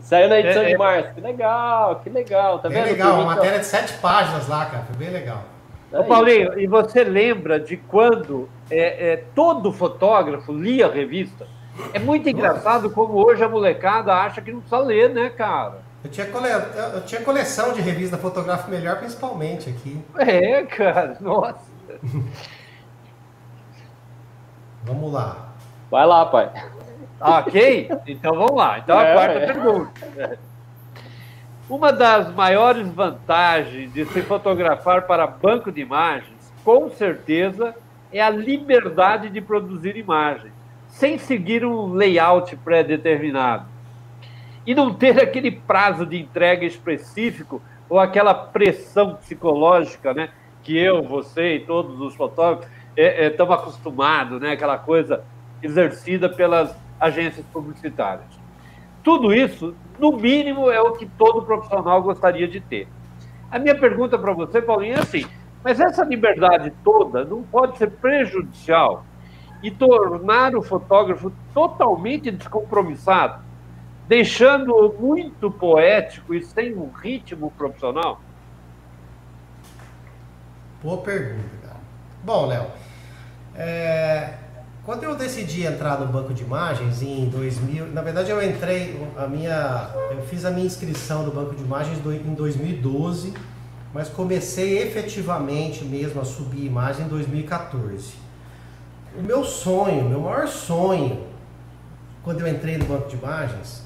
Saiu 0.00 0.28
na 0.28 0.40
edição 0.40 0.62
é, 0.62 0.66
de 0.66 0.72
é. 0.72 0.76
março. 0.76 1.14
Que 1.14 1.20
legal, 1.20 2.00
que 2.00 2.10
legal, 2.10 2.58
tá 2.58 2.68
bem 2.68 2.82
vendo? 2.82 2.90
legal, 2.90 3.14
uma 3.14 3.36
matéria 3.36 3.60
de 3.60 3.66
sete 3.66 3.92
páginas 3.98 4.48
lá, 4.48 4.66
cara. 4.66 4.82
Foi 4.86 4.96
bem 4.96 5.10
legal. 5.10 5.44
Ô, 5.92 6.02
Paulinho, 6.02 6.58
e 6.58 6.66
você 6.66 7.04
lembra 7.04 7.60
de 7.60 7.76
quando 7.76 8.48
é, 8.68 9.12
é, 9.12 9.16
todo 9.36 9.72
fotógrafo 9.72 10.52
lia 10.52 10.86
a 10.86 10.92
revista? 10.92 11.46
É 11.92 11.98
muito 11.98 12.28
engraçado 12.28 12.90
como 12.90 13.14
hoje 13.14 13.42
a 13.42 13.48
molecada 13.48 14.12
acha 14.12 14.40
que 14.40 14.52
não 14.52 14.60
precisa 14.60 14.80
ler, 14.80 15.10
né, 15.10 15.30
cara? 15.30 15.82
Eu 16.02 16.10
tinha, 16.10 16.26
cole... 16.26 16.48
eu 16.94 17.04
tinha 17.04 17.20
coleção 17.22 17.72
de 17.72 17.80
revista 17.80 18.16
fotográfica 18.16 18.70
melhor, 18.70 18.98
principalmente 18.98 19.68
aqui. 19.68 20.00
É, 20.16 20.62
cara, 20.64 21.16
nossa. 21.20 21.58
Vamos 24.84 25.12
lá. 25.12 25.48
Vai 25.90 26.06
lá, 26.06 26.26
pai. 26.26 26.50
Ok? 27.20 27.90
Então 28.06 28.34
vamos 28.34 28.56
lá. 28.56 28.78
Então 28.78 28.96
a 28.98 29.04
é, 29.04 29.12
quarta 29.12 29.38
é. 29.38 29.46
pergunta. 29.46 30.38
Uma 31.68 31.92
das 31.92 32.32
maiores 32.32 32.88
vantagens 32.88 33.92
de 33.92 34.06
se 34.06 34.22
fotografar 34.22 35.02
para 35.02 35.26
banco 35.26 35.70
de 35.70 35.80
imagens, 35.80 36.52
com 36.64 36.88
certeza, 36.90 37.74
é 38.12 38.22
a 38.22 38.30
liberdade 38.30 39.28
de 39.28 39.40
produzir 39.40 39.96
imagens 39.96 40.57
sem 40.98 41.16
seguir 41.16 41.64
um 41.64 41.92
layout 41.92 42.56
pré-determinado. 42.56 43.66
E 44.66 44.74
não 44.74 44.92
ter 44.92 45.18
aquele 45.22 45.52
prazo 45.52 46.04
de 46.04 46.18
entrega 46.18 46.66
específico 46.66 47.62
ou 47.88 48.00
aquela 48.00 48.34
pressão 48.34 49.14
psicológica, 49.14 50.12
né? 50.12 50.30
Que 50.62 50.76
eu, 50.76 51.02
você 51.02 51.54
e 51.54 51.60
todos 51.60 52.00
os 52.00 52.16
fotógrafos 52.16 52.68
é, 52.96 53.26
é, 53.26 53.28
estamos 53.28 53.54
acostumados, 53.54 54.40
né? 54.40 54.52
Aquela 54.52 54.76
coisa 54.76 55.22
exercida 55.62 56.28
pelas 56.28 56.74
agências 57.00 57.46
publicitárias. 57.52 58.26
Tudo 59.04 59.32
isso, 59.32 59.76
no 60.00 60.12
mínimo, 60.12 60.68
é 60.68 60.80
o 60.80 60.92
que 60.92 61.06
todo 61.06 61.42
profissional 61.42 62.02
gostaria 62.02 62.48
de 62.48 62.60
ter. 62.60 62.88
A 63.50 63.58
minha 63.58 63.76
pergunta 63.76 64.18
para 64.18 64.32
você, 64.32 64.60
Paulinho, 64.60 64.96
é 64.96 65.00
assim: 65.00 65.24
mas 65.62 65.78
essa 65.78 66.04
liberdade 66.04 66.72
toda 66.82 67.24
não 67.24 67.44
pode 67.44 67.78
ser 67.78 67.88
prejudicial 67.92 69.04
e 69.62 69.70
tornar 69.70 70.54
o 70.54 70.62
fotógrafo 70.62 71.32
totalmente 71.52 72.30
descompromissado, 72.30 73.42
deixando 74.06 74.94
muito 74.98 75.50
poético 75.50 76.34
e 76.34 76.42
sem 76.42 76.74
um 76.74 76.90
ritmo 76.90 77.50
profissional? 77.56 78.20
Boa 80.82 80.98
pergunta, 80.98 81.48
cara. 81.62 81.80
Bom, 82.22 82.46
Léo, 82.46 82.66
é, 83.56 84.34
quando 84.84 85.02
eu 85.02 85.16
decidi 85.16 85.66
entrar 85.66 85.98
no 85.98 86.06
banco 86.06 86.32
de 86.32 86.44
imagens 86.44 87.02
em 87.02 87.28
2000, 87.28 87.88
na 87.88 88.00
verdade 88.00 88.30
eu 88.30 88.40
entrei, 88.40 88.96
a 89.16 89.26
minha, 89.26 89.90
eu 90.12 90.22
fiz 90.22 90.44
a 90.44 90.50
minha 90.52 90.66
inscrição 90.66 91.24
no 91.24 91.32
banco 91.32 91.56
de 91.56 91.64
imagens 91.64 91.98
em 91.98 92.34
2012, 92.34 93.34
mas 93.92 94.08
comecei 94.08 94.78
efetivamente 94.78 95.84
mesmo 95.84 96.20
a 96.20 96.24
subir 96.24 96.64
imagem 96.64 97.06
em 97.06 97.08
2014 97.08 98.27
o 99.18 99.22
meu 99.22 99.44
sonho, 99.44 100.08
meu 100.08 100.20
maior 100.20 100.46
sonho, 100.46 101.26
quando 102.22 102.40
eu 102.40 102.48
entrei 102.48 102.78
no 102.78 102.84
banco 102.84 103.08
de 103.08 103.16
imagens, 103.16 103.82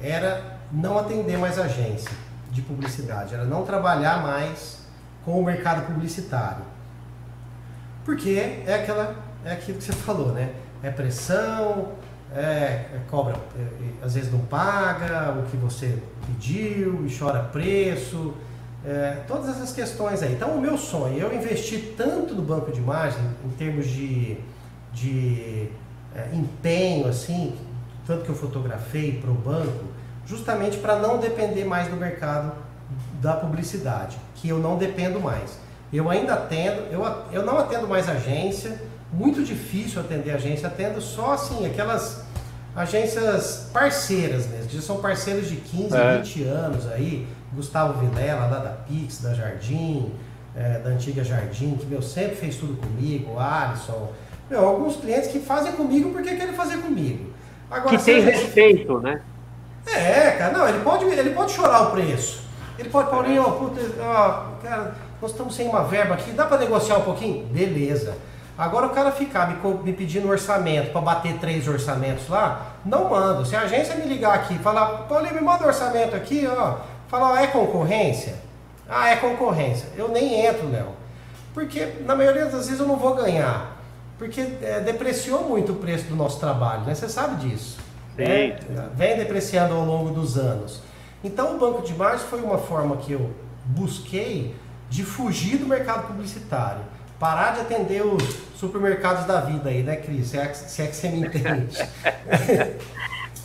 era 0.00 0.58
não 0.72 0.98
atender 0.98 1.38
mais 1.38 1.58
agência 1.58 2.10
de 2.50 2.60
publicidade, 2.60 3.34
era 3.34 3.44
não 3.44 3.64
trabalhar 3.64 4.22
mais 4.22 4.84
com 5.24 5.38
o 5.38 5.44
mercado 5.44 5.86
publicitário. 5.86 6.64
Porque 8.04 8.62
é 8.66 8.74
aquela 8.74 9.14
é 9.44 9.52
aquilo 9.52 9.78
que 9.78 9.84
você 9.84 9.92
falou, 9.92 10.32
né? 10.32 10.54
É 10.82 10.90
pressão, 10.90 11.92
é, 12.34 12.40
é 12.40 13.00
cobra, 13.10 13.36
é, 13.56 13.60
é, 13.60 14.04
às 14.04 14.14
vezes 14.14 14.32
não 14.32 14.40
paga 14.40 15.32
o 15.38 15.44
que 15.50 15.56
você 15.56 15.98
pediu 16.26 17.06
e 17.06 17.16
chora 17.16 17.40
preço, 17.40 18.34
é, 18.84 19.22
todas 19.26 19.48
essas 19.50 19.72
questões 19.72 20.22
aí. 20.22 20.32
Então, 20.32 20.56
o 20.56 20.60
meu 20.60 20.76
sonho, 20.76 21.16
eu 21.18 21.34
investi 21.34 21.94
tanto 21.96 22.34
no 22.34 22.42
banco 22.42 22.72
de 22.72 22.80
imagem 22.80 23.22
em 23.44 23.50
termos 23.50 23.86
de 23.86 24.38
de 24.94 25.68
é, 26.14 26.28
empenho, 26.32 27.08
assim, 27.08 27.54
tanto 28.06 28.24
que 28.24 28.30
eu 28.30 28.34
fotografei 28.34 29.18
para 29.20 29.30
o 29.30 29.34
banco, 29.34 29.84
justamente 30.26 30.78
para 30.78 30.96
não 30.96 31.18
depender 31.18 31.64
mais 31.64 31.88
do 31.88 31.96
mercado 31.96 32.52
da 33.20 33.34
publicidade, 33.34 34.16
que 34.36 34.48
eu 34.48 34.58
não 34.58 34.78
dependo 34.78 35.20
mais. 35.20 35.58
Eu 35.92 36.10
ainda 36.10 36.34
atendo, 36.34 36.82
eu, 36.90 37.04
eu 37.32 37.44
não 37.44 37.58
atendo 37.58 37.88
mais 37.88 38.08
agência, 38.08 38.80
muito 39.12 39.42
difícil 39.42 40.00
atender 40.00 40.32
agência, 40.32 40.68
atendo 40.68 41.00
só 41.00 41.34
assim, 41.34 41.66
aquelas 41.66 42.24
agências 42.74 43.70
parceiras 43.72 44.46
mesmo, 44.46 44.66
que 44.66 44.80
são 44.80 45.00
parceiros 45.00 45.48
de 45.48 45.56
15, 45.56 45.96
é. 45.96 46.16
20 46.18 46.44
anos 46.44 46.92
aí, 46.92 47.26
Gustavo 47.52 48.00
Vilela, 48.00 48.46
lá 48.46 48.58
da 48.58 48.70
Pix, 48.70 49.20
da 49.20 49.32
Jardim, 49.32 50.12
é, 50.56 50.78
da 50.78 50.90
antiga 50.90 51.22
Jardim, 51.22 51.76
que 51.76 51.86
meu 51.86 52.02
sempre 52.02 52.36
fez 52.36 52.56
tudo 52.56 52.76
comigo, 52.76 53.38
Alisson, 53.38 54.10
meu, 54.50 54.66
alguns 54.66 54.96
clientes 54.96 55.30
que 55.30 55.38
fazem 55.38 55.72
comigo 55.72 56.10
porque 56.10 56.34
querem 56.34 56.54
fazer 56.54 56.78
comigo. 56.78 57.32
Agora, 57.70 57.96
que 57.96 58.04
tem 58.04 58.22
gente... 58.22 58.36
respeito, 58.36 58.98
né? 59.00 59.20
É, 59.86 60.30
cara, 60.32 60.52
não, 60.52 60.68
ele 60.68 60.80
pode, 60.80 61.04
ele 61.04 61.30
pode 61.30 61.52
chorar 61.52 61.88
o 61.88 61.90
preço. 61.90 62.42
Ele 62.78 62.88
pode, 62.88 63.10
Paulinho, 63.10 63.42
ó, 63.42 63.50
puta, 63.52 63.80
ó, 64.00 64.62
cara, 64.62 64.94
nós 65.20 65.30
estamos 65.30 65.54
sem 65.54 65.68
uma 65.68 65.84
verba 65.84 66.14
aqui, 66.14 66.30
dá 66.32 66.46
para 66.46 66.58
negociar 66.58 66.98
um 66.98 67.02
pouquinho? 67.02 67.46
Beleza. 67.46 68.16
Agora 68.56 68.86
o 68.86 68.90
cara 68.90 69.10
ficar 69.10 69.48
me, 69.48 69.74
me 69.82 69.92
pedindo 69.92 70.28
orçamento 70.28 70.92
para 70.92 71.00
bater 71.00 71.38
três 71.38 71.66
orçamentos 71.66 72.28
lá, 72.28 72.74
não 72.84 73.10
mando. 73.10 73.44
Se 73.44 73.56
a 73.56 73.62
agência 73.62 73.96
me 73.96 74.06
ligar 74.06 74.34
aqui 74.34 74.54
e 74.54 74.58
falar, 74.58 74.86
Paulinho, 75.08 75.34
me 75.34 75.40
manda 75.40 75.66
orçamento 75.66 76.14
aqui, 76.14 76.46
ó, 76.46 76.76
falar, 77.08 77.32
ó, 77.32 77.36
é 77.36 77.46
concorrência? 77.48 78.34
Ah, 78.88 79.08
é 79.08 79.16
concorrência. 79.16 79.88
Eu 79.96 80.08
nem 80.08 80.44
entro, 80.46 80.70
Léo. 80.70 80.88
Porque 81.52 81.94
na 82.04 82.14
maioria 82.14 82.44
das 82.46 82.66
vezes 82.66 82.80
eu 82.80 82.86
não 82.86 82.96
vou 82.96 83.14
ganhar. 83.14 83.73
Porque 84.18 84.40
é, 84.62 84.80
depreciou 84.80 85.48
muito 85.48 85.72
o 85.72 85.76
preço 85.76 86.04
do 86.04 86.16
nosso 86.16 86.38
trabalho, 86.38 86.82
né? 86.82 86.94
Você 86.94 87.08
sabe 87.08 87.46
disso. 87.46 87.78
Né? 88.16 88.88
Vem 88.94 89.16
depreciando 89.16 89.74
ao 89.74 89.84
longo 89.84 90.10
dos 90.10 90.38
anos. 90.38 90.80
Então 91.22 91.56
o 91.56 91.58
banco 91.58 91.82
de 91.82 91.92
imagens 91.92 92.22
foi 92.22 92.40
uma 92.40 92.58
forma 92.58 92.96
que 92.98 93.12
eu 93.12 93.30
busquei 93.64 94.54
de 94.88 95.02
fugir 95.02 95.56
do 95.56 95.66
mercado 95.66 96.06
publicitário. 96.06 96.82
Parar 97.18 97.54
de 97.54 97.60
atender 97.60 98.04
os 98.04 98.22
supermercados 98.56 99.24
da 99.24 99.40
vida 99.40 99.70
aí, 99.70 99.82
né, 99.82 99.96
Cris? 99.96 100.28
Se 100.28 100.38
é, 100.38 100.52
se 100.52 100.82
é 100.82 100.86
que 100.86 100.94
você 100.94 101.08
me 101.08 101.26
entende. 101.26 101.76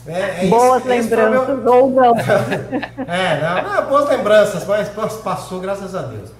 É, 0.06 0.46
é 0.46 0.48
boas 0.48 0.82
lembranças 0.84 1.58
meu... 1.62 1.72
ou 1.72 1.90
não. 1.90 2.16
é, 3.06 3.38
não, 3.38 3.74
não, 3.74 3.86
boas 3.86 4.08
lembranças, 4.08 4.66
mas 4.66 4.88
passou, 4.88 5.60
graças 5.60 5.94
a 5.94 6.00
Deus. 6.00 6.30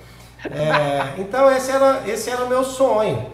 É, 0.46 1.20
então 1.20 1.50
esse 1.54 1.70
era, 1.70 2.00
esse 2.06 2.30
era 2.30 2.42
o 2.42 2.48
meu 2.48 2.64
sonho. 2.64 3.26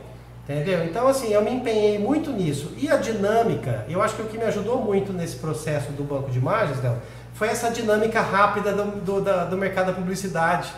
Entendeu? 0.49 0.85
Então, 0.85 1.09
assim, 1.09 1.33
eu 1.33 1.43
me 1.43 1.51
empenhei 1.51 1.99
muito 1.99 2.31
nisso. 2.31 2.73
E 2.77 2.89
a 2.89 2.97
dinâmica, 2.97 3.85
eu 3.89 4.01
acho 4.01 4.15
que 4.15 4.23
o 4.23 4.27
que 4.27 4.39
me 4.39 4.45
ajudou 4.45 4.81
muito 4.81 5.13
nesse 5.13 5.37
processo 5.37 5.91
do 5.91 6.05
banco 6.05 6.31
de 6.31 6.39
imagens, 6.39 6.81
Léo, 6.81 6.99
foi 7.35 7.49
essa 7.49 7.69
dinâmica 7.69 8.21
rápida 8.21 8.73
do, 8.73 8.85
do, 9.01 9.21
da, 9.21 9.45
do 9.45 9.57
mercado 9.57 9.87
da 9.87 9.93
publicidade. 9.93 10.73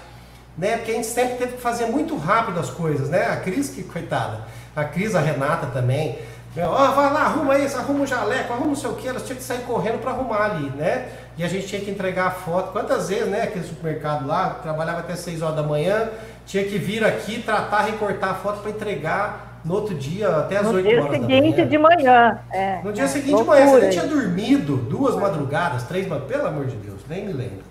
Né? 0.57 0.79
Porque 0.79 0.93
a 0.93 0.95
gente 0.95 1.07
sempre 1.07 1.37
teve 1.37 1.53
que 1.53 1.61
fazer 1.61 1.85
muito 1.85 2.17
rápido 2.17 2.59
as 2.59 2.71
coisas, 2.71 3.11
né? 3.11 3.27
A 3.27 3.37
Cris, 3.37 3.69
que 3.69 3.83
coitada, 3.83 4.41
a 4.75 4.85
Cris, 4.85 5.15
a 5.15 5.21
Renata 5.21 5.67
também. 5.67 6.19
Ó, 6.57 6.89
oh, 6.89 6.95
vai 6.95 7.13
lá, 7.13 7.21
arruma 7.27 7.57
isso, 7.59 7.77
arruma 7.77 8.01
o 8.01 8.07
jaleco, 8.07 8.53
arruma 8.53 8.69
não 8.69 8.75
sei 8.75 8.91
o 8.91 8.95
que, 8.95 9.07
elas 9.07 9.23
tinham 9.23 9.37
que 9.37 9.45
sair 9.45 9.61
correndo 9.61 10.01
para 10.01 10.11
arrumar 10.11 10.47
ali, 10.47 10.71
né? 10.71 11.11
E 11.37 11.45
a 11.45 11.49
gente 11.49 11.69
tinha 11.69 11.81
que 11.81 11.91
entregar 11.91 12.27
a 12.27 12.31
foto. 12.31 12.73
Quantas 12.73 13.11
vezes, 13.11 13.29
né, 13.29 13.43
aquele 13.43 13.65
supermercado 13.65 14.27
lá, 14.27 14.59
trabalhava 14.63 15.01
até 15.01 15.15
6 15.15 15.43
horas 15.43 15.55
da 15.55 15.63
manhã, 15.63 16.09
tinha 16.47 16.65
que 16.65 16.79
vir 16.79 17.05
aqui, 17.05 17.41
tratar, 17.43 17.83
recortar 17.83 18.31
a 18.31 18.35
foto 18.35 18.63
para 18.63 18.71
entregar 18.71 19.48
no 19.69 19.75
outro 19.75 19.95
dia, 19.95 20.29
até 20.29 20.57
as 20.57 20.65
no 20.65 20.73
8 20.73 20.89
horas. 20.89 21.05
No 21.05 21.11
dia 21.11 21.21
seguinte 21.21 21.65
de 21.67 21.79
manhã. 21.79 22.39
É, 22.51 22.81
no 22.83 22.93
dia 22.93 23.05
é, 23.05 23.07
seguinte 23.07 23.37
de 23.37 23.45
manhã, 23.45 23.67
você 23.67 23.81
nem 23.81 23.91
tinha 23.91 24.07
dormido 24.07 24.77
duas 24.77 25.15
madrugadas, 25.15 25.83
três 25.83 26.09
madrugadas, 26.09 26.37
pelo 26.37 26.49
amor 26.49 26.67
de 26.67 26.77
Deus, 26.77 27.01
nem 27.07 27.27
me 27.27 27.35
lembro. 27.35 27.63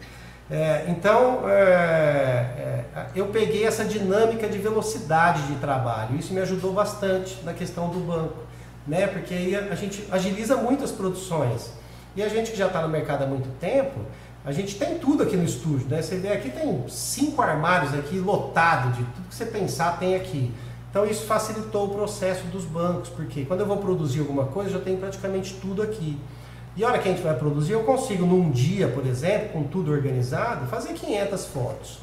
É, 0.50 0.86
então, 0.88 1.50
é, 1.50 2.86
é, 2.96 3.06
eu 3.16 3.26
peguei 3.28 3.66
essa 3.66 3.84
dinâmica 3.84 4.48
de 4.48 4.60
velocidade 4.60 5.42
de 5.48 5.56
trabalho, 5.56 6.16
isso 6.18 6.34
me 6.34 6.40
ajudou 6.40 6.72
bastante 6.72 7.44
na 7.44 7.54
questão 7.54 7.90
do 7.90 8.00
banco, 8.00 8.38
né? 8.86 9.08
porque 9.08 9.34
aí 9.34 9.56
a 9.56 9.76
gente 9.76 10.08
agiliza 10.12 10.56
muito 10.56 10.84
as 10.84 10.92
produções. 10.92 11.72
E 12.16 12.22
a 12.22 12.30
gente 12.30 12.52
que 12.52 12.58
já 12.58 12.68
está 12.68 12.82
no 12.82 12.90
mercado 12.90 13.24
há 13.24 13.28
muito 13.28 13.50
tempo, 13.60 14.00
a 14.46 14.52
gente 14.52 14.76
tem 14.76 14.98
tudo 14.98 15.24
aqui 15.24 15.36
no 15.36 15.44
estúdio, 15.44 15.88
né? 15.90 16.02
Você 16.02 16.16
vê 16.16 16.30
aqui 16.30 16.50
tem 16.50 16.84
cinco 16.88 17.42
armários 17.42 17.94
aqui 17.94 18.18
lotados 18.18 18.96
de 18.96 19.04
tudo 19.04 19.28
que 19.30 19.36
você 19.36 19.46
pensar 19.46 20.00
tem 20.00 20.16
aqui. 20.16 20.54
Então 20.98 21.06
isso 21.06 21.28
facilitou 21.28 21.86
o 21.86 21.90
processo 21.90 22.48
dos 22.48 22.66
bancos, 22.66 23.10
porque 23.10 23.46
quando 23.46 23.60
eu 23.60 23.68
vou 23.68 23.78
produzir 23.78 24.22
alguma 24.22 24.46
coisa, 24.46 24.78
eu 24.78 24.82
tenho 24.82 24.98
praticamente 24.98 25.54
tudo 25.62 25.84
aqui. 25.84 26.20
E 26.76 26.84
a 26.84 26.88
hora 26.88 26.98
que 26.98 27.08
a 27.08 27.12
gente 27.12 27.22
vai 27.22 27.36
produzir, 27.36 27.74
eu 27.74 27.84
consigo 27.84 28.26
num 28.26 28.50
dia, 28.50 28.88
por 28.88 29.06
exemplo, 29.06 29.50
com 29.50 29.62
tudo 29.62 29.92
organizado, 29.92 30.66
fazer 30.66 30.94
500 30.94 31.46
fotos. 31.46 32.00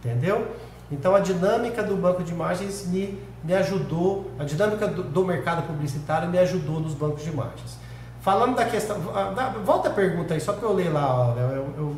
Entendeu? 0.00 0.48
Então 0.90 1.14
a 1.14 1.20
dinâmica 1.20 1.80
do 1.80 1.94
banco 1.94 2.24
de 2.24 2.32
imagens 2.32 2.88
me, 2.88 3.22
me 3.44 3.54
ajudou, 3.54 4.28
a 4.36 4.42
dinâmica 4.42 4.88
do, 4.88 5.04
do 5.04 5.24
mercado 5.24 5.64
publicitário 5.64 6.28
me 6.28 6.40
ajudou 6.40 6.80
nos 6.80 6.94
bancos 6.94 7.22
de 7.22 7.30
imagens. 7.30 7.78
Falando 8.20 8.56
da 8.56 8.64
questão. 8.64 8.96
Ah, 9.14 9.54
volta 9.64 9.90
a 9.90 9.92
pergunta 9.92 10.34
aí, 10.34 10.40
só 10.40 10.54
para 10.54 10.66
eu 10.66 10.74
ler 10.74 10.92
lá. 10.92 11.20
Ó, 11.20 11.38
eu, 11.38 11.72
eu, 11.78 11.96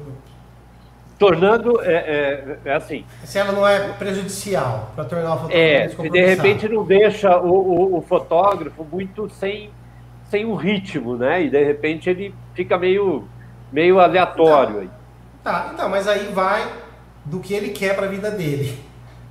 Tornando, 1.20 1.82
é, 1.82 1.92
é, 1.92 2.58
é, 2.64 2.74
assim. 2.74 3.04
Se 3.24 3.38
ela 3.38 3.52
não 3.52 3.68
é 3.68 3.92
prejudicial 3.92 4.90
para 4.96 5.04
tornar 5.04 5.34
o 5.34 5.38
fotógrafo 5.40 6.02
É, 6.02 6.08
de 6.08 6.24
repente 6.24 6.66
não 6.66 6.82
deixa 6.82 7.38
o, 7.38 7.52
o, 7.52 7.98
o, 7.98 8.00
fotógrafo 8.00 8.82
muito 8.90 9.28
sem, 9.28 9.70
sem 10.30 10.46
um 10.46 10.54
ritmo, 10.54 11.18
né? 11.18 11.42
E 11.42 11.50
de 11.50 11.62
repente 11.62 12.08
ele 12.08 12.34
fica 12.54 12.78
meio, 12.78 13.28
meio 13.70 14.00
aleatório 14.00 14.80
aí. 14.80 14.90
Tá, 15.44 15.72
então, 15.74 15.90
mas 15.90 16.08
aí 16.08 16.32
vai 16.32 16.66
do 17.22 17.38
que 17.38 17.52
ele 17.52 17.68
quer 17.68 17.94
para 17.94 18.06
a 18.06 18.08
vida 18.08 18.30
dele, 18.30 18.82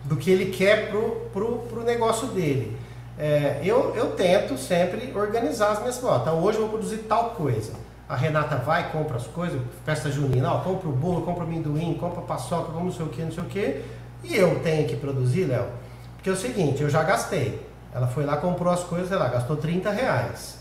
do 0.04 0.16
que 0.16 0.30
ele 0.30 0.52
quer 0.52 0.92
pro, 0.92 1.28
pro, 1.34 1.58
pro 1.70 1.84
negócio 1.84 2.28
dele. 2.28 2.78
É, 3.18 3.62
eu, 3.64 3.96
eu 3.96 4.12
tento 4.12 4.60
sempre 4.60 5.12
organizar 5.16 5.72
as 5.72 5.80
minhas 5.80 5.98
fotos. 5.98 6.22
Então 6.22 6.40
hoje 6.40 6.60
eu 6.60 6.68
vou 6.68 6.78
produzir 6.78 7.00
tal 7.00 7.32
coisa. 7.32 7.74
A 8.10 8.16
Renata 8.16 8.56
vai, 8.56 8.92
compra 8.92 9.18
as 9.18 9.28
coisas, 9.28 9.62
festa 9.86 10.12
junina, 10.12 10.52
ó, 10.52 10.62
compra 10.62 10.90
o 10.90 10.92
bolo, 10.92 11.22
compra 11.22 11.44
o 11.44 11.48
amendoim, 11.48 11.94
compra 11.94 12.22
a 12.22 12.24
paçoca, 12.24 12.72
compra 12.72 12.84
não 12.84 12.92
sei 12.92 13.06
o 13.06 13.10
que, 13.10 13.22
não 13.22 13.32
sei 13.32 13.44
o 13.44 13.46
que. 13.46 13.86
E 14.24 14.36
eu 14.36 14.60
tenho 14.62 14.88
que 14.88 14.96
produzir, 14.96 15.46
Léo. 15.46 15.68
Porque 16.16 16.28
é 16.28 16.34
o 16.34 16.36
seguinte, 16.36 16.82
eu 16.82 16.90
já 16.90 17.04
gastei. 17.04 17.64
Ela 17.94 18.08
foi 18.08 18.26
lá, 18.26 18.38
comprou 18.38 18.74
as 18.74 18.84
coisas, 18.84 19.12
ela 19.12 19.30
gastou 19.30 19.58
30 19.58 19.92
reais. 19.92 20.58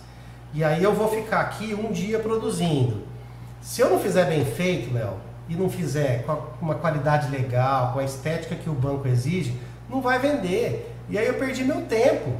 E 0.52 0.62
aí 0.62 0.82
eu 0.82 0.92
vou 0.92 1.08
ficar 1.08 1.40
aqui 1.40 1.74
um 1.74 1.90
dia 1.90 2.18
produzindo. 2.18 3.02
Se 3.62 3.80
eu 3.80 3.88
não 3.88 3.98
fizer 3.98 4.26
bem 4.26 4.44
feito, 4.44 4.92
Léo, 4.92 5.14
e 5.48 5.54
não 5.54 5.70
fizer 5.70 6.24
com 6.24 6.36
uma 6.60 6.74
qualidade 6.74 7.30
legal, 7.30 7.94
com 7.94 7.98
a 7.98 8.04
estética 8.04 8.54
que 8.56 8.68
o 8.68 8.74
banco 8.74 9.08
exige, 9.08 9.58
não 9.88 10.02
vai 10.02 10.18
vender. 10.18 10.94
E 11.08 11.18
aí 11.18 11.26
eu 11.26 11.34
perdi 11.34 11.64
meu 11.64 11.80
tempo. 11.86 12.30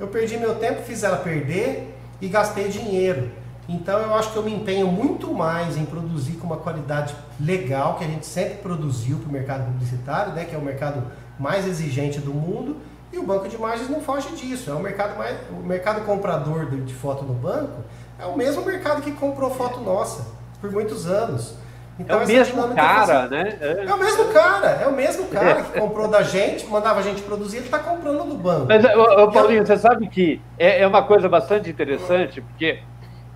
Eu 0.00 0.08
perdi 0.08 0.38
meu 0.38 0.54
tempo, 0.54 0.82
fiz 0.82 1.02
ela 1.02 1.18
perder 1.18 1.94
e 2.20 2.28
gastei 2.28 2.68
dinheiro. 2.68 3.30
Então 3.68 3.98
eu 3.98 4.14
acho 4.14 4.32
que 4.32 4.36
eu 4.36 4.42
me 4.42 4.54
empenho 4.54 4.86
muito 4.86 5.32
mais 5.32 5.76
em 5.76 5.84
produzir 5.84 6.34
com 6.34 6.46
uma 6.46 6.56
qualidade 6.56 7.14
legal, 7.40 7.96
que 7.96 8.04
a 8.04 8.06
gente 8.06 8.24
sempre 8.24 8.56
produziu 8.56 9.18
para 9.18 9.28
o 9.28 9.32
mercado 9.32 9.64
publicitário, 9.64 10.32
né, 10.32 10.44
que 10.44 10.54
é 10.54 10.58
o 10.58 10.62
mercado 10.62 11.02
mais 11.38 11.66
exigente 11.66 12.20
do 12.20 12.32
mundo, 12.32 12.76
e 13.12 13.18
o 13.18 13.22
banco 13.22 13.48
de 13.48 13.56
imagens 13.56 13.88
não 13.88 14.00
foge 14.00 14.28
disso. 14.36 14.70
É 14.70 14.74
o 14.74 14.80
mercado 14.80 15.16
mais, 15.18 15.36
o 15.50 15.66
mercado 15.66 16.04
comprador 16.04 16.66
de 16.70 16.94
foto 16.94 17.24
no 17.24 17.34
banco 17.34 17.82
é 18.18 18.26
o 18.26 18.36
mesmo 18.36 18.64
mercado 18.64 19.02
que 19.02 19.12
comprou 19.12 19.50
foto 19.50 19.80
nossa 19.80 20.26
por 20.60 20.70
muitos 20.70 21.06
anos. 21.06 21.54
Então, 21.98 22.20
é 22.20 22.24
o 22.24 22.26
mesmo 22.26 22.74
cara, 22.74 23.26
né? 23.26 23.56
É. 23.58 23.84
é. 23.86 23.94
o 23.94 23.98
mesmo 23.98 24.24
cara, 24.26 24.66
é 24.82 24.86
o 24.86 24.92
mesmo 24.92 25.26
cara 25.32 25.62
que 25.62 25.80
comprou 25.80 26.08
da 26.08 26.22
gente, 26.22 26.66
mandava 26.66 27.00
a 27.00 27.02
gente 27.02 27.22
produzir, 27.22 27.58
ele 27.58 27.66
está 27.66 27.78
comprando 27.78 28.24
do 28.24 28.34
banco. 28.34 28.66
Mas, 28.68 28.84
ô, 28.84 29.30
Paulinho, 29.30 29.66
você 29.66 29.78
sabe 29.78 30.06
que 30.08 30.40
é, 30.58 30.82
é 30.82 30.86
uma 30.86 31.02
coisa 31.02 31.28
bastante 31.28 31.70
interessante, 31.70 32.42
porque 32.42 32.80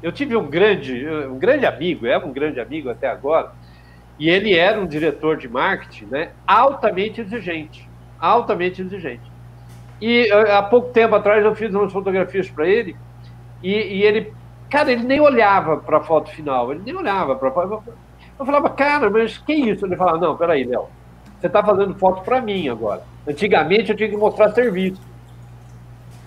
eu 0.02 0.12
tive 0.12 0.36
um 0.36 0.46
grande, 0.46 1.06
um 1.08 1.38
grande 1.38 1.66
amigo, 1.66 2.06
é 2.06 2.18
um 2.18 2.32
grande 2.32 2.60
amigo 2.60 2.88
até 2.88 3.08
agora, 3.08 3.52
e 4.18 4.28
ele 4.28 4.54
era 4.54 4.80
um 4.80 4.86
diretor 4.86 5.36
de 5.36 5.48
marketing, 5.48 6.06
né? 6.06 6.30
Altamente 6.46 7.20
exigente, 7.20 7.88
altamente 8.18 8.82
exigente. 8.82 9.30
E 10.00 10.30
há 10.32 10.62
pouco 10.62 10.90
tempo 10.90 11.14
atrás 11.14 11.44
eu 11.44 11.54
fiz 11.54 11.72
umas 11.74 11.92
fotografias 11.92 12.48
para 12.50 12.66
ele, 12.66 12.96
e, 13.62 13.72
e, 13.72 14.02
ele, 14.02 14.32
cara, 14.70 14.90
ele 14.90 15.04
nem 15.04 15.20
olhava 15.20 15.76
para 15.76 15.98
a 15.98 16.02
foto 16.02 16.30
final, 16.30 16.72
ele 16.72 16.82
nem 16.84 16.96
olhava 16.96 17.36
para 17.36 17.50
foto 17.50 17.82
eu 18.40 18.46
falava, 18.46 18.70
cara, 18.70 19.10
mas 19.10 19.36
que 19.36 19.52
isso? 19.52 19.84
Ele 19.84 19.96
falava, 19.96 20.16
não, 20.16 20.34
peraí, 20.34 20.64
Léo, 20.64 20.88
você 21.38 21.46
está 21.46 21.62
fazendo 21.62 21.94
foto 21.96 22.22
para 22.22 22.40
mim 22.40 22.70
agora. 22.70 23.02
Antigamente 23.28 23.90
eu 23.90 23.96
tinha 23.96 24.08
que 24.08 24.16
mostrar 24.16 24.50
serviço. 24.52 24.98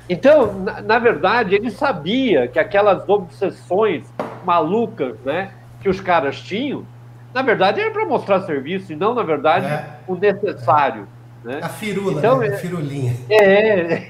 Então, 0.10 0.54
na, 0.60 0.82
na, 0.82 1.00
verdade, 1.00 1.56
ele 1.56 1.72
sabia 1.72 2.48
que 2.48 2.60
aquelas 2.60 3.08
obsessões 3.08 4.04
malucas 4.44 5.18
né, 5.22 5.52
que 5.82 5.88
os 5.88 6.02
caras 6.02 6.40
tinham, 6.42 6.86
na 7.34 7.42
verdade 7.42 7.80
era 7.80 7.92
para 7.92 8.06
mostrar 8.06 8.42
serviço 8.42 8.92
e 8.92 8.96
não, 8.96 9.16
na 9.16 9.24
verdade, 9.24 9.66
é. 9.66 10.00
o 10.08 10.16
necessário. 10.16 11.08
É. 11.46 11.48
Né? 11.48 11.60
A 11.62 11.70
firula, 11.70 12.20
então, 12.20 12.40
né? 12.40 12.48
a 12.48 12.58
firulinha. 12.58 13.16
É, 13.30 14.08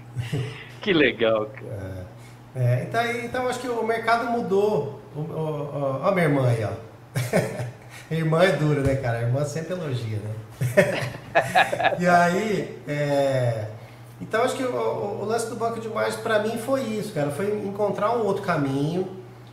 que 0.80 0.92
legal, 0.92 1.46
cara. 1.46 2.06
É. 2.54 2.62
é. 2.62 2.82
então, 2.82 3.04
então, 3.24 3.48
acho 3.48 3.60
que 3.60 3.68
o 3.68 3.84
mercado 3.84 4.30
mudou. 4.30 5.00
Olha 5.16 6.08
a 6.08 6.12
minha 6.12 6.26
irmã 6.26 6.48
aí, 6.48 6.64
ó. 6.64 7.64
irmã 8.10 8.42
é 8.42 8.52
dura, 8.52 8.82
né, 8.82 8.96
cara? 8.96 9.18
A 9.18 9.22
irmã 9.22 9.44
sempre 9.44 9.72
elogia, 9.72 10.18
né? 10.18 10.34
e 11.98 12.06
aí, 12.06 12.78
é... 12.86 13.66
então 14.24 14.42
acho 14.42 14.56
que 14.56 14.64
o, 14.64 15.20
o, 15.20 15.24
lance 15.26 15.50
do 15.50 15.54
banco 15.54 15.78
de 15.78 15.86
imagens 15.86 16.16
para 16.16 16.38
mim 16.38 16.56
foi 16.56 16.80
isso, 16.80 17.12
cara. 17.12 17.30
Foi 17.30 17.46
encontrar 17.58 18.16
um 18.16 18.24
outro 18.24 18.42
caminho, 18.42 19.06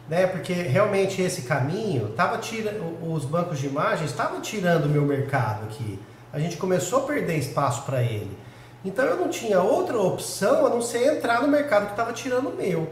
né? 0.07 0.25
Porque 0.25 0.53
realmente 0.53 1.21
esse 1.21 1.41
caminho 1.41 2.07
tava 2.15 2.37
tirando, 2.37 3.11
os 3.13 3.25
bancos 3.25 3.59
de 3.59 3.67
imagens 3.67 4.09
estavam 4.09 4.39
tirando 4.39 4.85
o 4.85 4.89
meu 4.89 5.01
mercado 5.01 5.65
aqui. 5.65 5.99
A 6.31 6.39
gente 6.39 6.55
começou 6.55 6.99
a 6.99 7.01
perder 7.01 7.37
espaço 7.37 7.83
para 7.83 8.01
ele. 8.01 8.31
Então 8.85 9.03
eu 9.03 9.17
não 9.17 9.27
tinha 9.27 9.61
outra 9.61 9.99
opção 9.99 10.65
a 10.65 10.69
não 10.69 10.81
ser 10.81 11.17
entrar 11.17 11.41
no 11.41 11.49
mercado 11.49 11.87
que 11.87 11.91
estava 11.91 12.13
tirando 12.13 12.47
o 12.47 12.55
meu. 12.55 12.87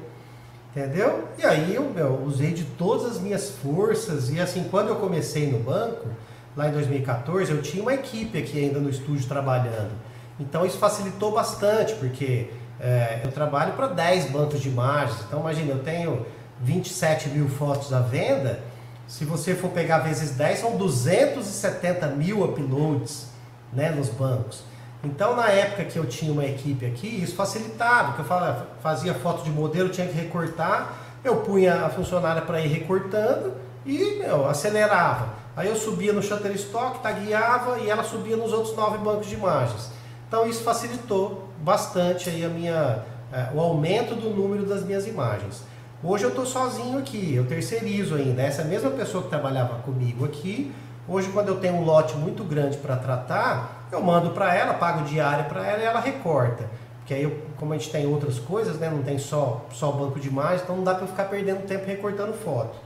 Entendeu? 0.75 1.29
E 1.37 1.45
aí 1.45 1.75
eu 1.75 2.23
usei 2.27 2.51
de 2.51 2.65
todas 2.65 3.09
as 3.09 3.21
minhas 3.21 3.51
forças. 3.51 4.29
E 4.29 4.39
assim, 4.41 4.67
quando 4.69 4.89
eu 4.89 4.97
comecei 4.97 5.49
no 5.49 5.59
banco, 5.59 6.09
lá 6.57 6.67
em 6.67 6.73
2014, 6.73 7.53
eu 7.53 7.61
tinha 7.61 7.81
uma 7.81 7.93
equipe 7.93 8.37
aqui 8.37 8.59
ainda 8.59 8.79
no 8.79 8.89
estúdio 8.89 9.25
trabalhando. 9.29 10.08
Então 10.39 10.65
isso 10.65 10.77
facilitou 10.77 11.31
bastante, 11.31 11.93
porque 11.95 12.49
é, 12.79 13.21
eu 13.23 13.31
trabalho 13.31 13.73
para 13.73 13.87
10 13.87 14.31
bancos 14.31 14.61
de 14.61 14.69
imagens. 14.69 15.19
Então 15.27 15.41
imagina, 15.41 15.71
eu 15.71 15.83
tenho 15.83 16.25
27 16.61 17.29
mil 17.29 17.49
fotos 17.49 17.91
à 17.93 17.99
venda. 17.99 18.59
Se 19.07 19.25
você 19.25 19.55
for 19.55 19.71
pegar 19.71 19.99
vezes 19.99 20.31
10, 20.31 20.59
são 20.59 20.77
270 20.77 22.07
mil 22.07 22.43
uploads 22.43 23.27
né, 23.73 23.89
nos 23.89 24.09
bancos. 24.09 24.63
Então, 25.03 25.35
na 25.35 25.47
época 25.47 25.85
que 25.85 25.97
eu 25.97 26.05
tinha 26.05 26.31
uma 26.31 26.45
equipe 26.45 26.85
aqui, 26.85 27.07
isso 27.07 27.33
facilitava, 27.33 28.09
porque 28.09 28.21
eu 28.21 28.25
falava, 28.25 28.67
fazia 28.83 29.13
foto 29.13 29.43
de 29.43 29.49
modelo, 29.49 29.87
tinha 29.87 30.05
que 30.05 30.13
recortar, 30.13 30.93
eu 31.23 31.37
punha 31.37 31.85
a 31.85 31.89
funcionária 31.89 32.41
para 32.41 32.59
ir 32.59 32.67
recortando 32.67 33.53
e 33.85 34.17
meu, 34.19 34.47
acelerava. 34.47 35.29
Aí 35.55 35.67
eu 35.67 35.75
subia 35.75 36.11
no 36.13 36.21
Shutterstock, 36.21 36.99
tagueava 36.99 37.79
e 37.79 37.89
ela 37.89 38.03
subia 38.03 38.35
nos 38.35 38.51
outros 38.51 38.75
nove 38.75 38.97
bancos 38.97 39.27
de 39.27 39.35
imagens. 39.35 39.89
Então 40.29 40.47
isso 40.47 40.63
facilitou 40.63 41.49
bastante 41.57 42.29
aí 42.29 42.45
a 42.45 42.49
minha, 42.49 43.03
é, 43.33 43.49
o 43.51 43.59
aumento 43.59 44.13
do 44.13 44.29
número 44.29 44.63
das 44.63 44.83
minhas 44.83 45.07
imagens. 45.07 45.63
Hoje 46.03 46.23
eu 46.23 46.29
estou 46.29 46.45
sozinho 46.45 46.99
aqui, 46.99 47.33
eu 47.33 47.47
terceirizo 47.47 48.13
ainda. 48.13 48.43
Essa 48.43 48.63
mesma 48.63 48.91
pessoa 48.91 49.23
que 49.23 49.29
trabalhava 49.29 49.79
comigo 49.79 50.23
aqui, 50.23 50.71
hoje 51.07 51.29
quando 51.29 51.47
eu 51.47 51.59
tenho 51.59 51.77
um 51.77 51.83
lote 51.83 52.15
muito 52.15 52.43
grande 52.43 52.77
para 52.77 52.95
tratar, 52.95 53.87
eu 53.91 54.03
mando 54.03 54.29
para 54.29 54.53
ela, 54.53 54.75
pago 54.75 55.03
diária 55.03 55.45
para 55.45 55.65
ela 55.65 55.81
e 55.81 55.85
ela 55.85 55.99
recorta. 55.99 56.69
porque 56.99 57.15
aí, 57.15 57.23
eu, 57.23 57.41
como 57.57 57.73
a 57.73 57.77
gente 57.77 57.89
tem 57.89 58.05
outras 58.05 58.37
coisas, 58.37 58.77
né, 58.77 58.87
não 58.87 59.01
tem 59.01 59.17
só, 59.17 59.65
só 59.71 59.91
banco 59.91 60.19
de 60.19 60.27
imagens, 60.27 60.61
então 60.61 60.75
não 60.75 60.83
dá 60.83 60.93
para 60.93 61.07
ficar 61.07 61.23
perdendo 61.23 61.65
tempo 61.65 61.87
recortando 61.87 62.33
foto. 62.33 62.77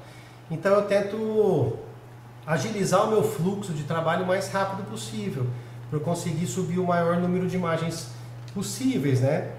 Então 0.50 0.74
eu 0.74 0.84
tento 0.84 1.74
agilizar 2.48 3.04
o 3.04 3.10
meu 3.10 3.22
fluxo 3.22 3.74
de 3.74 3.84
trabalho 3.84 4.24
o 4.24 4.28
mais 4.28 4.50
rápido 4.50 4.90
possível, 4.90 5.46
para 5.94 6.00
eu 6.00 6.04
conseguir 6.04 6.48
subir 6.48 6.80
o 6.80 6.88
maior 6.88 7.18
número 7.18 7.48
de 7.48 7.56
imagens 7.56 8.08
possíveis, 8.52 9.22
né? 9.22 9.50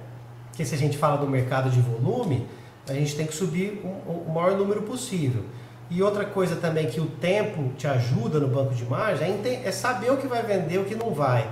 Porque 0.48 0.64
se 0.64 0.74
a 0.74 0.78
gente 0.78 0.98
fala 0.98 1.16
do 1.16 1.28
mercado 1.28 1.70
de 1.70 1.80
volume, 1.80 2.48
a 2.88 2.92
gente 2.92 3.14
tem 3.14 3.24
que 3.24 3.34
subir 3.34 3.80
o, 3.84 4.32
maior 4.32 4.56
número 4.56 4.82
possível. 4.82 5.44
E 5.88 6.02
outra 6.02 6.24
coisa 6.24 6.56
também 6.56 6.88
que 6.88 7.00
o 7.00 7.06
tempo 7.06 7.70
te 7.76 7.86
ajuda 7.86 8.40
no 8.40 8.48
banco 8.48 8.74
de 8.74 8.82
imagens 8.82 9.46
é, 9.46 9.62
é 9.64 9.70
saber 9.70 10.10
o 10.10 10.16
que 10.16 10.26
vai 10.26 10.42
vender 10.42 10.78
o 10.78 10.84
que 10.84 10.96
não 10.96 11.14
vai. 11.14 11.48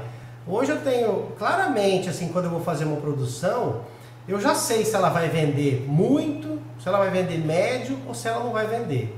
Hoje 0.48 0.72
eu 0.72 0.80
tenho 0.80 1.28
claramente, 1.38 2.08
assim, 2.08 2.28
quando 2.28 2.46
eu 2.46 2.50
vou 2.50 2.60
fazer 2.60 2.84
uma 2.84 2.96
produção, 2.96 3.82
eu 4.26 4.40
já 4.40 4.56
sei 4.56 4.84
se 4.84 4.96
ela 4.96 5.10
vai 5.10 5.28
vender 5.28 5.86
muito, 5.86 6.60
se 6.80 6.88
ela 6.88 6.98
vai 6.98 7.10
vender 7.10 7.38
médio 7.38 7.96
ou 8.08 8.14
se 8.14 8.26
ela 8.26 8.42
não 8.42 8.50
vai 8.50 8.66
vender. 8.66 9.16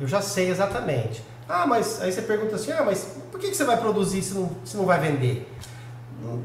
Eu 0.00 0.08
já 0.08 0.22
sei 0.22 0.48
exatamente. 0.48 1.22
Ah, 1.48 1.66
mas 1.66 2.00
aí 2.00 2.10
você 2.10 2.22
pergunta 2.22 2.56
assim, 2.56 2.72
ah, 2.72 2.82
mas 2.84 3.16
por 3.30 3.38
que 3.38 3.54
você 3.54 3.64
vai 3.64 3.76
produzir 3.76 4.22
se 4.22 4.34
não, 4.34 4.50
se 4.64 4.76
não 4.76 4.86
vai 4.86 4.98
vender? 4.98 5.50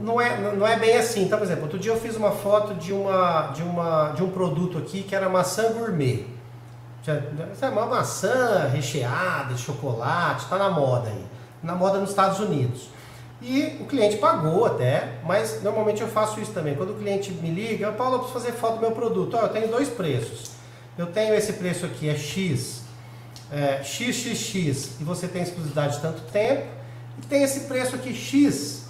Não 0.01 0.19
é, 0.19 0.38
não 0.55 0.67
é 0.67 0.77
bem 0.77 0.97
assim. 0.97 1.23
Então, 1.23 1.38
por 1.38 1.45
exemplo, 1.45 1.63
outro 1.63 1.80
dia 1.80 1.91
eu 1.91 1.99
fiz 1.99 2.15
uma 2.15 2.31
foto 2.31 2.73
de, 2.73 2.91
uma, 2.91 3.47
de, 3.53 3.63
uma, 3.63 4.09
de 4.09 4.23
um 4.23 4.30
produto 4.30 4.77
aqui 4.77 5.03
que 5.03 5.15
era 5.15 5.30
maçã 5.30 5.71
gourmet. 5.71 6.26
É 7.07 7.69
uma 7.69 7.85
maçã 7.85 8.69
recheada 8.71 9.53
de 9.53 9.61
chocolate, 9.61 10.43
está 10.43 10.57
na 10.57 10.69
moda 10.69 11.07
aí. 11.07 11.26
Na 11.63 11.76
moda 11.76 11.97
nos 11.97 12.09
Estados 12.09 12.39
Unidos. 12.39 12.89
E 13.41 13.77
o 13.80 13.85
cliente 13.85 14.17
pagou 14.17 14.65
até, 14.65 15.19
mas 15.23 15.63
normalmente 15.63 16.01
eu 16.01 16.09
faço 16.09 16.41
isso 16.41 16.51
também. 16.51 16.76
Quando 16.76 16.91
o 16.91 16.95
cliente 16.95 17.31
me 17.31 17.49
liga, 17.49 17.85
eu, 17.85 17.93
Paulo, 17.93 18.15
eu 18.15 18.19
preciso 18.19 18.39
fazer 18.39 18.57
foto 18.57 18.76
do 18.76 18.81
meu 18.81 18.91
produto. 18.91 19.38
Ó, 19.38 19.43
eu 19.43 19.49
tenho 19.49 19.69
dois 19.69 19.88
preços. 19.88 20.51
Eu 20.97 21.07
tenho 21.07 21.34
esse 21.34 21.53
preço 21.53 21.85
aqui, 21.85 22.09
é 22.09 22.15
X, 22.15 22.78
é, 23.51 23.84
XXX, 23.84 24.99
e 24.99 25.03
você 25.03 25.27
tem 25.27 25.41
exclusividade 25.41 25.95
de 25.95 26.01
tanto 26.01 26.21
tempo. 26.31 26.67
E 27.17 27.26
tem 27.26 27.43
esse 27.43 27.61
preço 27.61 27.95
aqui, 27.95 28.13
X, 28.13 28.85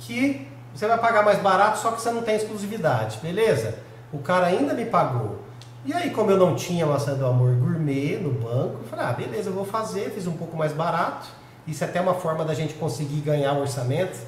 que 0.00 0.46
você 0.74 0.86
vai 0.86 0.98
pagar 0.98 1.24
mais 1.24 1.38
barato, 1.40 1.78
só 1.78 1.90
que 1.92 2.00
você 2.00 2.10
não 2.10 2.22
tem 2.22 2.36
exclusividade, 2.36 3.18
beleza? 3.22 3.78
O 4.12 4.18
cara 4.18 4.46
ainda 4.46 4.72
me 4.74 4.86
pagou. 4.86 5.42
E 5.84 5.92
aí, 5.92 6.10
como 6.10 6.30
eu 6.30 6.36
não 6.36 6.54
tinha 6.54 6.86
maçã 6.86 7.14
do 7.14 7.26
amor 7.26 7.54
gourmet 7.56 8.16
no 8.16 8.32
banco, 8.32 8.80
eu 8.82 8.88
falei, 8.88 9.04
ah, 9.06 9.12
beleza, 9.12 9.50
eu 9.50 9.54
vou 9.54 9.64
fazer, 9.64 10.10
fiz 10.10 10.26
um 10.26 10.36
pouco 10.36 10.56
mais 10.56 10.72
barato 10.72 11.38
isso 11.68 11.84
é 11.84 11.86
até 11.86 12.00
uma 12.00 12.14
forma 12.14 12.44
da 12.46 12.54
gente 12.54 12.72
conseguir 12.74 13.20
ganhar 13.20 13.52
o 13.52 13.60
orçamento, 13.60 14.18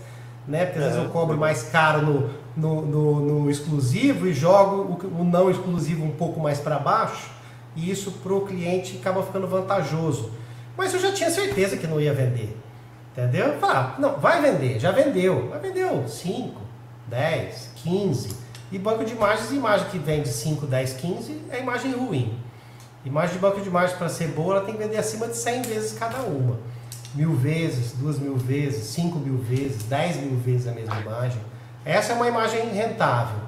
né? 0.47 0.67
Porque 0.67 0.79
às 0.79 0.85
vezes 0.85 0.99
eu 1.03 1.09
cobro 1.09 1.39
mais 1.39 1.63
caro 1.63 2.03
no, 2.03 2.31
no, 2.55 2.83
no, 2.83 3.21
no 3.21 3.51
exclusivo 3.51 4.27
e 4.27 4.35
jogo 4.35 4.99
o, 5.03 5.23
o 5.23 5.25
não 5.25 5.51
exclusivo 5.51 6.05
um 6.05 6.11
pouco 6.11 6.39
mais 6.39 6.61
para 6.61 6.79
baixo, 6.79 7.31
e 7.77 7.91
isso 7.91 8.13
para 8.23 8.33
o 8.33 8.47
cliente 8.47 8.97
acaba 8.99 9.23
ficando 9.23 9.47
vantajoso. 9.47 10.33
Mas 10.77 10.95
eu 10.95 11.01
já 11.01 11.13
tinha 11.13 11.31
certeza 11.31 11.77
que 11.77 11.87
não 11.87 12.01
ia 12.01 12.13
vender. 12.13 12.57
Entendeu? 13.13 13.59
Falar, 13.59 13.97
não, 13.99 14.19
vai 14.19 14.41
vender, 14.41 14.79
já 14.79 14.93
vendeu. 14.93 15.49
Mas 15.51 15.61
vendeu 15.63 16.07
5, 16.07 16.61
10, 17.09 17.71
15. 17.77 18.37
E 18.73 18.79
banco 18.79 19.05
de 19.05 19.13
imagens, 19.13 19.51
imagem 19.51 19.89
que 19.89 19.99
vende 19.99 20.29
5, 20.29 20.67
10, 20.67 20.93
15 20.95 21.43
é 21.51 21.61
imagem 21.61 21.93
ruim. 21.93 22.39
Imagem 23.05 23.35
de 23.35 23.41
banco 23.41 23.61
de 23.61 23.69
imagens 23.69 23.99
para 23.99 24.09
ser 24.09 24.29
boa, 24.29 24.57
ela 24.57 24.65
tem 24.65 24.75
que 24.75 24.83
vender 24.83 24.97
acima 24.97 25.27
de 25.27 25.37
100 25.37 25.63
vezes 25.63 25.99
cada 25.99 26.19
uma 26.19 26.59
mil 27.15 27.35
vezes, 27.35 27.93
duas 27.93 28.19
mil 28.19 28.37
vezes, 28.37 28.85
cinco 28.85 29.19
mil 29.19 29.39
vezes, 29.39 29.83
dez 29.85 30.17
mil 30.17 30.37
vezes 30.37 30.67
a 30.67 30.73
mesma 30.73 31.01
imagem. 31.01 31.41
Essa 31.85 32.13
é 32.13 32.17
uma 32.17 32.29
imagem 32.29 32.73
rentável, 32.73 33.41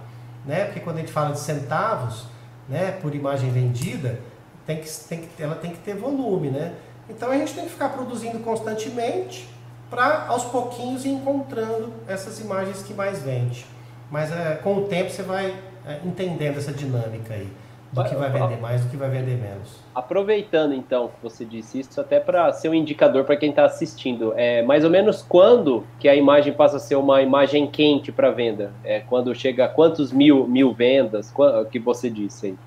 né? 0.45 0.65
Porque 0.65 0.81
quando 0.81 0.97
a 0.97 1.01
gente 1.01 1.13
fala 1.13 1.33
de 1.33 1.41
centavos, 1.41 2.27
né, 2.73 2.99
por 3.03 3.15
imagem 3.15 3.51
vendida, 3.51 4.19
tem 4.67 4.79
que, 4.79 4.91
tem 5.09 5.21
que, 5.21 5.43
ela 5.43 5.55
tem 5.55 5.71
que 5.71 5.79
ter 5.79 5.95
volume, 5.95 6.51
né? 6.51 6.75
Então 7.09 7.31
a 7.31 7.37
gente 7.37 7.53
tem 7.53 7.65
que 7.65 7.71
ficar 7.71 7.91
produzindo 7.91 8.39
constantemente 8.39 9.47
para 9.91 10.27
aos 10.27 10.45
pouquinhos 10.45 11.05
ir 11.05 11.11
encontrando 11.11 11.93
essas 12.09 12.41
imagens 12.41 12.83
que 12.83 12.95
mais 12.95 13.23
vende. 13.23 13.67
Mas 14.11 14.33
é, 14.33 14.55
com 14.63 14.77
o 14.77 14.85
tempo 14.87 15.11
você 15.11 15.23
vai 15.23 15.55
é, 15.87 16.01
entendendo 16.03 16.57
essa 16.57 16.73
dinâmica 16.73 17.35
aí 17.35 17.49
do 17.93 18.05
que 18.05 18.15
vai 18.15 18.31
vender 18.31 18.59
mais, 18.59 18.83
do 18.83 18.91
que 18.91 18.97
vai 18.97 19.11
vender 19.11 19.37
menos. 19.37 19.77
Aproveitando 19.95 20.73
então 20.73 21.09
que 21.09 21.23
você 21.23 21.45
disse 21.45 21.81
isso, 21.81 22.01
até 22.01 22.19
para 22.19 22.51
ser 22.53 22.71
um 22.71 22.75
indicador 22.75 23.25
para 23.25 23.37
quem 23.37 23.51
está 23.51 23.67
assistindo, 23.67 24.33
é 24.35 24.63
mais 24.63 24.83
ou 24.83 24.91
menos 24.91 25.23
quando 25.23 25.85
que 26.01 26.09
a 26.09 26.17
imagem 26.17 26.55
passa 26.55 26.79
a 26.79 26.81
ser 26.81 26.95
uma 26.97 27.21
imagem 27.21 27.67
quente 27.67 28.11
para 28.11 28.31
venda? 28.31 28.73
É 28.83 29.01
quando 29.01 29.35
chega 29.35 29.67
a 29.67 29.69
quantos 29.69 30.11
mil, 30.11 30.47
mil 30.49 30.73
vendas 30.73 31.33
que 31.71 31.79
você 31.79 32.09
disse 32.09 32.47
aí? 32.47 32.59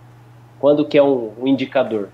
Quando 0.59 0.85
que 0.85 0.97
é 0.97 1.03
um, 1.03 1.33
um 1.39 1.47
indicador? 1.47 2.09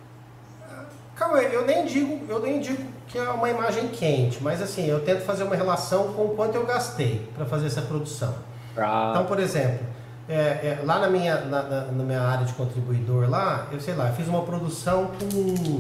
Calma 1.16 1.40
eu 1.42 1.66
nem 1.66 1.86
digo, 1.86 2.20
eu 2.28 2.40
nem 2.40 2.60
digo 2.60 2.82
que 3.08 3.18
é 3.18 3.30
uma 3.30 3.50
imagem 3.50 3.90
quente, 3.90 4.42
mas 4.42 4.62
assim, 4.62 4.88
eu 4.88 5.02
tento 5.02 5.22
fazer 5.22 5.44
uma 5.44 5.56
relação 5.56 6.14
com 6.14 6.24
o 6.24 6.30
quanto 6.30 6.56
eu 6.56 6.66
gastei 6.66 7.28
para 7.36 7.46
fazer 7.46 7.68
essa 7.68 7.82
produção. 7.82 8.34
Ah. 8.78 9.10
Então, 9.12 9.26
por 9.26 9.38
exemplo, 9.38 9.86
é, 10.32 10.80
é, 10.80 10.82
lá 10.86 10.98
na 10.98 11.10
minha, 11.10 11.42
na, 11.42 11.62
na, 11.62 11.82
na, 11.88 12.04
minha 12.06 12.22
área 12.22 12.46
de 12.46 12.54
contribuidor 12.54 13.30
lá, 13.30 13.68
eu 13.70 13.82
sei 13.82 13.94
lá, 13.96 14.08
eu 14.08 14.14
fiz 14.14 14.30
uma 14.30 14.44
produção 14.44 15.08
com, 15.08 15.80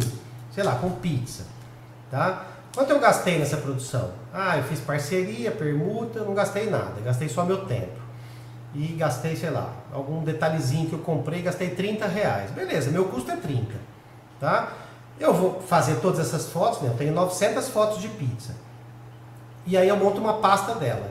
sei 0.52 0.61
lá, 0.61 0.76
com 0.76 0.90
pizza, 0.91 1.45
tá? 2.10 2.48
Quanto 2.76 2.90
eu 2.90 2.99
gastei 2.99 3.40
nessa 3.40 3.56
produção? 3.56 4.11
Ah, 4.34 4.57
eu 4.57 4.64
fiz 4.64 4.82
parceria, 4.82 5.52
permuta, 5.52 6.19
não 6.26 6.34
gastei 6.34 6.69
nada, 6.69 6.99
gastei 7.02 7.30
só 7.30 7.45
meu 7.45 7.65
tempo. 7.65 8.02
E 8.76 8.88
gastei, 8.88 9.38
sei 9.38 9.52
lá, 9.52 9.69
algum 9.94 10.22
detalhezinho 10.22 10.90
que 10.90 10.94
eu 10.94 10.99
comprei, 10.99 11.41
gastei 11.41 11.69
30 11.69 12.06
reais. 12.07 12.52
Beleza, 12.52 12.91
meu 12.91 13.06
custo 13.06 13.32
é 13.32 13.38
30, 13.38 13.73
tá? 14.38 14.73
Eu 15.18 15.34
vou 15.34 15.61
fazer 15.61 15.95
todas 16.02 16.19
essas 16.19 16.49
fotos, 16.49 16.82
né? 16.82 16.90
eu 16.90 16.98
tenho 16.98 17.14
900 17.14 17.69
fotos 17.69 18.02
de 18.02 18.10
pizza. 18.10 18.53
E 19.65 19.78
aí 19.78 19.88
eu 19.88 19.95
monto 19.95 20.19
uma 20.19 20.40
pasta 20.40 20.76
dela. 20.76 21.10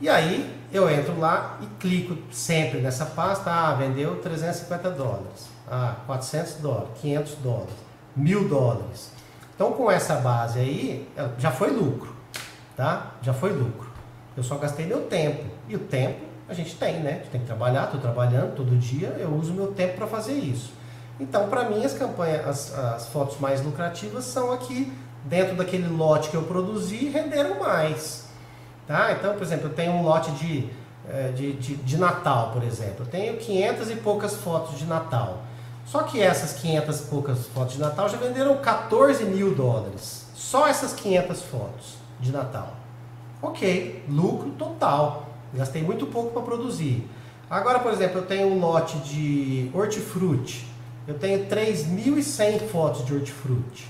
E 0.00 0.08
aí 0.08 0.59
eu 0.72 0.88
entro 0.90 1.18
lá 1.18 1.58
e 1.60 1.66
clico 1.80 2.16
sempre 2.32 2.80
nessa 2.80 3.06
pasta, 3.06 3.50
ah, 3.50 3.74
vendeu 3.74 4.20
350 4.20 4.90
dólares, 4.90 5.48
ah, 5.70 5.96
400 6.06 6.54
dólares, 6.54 6.88
500 7.00 7.34
dólares, 7.36 7.74
1000 8.16 8.48
dólares. 8.48 9.10
Então 9.54 9.72
com 9.72 9.90
essa 9.90 10.16
base 10.16 10.58
aí, 10.58 11.08
já 11.38 11.50
foi 11.50 11.70
lucro, 11.70 12.14
tá? 12.76 13.12
Já 13.22 13.32
foi 13.32 13.52
lucro. 13.52 13.90
Eu 14.36 14.42
só 14.42 14.56
gastei 14.56 14.86
meu 14.86 15.02
tempo. 15.02 15.44
E 15.68 15.76
o 15.76 15.80
tempo 15.80 16.24
a 16.48 16.54
gente 16.54 16.74
tem, 16.76 17.00
né? 17.00 17.10
A 17.10 17.14
gente 17.18 17.30
tem 17.30 17.40
que 17.40 17.46
trabalhar, 17.46 17.84
estou 17.84 18.00
trabalhando 18.00 18.56
todo 18.56 18.76
dia, 18.76 19.08
eu 19.18 19.28
uso 19.34 19.52
meu 19.52 19.68
tempo 19.68 19.98
para 19.98 20.06
fazer 20.06 20.34
isso. 20.34 20.72
Então, 21.20 21.48
para 21.48 21.68
mim, 21.68 21.84
as 21.84 21.92
campanhas, 21.92 22.46
as, 22.46 22.78
as 22.78 23.08
fotos 23.08 23.38
mais 23.38 23.62
lucrativas 23.62 24.24
são 24.24 24.50
aqui 24.50 24.90
dentro 25.24 25.54
daquele 25.54 25.86
lote 25.86 26.30
que 26.30 26.36
eu 26.36 26.42
produzi 26.42 27.08
renderam 27.08 27.60
mais. 27.60 28.19
Tá? 28.90 29.12
Então, 29.12 29.34
por 29.34 29.42
exemplo, 29.44 29.68
eu 29.68 29.72
tenho 29.72 29.92
um 29.92 30.02
lote 30.02 30.32
de, 30.32 30.68
é, 31.08 31.28
de, 31.28 31.52
de, 31.52 31.76
de 31.76 31.96
Natal, 31.96 32.50
por 32.52 32.64
exemplo. 32.64 33.04
Eu 33.04 33.06
tenho 33.06 33.36
500 33.36 33.88
e 33.88 33.94
poucas 33.94 34.34
fotos 34.34 34.80
de 34.80 34.84
Natal. 34.84 35.44
Só 35.86 36.02
que 36.02 36.20
essas 36.20 36.54
500 36.54 36.98
e 36.98 37.02
poucas 37.04 37.46
fotos 37.46 37.74
de 37.74 37.78
Natal 37.78 38.08
já 38.08 38.16
venderam 38.16 38.56
14 38.56 39.24
mil 39.26 39.54
dólares. 39.54 40.26
Só 40.34 40.66
essas 40.66 40.92
500 40.92 41.40
fotos 41.40 41.94
de 42.18 42.32
Natal. 42.32 42.74
Ok, 43.40 44.02
lucro 44.08 44.50
total. 44.58 45.28
Gastei 45.54 45.84
muito 45.84 46.06
pouco 46.06 46.32
para 46.32 46.42
produzir. 46.42 47.08
Agora, 47.48 47.78
por 47.78 47.92
exemplo, 47.92 48.18
eu 48.18 48.26
tenho 48.26 48.48
um 48.48 48.58
lote 48.58 48.98
de 48.98 49.70
hortifruti. 49.72 50.66
Eu 51.06 51.16
tenho 51.16 51.46
3.100 51.46 52.66
fotos 52.66 53.06
de 53.06 53.14
hortifruti. 53.14 53.86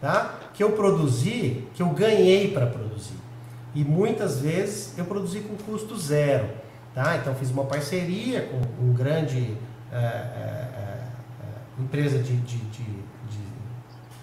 Tá? 0.00 0.36
Que 0.54 0.62
eu 0.62 0.70
produzi, 0.70 1.64
que 1.74 1.82
eu 1.82 1.88
ganhei 1.88 2.52
para 2.52 2.66
produzir. 2.66 3.19
E 3.74 3.84
muitas 3.84 4.40
vezes 4.40 4.96
eu 4.98 5.04
produzi 5.04 5.40
com 5.40 5.56
custo 5.56 5.96
zero. 5.96 6.48
Tá? 6.94 7.16
Então 7.16 7.34
fiz 7.34 7.50
uma 7.50 7.64
parceria 7.64 8.42
com 8.42 8.84
um 8.84 8.92
grande 8.92 9.56
é, 9.92 9.96
é, 9.96 10.00
é, 10.00 11.82
empresa 11.82 12.18
de, 12.18 12.36
de, 12.36 12.56
de, 12.56 12.84
de, 12.84 13.44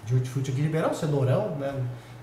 de 0.04 0.14
hortifruti 0.14 0.50
aqui 0.50 0.60
de 0.60 0.66
Ribeirão, 0.66 0.92
Cenourão, 0.92 1.56
né? 1.58 1.74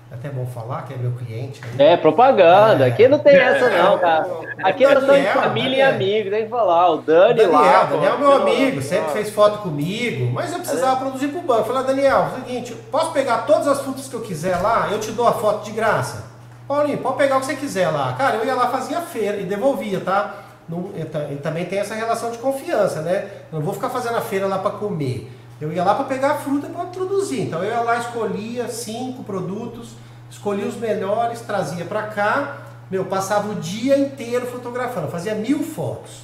É 0.08 0.14
até 0.14 0.28
bom 0.28 0.46
falar 0.46 0.82
que 0.82 0.94
é 0.94 0.96
meu 0.96 1.10
cliente. 1.12 1.60
Aí. 1.64 1.84
É, 1.84 1.96
propaganda. 1.96 2.84
É. 2.84 2.88
Aqui 2.90 3.08
não 3.08 3.18
tem 3.18 3.34
essa, 3.34 3.68
não, 3.70 3.98
cara. 3.98 4.28
Aqui 4.62 4.84
é 4.84 4.94
só 4.94 5.00
família 5.00 5.40
Daniel. 5.40 5.78
e 5.78 5.82
amigo, 5.82 6.30
tem 6.30 6.44
que 6.44 6.48
falar. 6.48 6.90
O 6.92 6.98
Dani 6.98 7.34
Daniel, 7.34 7.52
lá. 7.52 7.84
Daniel 7.84 8.14
é 8.14 8.18
meu 8.18 8.32
amigo, 8.32 8.82
sempre 8.82 9.10
fez 9.10 9.30
foto 9.30 9.58
comigo, 9.58 10.32
mas 10.32 10.52
eu 10.52 10.60
precisava 10.60 11.00
produzir 11.00 11.28
pro 11.28 11.40
banco. 11.40 11.64
Falei, 11.64 11.82
Daniel, 11.82 12.18
é 12.18 12.26
o 12.26 12.34
seguinte, 12.36 12.72
posso 12.90 13.10
pegar 13.10 13.38
todas 13.38 13.66
as 13.66 13.80
frutas 13.80 14.06
que 14.06 14.14
eu 14.14 14.20
quiser 14.20 14.56
lá, 14.58 14.88
eu 14.92 15.00
te 15.00 15.10
dou 15.10 15.26
a 15.26 15.32
foto 15.32 15.64
de 15.64 15.72
graça. 15.72 16.35
Paulinho, 16.66 16.98
pode 16.98 17.16
pegar 17.16 17.36
o 17.36 17.40
que 17.40 17.46
você 17.46 17.56
quiser 17.56 17.90
lá. 17.90 18.12
Cara, 18.14 18.36
eu 18.36 18.46
ia 18.46 18.54
lá, 18.54 18.68
fazia 18.68 19.00
feira 19.00 19.38
e 19.38 19.44
devolvia, 19.44 20.00
tá? 20.00 20.42
Não, 20.68 20.90
e 21.30 21.36
também 21.36 21.64
tem 21.66 21.78
essa 21.78 21.94
relação 21.94 22.30
de 22.30 22.38
confiança, 22.38 23.02
né? 23.02 23.28
Eu 23.52 23.58
não 23.58 23.64
vou 23.64 23.74
ficar 23.74 23.88
fazendo 23.88 24.16
a 24.16 24.20
feira 24.20 24.46
lá 24.46 24.58
para 24.58 24.72
comer. 24.72 25.32
Eu 25.60 25.72
ia 25.72 25.84
lá 25.84 25.94
para 25.94 26.04
pegar 26.04 26.32
a 26.32 26.34
fruta 26.34 26.68
para 26.68 26.86
produzir. 26.86 27.42
Então 27.42 27.62
eu 27.62 27.70
ia 27.70 27.80
lá, 27.80 27.98
escolhia 27.98 28.68
cinco 28.68 29.22
produtos, 29.22 29.90
escolhia 30.28 30.66
os 30.66 30.76
melhores, 30.76 31.40
trazia 31.40 31.84
para 31.84 32.02
cá 32.08 32.66
meu, 32.90 33.04
passava 33.04 33.50
o 33.50 33.56
dia 33.56 33.98
inteiro 33.98 34.46
fotografando, 34.46 35.08
fazia 35.08 35.34
mil 35.34 35.62
fotos, 35.62 36.22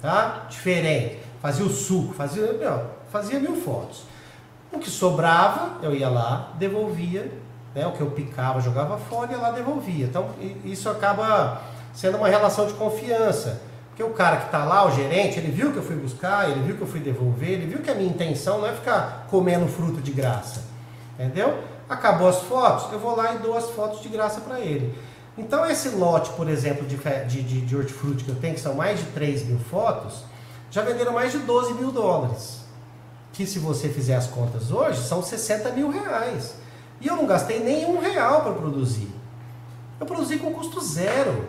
tá? 0.00 0.46
Diferente. 0.48 1.18
Fazia 1.40 1.64
o 1.64 1.70
suco, 1.70 2.14
fazia, 2.14 2.52
meu, 2.54 2.86
fazia 3.10 3.38
mil 3.38 3.56
fotos. 3.56 4.04
O 4.72 4.78
que 4.78 4.88
sobrava, 4.88 5.78
eu 5.82 5.94
ia 5.94 6.08
lá, 6.08 6.52
devolvia, 6.54 7.30
né? 7.74 7.86
O 7.86 7.92
que 7.92 8.00
eu 8.00 8.10
picava, 8.10 8.60
jogava 8.60 8.96
fora 8.96 9.32
e 9.32 9.36
lá 9.36 9.50
devolvia. 9.50 10.06
Então, 10.06 10.30
isso 10.64 10.88
acaba 10.88 11.62
sendo 11.92 12.16
uma 12.18 12.28
relação 12.28 12.66
de 12.66 12.74
confiança. 12.74 13.60
Porque 13.88 14.02
o 14.02 14.10
cara 14.10 14.38
que 14.38 14.46
está 14.46 14.64
lá, 14.64 14.86
o 14.86 14.90
gerente, 14.90 15.38
ele 15.38 15.52
viu 15.52 15.70
que 15.72 15.78
eu 15.78 15.82
fui 15.82 15.94
buscar, 15.94 16.50
ele 16.50 16.60
viu 16.62 16.76
que 16.76 16.82
eu 16.82 16.86
fui 16.86 17.00
devolver, 17.00 17.50
ele 17.50 17.66
viu 17.66 17.78
que 17.78 17.90
a 17.90 17.94
minha 17.94 18.10
intenção 18.10 18.58
não 18.60 18.66
é 18.66 18.72
ficar 18.72 19.26
comendo 19.30 19.68
fruto 19.68 20.00
de 20.00 20.10
graça. 20.10 20.64
Entendeu? 21.14 21.62
Acabou 21.88 22.28
as 22.28 22.40
fotos, 22.40 22.92
eu 22.92 22.98
vou 22.98 23.14
lá 23.14 23.34
e 23.34 23.38
dou 23.38 23.56
as 23.56 23.70
fotos 23.70 24.02
de 24.02 24.08
graça 24.08 24.40
para 24.40 24.58
ele. 24.58 24.98
Então, 25.38 25.64
esse 25.66 25.90
lote, 25.90 26.30
por 26.30 26.48
exemplo, 26.48 26.86
de, 26.86 26.96
de, 26.96 27.42
de, 27.42 27.60
de 27.60 27.76
hortifruti 27.76 28.24
que 28.24 28.30
eu 28.30 28.36
tenho, 28.36 28.54
que 28.54 28.60
são 28.60 28.74
mais 28.74 28.98
de 28.98 29.06
3 29.06 29.46
mil 29.46 29.58
fotos, 29.58 30.24
já 30.70 30.82
venderam 30.82 31.12
mais 31.12 31.30
de 31.30 31.38
12 31.38 31.74
mil 31.74 31.92
dólares. 31.92 32.64
Que 33.32 33.46
se 33.46 33.58
você 33.58 33.88
fizer 33.88 34.16
as 34.16 34.26
contas 34.26 34.72
hoje, 34.72 35.00
são 35.02 35.22
60 35.22 35.70
mil 35.70 35.90
reais. 35.90 36.54
E 37.04 37.06
eu 37.06 37.16
não 37.16 37.26
gastei 37.26 37.60
nenhum 37.60 38.00
real 38.00 38.40
para 38.40 38.52
produzir. 38.52 39.10
Eu 40.00 40.06
produzi 40.06 40.38
com 40.38 40.52
custo 40.54 40.80
zero. 40.80 41.46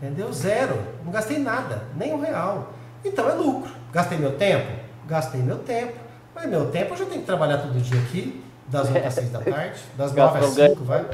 Entendeu? 0.00 0.32
Zero. 0.32 0.80
Não 1.04 1.12
gastei 1.12 1.38
nada, 1.38 1.82
nem 1.94 2.14
um 2.14 2.20
real. 2.20 2.72
Então 3.04 3.28
é 3.28 3.34
lucro. 3.34 3.70
Gastei 3.92 4.16
meu 4.16 4.36
tempo? 4.36 4.72
Gastei 5.06 5.42
meu 5.42 5.58
tempo. 5.58 5.92
Mas 6.34 6.46
meu 6.46 6.70
tempo 6.70 6.94
eu 6.94 6.96
já 6.96 7.04
tenho 7.04 7.20
que 7.20 7.26
trabalhar 7.26 7.58
todo 7.58 7.78
dia 7.78 8.00
aqui, 8.00 8.42
das 8.68 8.88
8 8.88 9.06
às 9.06 9.14
6 9.14 9.30
da 9.30 9.40
tarde, 9.40 9.80
das 9.98 10.14
9 10.14 10.38
às 10.38 10.46
5, 10.46 10.84
vai. 10.84 11.04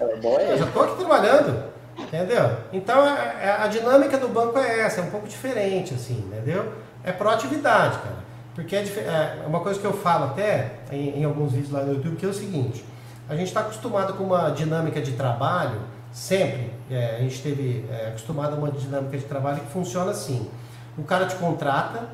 É 0.00 0.52
eu 0.52 0.58
já 0.58 0.64
estou 0.64 0.84
aqui 0.84 0.96
trabalhando, 0.96 1.64
entendeu? 1.98 2.56
Então 2.72 3.02
a, 3.02 3.18
é, 3.18 3.38
é, 3.42 3.56
a, 3.60 3.66
dinâmica 3.66 4.16
do 4.16 4.28
banco 4.28 4.58
é 4.58 4.80
essa, 4.80 5.00
é 5.00 5.04
um 5.04 5.10
pouco 5.10 5.28
diferente, 5.28 5.92
assim, 5.92 6.24
entendeu? 6.26 6.72
É 7.04 7.12
proatividade, 7.12 7.98
cara. 7.98 8.20
Porque 8.54 8.74
é, 8.74 8.80
é 8.80 9.44
uma 9.46 9.60
coisa 9.60 9.78
que 9.78 9.84
eu 9.84 9.92
falo 9.92 10.26
até 10.26 10.72
em, 10.90 11.20
em 11.20 11.24
alguns 11.24 11.52
vídeos 11.52 11.72
lá 11.72 11.82
no 11.82 11.94
YouTube, 11.94 12.16
que 12.16 12.24
é 12.24 12.28
o 12.28 12.32
seguinte, 12.32 12.84
a 13.30 13.36
gente 13.36 13.46
está 13.46 13.60
acostumado 13.60 14.14
com 14.14 14.24
uma 14.24 14.50
dinâmica 14.50 15.00
de 15.00 15.12
trabalho, 15.12 15.80
sempre, 16.10 16.72
é, 16.90 17.14
a 17.16 17.20
gente 17.20 17.40
teve 17.40 17.86
é, 17.88 18.08
acostumado 18.08 18.54
a 18.54 18.58
uma 18.58 18.72
dinâmica 18.72 19.16
de 19.16 19.24
trabalho 19.24 19.60
que 19.60 19.70
funciona 19.70 20.10
assim. 20.10 20.50
O 20.98 21.04
cara 21.04 21.26
te 21.26 21.36
contrata, 21.36 22.08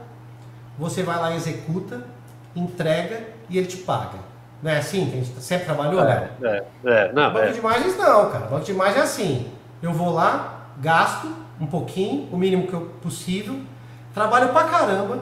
você 0.79 1.03
vai 1.03 1.17
lá, 1.17 1.35
executa, 1.35 2.03
entrega 2.55 3.29
e 3.49 3.57
ele 3.57 3.67
te 3.67 3.79
paga. 3.79 4.19
Não 4.63 4.71
é 4.71 4.77
assim 4.77 5.07
que 5.07 5.19
a 5.19 5.23
gente 5.23 5.41
sempre 5.41 5.65
trabalhou, 5.65 6.05
né? 6.05 6.29
É, 6.43 6.65
é, 6.85 7.13
não, 7.15 7.33
Banco 7.33 7.47
é. 7.47 7.53
de 7.53 7.59
imagens 7.61 7.97
não, 7.97 8.31
cara. 8.31 8.47
Banco 8.47 8.65
de 8.67 8.73
imagens 8.73 8.99
é 8.99 9.03
assim. 9.03 9.53
Eu 9.83 9.95
vou 9.95 10.13
lá, 10.13 10.67
gasto 10.83 11.35
um 11.59 11.67
pouquinho, 11.67 12.29
o 12.31 12.37
mínimo 12.37 12.67
que 12.67 12.75
eu 12.75 12.91
possível, 13.01 13.59
trabalho 14.13 14.51
pra 14.51 14.65
caramba, 14.65 15.19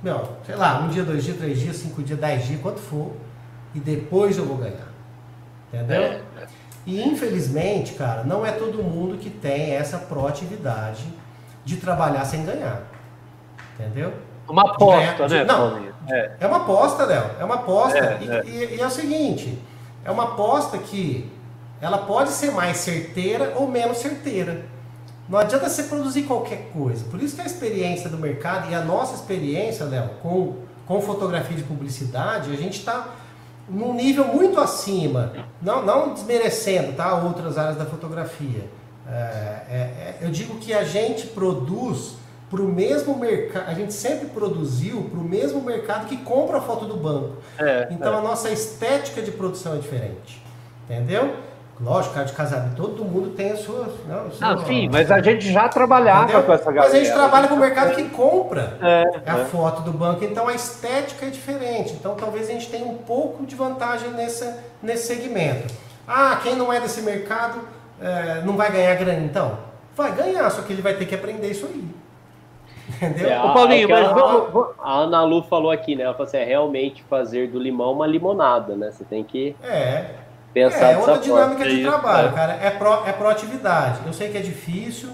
meu, 0.00 0.36
sei 0.46 0.54
lá, 0.54 0.78
um 0.78 0.88
dia, 0.88 1.02
dois 1.02 1.24
dias, 1.24 1.36
três 1.36 1.58
dias, 1.58 1.76
cinco 1.76 2.00
dias, 2.00 2.18
dez 2.18 2.46
dias, 2.46 2.60
quanto 2.60 2.78
for, 2.78 3.10
e 3.74 3.80
depois 3.80 4.38
eu 4.38 4.44
vou 4.44 4.56
ganhar. 4.56 4.91
Entendeu? 5.72 6.02
É. 6.02 6.22
E 6.84 7.02
infelizmente, 7.02 7.94
cara, 7.94 8.24
não 8.24 8.44
é 8.44 8.52
todo 8.52 8.82
mundo 8.82 9.16
que 9.16 9.30
tem 9.30 9.74
essa 9.74 9.98
proatividade 9.98 11.04
de 11.64 11.76
trabalhar 11.76 12.24
sem 12.24 12.44
ganhar. 12.44 12.82
Entendeu? 13.78 14.12
Uma 14.48 14.62
aposta, 14.62 15.28
de, 15.28 15.34
né? 15.34 15.44
Não, 15.44 15.78
é. 16.08 16.32
é 16.40 16.46
uma 16.46 16.58
aposta, 16.58 17.04
Léo. 17.04 17.30
É 17.38 17.44
uma 17.44 17.54
aposta. 17.56 17.98
É, 17.98 18.18
e, 18.20 18.30
é. 18.30 18.44
E, 18.44 18.76
e, 18.76 18.80
é 18.80 18.86
o 18.86 18.90
seguinte: 18.90 19.58
é 20.04 20.10
uma 20.10 20.24
aposta 20.24 20.76
que 20.78 21.30
ela 21.80 21.98
pode 21.98 22.30
ser 22.30 22.50
mais 22.50 22.76
certeira 22.78 23.54
ou 23.56 23.68
menos 23.68 23.98
certeira. 23.98 24.64
Não 25.28 25.38
adianta 25.38 25.68
você 25.68 25.84
produzir 25.84 26.24
qualquer 26.24 26.70
coisa. 26.72 27.04
Por 27.04 27.22
isso 27.22 27.36
que 27.36 27.42
a 27.42 27.46
experiência 27.46 28.10
do 28.10 28.18
mercado 28.18 28.70
e 28.70 28.74
a 28.74 28.80
nossa 28.80 29.14
experiência, 29.14 29.86
Léo, 29.86 30.10
com, 30.20 30.56
com 30.84 31.00
fotografia 31.00 31.56
de 31.56 31.62
publicidade, 31.62 32.52
a 32.52 32.56
gente 32.56 32.80
está 32.80 33.08
num 33.68 33.94
nível 33.94 34.26
muito 34.26 34.58
acima, 34.60 35.32
não, 35.60 35.84
não 35.84 36.12
desmerecendo 36.12 36.92
tá, 36.92 37.14
outras 37.22 37.56
áreas 37.56 37.76
da 37.76 37.84
fotografia. 37.84 38.64
É, 39.08 39.12
é, 39.12 39.74
é 39.74 40.18
eu 40.20 40.30
digo 40.30 40.58
que 40.58 40.72
a 40.72 40.84
gente 40.84 41.26
produz 41.28 42.16
para 42.50 42.60
o 42.60 42.68
mesmo 42.68 43.16
mercado, 43.16 43.68
a 43.68 43.74
gente 43.74 43.94
sempre 43.94 44.28
produziu 44.28 45.04
para 45.04 45.18
o 45.18 45.24
mesmo 45.24 45.62
mercado 45.62 46.06
que 46.06 46.18
compra 46.18 46.58
a 46.58 46.60
foto 46.60 46.84
do 46.84 46.96
banco. 46.96 47.38
É, 47.58 47.88
então 47.90 48.12
é. 48.12 48.18
a 48.18 48.20
nossa 48.20 48.50
estética 48.50 49.22
de 49.22 49.30
produção 49.30 49.74
é 49.74 49.78
diferente. 49.78 50.42
Entendeu? 50.84 51.34
Lógico, 51.82 52.14
cara 52.14 52.26
de 52.26 52.32
casamento, 52.32 52.76
todo 52.76 53.04
mundo 53.04 53.30
tem 53.30 53.50
a 53.50 53.56
sua. 53.56 53.88
Não, 54.08 54.30
sua, 54.30 54.52
ah, 54.52 54.58
sim, 54.64 54.88
mas 54.90 55.10
a 55.10 55.20
gente 55.20 55.52
já 55.52 55.68
trabalhava 55.68 56.24
entendeu? 56.24 56.44
com 56.44 56.52
essa 56.52 56.70
galera. 56.70 56.84
Mas 56.84 56.94
a 56.94 57.04
gente 57.04 57.12
trabalha 57.12 57.48
com 57.48 57.54
o 57.54 57.58
mercado 57.58 57.96
que 57.96 58.04
compra 58.10 58.78
é, 58.80 59.04
a 59.26 59.38
é. 59.38 59.44
foto 59.46 59.82
do 59.82 59.90
banco, 59.90 60.24
então 60.24 60.46
a 60.46 60.54
estética 60.54 61.26
é 61.26 61.30
diferente. 61.30 61.94
Então 61.94 62.14
talvez 62.14 62.48
a 62.48 62.52
gente 62.52 62.70
tenha 62.70 62.86
um 62.86 62.98
pouco 62.98 63.44
de 63.44 63.56
vantagem 63.56 64.10
nessa, 64.10 64.62
nesse 64.80 65.08
segmento. 65.08 65.74
Ah, 66.06 66.38
quem 66.40 66.54
não 66.54 66.72
é 66.72 66.80
desse 66.80 67.02
mercado 67.02 67.60
é, 68.00 68.42
não 68.44 68.56
vai 68.56 68.70
ganhar 68.70 68.94
grana, 68.94 69.24
então? 69.24 69.58
Vai 69.96 70.12
ganhar, 70.12 70.48
só 70.50 70.62
que 70.62 70.72
ele 70.72 70.82
vai 70.82 70.94
ter 70.94 71.06
que 71.06 71.16
aprender 71.16 71.50
isso 71.50 71.66
aí. 71.66 71.84
Entendeu? 72.96 73.30
É, 73.30 73.42
Ô, 73.42 73.52
Paulinho, 73.52 73.88
mas 73.88 74.12
vamos, 74.12 74.74
A 74.78 74.98
Ana 74.98 75.24
Lu 75.24 75.42
falou 75.42 75.70
aqui, 75.70 75.96
né? 75.96 76.04
Ela 76.04 76.12
falou 76.12 76.26
assim: 76.26 76.36
é 76.36 76.44
realmente 76.44 77.02
fazer 77.04 77.48
do 77.48 77.58
limão 77.58 77.92
uma 77.92 78.06
limonada, 78.06 78.76
né? 78.76 78.90
Você 78.90 79.04
tem 79.04 79.24
que. 79.24 79.56
É. 79.62 80.21
Pensar 80.52 80.90
é, 80.90 80.92
é 80.92 80.98
outra 80.98 81.18
dinâmica 81.18 81.68
de 81.68 81.82
trabalho, 81.82 82.28
é. 82.28 82.32
cara. 82.32 82.52
É, 82.54 82.70
pro, 82.70 83.06
é 83.06 83.12
proatividade. 83.12 84.00
Eu 84.04 84.12
sei 84.12 84.30
que 84.30 84.36
é 84.36 84.42
difícil, 84.42 85.10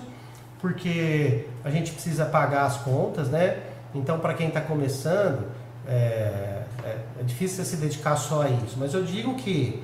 porque 0.60 1.46
a 1.64 1.70
gente 1.70 1.92
precisa 1.92 2.24
pagar 2.24 2.64
as 2.64 2.78
contas, 2.78 3.28
né? 3.28 3.58
Então, 3.94 4.18
para 4.18 4.34
quem 4.34 4.48
está 4.48 4.60
começando, 4.60 5.46
é, 5.86 6.62
é, 6.84 6.96
é, 7.20 7.22
difícil 7.22 7.64
você 7.64 7.70
se 7.70 7.76
dedicar 7.76 8.16
só 8.16 8.42
a 8.42 8.48
isso. 8.48 8.76
Mas 8.78 8.92
eu 8.94 9.02
digo 9.02 9.34
que 9.36 9.82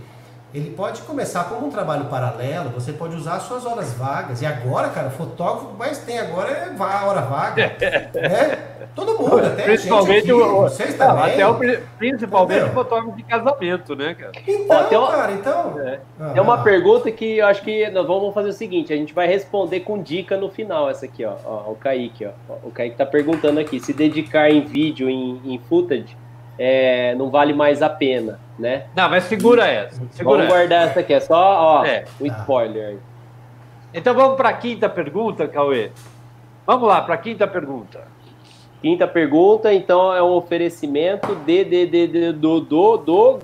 ele 0.53 0.71
pode 0.71 1.03
começar 1.03 1.45
como 1.45 1.67
um 1.67 1.71
trabalho 1.71 2.05
paralelo, 2.07 2.71
você 2.71 2.93
pode 2.93 3.17
usar 3.17 3.41
suas 3.41 3.65
horas 3.65 3.93
vagas. 3.93 4.43
E 4.43 4.47
agora, 4.47 4.89
cara, 4.89 5.11
fotógrafo 5.11 5.73
mais 5.77 5.99
tem 5.99 6.19
agora 6.19 6.51
é 6.51 6.75
a 6.79 7.05
hora 7.05 7.21
vaga. 7.23 7.77
né? 8.15 8.59
Todo 8.95 9.19
mundo, 9.19 9.45
até 9.45 9.65
principalmente 9.65 10.31
aqui, 10.31 10.33
o, 10.33 10.61
vocês 10.63 10.95
também. 10.95 11.33
Até 11.33 11.47
o, 11.47 11.55
principalmente 11.99 12.59
Entendeu? 12.59 12.71
o 12.71 12.75
fotógrafo 12.75 13.17
de 13.17 13.23
casamento, 13.25 13.97
né, 13.97 14.15
cara? 14.15 14.33
Então, 14.47 15.03
uma, 15.03 15.11
cara, 15.11 15.33
então. 15.33 15.81
É, 15.81 16.01
ah, 16.21 16.31
tem 16.31 16.43
uma 16.43 16.63
pergunta 16.63 17.11
que 17.11 17.39
eu 17.39 17.47
acho 17.47 17.63
que 17.63 17.91
nós 17.91 18.07
vamos 18.07 18.33
fazer 18.33 18.51
o 18.51 18.53
seguinte: 18.53 18.93
a 18.93 18.97
gente 18.97 19.13
vai 19.13 19.27
responder 19.27 19.81
com 19.81 20.01
dica 20.01 20.37
no 20.37 20.49
final, 20.49 20.89
essa 20.89 21.07
aqui, 21.07 21.25
ó. 21.25 21.35
ó 21.45 21.73
o 21.73 21.75
Kaique, 21.75 22.25
ó. 22.25 22.55
O 22.63 22.71
Kaique 22.71 22.97
tá 22.97 23.05
perguntando 23.05 23.59
aqui: 23.59 23.81
se 23.81 23.93
dedicar 23.93 24.49
em 24.49 24.61
vídeo, 24.61 25.11
em, 25.11 25.41
em 25.45 25.59
footage, 25.59 26.17
é, 26.57 27.17
não 27.17 27.31
vale 27.31 27.53
mais 27.53 27.83
a 27.83 27.91
pena, 27.91 28.39
né? 28.57 28.85
Não, 28.95 29.09
mas 29.09 29.25
segura 29.25 29.67
essa. 29.67 30.01
Segura 30.13 30.39
vamos 30.39 30.53
guardar 30.53 30.89
essa 30.89 31.01
aqui, 31.01 31.15
é 31.15 31.21
só 31.21 31.81
ó, 31.81 31.85
é. 31.85 32.05
um 32.21 32.27
spoiler 32.27 32.91
aí. 32.91 32.99
Então 33.93 34.15
vamos 34.15 34.37
para 34.37 34.51
a 34.51 34.53
quinta 34.53 34.89
pergunta, 34.89 35.49
Cauê. 35.49 35.91
Vamos 36.65 36.89
lá, 36.89 37.03
para 37.03 37.15
a 37.15 37.19
quinta 37.19 37.47
pergunta. 37.47 38.14
Quinta 38.85 39.09
pergunta, 39.09 39.73
então, 39.73 40.13
é 40.13 40.23
um 40.23 40.35
oferecimento 40.35 41.35
de, 41.37 41.65
de, 41.65 41.87
de, 41.87 42.07
de 42.07 42.33
do, 42.35 42.61
do, 42.61 42.97
do 42.99 43.39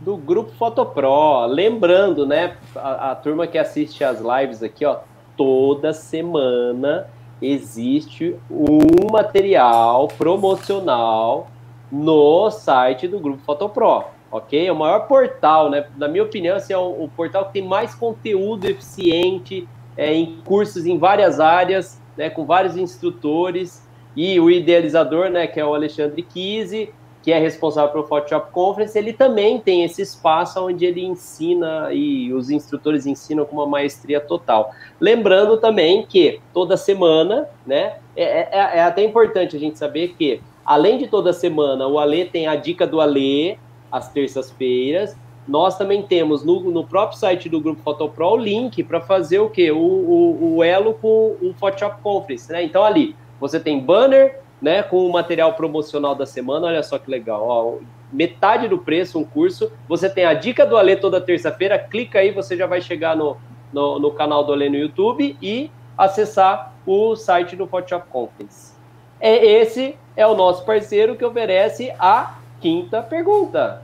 do 0.00 0.16
grupo 0.16 0.52
Fotopro. 0.52 1.44
Lembrando, 1.44 2.26
né, 2.26 2.56
a, 2.74 3.10
a, 3.10 3.14
turma 3.14 3.46
que 3.46 3.58
assiste 3.58 4.02
as 4.02 4.18
lives 4.18 4.62
aqui, 4.62 4.86
ó, 4.86 5.00
toda 5.36 5.92
semana 5.92 7.10
existe 7.42 8.34
um 8.50 9.12
material 9.12 10.08
promocional 10.16 11.50
no 11.92 12.50
site 12.50 13.06
do 13.06 13.20
grupo 13.20 13.42
Fotopro, 13.42 14.15
ok? 14.30 14.66
É 14.66 14.72
o 14.72 14.76
maior 14.76 15.06
portal, 15.06 15.70
né? 15.70 15.86
Na 15.96 16.08
minha 16.08 16.22
opinião, 16.22 16.56
assim, 16.56 16.72
é 16.72 16.78
o, 16.78 17.04
o 17.04 17.10
portal 17.16 17.46
que 17.46 17.54
tem 17.54 17.62
mais 17.62 17.94
conteúdo 17.94 18.66
eficiente 18.66 19.68
é, 19.96 20.14
em 20.14 20.36
cursos 20.44 20.86
em 20.86 20.98
várias 20.98 21.40
áreas, 21.40 22.00
né, 22.16 22.28
com 22.28 22.44
vários 22.44 22.76
instrutores 22.76 23.86
e 24.14 24.38
o 24.40 24.50
idealizador, 24.50 25.28
né, 25.28 25.46
que 25.46 25.60
é 25.60 25.64
o 25.64 25.74
Alexandre 25.74 26.22
Kise, 26.22 26.92
que 27.22 27.32
é 27.32 27.38
responsável 27.38 27.90
pelo 27.90 28.06
Photoshop 28.06 28.52
Conference, 28.52 28.96
ele 28.96 29.12
também 29.12 29.58
tem 29.58 29.82
esse 29.82 30.00
espaço 30.00 30.64
onde 30.64 30.86
ele 30.86 31.04
ensina 31.04 31.92
e 31.92 32.32
os 32.32 32.50
instrutores 32.50 33.04
ensinam 33.04 33.44
com 33.44 33.56
uma 33.56 33.66
maestria 33.66 34.20
total. 34.20 34.70
Lembrando 35.00 35.56
também 35.56 36.06
que 36.06 36.40
toda 36.54 36.76
semana, 36.76 37.48
né, 37.66 37.96
é, 38.14 38.58
é, 38.58 38.78
é 38.78 38.82
até 38.82 39.02
importante 39.02 39.56
a 39.56 39.58
gente 39.58 39.76
saber 39.76 40.14
que, 40.16 40.40
além 40.64 40.98
de 40.98 41.08
toda 41.08 41.32
semana, 41.32 41.88
o 41.88 41.98
Ale 41.98 42.26
tem 42.26 42.46
a 42.46 42.54
dica 42.54 42.86
do 42.86 43.00
Ale, 43.00 43.58
às 43.90 44.08
terças-feiras, 44.10 45.16
nós 45.46 45.78
também 45.78 46.02
temos 46.02 46.44
no, 46.44 46.60
no, 46.70 46.84
próprio 46.84 47.18
site 47.18 47.48
do 47.48 47.60
Grupo 47.60 47.80
Photopro 47.82 48.26
o 48.30 48.36
link 48.36 48.82
para 48.82 49.00
fazer 49.00 49.38
o 49.38 49.48
quê? 49.48 49.70
O, 49.70 49.78
o, 49.78 50.56
o, 50.56 50.64
elo 50.64 50.94
com 50.94 51.36
o 51.40 51.54
Photoshop 51.58 52.02
Conference, 52.02 52.50
né? 52.50 52.64
Então 52.64 52.82
ali, 52.82 53.14
você 53.40 53.60
tem 53.60 53.78
banner, 53.78 54.40
né, 54.60 54.82
com 54.82 55.06
o 55.06 55.12
material 55.12 55.54
promocional 55.54 56.14
da 56.14 56.26
semana. 56.26 56.66
Olha 56.66 56.82
só 56.82 56.98
que 56.98 57.10
legal. 57.10 57.46
Ó, 57.46 57.74
metade 58.12 58.66
do 58.66 58.78
preço, 58.78 59.18
um 59.18 59.24
curso. 59.24 59.70
Você 59.88 60.10
tem 60.10 60.24
a 60.24 60.34
dica 60.34 60.66
do 60.66 60.76
Alê 60.76 60.96
toda 60.96 61.20
terça-feira. 61.20 61.78
Clica 61.78 62.18
aí, 62.18 62.32
você 62.32 62.56
já 62.56 62.66
vai 62.66 62.80
chegar 62.80 63.14
no, 63.16 63.36
no, 63.72 64.00
no 64.00 64.10
canal 64.10 64.42
do 64.42 64.52
Alê 64.52 64.68
no 64.68 64.76
YouTube 64.76 65.36
e 65.40 65.70
acessar 65.96 66.74
o 66.84 67.14
site 67.14 67.54
do 67.54 67.66
Photoshop 67.66 68.08
Conference. 68.08 68.74
É, 69.20 69.44
esse 69.44 69.96
é 70.16 70.26
o 70.26 70.34
nosso 70.34 70.64
parceiro 70.64 71.16
que 71.16 71.24
oferece 71.24 71.92
a 71.98 72.38
quinta 72.60 73.02
pergunta. 73.02 73.82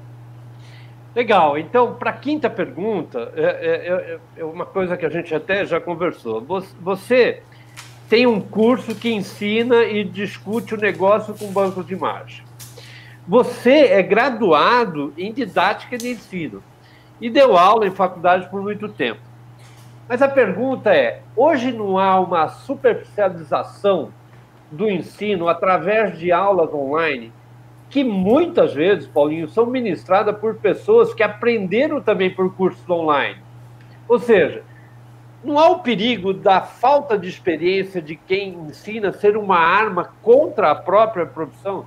Legal, 1.14 1.58
então, 1.58 1.94
para 1.94 2.10
a 2.10 2.14
quinta 2.14 2.48
pergunta, 2.48 3.32
é, 3.36 3.42
é, 3.42 4.14
é, 4.14 4.18
é, 4.38 4.44
uma 4.44 4.64
coisa 4.64 4.96
que 4.96 5.04
a 5.04 5.10
gente 5.10 5.34
até 5.34 5.66
já 5.66 5.78
conversou. 5.78 6.42
Você 6.80 7.42
tem 8.08 8.26
um 8.26 8.40
curso 8.40 8.94
que 8.94 9.12
ensina 9.12 9.82
e 9.84 10.04
discute 10.04 10.74
o 10.74 10.78
negócio 10.78 11.34
com 11.34 11.52
banco 11.52 11.84
de 11.84 11.92
imagem. 11.92 12.44
Você 13.28 13.86
é 13.88 14.02
graduado 14.02 15.12
em 15.16 15.32
didática 15.32 15.98
de 15.98 16.08
ensino 16.08 16.62
e 17.20 17.28
deu 17.28 17.58
aula 17.58 17.86
em 17.86 17.90
faculdade 17.90 18.48
por 18.48 18.62
muito 18.62 18.88
tempo. 18.88 19.20
Mas 20.08 20.22
a 20.22 20.28
pergunta 20.28 20.94
é: 20.94 21.20
hoje 21.36 21.72
não 21.72 21.98
há 21.98 22.18
uma 22.18 22.48
superficialização 22.48 24.12
do 24.70 24.90
ensino 24.90 25.46
através 25.46 26.18
de 26.18 26.32
aulas 26.32 26.72
online 26.72 27.30
que 27.92 28.02
muitas 28.02 28.72
vezes, 28.72 29.06
Paulinho, 29.06 29.46
são 29.50 29.66
ministradas 29.66 30.34
por 30.38 30.54
pessoas 30.54 31.12
que 31.12 31.22
aprenderam 31.22 32.00
também 32.00 32.34
por 32.34 32.50
cursos 32.54 32.88
online. 32.88 33.38
Ou 34.08 34.18
seja, 34.18 34.64
não 35.44 35.58
há 35.58 35.68
o 35.68 35.80
perigo 35.80 36.32
da 36.32 36.62
falta 36.62 37.18
de 37.18 37.28
experiência 37.28 38.00
de 38.00 38.16
quem 38.16 38.54
ensina 38.54 39.12
ser 39.12 39.36
uma 39.36 39.58
arma 39.58 40.10
contra 40.22 40.70
a 40.70 40.74
própria 40.74 41.26
profissão? 41.26 41.84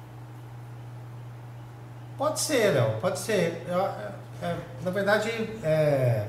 Pode 2.20 2.40
ser, 2.40 2.76
não, 2.76 3.00
pode 3.00 3.18
ser. 3.18 3.66
É, 3.68 4.46
é, 4.46 4.56
na 4.84 4.92
verdade, 4.92 5.32
é, 5.64 6.28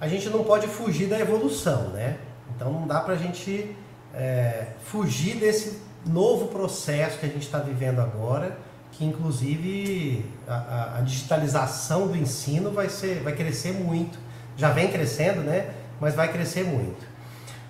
a 0.00 0.08
gente 0.08 0.28
não 0.28 0.42
pode 0.42 0.66
fugir 0.66 1.06
da 1.06 1.20
evolução, 1.20 1.90
né? 1.90 2.18
Então 2.56 2.72
não 2.72 2.84
dá 2.84 2.98
para 2.98 3.14
a 3.14 3.16
gente 3.16 3.76
é, 4.12 4.72
fugir 4.82 5.36
desse 5.36 5.80
novo 6.04 6.48
processo 6.48 7.20
que 7.20 7.26
a 7.26 7.28
gente 7.28 7.42
está 7.42 7.60
vivendo 7.60 8.00
agora 8.00 8.73
que 8.96 9.04
inclusive 9.04 10.24
a, 10.46 10.98
a, 10.98 11.00
digitalização 11.00 12.06
do 12.06 12.16
ensino 12.16 12.70
vai, 12.70 12.88
ser, 12.88 13.22
vai 13.22 13.34
crescer 13.34 13.72
muito. 13.72 14.18
Já 14.56 14.70
vem 14.70 14.90
crescendo, 14.90 15.40
né? 15.40 15.70
Mas 16.00 16.14
vai 16.14 16.32
crescer 16.32 16.64
muito. 16.64 17.04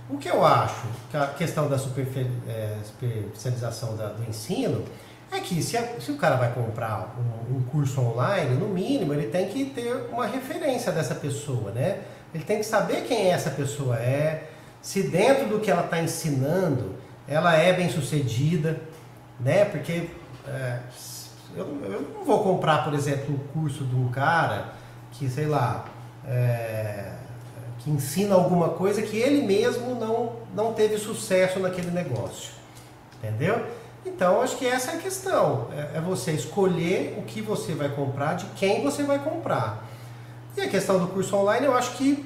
O 0.08 0.18
que 0.18 0.28
eu 0.28 0.44
acho 0.44 0.86
que 1.10 1.16
a 1.16 1.28
questão 1.28 1.68
da 1.68 1.76
é, 1.76 2.76
superficialização 2.84 3.96
da, 3.96 4.08
do 4.08 4.28
ensino 4.28 4.84
é 5.32 5.40
que 5.40 5.62
se, 5.62 5.78
a, 5.78 5.98
se 5.98 6.12
o 6.12 6.16
cara 6.16 6.36
vai 6.36 6.52
comprar 6.52 7.16
um, 7.18 7.56
um, 7.56 7.62
curso 7.62 8.00
online, 8.02 8.54
no 8.56 8.68
mínimo 8.68 9.14
ele 9.14 9.28
tem 9.28 9.48
que 9.48 9.64
ter 9.64 10.08
uma 10.12 10.26
referência 10.26 10.92
dessa 10.92 11.14
pessoa, 11.14 11.70
né? 11.70 12.02
Ele 12.34 12.44
tem 12.44 12.58
que 12.58 12.64
saber 12.64 13.04
quem 13.06 13.30
essa 13.30 13.50
pessoa 13.50 13.96
é, 13.96 14.50
se 14.82 15.04
dentro 15.04 15.48
do 15.48 15.60
que 15.60 15.70
ela 15.70 15.84
está 15.84 15.98
ensinando 16.00 16.96
ela 17.26 17.56
é 17.56 17.72
bem 17.72 17.88
sucedida, 17.88 18.78
né? 19.40 19.64
Porque 19.64 20.10
é, 20.46 20.78
eu, 21.56 21.66
eu 21.84 22.02
não 22.14 22.24
vou 22.24 22.42
comprar, 22.42 22.84
por 22.84 22.94
exemplo, 22.94 23.34
o 23.34 23.38
curso 23.52 23.84
de 23.84 23.94
um 23.94 24.08
cara 24.08 24.72
que, 25.12 25.28
sei 25.28 25.46
lá, 25.46 25.84
é, 26.26 27.12
que 27.78 27.90
ensina 27.90 28.34
alguma 28.34 28.70
coisa 28.70 29.02
que 29.02 29.16
ele 29.16 29.46
mesmo 29.46 29.94
não, 29.94 30.32
não 30.54 30.72
teve 30.72 30.98
sucesso 30.98 31.60
naquele 31.60 31.90
negócio. 31.90 32.52
Entendeu? 33.18 33.64
Então, 34.04 34.42
acho 34.42 34.56
que 34.58 34.66
essa 34.66 34.92
é 34.92 34.94
a 34.96 34.98
questão. 34.98 35.68
É, 35.72 35.98
é 35.98 36.00
você 36.00 36.32
escolher 36.32 37.16
o 37.18 37.22
que 37.22 37.40
você 37.40 37.74
vai 37.74 37.88
comprar, 37.88 38.34
de 38.34 38.46
quem 38.56 38.82
você 38.82 39.02
vai 39.02 39.18
comprar. 39.18 39.84
E 40.56 40.60
a 40.60 40.68
questão 40.68 40.98
do 40.98 41.08
curso 41.08 41.36
online, 41.36 41.66
eu 41.66 41.74
acho 41.74 41.96
que 41.96 42.24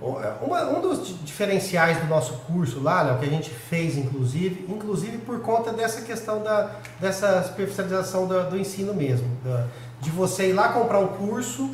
uma, 0.00 0.64
um 0.70 0.80
dos 0.80 1.14
diferenciais 1.22 1.98
do 1.98 2.06
nosso 2.06 2.34
curso 2.46 2.80
lá, 2.80 3.02
Léo, 3.02 3.18
que 3.18 3.24
a 3.24 3.28
gente 3.28 3.50
fez 3.50 3.96
inclusive, 3.96 4.66
inclusive 4.68 5.18
por 5.18 5.40
conta 5.40 5.72
dessa 5.72 6.02
questão 6.02 6.42
da, 6.42 6.70
dessa 7.00 7.42
superficialização 7.44 8.26
do, 8.26 8.50
do 8.50 8.58
ensino 8.58 8.92
mesmo, 8.92 9.28
da, 9.44 9.66
de 10.00 10.10
você 10.10 10.50
ir 10.50 10.52
lá 10.52 10.70
comprar 10.70 10.98
um 10.98 11.08
curso, 11.08 11.70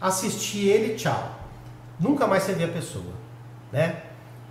assistir 0.00 0.68
ele, 0.68 0.94
tchau. 0.96 1.38
Nunca 1.98 2.26
mais 2.26 2.44
você 2.44 2.54
vê 2.54 2.64
a 2.64 2.68
pessoa, 2.68 3.12
né? 3.70 4.02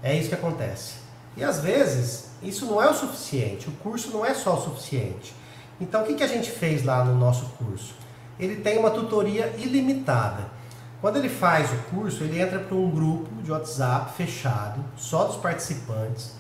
É 0.04 0.16
isso 0.16 0.30
que 0.30 0.36
acontece. 0.36 0.96
E 1.36 1.44
às 1.44 1.60
vezes 1.60 2.30
isso 2.44 2.66
não 2.68 2.82
é 2.82 2.90
o 2.90 2.94
suficiente, 2.94 3.68
o 3.68 3.72
curso 3.72 4.12
não 4.12 4.26
é 4.26 4.34
só 4.34 4.56
o 4.56 4.62
suficiente. 4.62 5.34
Então 5.82 6.04
o 6.04 6.06
que, 6.06 6.14
que 6.14 6.24
a 6.24 6.28
gente 6.28 6.52
fez 6.52 6.86
lá 6.86 7.04
no 7.04 7.16
nosso 7.16 7.46
curso? 7.58 7.96
Ele 8.40 8.58
tem 8.58 8.78
uma 8.78 8.92
tutoria 8.92 9.54
ilimitada. 9.58 10.59
Quando 11.02 11.16
ele 11.16 11.30
faz 11.30 11.72
o 11.72 11.78
curso, 11.96 12.26
ele 12.26 12.42
entra 12.42 12.60
para 12.60 12.76
um 12.76 12.90
grupo 12.90 13.42
de 13.42 13.50
WhatsApp 13.52 14.12
fechado, 14.18 14.84
só 14.98 15.24
dos 15.24 15.38
participantes. 15.38 16.34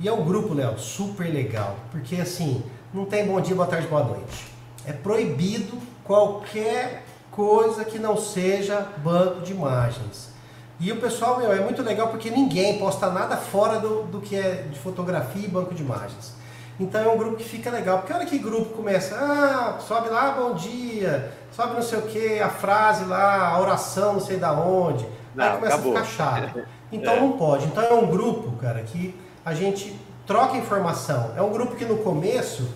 E 0.00 0.08
é 0.08 0.12
um 0.12 0.24
grupo, 0.24 0.54
Léo, 0.54 0.78
super 0.78 1.26
legal, 1.26 1.76
porque 1.90 2.16
assim, 2.16 2.62
não 2.94 3.04
tem 3.04 3.26
bom 3.26 3.38
dia, 3.40 3.54
boa 3.54 3.68
tarde, 3.68 3.86
boa 3.88 4.04
noite. 4.04 4.46
É 4.86 4.92
proibido 4.92 5.78
qualquer 6.02 7.04
coisa 7.30 7.84
que 7.84 7.98
não 7.98 8.16
seja 8.16 8.88
banco 8.98 9.42
de 9.42 9.52
imagens. 9.52 10.30
E 10.80 10.90
o 10.90 10.96
pessoal, 10.98 11.38
meu, 11.38 11.52
é 11.52 11.60
muito 11.60 11.82
legal 11.82 12.08
porque 12.08 12.30
ninguém 12.30 12.78
posta 12.78 13.10
nada 13.10 13.36
fora 13.36 13.78
do, 13.78 14.04
do 14.04 14.20
que 14.20 14.34
é 14.34 14.66
de 14.70 14.78
fotografia 14.78 15.44
e 15.44 15.48
banco 15.48 15.74
de 15.74 15.82
imagens. 15.82 16.35
Então 16.78 17.00
é 17.00 17.08
um 17.08 17.16
grupo 17.16 17.36
que 17.36 17.44
fica 17.44 17.70
legal. 17.70 17.98
Porque 17.98 18.12
olha 18.12 18.26
que 18.26 18.38
grupo 18.38 18.74
começa, 18.74 19.16
ah, 19.16 19.78
sobe 19.80 20.08
lá, 20.08 20.32
bom 20.32 20.54
dia, 20.54 21.32
sobe 21.52 21.74
não 21.74 21.82
sei 21.82 21.98
o 21.98 22.02
que, 22.02 22.38
a 22.38 22.48
frase 22.48 23.04
lá, 23.04 23.48
a 23.48 23.60
oração 23.60 24.14
não 24.14 24.20
sei 24.20 24.36
da 24.36 24.52
onde. 24.52 25.06
Não, 25.34 25.44
aí 25.44 25.52
começa 25.52 25.74
acabou. 25.74 25.96
a 25.96 26.04
ficar 26.04 26.24
chato. 26.24 26.62
Então 26.92 27.14
é. 27.14 27.20
não 27.20 27.32
pode. 27.32 27.66
Então 27.66 27.82
é 27.82 27.92
um 27.92 28.06
grupo, 28.06 28.52
cara, 28.58 28.80
que 28.80 29.12
a 29.44 29.52
gente 29.52 29.92
troca 30.24 30.56
informação. 30.56 31.32
É 31.36 31.42
um 31.42 31.50
grupo 31.50 31.74
que 31.74 31.84
no 31.84 31.98
começo 31.98 32.68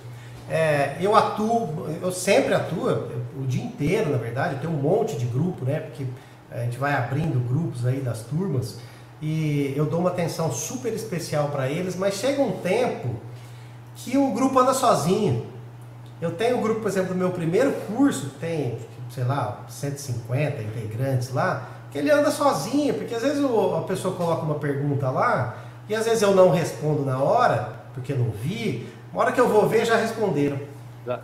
é, 0.51 0.97
eu 1.01 1.15
atuo, 1.15 1.87
eu 2.03 2.11
sempre 2.11 2.53
atuo, 2.53 3.09
o 3.39 3.47
dia 3.47 3.63
inteiro, 3.63 4.11
na 4.11 4.19
verdade, 4.19 4.55
eu 4.55 4.61
tenho 4.61 4.73
um 4.73 4.83
monte 4.83 5.17
de 5.17 5.27
grupo, 5.27 5.65
né? 5.65 5.79
Porque 5.79 6.05
a 6.51 6.59
gente 6.59 6.77
vai 6.77 6.93
abrindo 6.93 7.39
grupos 7.49 7.87
aí 7.87 8.01
das 8.01 8.23
turmas 8.23 8.79
e 9.23 9.73
eu 9.77 9.87
dou 9.87 10.01
uma 10.01 10.11
atenção 10.11 10.51
super 10.51 10.93
especial 10.93 11.49
para 11.49 11.69
eles, 11.69 11.95
mas 11.95 12.15
chega 12.15 12.43
um 12.43 12.53
tempo 12.53 13.11
que 14.05 14.17
o 14.17 14.33
grupo 14.33 14.59
anda 14.59 14.75
sozinho. 14.75 15.47
Eu 16.21 16.33
tenho 16.33 16.59
um 16.59 16.61
grupo, 16.61 16.81
por 16.81 16.89
exemplo, 16.89 17.15
do 17.15 17.19
meu 17.19 17.31
primeiro 17.31 17.73
curso, 17.87 18.31
tem, 18.41 18.79
sei 19.11 19.25
lá, 19.25 19.65
150 19.69 20.63
integrantes 20.63 21.33
lá, 21.33 21.69
que 21.91 21.99
ele 21.99 22.11
anda 22.11 22.31
sozinho, 22.31 22.95
porque 22.95 23.15
às 23.15 23.23
vezes 23.23 23.43
a 23.43 23.81
pessoa 23.83 24.15
coloca 24.15 24.43
uma 24.43 24.57
pergunta 24.57 25.11
lá, 25.11 25.57
e 25.89 25.95
às 25.95 26.05
vezes 26.05 26.23
eu 26.23 26.35
não 26.35 26.51
respondo 26.51 27.05
na 27.05 27.19
hora, 27.19 27.73
porque 27.95 28.13
não 28.15 28.31
vi, 28.31 28.89
uma 29.13 29.23
hora 29.23 29.33
que 29.33 29.41
eu 29.41 29.49
vou 29.49 29.67
ver 29.69 29.85
já 29.85 29.97
responderam. 29.97 30.59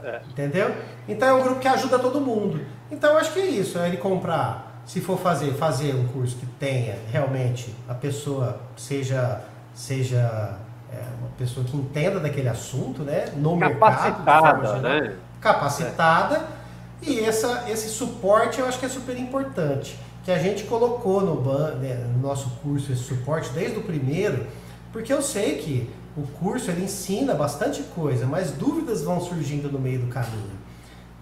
É. 0.02 0.22
Entendeu? 0.30 0.74
Então 1.06 1.28
é 1.28 1.32
um 1.34 1.42
grupo 1.42 1.60
que 1.60 1.68
ajuda 1.68 1.98
todo 1.98 2.20
mundo. 2.20 2.60
Então 2.90 3.12
eu 3.12 3.18
acho 3.18 3.32
que 3.32 3.38
é 3.38 3.46
isso, 3.46 3.78
é 3.78 3.86
ele 3.86 3.98
comprar, 3.98 4.82
se 4.86 5.00
for 5.00 5.18
fazer, 5.18 5.52
fazer 5.54 5.94
um 5.94 6.08
curso 6.08 6.36
que 6.36 6.46
tenha 6.46 6.96
realmente 7.10 7.74
a 7.88 7.94
pessoa 7.94 8.58
seja 8.76 9.42
seja 9.74 10.56
é, 10.92 10.96
uma 11.18 11.28
pessoa 11.38 11.64
que 11.64 11.76
entenda 11.76 12.20
daquele 12.20 12.48
assunto, 12.48 13.02
né? 13.02 13.26
No 13.36 13.58
capacitada, 13.58 14.58
mercado, 14.58 14.82
né? 14.82 15.16
Capacitada. 15.40 16.36
É. 16.36 16.56
E 17.02 17.20
essa, 17.20 17.64
esse 17.68 17.88
suporte 17.88 18.60
eu 18.60 18.66
acho 18.66 18.78
que 18.78 18.86
é 18.86 18.88
super 18.88 19.18
importante. 19.18 19.98
Que 20.24 20.30
a 20.30 20.38
gente 20.38 20.64
colocou 20.64 21.20
no, 21.20 21.40
né, 21.76 21.94
no 22.14 22.20
nosso 22.20 22.50
curso 22.62 22.92
esse 22.92 23.02
suporte 23.02 23.50
desde 23.50 23.78
o 23.78 23.82
primeiro, 23.82 24.46
porque 24.92 25.12
eu 25.12 25.22
sei 25.22 25.58
que 25.58 25.90
o 26.16 26.22
curso 26.22 26.70
ele 26.70 26.84
ensina 26.84 27.34
bastante 27.34 27.82
coisa, 27.82 28.26
mas 28.26 28.50
dúvidas 28.50 29.02
vão 29.02 29.20
surgindo 29.20 29.70
no 29.70 29.78
meio 29.78 30.00
do 30.00 30.06
caminho. 30.06 30.56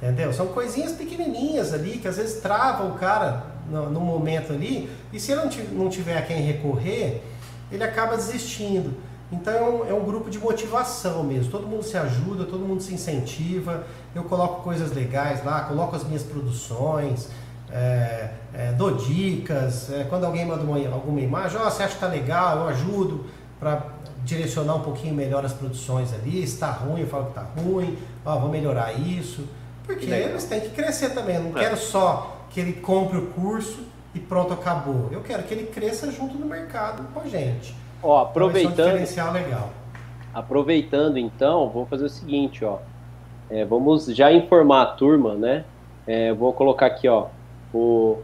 Entendeu? 0.00 0.32
São 0.32 0.46
coisinhas 0.48 0.92
pequenininhas 0.92 1.74
ali 1.74 1.98
que 1.98 2.06
às 2.06 2.16
vezes 2.16 2.40
travam 2.40 2.90
o 2.90 2.94
cara 2.94 3.44
no, 3.68 3.90
no 3.90 4.00
momento 4.00 4.52
ali, 4.52 4.88
e 5.12 5.18
se 5.18 5.32
ele 5.32 5.42
não 5.72 5.88
tiver 5.88 6.16
a 6.16 6.22
quem 6.22 6.42
recorrer, 6.42 7.22
ele 7.70 7.82
acaba 7.82 8.16
desistindo. 8.16 8.94
Então 9.32 9.52
é 9.52 9.62
um, 9.62 9.88
é 9.90 9.94
um, 9.94 10.04
grupo 10.04 10.30
de 10.30 10.38
motivação 10.38 11.24
mesmo. 11.24 11.50
Todo 11.50 11.66
mundo 11.66 11.82
se 11.82 11.96
ajuda, 11.96 12.44
todo 12.44 12.60
mundo 12.60 12.82
se 12.82 12.94
incentiva. 12.94 13.86
Eu 14.14 14.24
coloco 14.24 14.62
coisas 14.62 14.92
legais 14.92 15.44
lá, 15.44 15.62
coloco 15.62 15.96
as 15.96 16.04
minhas 16.04 16.22
produções, 16.22 17.28
é, 17.70 18.30
é, 18.52 18.72
dou 18.72 18.94
dicas. 18.96 19.90
É, 19.90 20.04
quando 20.04 20.24
alguém 20.24 20.46
manda 20.46 20.62
uma, 20.62 20.78
alguma 20.94 21.20
imagem, 21.20 21.58
oh, 21.60 21.64
você 21.64 21.82
acha 21.82 21.94
que 21.94 22.00
tá 22.00 22.06
legal, 22.06 22.58
eu 22.58 22.68
ajudo 22.68 23.26
para 23.58 23.86
direcionar 24.24 24.76
um 24.76 24.82
pouquinho 24.82 25.14
melhor 25.14 25.44
as 25.44 25.52
produções 25.52 26.12
ali. 26.12 26.46
Se 26.46 26.54
está 26.54 26.70
ruim, 26.70 27.00
eu 27.00 27.06
falo 27.06 27.24
que 27.24 27.30
está 27.30 27.42
ruim, 27.42 27.98
oh, 28.24 28.38
vou 28.38 28.50
melhorar 28.50 28.92
isso. 28.92 29.46
Porque 29.84 30.06
eles 30.06 30.44
têm 30.44 30.60
que 30.60 30.70
crescer 30.70 31.10
também. 31.10 31.36
Eu 31.36 31.42
não 31.42 31.58
é. 31.58 31.60
quero 31.60 31.76
só 31.76 32.46
que 32.50 32.60
ele 32.60 32.74
compre 32.74 33.18
o 33.18 33.26
curso 33.26 33.80
e 34.14 34.20
pronto, 34.20 34.52
acabou. 34.52 35.08
Eu 35.10 35.20
quero 35.22 35.42
que 35.42 35.52
ele 35.52 35.66
cresça 35.66 36.10
junto 36.10 36.36
no 36.36 36.46
mercado 36.46 37.02
com 37.12 37.20
a 37.20 37.26
gente. 37.26 37.74
Ó, 38.04 38.20
aproveitando. 38.20 39.00
Então, 39.00 39.30
um 39.30 39.32
legal. 39.32 39.70
aproveitando 40.34 41.16
então, 41.16 41.70
vou 41.70 41.86
fazer 41.86 42.04
o 42.04 42.08
seguinte, 42.10 42.62
ó. 42.62 42.76
É, 43.48 43.64
vamos 43.64 44.06
já 44.06 44.30
informar 44.30 44.82
a 44.82 44.86
turma, 44.86 45.34
né? 45.34 45.64
É, 46.06 46.32
vou 46.34 46.52
colocar 46.52 46.86
aqui, 46.86 47.08
ó, 47.08 47.26
o, 47.72 48.18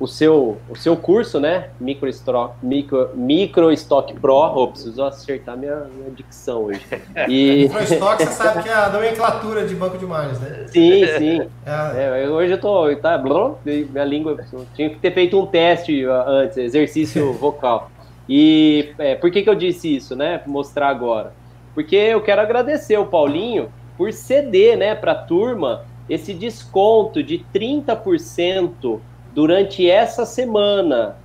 o, 0.00 0.06
seu, 0.08 0.58
o 0.68 0.74
seu 0.74 0.96
curso, 0.96 1.38
né? 1.38 1.70
Micro 1.78 2.08
Stock, 2.08 2.54
Micro, 2.60 3.10
Micro 3.14 3.70
Stock 3.72 4.12
Pro. 4.14 4.34
Oh, 4.34 4.68
preciso 4.68 5.00
acertar 5.04 5.56
minha, 5.56 5.86
minha 5.96 6.10
dicção 6.10 6.64
hoje. 6.64 6.84
E... 7.28 7.68
Micro 7.70 7.82
Stock, 7.84 8.24
você 8.24 8.32
sabe 8.32 8.64
que 8.64 8.68
é 8.68 8.74
a 8.74 8.88
nomenclatura 8.88 9.64
de 9.66 9.76
banco 9.76 9.96
de 9.96 10.04
imagens, 10.04 10.40
né? 10.40 10.66
Sim, 10.68 11.06
sim. 11.18 11.48
É. 11.64 12.24
É, 12.24 12.28
hoje 12.28 12.52
eu 12.52 12.60
tô. 12.60 12.96
Tá, 12.96 13.16
minha 13.64 14.04
língua. 14.04 14.36
Tinha 14.74 14.90
que 14.90 14.98
ter 14.98 15.12
feito 15.14 15.40
um 15.40 15.46
teste 15.46 16.04
antes, 16.04 16.56
exercício 16.56 17.32
vocal. 17.32 17.90
E 18.28 18.92
é, 18.98 19.14
por 19.14 19.30
que, 19.30 19.42
que 19.42 19.50
eu 19.50 19.54
disse 19.54 19.94
isso, 19.94 20.16
né? 20.16 20.42
Mostrar 20.46 20.88
agora. 20.88 21.32
Porque 21.74 21.96
eu 21.96 22.22
quero 22.22 22.40
agradecer 22.40 22.96
o 22.96 23.06
Paulinho 23.06 23.70
por 23.96 24.12
ceder, 24.12 24.76
né, 24.76 24.94
para 24.94 25.12
a 25.12 25.14
turma 25.14 25.84
esse 26.08 26.32
desconto 26.32 27.22
de 27.22 27.44
30% 27.54 29.00
durante 29.34 29.88
essa 29.88 30.24
semana. 30.24 31.16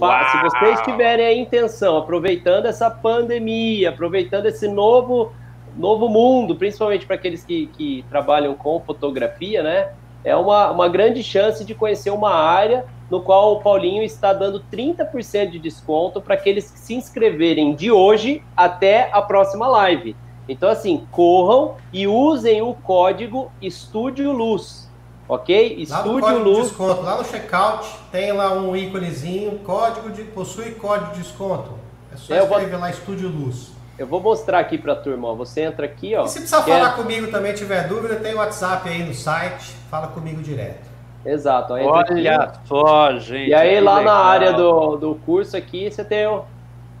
Uau. 0.00 0.24
Se 0.30 0.42
vocês 0.42 0.80
tiverem 0.82 1.26
a 1.26 1.34
intenção, 1.34 1.98
aproveitando 1.98 2.66
essa 2.66 2.90
pandemia, 2.90 3.90
aproveitando 3.90 4.46
esse 4.46 4.66
novo, 4.66 5.32
novo 5.76 6.08
mundo, 6.08 6.56
principalmente 6.56 7.04
para 7.06 7.16
aqueles 7.16 7.44
que, 7.44 7.66
que 7.66 8.04
trabalham 8.08 8.54
com 8.54 8.80
fotografia, 8.80 9.62
né? 9.62 9.92
É 10.24 10.34
uma, 10.34 10.70
uma 10.70 10.88
grande 10.88 11.22
chance 11.22 11.64
de 11.64 11.74
conhecer 11.74 12.10
uma 12.10 12.32
área 12.32 12.84
no 13.10 13.20
qual 13.20 13.54
o 13.54 13.60
Paulinho 13.60 14.02
está 14.02 14.32
dando 14.32 14.62
30% 14.72 15.50
de 15.50 15.58
desconto 15.58 16.20
para 16.20 16.34
aqueles 16.34 16.70
que 16.70 16.78
se 16.78 16.94
inscreverem 16.94 17.74
de 17.74 17.90
hoje 17.90 18.42
até 18.56 19.10
a 19.12 19.20
próxima 19.20 19.66
live. 19.66 20.16
Então, 20.48 20.68
assim, 20.68 21.06
corram 21.10 21.76
e 21.92 22.06
usem 22.06 22.62
o 22.62 22.74
código 22.74 23.52
Estúdio 23.60 24.32
Luz. 24.32 24.88
Ok? 25.28 25.76
Estúdio 25.78 26.38
Luz. 26.38 26.56
De 26.56 26.62
desconto. 26.70 27.02
Lá 27.02 27.18
no 27.18 27.24
checkout 27.24 27.88
tem 28.10 28.32
lá 28.32 28.52
um 28.52 28.74
íconezinho, 28.74 29.60
código 29.60 30.10
de. 30.10 30.24
possui 30.24 30.72
código 30.72 31.12
de 31.12 31.22
desconto. 31.22 31.70
É 32.12 32.16
só 32.16 32.34
é, 32.34 32.42
escrever 32.42 32.70
vou... 32.70 32.80
lá 32.80 32.90
Estúdio 32.90 33.28
Luz. 33.28 33.70
Eu 33.96 34.08
vou 34.08 34.20
mostrar 34.20 34.58
aqui 34.58 34.76
para 34.76 34.94
a 34.94 34.96
turma. 34.96 35.28
Ó. 35.28 35.34
Você 35.36 35.60
entra 35.60 35.86
aqui, 35.86 36.16
ó. 36.16 36.24
E 36.24 36.28
se 36.28 36.38
precisar 36.38 36.62
falar 36.62 36.96
comigo 36.96 37.30
também, 37.30 37.52
tiver 37.52 37.86
dúvida, 37.86 38.16
tem 38.16 38.34
o 38.34 38.38
WhatsApp 38.38 38.88
aí 38.88 39.04
no 39.04 39.14
site. 39.14 39.76
Fala 39.88 40.08
comigo 40.08 40.42
direto. 40.42 40.89
Exato. 41.24 41.74
Olha 41.74 42.52
só, 42.64 43.18
gente. 43.18 43.50
E 43.50 43.54
aí 43.54 43.80
lá 43.80 43.98
legal. 43.98 44.14
na 44.14 44.20
área 44.24 44.52
do, 44.52 44.96
do 44.96 45.14
curso 45.26 45.56
aqui, 45.56 45.90
você 45.90 46.02
tem 46.02 46.24
a 46.24 46.42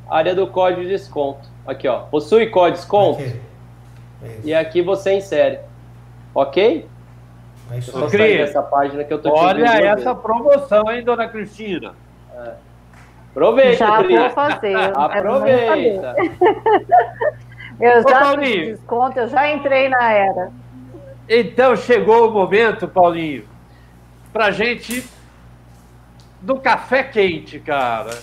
área 0.08 0.34
do 0.34 0.46
código 0.46 0.82
de 0.82 0.88
desconto. 0.88 1.48
Aqui, 1.66 1.88
ó. 1.88 2.00
Possui 2.00 2.46
código 2.48 2.74
de 2.74 2.80
desconto? 2.80 3.22
Aqui. 3.22 3.40
E 4.44 4.54
aqui 4.54 4.82
você 4.82 5.14
insere. 5.14 5.60
Ok? 6.34 6.86
É 7.70 7.78
isso 7.78 7.96
eu 7.96 8.08
Cris, 8.08 8.40
essa 8.40 8.62
página 8.62 9.04
que 9.04 9.12
eu 9.12 9.20
tô 9.20 9.32
Olha 9.32 9.66
essa 9.66 10.14
promoção, 10.14 10.90
hein, 10.90 11.04
dona 11.04 11.28
Cristina? 11.28 11.94
É. 12.34 12.52
Aproveita, 13.30 13.76
Já 13.76 14.02
Cris. 14.02 14.18
vou 14.18 14.30
fazer. 14.30 14.76
Aproveita. 14.94 16.16
eu 17.80 18.02
já 18.02 18.20
Paulinho. 18.20 18.74
desconto, 18.74 19.18
eu 19.20 19.28
já 19.28 19.52
entrei 19.52 19.88
na 19.88 20.12
era. 20.12 20.50
Então 21.28 21.76
chegou 21.76 22.28
o 22.28 22.32
momento, 22.32 22.88
Paulinho, 22.88 23.44
pra 24.32 24.50
gente 24.50 25.04
do 26.40 26.56
café 26.56 27.02
quente, 27.02 27.58
cara. 27.58 28.18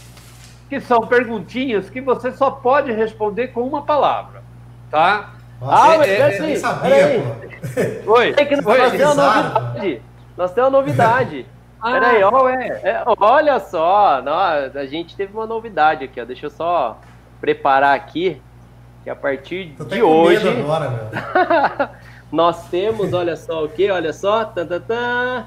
Que 0.70 0.80
são 0.82 1.02
perguntinhas 1.08 1.90
que 1.90 2.02
você 2.02 2.32
só 2.32 2.52
pode 2.52 2.92
responder 2.92 3.50
com 3.50 3.62
uma 3.62 3.84
palavra, 3.84 4.44
tá? 4.92 5.34
Nossa, 5.62 5.94
ah, 5.94 5.98
mas 5.98 6.10
é, 6.10 6.24
assim, 6.24 6.42
nem 6.42 6.56
sabia, 6.56 7.24
pô. 8.06 8.12
Oi. 8.14 8.34
É 8.38 8.46
que 8.46 8.56
nós 8.58 8.92
temos 8.92 9.14
uma 9.14 9.44
novidade. 9.44 10.02
Nós 10.36 10.54
temos 10.54 10.70
uma 10.70 10.78
novidade. 10.80 11.46
Ah, 11.80 11.92
Peraí, 11.92 12.24
ó, 12.24 12.50
é? 12.50 12.68
é? 12.84 13.04
olha 13.06 13.60
só, 13.60 14.20
nós, 14.24 14.76
a 14.76 14.88
gente 14.88 15.16
teve 15.16 15.32
uma 15.32 15.46
novidade 15.46 16.04
aqui, 16.04 16.20
ó. 16.20 16.26
Deixa 16.26 16.48
eu 16.48 16.50
só 16.50 17.00
preparar 17.40 17.96
aqui, 17.96 18.42
que 19.04 19.12
a 19.12 19.16
partir 19.16 19.76
Tô 19.78 19.84
de 19.84 20.02
hoje. 20.02 20.50
Agora, 20.50 21.92
nós 22.34 22.68
temos, 22.70 23.14
olha 23.14 23.36
só 23.36 23.64
o 23.64 23.70
que? 23.70 23.92
Olha 23.92 24.12
só. 24.12 24.44
Tan, 24.44 24.66
tan, 24.66 24.82
tan. 24.82 25.46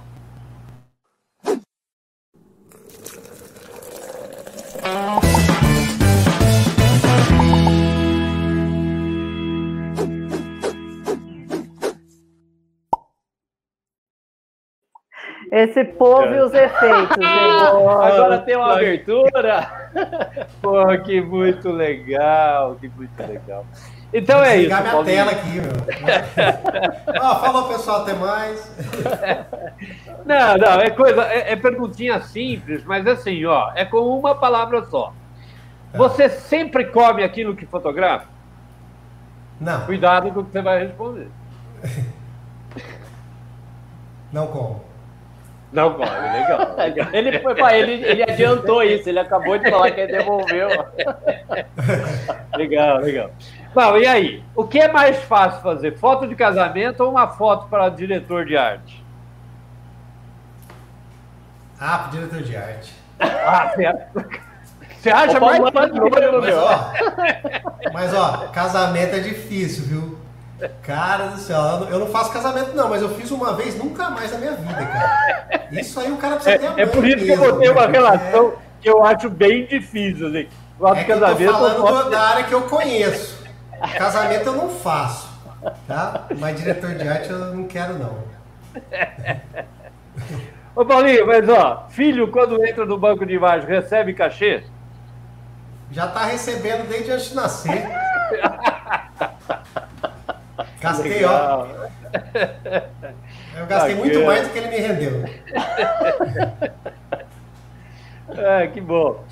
Esse 15.52 15.84
povo 15.84 16.32
e 16.32 16.40
os 16.40 16.54
efeitos. 16.54 17.16
Agora 17.26 18.38
tem 18.38 18.56
uma 18.56 18.74
abertura. 18.74 19.90
Pô, 20.62 20.86
que 21.04 21.20
muito 21.20 21.70
legal, 21.70 22.76
que 22.76 22.88
muito 22.88 23.18
legal. 23.20 23.66
Então 24.12 24.42
é 24.42 24.56
isso. 24.56 24.62
Ligar 24.64 24.82
minha 24.82 25.04
tela 25.04 25.30
aqui, 25.30 25.60
meu. 25.60 25.72
oh, 27.08 27.36
falou, 27.40 27.68
pessoal, 27.68 28.02
até 28.02 28.12
mais. 28.14 28.76
Não, 30.26 30.58
não, 30.58 30.80
é 30.80 30.90
coisa, 30.90 31.22
é, 31.24 31.52
é, 31.52 31.56
perguntinha 31.56 32.20
simples, 32.20 32.84
mas 32.84 33.06
assim, 33.06 33.44
ó, 33.46 33.72
é 33.74 33.86
com 33.86 33.98
uma 33.98 34.34
palavra 34.34 34.84
só. 34.84 35.14
Tá. 35.90 35.98
Você 35.98 36.28
sempre 36.28 36.84
come 36.84 37.24
aquilo 37.24 37.56
que 37.56 37.64
fotografa? 37.64 38.26
Não. 39.58 39.86
Cuidado 39.86 40.30
com 40.30 40.40
o 40.40 40.44
que 40.44 40.52
você 40.52 40.60
vai 40.62 40.84
responder. 40.84 41.28
Não 44.30 44.46
como. 44.46 44.84
Não 45.72 45.94
corre, 45.94 46.20
legal. 46.32 47.08
ele, 47.12 47.38
pai, 47.38 47.80
ele, 47.80 48.04
ele 48.04 48.22
adiantou 48.24 48.82
isso, 48.82 49.08
ele 49.08 49.20
acabou 49.20 49.56
de 49.56 49.70
falar 49.70 49.92
que 49.92 50.00
ele 50.00 50.12
devolveu. 50.12 50.68
legal, 52.56 52.98
legal. 52.98 53.30
Bom, 53.74 53.96
e 53.96 54.06
aí? 54.06 54.42
O 54.54 54.64
que 54.64 54.78
é 54.78 54.90
mais 54.90 55.22
fácil 55.24 55.62
fazer? 55.62 55.96
Foto 55.96 56.26
de 56.26 56.34
casamento 56.34 57.04
ou 57.04 57.10
uma 57.10 57.28
foto 57.28 57.68
para 57.68 57.88
diretor 57.88 58.44
de 58.44 58.56
arte? 58.56 59.04
Ah, 61.78 61.98
para 61.98 62.10
diretor 62.10 62.42
de 62.42 62.56
arte. 62.56 62.92
Ah, 63.20 63.70
você, 63.72 63.94
você 64.98 65.10
acha 65.10 65.38
mais 65.38 65.58
fácil? 65.70 65.94
Mas, 66.40 66.54
ó, 66.54 67.92
mas 67.92 68.14
ó, 68.14 68.48
casamento 68.48 69.14
é 69.14 69.20
difícil, 69.20 69.84
viu? 69.84 70.18
Cara 70.82 71.28
do 71.28 71.38
céu, 71.38 71.86
eu 71.90 71.98
não 71.98 72.08
faço 72.08 72.32
casamento 72.32 72.74
não, 72.74 72.88
mas 72.88 73.00
eu 73.00 73.08
fiz 73.14 73.30
uma 73.30 73.54
vez, 73.54 73.78
nunca 73.78 74.10
mais 74.10 74.30
na 74.30 74.38
minha 74.38 74.52
vida, 74.52 74.74
cara. 74.74 75.68
Isso 75.70 75.98
aí 75.98 76.10
o 76.10 76.16
cara 76.18 76.36
precisa 76.36 76.58
ter 76.58 76.80
É, 76.80 76.82
é 76.82 76.86
por 76.86 77.06
isso 77.06 77.24
mesmo, 77.24 77.42
que 77.42 77.48
eu 77.48 77.54
botei 77.54 77.70
uma 77.70 77.86
né? 77.86 77.92
relação 77.92 78.48
é... 78.48 78.52
que 78.82 78.90
eu 78.90 79.04
acho 79.04 79.30
bem 79.30 79.64
difícil, 79.64 80.26
assim. 80.26 80.48
É 80.96 81.04
casamento, 81.04 81.42
eu 81.42 81.52
tô 81.52 81.86
falando 81.86 82.04
eu 82.06 82.10
da 82.10 82.20
área 82.20 82.44
que 82.44 82.52
eu 82.52 82.62
conheço. 82.62 83.39
Casamento 83.96 84.46
eu 84.46 84.56
não 84.56 84.68
faço, 84.68 85.30
tá? 85.86 86.26
Mas 86.38 86.58
diretor 86.58 86.94
de 86.94 87.08
arte 87.08 87.30
eu 87.30 87.38
não 87.54 87.64
quero 87.64 87.98
não. 87.98 88.18
Ô 90.76 90.84
Paulinho, 90.84 91.26
mas 91.26 91.48
ó, 91.48 91.86
filho 91.90 92.30
quando 92.30 92.64
entra 92.64 92.84
no 92.86 92.96
banco 92.98 93.26
de 93.26 93.34
imagem 93.34 93.68
recebe 93.68 94.14
cachê? 94.14 94.62
Já 95.90 96.06
tá 96.06 96.24
recebendo 96.24 96.88
desde 96.88 97.10
antes 97.10 97.30
de 97.30 97.34
nascer. 97.34 97.88
Gastei, 100.80 101.12
Legal. 101.12 101.68
ó. 101.68 101.74
Eu 103.54 103.66
gastei 103.66 103.94
Bacana. 103.94 103.96
muito 103.96 104.24
mais 104.24 104.48
do 104.48 104.52
que 104.52 104.58
ele 104.58 104.68
me 104.68 104.78
rendeu. 104.78 105.24
é, 108.36 108.66
que 108.68 108.80
bom. 108.80 109.22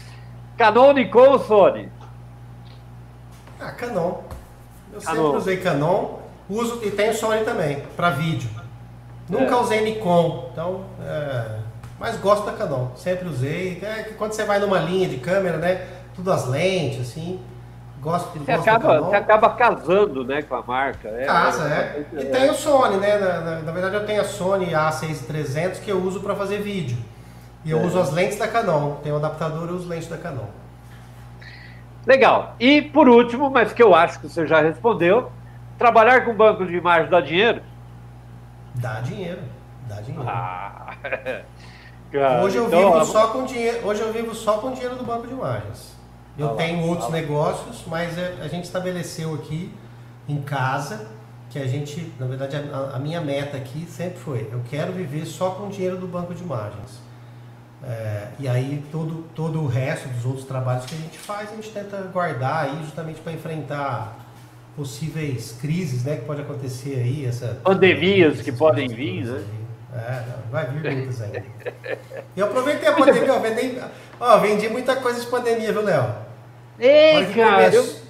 Canon, 0.59 0.93
ou 1.15 1.39
Sony? 1.39 1.91
Ah, 3.59 3.73
Canon. 3.73 4.21
Eu 4.99 5.15
sempre 5.17 5.37
usei 5.37 5.57
Canon. 5.59 6.19
Uso 6.49 6.81
e 6.83 6.91
tenho 6.91 7.15
Sony 7.15 7.45
também, 7.45 7.83
para 7.95 8.11
vídeo. 8.11 8.49
Nunca 9.29 9.55
é. 9.55 9.61
usei 9.61 9.81
Nikon, 9.83 10.49
então. 10.53 10.85
É, 11.05 11.59
mas 12.01 12.17
gosto 12.17 12.47
da 12.47 12.53
Canon. 12.53 12.89
Sempre 12.97 13.29
usei. 13.29 13.79
É 13.83 14.15
quando 14.17 14.33
você 14.33 14.45
vai 14.45 14.59
numa 14.59 14.79
linha 14.79 15.09
de 15.09 15.19
câmera, 15.19 15.59
né? 15.59 15.87
Tudo 16.15 16.33
as 16.33 16.47
lentes, 16.47 17.01
assim. 17.01 17.41
Gosto, 18.01 18.39
você, 18.39 18.53
acaba, 18.53 19.01
você 19.01 19.17
acaba 19.17 19.51
casando 19.51 20.25
né, 20.25 20.41
com 20.43 20.55
a 20.55 20.63
marca. 20.63 21.09
É, 21.09 21.27
Casa, 21.27 21.69
é. 21.69 22.07
é. 22.15 22.21
E 22.21 22.25
tem 22.27 22.49
o 22.49 22.55
Sony, 22.55 22.97
né? 22.97 23.19
Na, 23.19 23.41
na, 23.41 23.59
na, 23.61 23.73
verdade, 23.73 23.97
eu 23.97 24.07
tenho 24.07 24.21
a 24.21 24.25
Sony 24.25 24.67
A6300 24.67 25.81
que 25.81 25.91
eu 25.91 26.01
uso 26.01 26.21
para 26.21 26.35
fazer 26.37 26.59
vídeo. 26.59 26.97
E 27.65 27.71
eu 27.71 27.81
é. 27.81 27.85
uso 27.85 27.99
as 27.99 28.13
lentes 28.13 28.39
da 28.39 28.47
Canon. 28.47 28.95
Tenho 29.03 29.17
o 29.17 29.19
adaptador 29.19 29.69
e 29.69 29.73
os 29.73 29.87
lentes 29.87 30.09
da 30.09 30.17
Canon. 30.17 30.47
Legal. 32.09 32.55
E 32.59 32.81
por 32.81 33.07
último, 33.07 33.51
mas 33.51 33.75
que 33.75 33.83
eu 33.83 33.95
acho 33.95 34.19
que 34.19 34.31
você 34.31 34.47
já 34.47 34.63
respondeu, 34.63 35.31
trabalhar 35.77 36.25
com 36.25 36.35
banco 36.35 36.65
de 36.65 36.75
imagem 36.75 37.11
dá 37.11 37.21
dinheiro? 37.21 37.61
Dá 38.77 39.01
dinheiro. 39.01 39.43
Dá 39.87 40.01
dinheiro. 40.01 40.27
Ah. 40.27 40.97
Hoje 42.43 42.57
eu 42.57 42.67
então, 42.67 42.93
vivo 42.95 43.05
só 43.05 43.27
com 43.27 43.45
dinheiro. 43.45 43.87
Hoje 43.87 44.01
eu 44.01 44.11
vivo 44.11 44.35
só 44.35 44.57
com 44.57 44.73
dinheiro 44.73 44.97
do 44.97 45.05
banco 45.05 45.27
de 45.27 45.35
imagens. 45.35 45.95
Eu 46.39 46.51
tenho 46.51 46.81
outros 46.87 47.11
negócios, 47.11 47.85
mas 47.87 48.17
é, 48.17 48.39
a 48.41 48.49
gente 48.49 48.65
estabeleceu 48.65 49.35
aqui 49.35 49.71
em 50.27 50.41
casa 50.41 51.09
que 51.51 51.59
a 51.59 51.67
gente, 51.67 52.11
na 52.19 52.27
verdade, 52.27 52.57
a, 52.57 52.97
a 52.97 52.99
minha 52.99 53.21
meta 53.21 53.59
aqui 53.59 53.85
sempre 53.87 54.19
foi: 54.19 54.49
eu 54.51 54.63
quero 54.71 54.93
viver 54.93 55.27
só 55.27 55.51
com 55.51 55.67
o 55.67 55.69
dinheiro 55.69 55.99
do 55.99 56.07
banco 56.07 56.35
de 56.35 56.43
imagens. 56.43 57.03
É, 57.85 58.29
e 58.41 58.49
aí 58.49 58.85
todo, 58.91 59.25
todo 59.35 59.63
o 59.63 59.67
resto 59.67 60.09
dos 60.09 60.25
outros 60.25 60.45
trabalhos 60.45 60.85
que 60.85 60.95
a 60.95 60.99
gente 60.99 61.19
faz, 61.19 61.53
a 61.53 61.55
gente 61.55 61.71
tenta 61.71 61.97
guardar 62.13 62.65
aí 62.65 62.83
justamente 62.83 63.21
para 63.21 63.33
enfrentar 63.33 64.17
possíveis 64.75 65.57
crises 65.61 66.05
né, 66.05 66.17
que 66.17 66.25
pode 66.25 66.41
acontecer 66.41 66.97
aí. 66.97 67.27
Essa, 67.27 67.59
Pandemias 67.63 68.41
que 68.41 68.53
podem 68.53 68.89
vir, 68.89 69.25
né? 69.25 69.45
É, 69.95 70.23
vai 70.51 70.67
vir 70.67 70.93
muitas 70.93 71.23
ainda. 71.23 71.43
Eu 72.37 72.47
aproveitei 72.47 72.89
a 72.89 72.93
pandemia, 72.93 73.33
ó, 73.33 73.39
vendi, 73.39 73.81
ó, 74.21 74.39
vendi 74.39 74.69
muita 74.69 74.97
coisa 74.97 75.21
de 75.21 75.27
pandemia, 75.27 75.73
viu, 75.73 75.83
Léo? 75.83 76.15
Ei, 76.79 77.27
cara, 77.33 77.75
eu... 77.75 78.09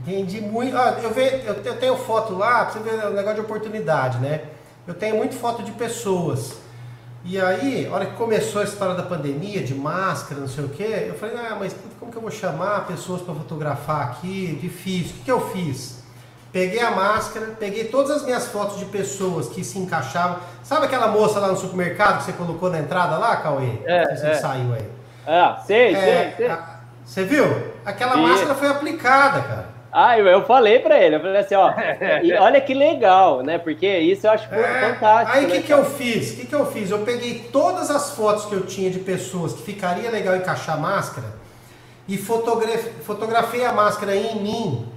Vendi 0.00 0.40
muito. 0.40 0.76
Ó, 0.76 0.88
eu, 1.02 1.10
ve, 1.10 1.42
eu, 1.44 1.54
eu 1.54 1.76
tenho 1.76 1.96
foto 1.96 2.34
lá, 2.34 2.66
pra 2.66 2.74
você 2.74 2.78
ver 2.78 3.06
o 3.06 3.10
negócio 3.10 3.34
de 3.36 3.40
oportunidade, 3.40 4.18
né? 4.18 4.42
Eu 4.86 4.94
tenho 4.94 5.16
muito 5.16 5.34
foto 5.34 5.62
de 5.62 5.72
pessoas 5.72 6.56
e 7.24 7.38
aí, 7.40 7.86
a 7.86 7.94
hora 7.94 8.06
que 8.06 8.16
começou 8.16 8.60
a 8.62 8.64
história 8.64 8.94
da 8.94 9.02
pandemia, 9.02 9.62
de 9.62 9.74
máscara, 9.74 10.40
não 10.40 10.48
sei 10.48 10.64
o 10.64 10.68
quê, 10.68 11.04
eu 11.08 11.14
falei, 11.14 11.36
ah, 11.36 11.56
mas 11.58 11.74
como 11.98 12.10
que 12.10 12.16
eu 12.16 12.22
vou 12.22 12.30
chamar 12.30 12.86
pessoas 12.86 13.20
para 13.22 13.34
fotografar 13.34 14.02
aqui? 14.08 14.58
Difícil. 14.60 15.10
O 15.10 15.14
que, 15.18 15.24
que 15.24 15.30
eu 15.32 15.50
fiz? 15.50 15.98
Peguei 16.50 16.80
a 16.80 16.90
máscara, 16.92 17.48
peguei 17.58 17.84
todas 17.84 18.10
as 18.10 18.22
minhas 18.24 18.46
fotos 18.48 18.78
de 18.78 18.86
pessoas 18.86 19.48
que 19.48 19.62
se 19.62 19.78
encaixavam. 19.78 20.38
Sabe 20.62 20.86
aquela 20.86 21.08
moça 21.08 21.38
lá 21.38 21.48
no 21.48 21.56
supermercado 21.56 22.18
que 22.18 22.24
você 22.24 22.32
colocou 22.32 22.70
na 22.70 22.78
entrada 22.78 23.18
lá, 23.18 23.36
Cauê? 23.36 23.80
É, 23.84 24.16
você 24.16 24.26
é. 24.28 24.34
saiu 24.34 24.72
aí. 24.72 24.88
Ah, 25.26 25.62
sei, 25.66 25.94
É, 25.94 26.00
sei, 26.00 26.34
sei. 26.36 26.46
a- 26.50 26.78
Você 27.04 27.24
viu? 27.24 27.44
Aquela 27.84 28.14
Vi. 28.16 28.22
máscara 28.22 28.54
foi 28.54 28.68
aplicada, 28.68 29.40
cara. 29.42 29.77
Ah, 29.90 30.18
eu, 30.18 30.26
eu 30.26 30.44
falei 30.44 30.78
pra 30.80 30.98
ele, 31.02 31.16
eu 31.16 31.20
falei 31.20 31.38
assim, 31.38 31.54
ó, 31.54 31.72
e 32.22 32.32
olha 32.34 32.60
que 32.60 32.74
legal, 32.74 33.42
né? 33.42 33.58
Porque 33.58 33.86
isso 33.98 34.26
eu 34.26 34.30
acho 34.30 34.52
É, 34.54 34.92
fantástico. 34.94 35.36
Aí 35.36 35.44
o 35.44 35.48
né, 35.48 35.54
que, 35.56 35.62
que 35.62 35.72
eu 35.72 35.84
fiz? 35.84 36.32
O 36.32 36.36
que, 36.36 36.46
que 36.46 36.54
eu 36.54 36.66
fiz? 36.66 36.90
Eu 36.90 36.98
peguei 37.00 37.48
todas 37.52 37.90
as 37.90 38.10
fotos 38.10 38.44
que 38.44 38.52
eu 38.54 38.66
tinha 38.66 38.90
de 38.90 38.98
pessoas 38.98 39.52
que 39.54 39.62
ficaria 39.62 40.10
legal 40.10 40.36
encaixar 40.36 40.78
máscara 40.78 41.26
e 42.06 42.16
fotogra- 42.18 42.78
fotografei 43.04 43.64
a 43.64 43.72
máscara 43.72 44.14
em 44.14 44.42
mim 44.42 44.88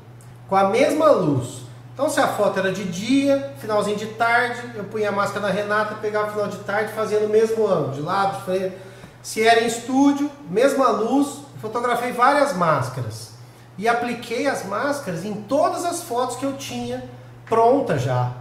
com 0.50 0.56
a 0.56 0.66
mesma 0.66 1.10
luz. 1.12 1.62
Então 1.94 2.10
se 2.10 2.20
a 2.20 2.28
foto 2.28 2.60
era 2.60 2.72
de 2.72 2.84
dia, 2.86 3.54
finalzinho 3.60 3.98
de 3.98 4.08
tarde, 4.08 4.62
eu 4.76 4.84
punha 4.86 5.10
a 5.10 5.12
máscara 5.12 5.48
na 5.48 5.54
Renata, 5.54 5.96
pegava 6.02 6.28
o 6.30 6.32
final 6.32 6.48
de 6.48 6.58
tarde, 6.60 6.94
fazia 6.94 7.20
no 7.20 7.30
mesmo 7.30 7.68
ângulo, 7.68 7.92
de 7.94 8.02
lado, 8.02 8.38
de 8.40 8.44
frente. 8.46 8.76
Se 9.22 9.46
era 9.46 9.62
em 9.62 9.68
estúdio, 9.68 10.30
mesma 10.50 10.90
luz, 10.90 11.42
fotografei 11.62 12.12
várias 12.12 12.56
máscaras. 12.56 13.31
E 13.78 13.88
apliquei 13.88 14.48
as 14.48 14.66
máscaras 14.66 15.26
em 15.26 15.34
todas 15.34 15.86
as 15.86 16.04
fotos 16.04 16.36
que 16.36 16.46
eu 16.46 16.54
tinha 16.54 17.04
pronta 17.46 17.98
já. 17.98 18.32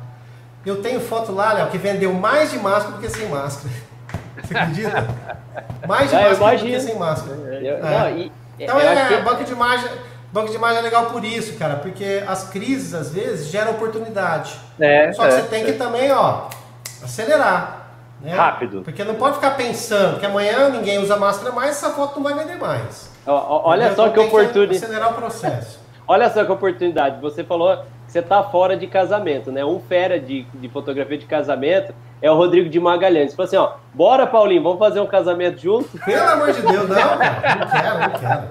Eu 0.65 0.82
tenho 0.82 1.01
foto 1.01 1.32
lá, 1.32 1.52
Léo, 1.55 1.69
que 1.69 1.78
vendeu 1.78 2.12
mais 2.12 2.51
de 2.51 2.59
máscara 2.59 2.97
do 2.97 3.01
que 3.01 3.09
sem 3.09 3.28
máscara. 3.28 3.73
Você 4.43 4.57
acredita? 4.57 5.09
Mais 5.89 6.11
de 6.11 6.16
eu 6.16 6.23
máscara 6.23 6.59
do 6.59 6.65
que 6.65 6.81
sem 6.81 6.98
máscara. 6.98 7.36
Eu- 7.36 7.77
É. 7.86 7.98
não, 7.98 8.11
e- 8.19 8.32
Então 8.59 8.78
eu 8.78 8.90
é, 8.90 9.09
que- 9.09 9.16
banco 9.23 9.44
de 9.44 9.52
imagem, 9.52 9.89
banco 10.32 10.51
de 10.51 10.57
imagem 10.57 10.78
é 10.78 10.82
legal 10.82 11.07
por 11.07 11.24
isso, 11.24 11.55
cara, 11.57 11.77
porque 11.77 12.23
as 12.27 12.44
crises 12.51 12.93
às 12.93 13.11
vezes 13.11 13.47
geram 13.48 13.70
oportunidade. 13.73 14.59
É, 14.78 15.12
Só 15.12 15.23
que 15.23 15.28
é, 15.28 15.31
você 15.40 15.43
tem 15.48 15.65
que 15.65 15.73
também, 15.73 16.12
ó, 16.12 16.48
acelerar. 17.02 17.78
Né? 18.20 18.35
Rápido. 18.35 18.82
Porque 18.82 19.02
não 19.02 19.15
pode 19.15 19.36
ficar 19.36 19.52
pensando 19.52 20.20
que 20.20 20.27
amanhã 20.27 20.69
ninguém 20.69 20.98
usa 20.98 21.16
máscara 21.16 21.52
mais, 21.55 21.70
essa 21.70 21.90
foto 21.90 22.16
não 22.20 22.24
vai 22.24 22.35
vender 22.35 22.57
mais. 22.59 23.09
Olha 23.26 23.94
só 23.94 24.09
que 24.09 24.18
oportunidade. 24.20 24.76
acelerar 24.84 25.10
o 25.10 25.14
processo. 25.14 25.80
Olha 26.06 26.28
só 26.30 26.44
que 26.44 26.51
oportunidade. 26.52 27.20
Você 27.20 27.44
falou 27.44 27.76
que 27.76 28.12
você 28.12 28.20
tá 28.20 28.42
fora 28.42 28.76
de 28.76 28.86
casamento, 28.86 29.52
né? 29.52 29.64
Um 29.64 29.78
fera 29.80 30.18
de, 30.18 30.42
de 30.55 30.68
fotografia 30.68 31.16
de 31.16 31.26
casamento 31.26 31.94
é 32.20 32.30
o 32.30 32.34
Rodrigo 32.34 32.68
de 32.68 32.80
Magalhães. 32.80 33.34
Falou 33.34 33.47
assim, 33.47 33.56
ó, 33.56 33.72
bora, 33.94 34.26
Paulinho, 34.26 34.62
vamos 34.62 34.78
fazer 34.78 35.01
um 35.01 35.06
casamento 35.06 35.60
junto? 35.60 35.97
Pelo 36.05 36.28
amor 36.28 36.52
de 36.52 36.60
Deus, 36.62 36.88
não. 36.88 36.97
Não 36.97 37.18
quero, 37.18 37.98
não 38.01 38.10
quero. 38.10 38.42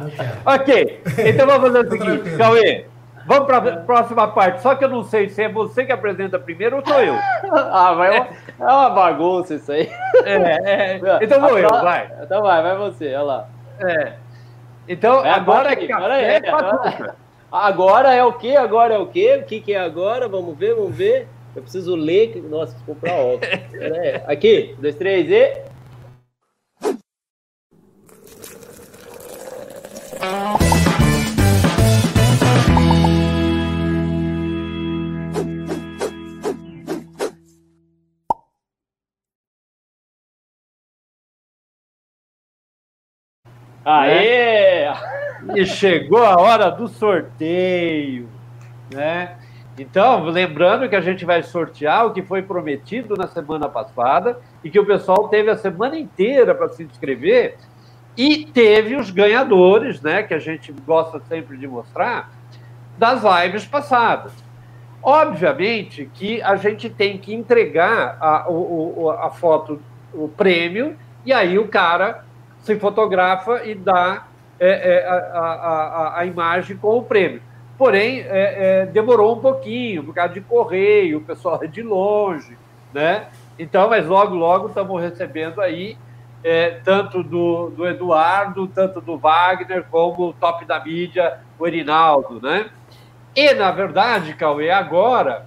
Não 0.00 0.10
quero. 0.10 0.30
Ok, 0.46 1.02
então 1.26 1.46
vamos 1.46 1.62
fazer 1.72 1.86
o 1.86 1.90
seguinte, 1.90 2.06
tranquilo. 2.22 2.38
Cauê. 2.38 2.86
Vamos 3.26 3.46
para 3.46 3.56
a 3.56 3.76
próxima 3.78 4.28
parte. 4.28 4.60
Só 4.60 4.74
que 4.74 4.84
eu 4.84 4.88
não 4.88 5.02
sei 5.02 5.30
se 5.30 5.42
é 5.42 5.48
você 5.48 5.84
que 5.86 5.92
apresenta 5.92 6.38
primeiro 6.38 6.76
ou 6.76 6.86
sou 6.86 7.00
eu. 7.00 7.14
ah, 7.50 7.94
vai, 7.94 8.16
é 8.16 8.20
uma- 8.20 8.28
é 8.60 8.72
uma 8.72 8.90
bagunça 8.90 9.54
isso 9.54 9.72
aí. 9.72 9.90
É, 10.24 10.94
é. 10.94 11.00
Então 11.24 11.40
vou 11.40 11.58
eu, 11.58 11.66
A 11.66 11.72
pro- 11.72 11.82
vai. 11.82 12.10
Então 12.22 12.42
vai, 12.42 12.62
vai 12.62 12.76
você, 12.76 13.06
olha 13.14 13.22
lá. 13.22 13.48
É. 13.80 14.14
Então, 14.88 15.24
É, 15.24 15.30
agora 15.30 15.72
é 15.72 15.76
bota 15.76 15.80
aí, 15.80 15.88
café 15.88 15.94
agora 16.04 16.20
é, 16.20 16.40
com 16.40 16.56
açúcar. 16.56 17.16
Agora 17.50 18.12
é 18.14 18.24
o 18.24 18.32
quê? 18.32 18.50
Agora 18.56 18.94
é 18.94 18.98
o 18.98 19.06
quê? 19.06 19.38
O 19.42 19.46
que, 19.46 19.60
que 19.60 19.72
é 19.72 19.78
agora? 19.78 20.28
Vamos 20.28 20.56
ver, 20.58 20.74
vamos 20.74 20.94
ver. 20.94 21.28
Eu 21.54 21.62
preciso 21.62 21.94
ler. 21.94 22.32
que- 22.32 22.40
Nossa, 22.40 22.72
preciso 22.74 22.84
comprar 22.84 23.14
óculos. 23.14 23.48
Aí. 23.74 24.22
Aqui, 24.26 24.74
dois, 24.80 24.94
três 24.96 25.30
e. 25.30 25.62
Aê! 43.84 44.86
E 45.54 45.66
chegou 45.66 46.24
a 46.24 46.40
hora 46.40 46.70
do 46.70 46.88
sorteio, 46.88 48.28
né? 48.92 49.36
Então, 49.78 50.24
lembrando 50.26 50.88
que 50.88 50.94
a 50.96 51.00
gente 51.00 51.24
vai 51.24 51.42
sortear 51.42 52.06
o 52.06 52.12
que 52.12 52.22
foi 52.22 52.40
prometido 52.42 53.16
na 53.16 53.26
semana 53.26 53.68
passada 53.68 54.38
e 54.62 54.70
que 54.70 54.78
o 54.78 54.86
pessoal 54.86 55.28
teve 55.28 55.50
a 55.50 55.56
semana 55.56 55.98
inteira 55.98 56.54
para 56.54 56.68
se 56.68 56.84
inscrever 56.84 57.56
e 58.16 58.46
teve 58.46 58.94
os 58.94 59.10
ganhadores, 59.10 60.00
né? 60.00 60.22
Que 60.22 60.32
a 60.32 60.38
gente 60.38 60.72
gosta 60.86 61.20
sempre 61.28 61.56
de 61.56 61.66
mostrar 61.66 62.30
das 62.96 63.22
lives 63.22 63.66
passadas. 63.66 64.32
Obviamente 65.02 66.08
que 66.14 66.40
a 66.40 66.56
gente 66.56 66.88
tem 66.88 67.18
que 67.18 67.34
entregar 67.34 68.16
a, 68.20 68.48
o- 68.48 69.10
a 69.10 69.28
foto, 69.30 69.80
o 70.14 70.28
prêmio, 70.28 70.96
e 71.26 71.32
aí 71.32 71.58
o 71.58 71.68
cara 71.68 72.24
se 72.64 72.78
fotografa 72.78 73.62
e 73.64 73.74
dá 73.74 74.24
é, 74.58 74.68
é, 74.96 75.06
a, 75.06 75.14
a- 75.14 76.18
a- 76.20 76.26
imagem 76.26 76.76
com 76.76 76.96
o 76.98 77.02
prêmio. 77.02 77.42
Porém, 77.76 78.20
é, 78.20 78.82
é, 78.82 78.86
demorou 78.86 79.36
um 79.36 79.40
pouquinho, 79.40 80.02
por 80.04 80.14
causa 80.14 80.32
de 80.32 80.40
correio, 80.40 81.18
o 81.18 81.20
pessoal 81.20 81.60
é 81.62 81.66
de 81.66 81.82
longe, 81.82 82.56
né? 82.92 83.26
Então, 83.58 83.88
mas 83.90 84.06
logo, 84.06 84.34
logo 84.34 84.68
estamos 84.68 85.00
recebendo 85.02 85.60
aí, 85.60 85.98
é, 86.42 86.70
tanto 86.84 87.22
do, 87.22 87.70
do 87.70 87.86
Eduardo, 87.86 88.66
tanto 88.66 89.00
do 89.00 89.18
Wagner, 89.18 89.84
como 89.90 90.28
o 90.28 90.32
top 90.32 90.64
da 90.64 90.80
mídia, 90.80 91.40
o 91.58 91.66
Erinaldo, 91.66 92.40
né? 92.40 92.70
E, 93.36 93.52
na 93.54 93.70
verdade, 93.72 94.34
Cauê, 94.34 94.70
agora 94.70 95.44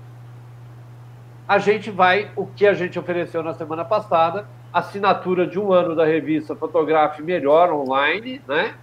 a 1.47 1.57
gente 1.57 1.89
vai, 1.89 2.29
o 2.35 2.45
que 2.45 2.67
a 2.67 2.73
gente 2.73 2.99
ofereceu 2.99 3.41
na 3.41 3.53
semana 3.53 3.85
passada, 3.85 4.45
assinatura 4.71 5.47
de 5.47 5.59
um 5.59 5.71
ano 5.71 5.95
da 5.95 6.05
revista 6.05 6.55
Fotografe 6.55 7.21
Melhor 7.21 7.71
online, 7.71 8.41
né? 8.47 8.73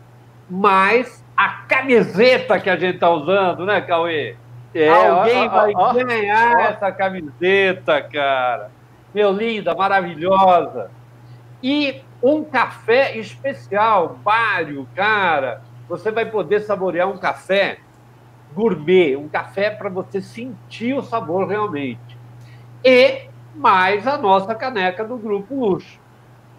Mais 0.49 1.25
a 1.37 1.49
camiseta 1.49 2.59
que 2.61 2.69
a 2.69 2.77
gente 2.77 2.97
está 2.97 3.11
usando, 3.11 3.65
né, 3.65 3.81
Cauê? 3.81 4.37
É, 4.75 4.89
Alguém 4.89 5.47
ó, 5.47 5.49
vai 5.49 5.73
ó, 5.75 5.93
ganhar 5.93 6.57
ó. 6.57 6.61
essa 6.61 6.91
camiseta, 6.91 8.03
cara. 8.03 8.71
Meu 9.15 9.33
linda, 9.33 9.75
maravilhosa. 9.75 10.91
E 11.63 12.03
um 12.23 12.43
café 12.43 13.17
especial, 13.17 14.19
Bário, 14.23 14.89
cara. 14.95 15.63
Você 15.89 16.11
vai 16.11 16.27
poder 16.27 16.61
saborear 16.61 17.09
um 17.09 17.19
café 17.19 17.79
gourmet, 18.55 19.17
um 19.17 19.29
café 19.29 19.71
para 19.71 19.89
você 19.89 20.21
sentir 20.21 20.95
o 20.95 21.03
sabor 21.03 21.47
realmente. 21.47 22.19
E 22.83 23.29
mais 23.57 24.07
a 24.07 24.17
nossa 24.19 24.55
caneca 24.55 25.05
do 25.05 25.17
Grupo 25.17 25.55
Luxo. 25.55 25.99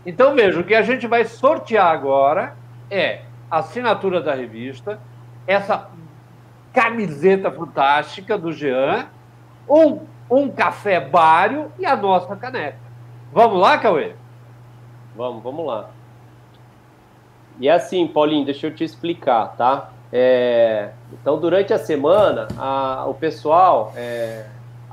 Então, 0.06 0.36
veja, 0.36 0.60
o 0.60 0.64
que 0.64 0.76
a 0.76 0.82
gente 0.82 1.08
vai 1.08 1.26
sortear 1.26 1.88
agora 1.92 2.56
é 2.90 3.22
a 3.50 3.58
assinatura 3.60 4.22
da 4.22 4.34
revista, 4.34 5.00
essa 5.48 5.90
camiseta 6.74 7.50
fantástica 7.52 8.38
do 8.38 8.52
Jean, 8.52 9.08
um, 9.68 10.02
um 10.30 10.50
café 10.50 11.00
bário 11.00 11.72
e 11.80 11.86
a 11.86 11.96
nossa 11.96 12.36
caneca. 12.36 12.78
Vamos 13.32 13.60
lá, 13.60 13.78
Cauê? 13.78 14.14
Vamos, 15.16 15.42
vamos 15.42 15.66
lá. 15.66 15.90
E 17.60 17.70
assim, 17.70 18.06
Paulinho, 18.08 18.46
deixa 18.46 18.68
eu 18.68 18.76
te 18.76 18.84
explicar, 18.84 19.56
tá? 19.56 19.90
É, 20.12 20.92
então, 21.12 21.40
durante 21.40 21.74
a 21.74 21.80
semana, 21.80 22.48
a- 22.58 23.06
o 23.08 23.14
pessoal 23.14 23.94
é, 23.96 24.46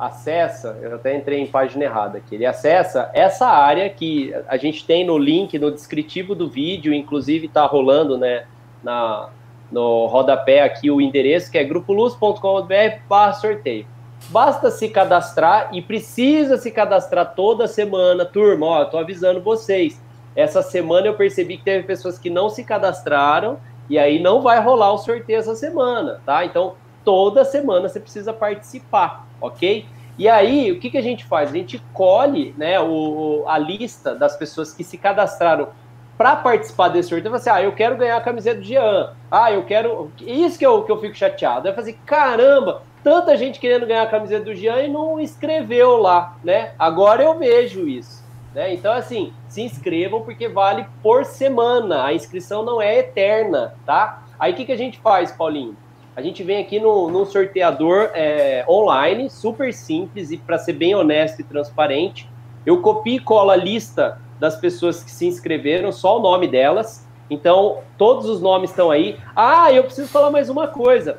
acessa, 0.07 0.79
eu 0.83 0.97
até 0.97 1.16
entrei 1.16 1.41
em 1.41 1.47
página 1.47 1.85
errada 1.85 2.19
aqui, 2.19 2.35
ele 2.35 2.45
acessa 2.45 3.11
essa 3.15 3.47
área 3.47 3.89
que 3.89 4.35
a 4.49 4.57
gente 4.57 4.85
tem 4.85 5.07
no 5.07 5.16
link, 5.16 5.57
no 5.59 5.70
descritivo 5.70 6.35
do 6.35 6.49
vídeo, 6.49 6.93
inclusive 6.93 7.47
está 7.47 7.65
rolando, 7.65 8.19
né, 8.19 8.45
na, 8.83 9.29
no 9.70 10.07
rodapé 10.07 10.62
aqui 10.62 10.91
o 10.91 11.01
endereço, 11.01 11.51
que 11.51 11.57
é 11.57 11.65
grupoluz.com.br 11.65 13.35
sorteio. 13.41 13.87
Basta 14.29 14.70
se 14.70 14.89
cadastrar 14.89 15.70
e 15.73 15.81
precisa 15.81 16.57
se 16.57 16.70
cadastrar 16.70 17.35
toda 17.35 17.66
semana, 17.66 18.24
turma. 18.24 18.66
Ó, 18.66 18.85
tô 18.85 18.99
avisando 18.99 19.41
vocês. 19.41 20.01
Essa 20.35 20.62
semana 20.62 21.09
eu 21.09 21.15
percebi 21.15 21.57
que 21.57 21.65
teve 21.65 21.87
pessoas 21.87 22.19
que 22.19 22.31
não 22.31 22.49
se 22.49 22.65
cadastraram 22.65 23.59
e 23.91 23.99
aí 23.99 24.20
não 24.20 24.41
vai 24.41 24.61
rolar 24.61 24.93
o 24.93 24.99
sorteio 24.99 25.39
essa 25.39 25.55
semana, 25.55 26.20
tá? 26.24 26.45
Então, 26.45 26.74
toda 27.05 27.45
semana 27.45 27.89
você 27.89 27.99
precisa 27.99 28.33
participar, 28.33 29.27
ok? 29.43 29.85
E 30.19 30.28
aí, 30.28 30.70
o 30.70 30.78
que, 30.78 30.90
que 30.90 30.98
a 30.98 31.02
gente 31.02 31.24
faz? 31.24 31.51
A 31.51 31.52
gente 31.52 31.82
colhe 31.93 32.55
né, 32.56 32.78
o, 32.81 33.44
a 33.47 33.59
lista 33.59 34.14
das 34.14 34.36
pessoas 34.36 34.73
que 34.73 34.85
se 34.85 34.97
cadastraram 34.98 35.69
para 36.16 36.36
participar 36.36 36.89
desse 36.89 37.09
sorteio. 37.09 37.32
Você, 37.32 37.51
ah, 37.51 37.62
eu 37.62 37.73
quero 37.73 37.97
ganhar 37.97 38.16
a 38.16 38.20
camiseta 38.20 38.60
do 38.60 38.64
Jean. 38.64 39.14
Ah, 39.31 39.51
eu 39.51 39.64
quero. 39.64 40.12
Isso 40.20 40.59
que 40.59 40.66
eu, 40.66 40.82
que 40.85 40.93
eu 40.93 41.01
fico 41.01 41.16
chateado. 41.16 41.66
Eu 41.66 41.74
falei, 41.74 41.98
caramba, 42.05 42.82
tanta 43.02 43.36
gente 43.36 43.59
querendo 43.59 43.86
ganhar 43.86 44.02
a 44.02 44.06
camiseta 44.06 44.44
do 44.44 44.55
Jean 44.55 44.82
e 44.82 44.89
não 44.89 45.19
escreveu 45.19 45.97
lá, 45.97 46.36
né? 46.44 46.74
Agora 46.78 47.23
eu 47.23 47.39
vejo 47.39 47.89
isso. 47.89 48.23
Né? 48.55 48.74
Então, 48.74 48.93
assim, 48.93 49.32
se 49.48 49.62
inscrevam 49.62 50.20
porque 50.20 50.48
vale 50.48 50.86
por 51.02 51.24
semana. 51.24 52.05
A 52.05 52.12
inscrição 52.12 52.62
não 52.62 52.81
é 52.81 52.98
eterna, 52.98 53.74
tá? 53.86 54.24
Aí 54.39 54.52
o 54.52 54.56
que, 54.56 54.66
que 54.66 54.73
a 54.73 54.77
gente 54.77 55.01
faz, 55.01 55.32
Paulinho? 55.32 55.77
A 56.14 56.20
gente 56.20 56.43
vem 56.43 56.59
aqui 56.59 56.78
no, 56.78 57.24
sorteador 57.24 58.10
é, 58.12 58.64
online, 58.68 59.30
super 59.30 59.72
simples 59.72 60.30
e 60.30 60.36
para 60.36 60.59
ser 60.59 60.74
bem 60.74 60.94
honesto 60.94 61.40
e 61.40 61.44
transparente. 61.44 62.28
Eu 62.66 62.82
copio 62.82 63.16
e 63.16 63.20
colo 63.20 63.51
a 63.51 63.56
lista 63.56 64.20
das 64.39 64.56
pessoas 64.56 65.02
que 65.02 65.10
se 65.10 65.26
inscreveram, 65.26 65.90
só 65.90 66.18
o 66.18 66.22
nome 66.22 66.47
delas. 66.48 67.06
Então, 67.30 67.78
todos 67.97 68.28
os 68.28 68.43
nomes 68.43 68.70
estão 68.70 68.90
aí. 68.90 69.18
Ah, 69.34 69.72
eu 69.72 69.84
preciso 69.84 70.09
falar 70.09 70.30
mais 70.30 70.51
uma 70.51 70.68
coisa. 70.68 71.18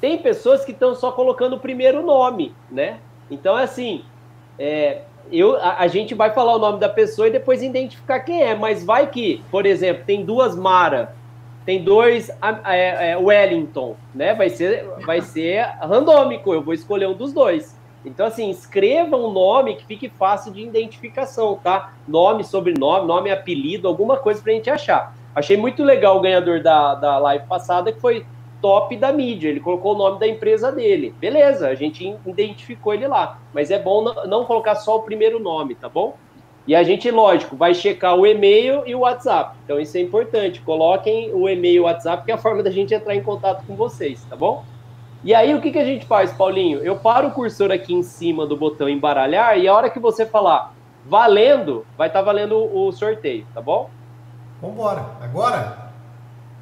Tem 0.00 0.16
pessoas 0.16 0.64
que 0.64 0.72
estão 0.72 0.94
só 0.94 1.12
colocando 1.12 1.56
o 1.56 1.60
primeiro 1.60 2.02
nome, 2.02 2.54
né? 2.70 2.98
Então, 3.30 3.58
é 3.58 3.64
assim, 3.64 4.04
é, 4.58 5.02
eu, 5.30 5.56
a, 5.56 5.80
a, 5.80 5.88
gente 5.88 6.14
vai 6.14 6.32
falar 6.32 6.54
o 6.54 6.58
nome 6.58 6.78
da 6.78 6.88
pessoa 6.88 7.28
e 7.28 7.32
depois 7.32 7.62
identificar 7.62 8.20
quem 8.20 8.42
é, 8.42 8.54
mas 8.54 8.84
vai 8.84 9.08
que, 9.08 9.42
por 9.50 9.66
exemplo, 9.66 10.04
tem 10.06 10.24
duas 10.24 10.54
Mara, 10.54 11.15
tem 11.66 11.82
dois 11.82 12.30
é, 12.64 13.10
é, 13.10 13.16
Wellington, 13.18 13.96
né? 14.14 14.32
Vai 14.32 14.48
ser, 14.48 14.88
vai 15.04 15.20
ser 15.20 15.62
randômico, 15.80 16.54
eu 16.54 16.62
vou 16.62 16.72
escolher 16.72 17.08
um 17.08 17.14
dos 17.14 17.32
dois. 17.32 17.76
Então, 18.04 18.24
assim, 18.24 18.48
escreva 18.48 19.16
um 19.16 19.32
nome 19.32 19.74
que 19.74 19.84
fique 19.84 20.08
fácil 20.08 20.52
de 20.52 20.62
identificação, 20.62 21.58
tá? 21.60 21.92
Nome, 22.06 22.44
sobrenome, 22.44 23.08
nome, 23.08 23.32
apelido, 23.32 23.88
alguma 23.88 24.16
coisa 24.16 24.40
pra 24.40 24.52
gente 24.52 24.70
achar. 24.70 25.16
Achei 25.34 25.56
muito 25.56 25.82
legal 25.82 26.16
o 26.16 26.20
ganhador 26.20 26.62
da, 26.62 26.94
da 26.94 27.18
live 27.18 27.46
passada, 27.46 27.92
que 27.92 28.00
foi 28.00 28.24
top 28.62 28.96
da 28.96 29.12
mídia. 29.12 29.48
Ele 29.48 29.58
colocou 29.58 29.94
o 29.96 29.98
nome 29.98 30.20
da 30.20 30.28
empresa 30.28 30.70
dele. 30.70 31.12
Beleza, 31.18 31.68
a 31.68 31.74
gente 31.74 32.16
identificou 32.24 32.94
ele 32.94 33.08
lá. 33.08 33.40
Mas 33.52 33.72
é 33.72 33.78
bom 33.78 34.04
não 34.26 34.44
colocar 34.44 34.76
só 34.76 34.98
o 34.98 35.02
primeiro 35.02 35.40
nome, 35.40 35.74
tá 35.74 35.88
bom? 35.88 36.16
E 36.66 36.74
a 36.74 36.82
gente, 36.82 37.10
lógico, 37.10 37.54
vai 37.54 37.72
checar 37.72 38.16
o 38.16 38.26
e-mail 38.26 38.82
e 38.86 38.94
o 38.94 39.00
WhatsApp. 39.00 39.56
Então 39.64 39.78
isso 39.78 39.96
é 39.96 40.00
importante. 40.00 40.60
Coloquem 40.60 41.32
o 41.32 41.48
e-mail 41.48 41.74
e 41.76 41.80
o 41.80 41.84
WhatsApp, 41.84 42.24
que 42.24 42.32
é 42.32 42.34
a 42.34 42.38
forma 42.38 42.62
da 42.62 42.70
gente 42.70 42.92
entrar 42.92 43.14
em 43.14 43.22
contato 43.22 43.64
com 43.66 43.76
vocês, 43.76 44.24
tá 44.24 44.34
bom? 44.34 44.64
E 45.22 45.34
aí 45.34 45.54
o 45.54 45.60
que, 45.60 45.70
que 45.70 45.78
a 45.78 45.84
gente 45.84 46.06
faz, 46.06 46.32
Paulinho? 46.32 46.80
Eu 46.80 46.96
paro 46.96 47.28
o 47.28 47.30
cursor 47.30 47.70
aqui 47.70 47.94
em 47.94 48.02
cima 48.02 48.46
do 48.46 48.56
botão 48.56 48.88
embaralhar 48.88 49.58
e 49.58 49.68
a 49.68 49.74
hora 49.74 49.90
que 49.90 49.98
você 49.98 50.26
falar 50.26 50.74
valendo, 51.04 51.86
vai 51.96 52.08
estar 52.08 52.18
tá 52.18 52.24
valendo 52.24 52.56
o 52.56 52.90
sorteio, 52.90 53.46
tá 53.54 53.60
bom? 53.60 53.88
Vambora. 54.60 55.04
Agora? 55.20 55.90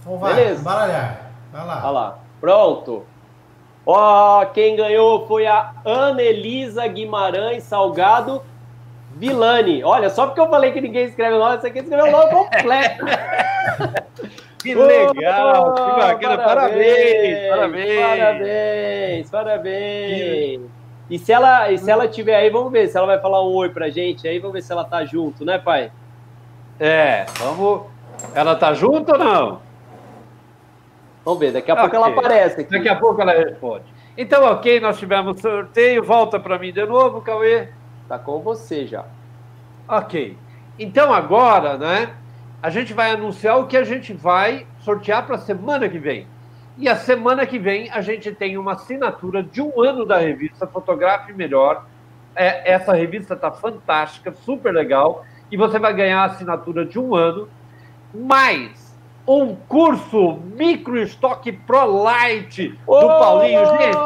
Então 0.01 0.19
vai, 0.19 0.35
Beleza. 0.35 0.61
embaralhar. 0.61 1.31
Vai 1.51 1.67
lá. 1.67 1.81
Vai 1.81 1.93
lá. 1.93 2.19
Pronto. 2.41 3.07
Ó, 3.87 4.45
quem 4.47 4.77
ganhou 4.77 5.27
foi 5.27 5.47
a 5.47 5.73
Anelisa 5.85 6.87
Guimarães 6.87 7.65
Salgado 7.65 8.43
Vilani. 9.17 9.83
Olha, 9.85 10.11
só 10.11 10.27
porque 10.27 10.41
eu 10.41 10.51
falei 10.51 10.73
que 10.73 10.81
ninguém 10.81 11.05
escreve 11.05 11.35
o 11.35 11.39
nome, 11.39 11.57
essa 11.57 11.69
aqui 11.69 11.79
escreveu 11.79 12.07
o 12.07 12.11
nome 12.11 12.31
completo. 12.31 13.05
que 14.61 14.75
legal, 14.75 15.69
oh, 15.69 15.75
que 15.75 16.01
bacana. 16.01 16.39
Parabéns, 16.39 17.49
parabéns. 17.49 18.01
Parabéns, 18.01 19.31
parabéns. 19.31 20.61
E 21.11 21.19
se 21.19 21.33
ela, 21.33 21.71
e 21.71 21.79
se 21.79 21.91
ela 21.91 22.09
tiver 22.09 22.35
aí, 22.35 22.51
vamos 22.51 22.73
ver 22.73 22.89
se 22.89 22.97
ela 22.97 23.07
vai 23.07 23.21
falar 23.21 23.43
um 23.43 23.53
oi 23.55 23.69
pra 23.69 23.91
gente 23.91 24.27
aí, 24.27 24.39
vamos 24.39 24.55
ver 24.55 24.63
se 24.63 24.73
ela 24.73 24.85
tá 24.85 25.05
junto, 25.05 25.45
né, 25.45 25.59
pai? 25.59 25.93
É, 26.81 27.27
vamos. 27.39 27.83
Ela 28.35 28.57
tá 28.57 28.73
junto 28.75 29.13
ou 29.13 29.19
não? 29.19 29.61
Vamos 31.25 31.41
ver, 31.41 31.53
daqui 31.53 31.71
a 31.71 31.75
okay. 31.75 31.83
pouco 31.89 31.97
ela 31.97 32.09
aparece 32.09 32.61
aqui. 32.61 32.71
Daqui 32.71 32.89
a 32.89 32.97
pouco 32.97 33.21
ela 33.21 33.33
responde. 33.33 33.85
Então, 34.17 34.45
ok, 34.45 34.81
nós 34.81 34.99
tivemos 34.99 35.41
sorteio. 35.41 36.03
Volta 36.03 36.39
para 36.39 36.59
mim 36.59 36.73
de 36.73 36.85
novo, 36.85 37.21
Cauê. 37.21 37.69
Tá 38.09 38.19
com 38.19 38.41
você 38.41 38.87
já. 38.87 39.05
Ok. 39.89 40.37
Então, 40.79 41.13
agora, 41.13 41.79
né, 41.79 42.15
a 42.63 42.71
gente 42.71 42.93
vai 42.93 43.11
anunciar 43.13 43.59
o 43.59 43.67
que 43.67 43.77
a 43.77 43.85
gente 43.85 44.13
vai 44.13 44.67
sortear 44.81 45.25
para 45.27 45.37
a 45.37 45.39
semana 45.39 45.89
que 45.89 45.99
vem. 45.99 46.27
E 46.77 46.89
a 46.89 46.97
semana 46.97 47.47
que 47.47 47.59
vem 47.59 47.91
a 47.91 48.01
gente 48.01 48.33
tem 48.33 48.59
uma 48.59 48.73
assinatura 48.73 49.43
de 49.43 49.63
um 49.63 49.81
ano 49.81 50.05
da 50.05 50.19
revista 50.19 50.67
Fotografe 50.67 51.33
Melhor. 51.33 51.87
É, 52.35 52.73
essa 52.73 52.93
revista 52.93 53.35
está 53.35 53.51
fantástica, 53.51 54.33
super 54.33 54.75
legal. 54.75 55.25
E 55.53 55.57
você 55.57 55.79
vai 55.79 55.95
ganhar 55.95 56.23
a 56.23 56.25
assinatura 56.25 56.85
de 56.85 56.99
um 56.99 57.15
ano, 57.15 57.49
mais 58.13 58.84
um 59.27 59.55
curso 59.55 60.39
Micro 60.55 60.99
Stock 61.03 61.51
Pro 61.51 62.03
Light 62.03 62.69
do 62.69 62.77
oh! 62.87 63.01
Paulinho. 63.01 63.67
Gente, 63.67 63.97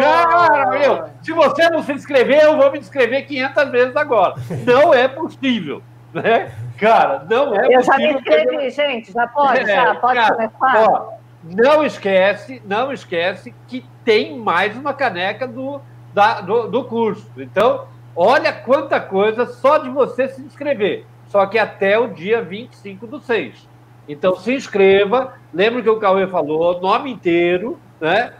cara, 0.00 0.70
meu, 0.70 1.04
se 1.22 1.32
você 1.32 1.70
não 1.70 1.82
se 1.82 1.92
inscrever, 1.92 2.42
eu 2.42 2.56
vou 2.56 2.70
me 2.72 2.78
inscrever 2.78 3.26
500 3.26 3.70
vezes 3.70 3.96
agora. 3.96 4.34
Não 4.66 4.92
é 4.92 5.06
possível, 5.06 5.82
né? 6.12 6.52
Cara, 6.78 7.24
não 7.28 7.54
é 7.54 7.66
eu 7.66 7.78
possível. 7.78 7.80
Eu 7.80 7.82
já 7.82 7.96
me 7.96 8.12
inscrevi, 8.12 8.70
gente, 8.70 9.12
já 9.12 9.26
pode, 9.28 9.60
é, 9.60 9.66
já 9.66 9.94
pode 9.94 10.14
cara, 10.14 10.34
começar. 10.34 10.90
Ó, 10.90 11.12
não 11.44 11.84
esquece, 11.84 12.60
não 12.64 12.92
esquece 12.92 13.54
que 13.68 13.84
tem 14.04 14.36
mais 14.36 14.76
uma 14.76 14.92
caneca 14.92 15.46
do, 15.46 15.80
da, 16.12 16.40
do, 16.40 16.66
do 16.66 16.84
curso. 16.84 17.30
Então, 17.36 17.86
olha 18.16 18.52
quanta 18.52 19.00
coisa 19.00 19.46
só 19.46 19.78
de 19.78 19.88
você 19.88 20.28
se 20.28 20.42
inscrever. 20.42 21.06
Só 21.28 21.46
que 21.46 21.58
até 21.58 21.98
o 21.98 22.08
dia 22.08 22.42
25 22.42 23.06
do 23.06 23.20
6. 23.20 23.75
Então 24.08 24.36
se 24.36 24.54
inscreva, 24.54 25.34
lembra 25.52 25.82
que 25.82 25.90
o 25.90 25.98
Cauê 25.98 26.26
falou, 26.26 26.80
nome 26.80 27.12
inteiro, 27.12 27.78
né? 28.00 28.32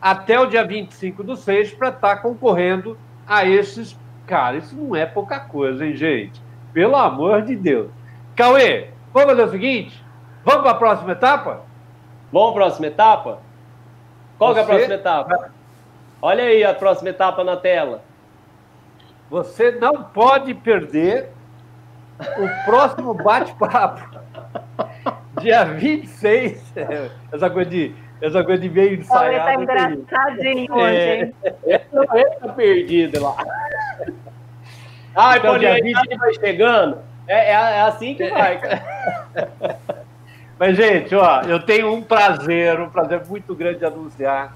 Até 0.00 0.40
o 0.40 0.46
dia 0.46 0.64
25 0.64 1.22
do 1.22 1.36
6 1.36 1.74
para 1.74 1.88
estar 1.88 2.16
tá 2.16 2.22
concorrendo 2.22 2.96
a 3.26 3.44
esses. 3.44 3.98
Cara, 4.26 4.56
isso 4.56 4.74
não 4.74 4.96
é 4.96 5.04
pouca 5.04 5.38
coisa, 5.40 5.84
hein, 5.84 5.94
gente? 5.94 6.40
Pelo 6.72 6.96
amor 6.96 7.42
de 7.42 7.54
Deus. 7.54 7.90
Cauê, 8.34 8.88
vamos 9.12 9.30
fazer 9.30 9.42
o 9.42 9.50
seguinte? 9.50 10.04
Vamos 10.44 10.62
para 10.62 10.70
a 10.70 10.74
próxima 10.74 11.12
etapa? 11.12 11.62
Vamos 12.32 12.52
para 12.52 12.62
a 12.62 12.66
próxima 12.66 12.86
etapa? 12.86 13.38
Qual 14.38 14.54
Você... 14.54 14.60
é 14.60 14.62
a 14.62 14.66
próxima 14.66 14.94
etapa? 14.94 15.50
Olha 16.22 16.44
aí 16.44 16.64
a 16.64 16.72
próxima 16.72 17.10
etapa 17.10 17.44
na 17.44 17.56
tela. 17.56 18.02
Você 19.28 19.70
não 19.72 20.02
pode 20.02 20.54
perder 20.54 21.30
o 22.18 22.64
próximo 22.64 23.14
bate-papo 23.14 24.20
Dia 25.40 25.64
26, 25.64 26.74
essa 27.32 27.50
coisa 27.50 27.70
de, 27.70 27.94
essa 28.20 28.44
coisa 28.44 28.60
de 28.60 28.68
meio 28.68 29.00
ensaiado. 29.00 29.44
Tá 29.44 29.54
engraçadinho 29.54 30.74
hoje, 30.74 30.96
hein? 30.96 31.34
É, 31.66 31.78
tá 31.78 32.48
perdido 32.52 33.22
lá. 33.22 33.36
Ai, 35.14 35.38
então, 35.38 35.52
Paulinho, 35.52 35.72
a 35.72 36.02
20... 36.02 36.18
vai 36.18 36.34
chegando. 36.34 36.98
É, 37.26 37.50
é, 37.50 37.52
é 37.52 37.80
assim 37.82 38.14
que 38.14 38.28
vai. 38.28 38.60
Mas, 40.58 40.76
gente, 40.76 41.14
ó, 41.14 41.40
eu 41.42 41.60
tenho 41.60 41.92
um 41.92 42.02
prazer, 42.02 42.78
um 42.80 42.90
prazer 42.90 43.22
muito 43.26 43.54
grande 43.54 43.78
de 43.78 43.86
anunciar. 43.86 44.54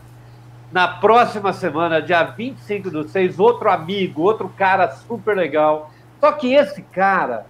Na 0.70 0.86
próxima 0.86 1.52
semana, 1.52 2.02
dia 2.02 2.22
25 2.24 2.90
do 2.90 3.08
6, 3.08 3.38
outro 3.38 3.70
amigo, 3.70 4.22
outro 4.22 4.48
cara 4.50 4.90
super 4.90 5.36
legal. 5.36 5.90
Só 6.20 6.32
que 6.32 6.52
esse 6.52 6.82
cara, 6.82 7.46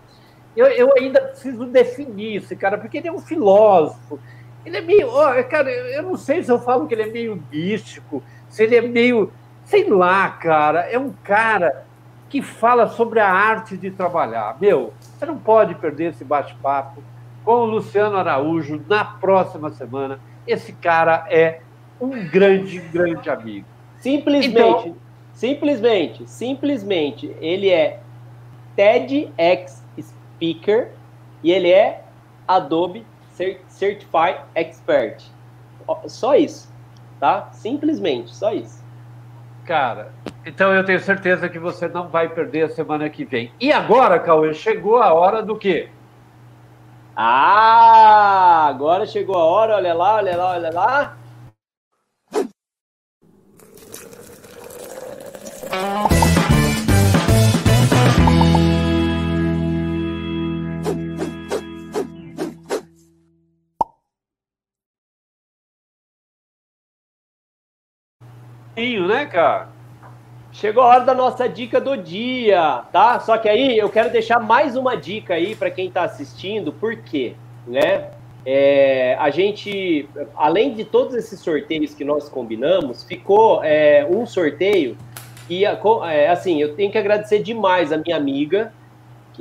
eu, 0.57 0.67
eu 0.67 0.93
ainda 0.97 1.21
preciso 1.21 1.67
definir 1.67 2.37
esse 2.37 2.55
cara, 2.55 2.79
porque 2.79 2.99
ele 2.99 3.09
é 3.09 3.13
um 3.13 3.19
filósofo. 3.19 4.19
Ele 4.65 4.77
é 4.77 4.81
meio. 4.81 5.09
Cara, 5.51 5.71
eu 5.71 6.03
não 6.03 6.17
sei 6.17 6.43
se 6.43 6.51
eu 6.51 6.59
falo 6.59 6.87
que 6.87 6.95
ele 6.95 7.03
é 7.03 7.07
meio 7.07 7.43
místico, 7.53 8.23
se 8.49 8.63
ele 8.63 8.77
é 8.77 8.81
meio. 8.81 9.33
Sei 9.65 9.89
lá, 9.89 10.29
cara. 10.31 10.81
É 10.81 10.99
um 10.99 11.13
cara 11.23 11.85
que 12.29 12.41
fala 12.41 12.89
sobre 12.89 13.21
a 13.21 13.31
arte 13.31 13.77
de 13.77 13.91
trabalhar. 13.91 14.57
Meu, 14.61 14.93
você 14.99 15.27
não 15.27 15.39
pode 15.39 15.75
perder 15.75 16.11
esse 16.11 16.25
bate-papo 16.25 17.03
com 17.45 17.53
o 17.53 17.65
Luciano 17.67 18.17
Araújo 18.17 18.83
na 18.89 19.05
próxima 19.05 19.71
semana. 19.71 20.19
Esse 20.47 20.73
cara 20.73 21.27
é 21.31 21.61
um 22.01 22.11
grande, 22.29 22.81
grande 22.81 23.31
amigo. 23.31 23.67
Simplesmente, 23.99 24.49
então, 24.49 24.97
simplesmente, 25.33 26.29
simplesmente, 26.29 27.37
ele 27.41 27.71
é 27.71 28.01
TEDx 28.75 29.84
speaker 30.35 30.89
e 31.43 31.51
ele 31.53 31.71
é 31.71 32.03
Adobe 32.47 33.07
Certify 33.69 34.37
Expert. 34.55 35.25
Só 36.07 36.35
isso, 36.35 36.73
tá? 37.21 37.49
Simplesmente, 37.53 38.35
só 38.35 38.53
isso. 38.53 38.83
Cara, 39.67 40.13
então 40.45 40.73
eu 40.73 40.85
tenho 40.85 41.01
certeza 41.01 41.49
que 41.49 41.59
você 41.59 41.89
não 41.89 42.09
vai 42.09 42.29
perder 42.29 42.65
a 42.65 42.69
semana 42.69 43.09
que 43.09 43.25
vem. 43.25 43.51
E 43.61 43.73
agora, 43.73 44.19
Cauê, 44.19 44.53
chegou 44.53 45.03
a 45.03 45.13
hora 45.13 45.43
do 45.43 45.57
quê? 45.57 45.89
Ah, 47.17 48.67
agora 48.69 49.07
chegou 49.07 49.37
a 49.37 49.45
hora, 49.45 49.77
olha 49.77 49.95
lá, 49.95 50.17
olha 50.17 50.37
lá, 50.37 50.51
olha 50.51 50.71
lá. 50.73 51.17
Né, 69.07 69.27
cara? 69.27 69.69
Chegou 70.53 70.83
a 70.83 70.87
hora 70.87 71.05
da 71.05 71.15
nossa 71.15 71.49
dica 71.49 71.81
do 71.81 71.97
dia, 71.97 72.83
tá? 72.93 73.19
Só 73.19 73.37
que 73.39 73.49
aí 73.49 73.77
eu 73.77 73.89
quero 73.89 74.11
deixar 74.11 74.39
mais 74.39 74.77
uma 74.77 74.97
dica 74.97 75.35
aí 75.35 75.57
para 75.57 75.71
quem 75.71 75.89
está 75.89 76.05
assistindo, 76.05 76.73
por 76.73 76.97
quê? 76.97 77.35
Né? 77.67 78.11
É, 78.47 79.17
a 79.19 79.31
gente, 79.31 80.09
além 80.37 80.75
de 80.75 80.85
todos 80.85 81.15
esses 81.15 81.41
sorteios 81.41 81.95
que 81.95 82.05
nós 82.05 82.29
combinamos, 82.29 83.03
ficou 83.03 83.65
é, 83.65 84.07
um 84.09 84.27
sorteio 84.27 84.97
e, 85.49 85.65
é, 85.65 86.29
assim, 86.29 86.61
eu 86.61 86.75
tenho 86.75 86.91
que 86.91 86.99
agradecer 86.99 87.41
demais 87.43 87.93
a 87.93 87.99
minha 87.99 88.17
amiga, 88.17 88.73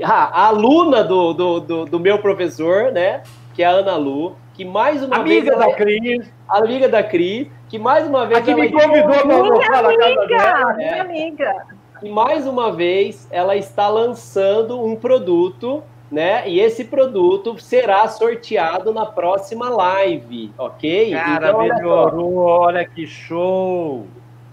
ah, 0.01 0.41
a 0.41 0.47
aluna 0.47 1.03
do, 1.03 1.33
do, 1.33 1.59
do, 1.59 1.85
do, 1.85 1.99
meu 1.99 2.17
professor, 2.19 2.91
né? 2.91 3.21
Que 3.53 3.63
é 3.63 3.65
a 3.65 3.71
Ana 3.71 3.95
Lu, 3.95 4.35
que 4.53 4.65
mais 4.65 5.03
uma 5.03 5.17
amiga 5.17 5.51
vez... 5.51 5.61
Amiga 5.61 5.67
da 5.67 5.73
Cris. 5.73 6.33
Amiga 6.47 6.89
da 6.89 7.03
Cris, 7.03 7.47
que 7.69 7.79
mais 7.79 8.07
uma 8.07 8.25
vez. 8.25 8.39
A 8.39 8.43
que 8.43 8.53
me 8.53 8.71
convidou 8.71 9.21
para 9.21 9.35
almoçar 9.35 9.83
na 9.83 9.97
casa 9.97 10.27
dela. 10.27 10.73
Minha 10.73 10.89
é, 10.89 10.99
amiga. 10.99 11.65
E 12.01 12.09
mais 12.09 12.45
uma 12.45 12.71
vez 12.71 13.27
ela 13.31 13.55
está 13.55 13.87
lançando 13.87 14.83
um 14.83 14.95
produto, 14.95 15.81
né? 16.11 16.47
E 16.49 16.59
esse 16.59 16.83
produto 16.85 17.57
será 17.59 18.07
sorteado 18.07 18.93
na 18.93 19.05
próxima 19.05 19.69
live, 19.69 20.51
ok? 20.57 21.11
Cara, 21.11 21.49
então, 21.49 21.59
melhorou, 21.59 22.35
olha 22.37 22.85
que 22.85 23.07
show! 23.07 24.05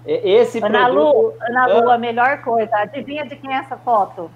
Esse 0.07 0.65
Ana 0.65 0.85
produto... 0.85 1.03
Lu, 1.03 1.35
Ana 1.41 1.67
Lu, 1.67 1.91
a 1.91 1.99
melhor 1.99 2.41
coisa, 2.43 2.75
adivinha 2.77 3.27
de 3.27 3.37
quem 3.37 3.53
é 3.53 3.59
essa 3.59 3.77
foto? 3.77 4.31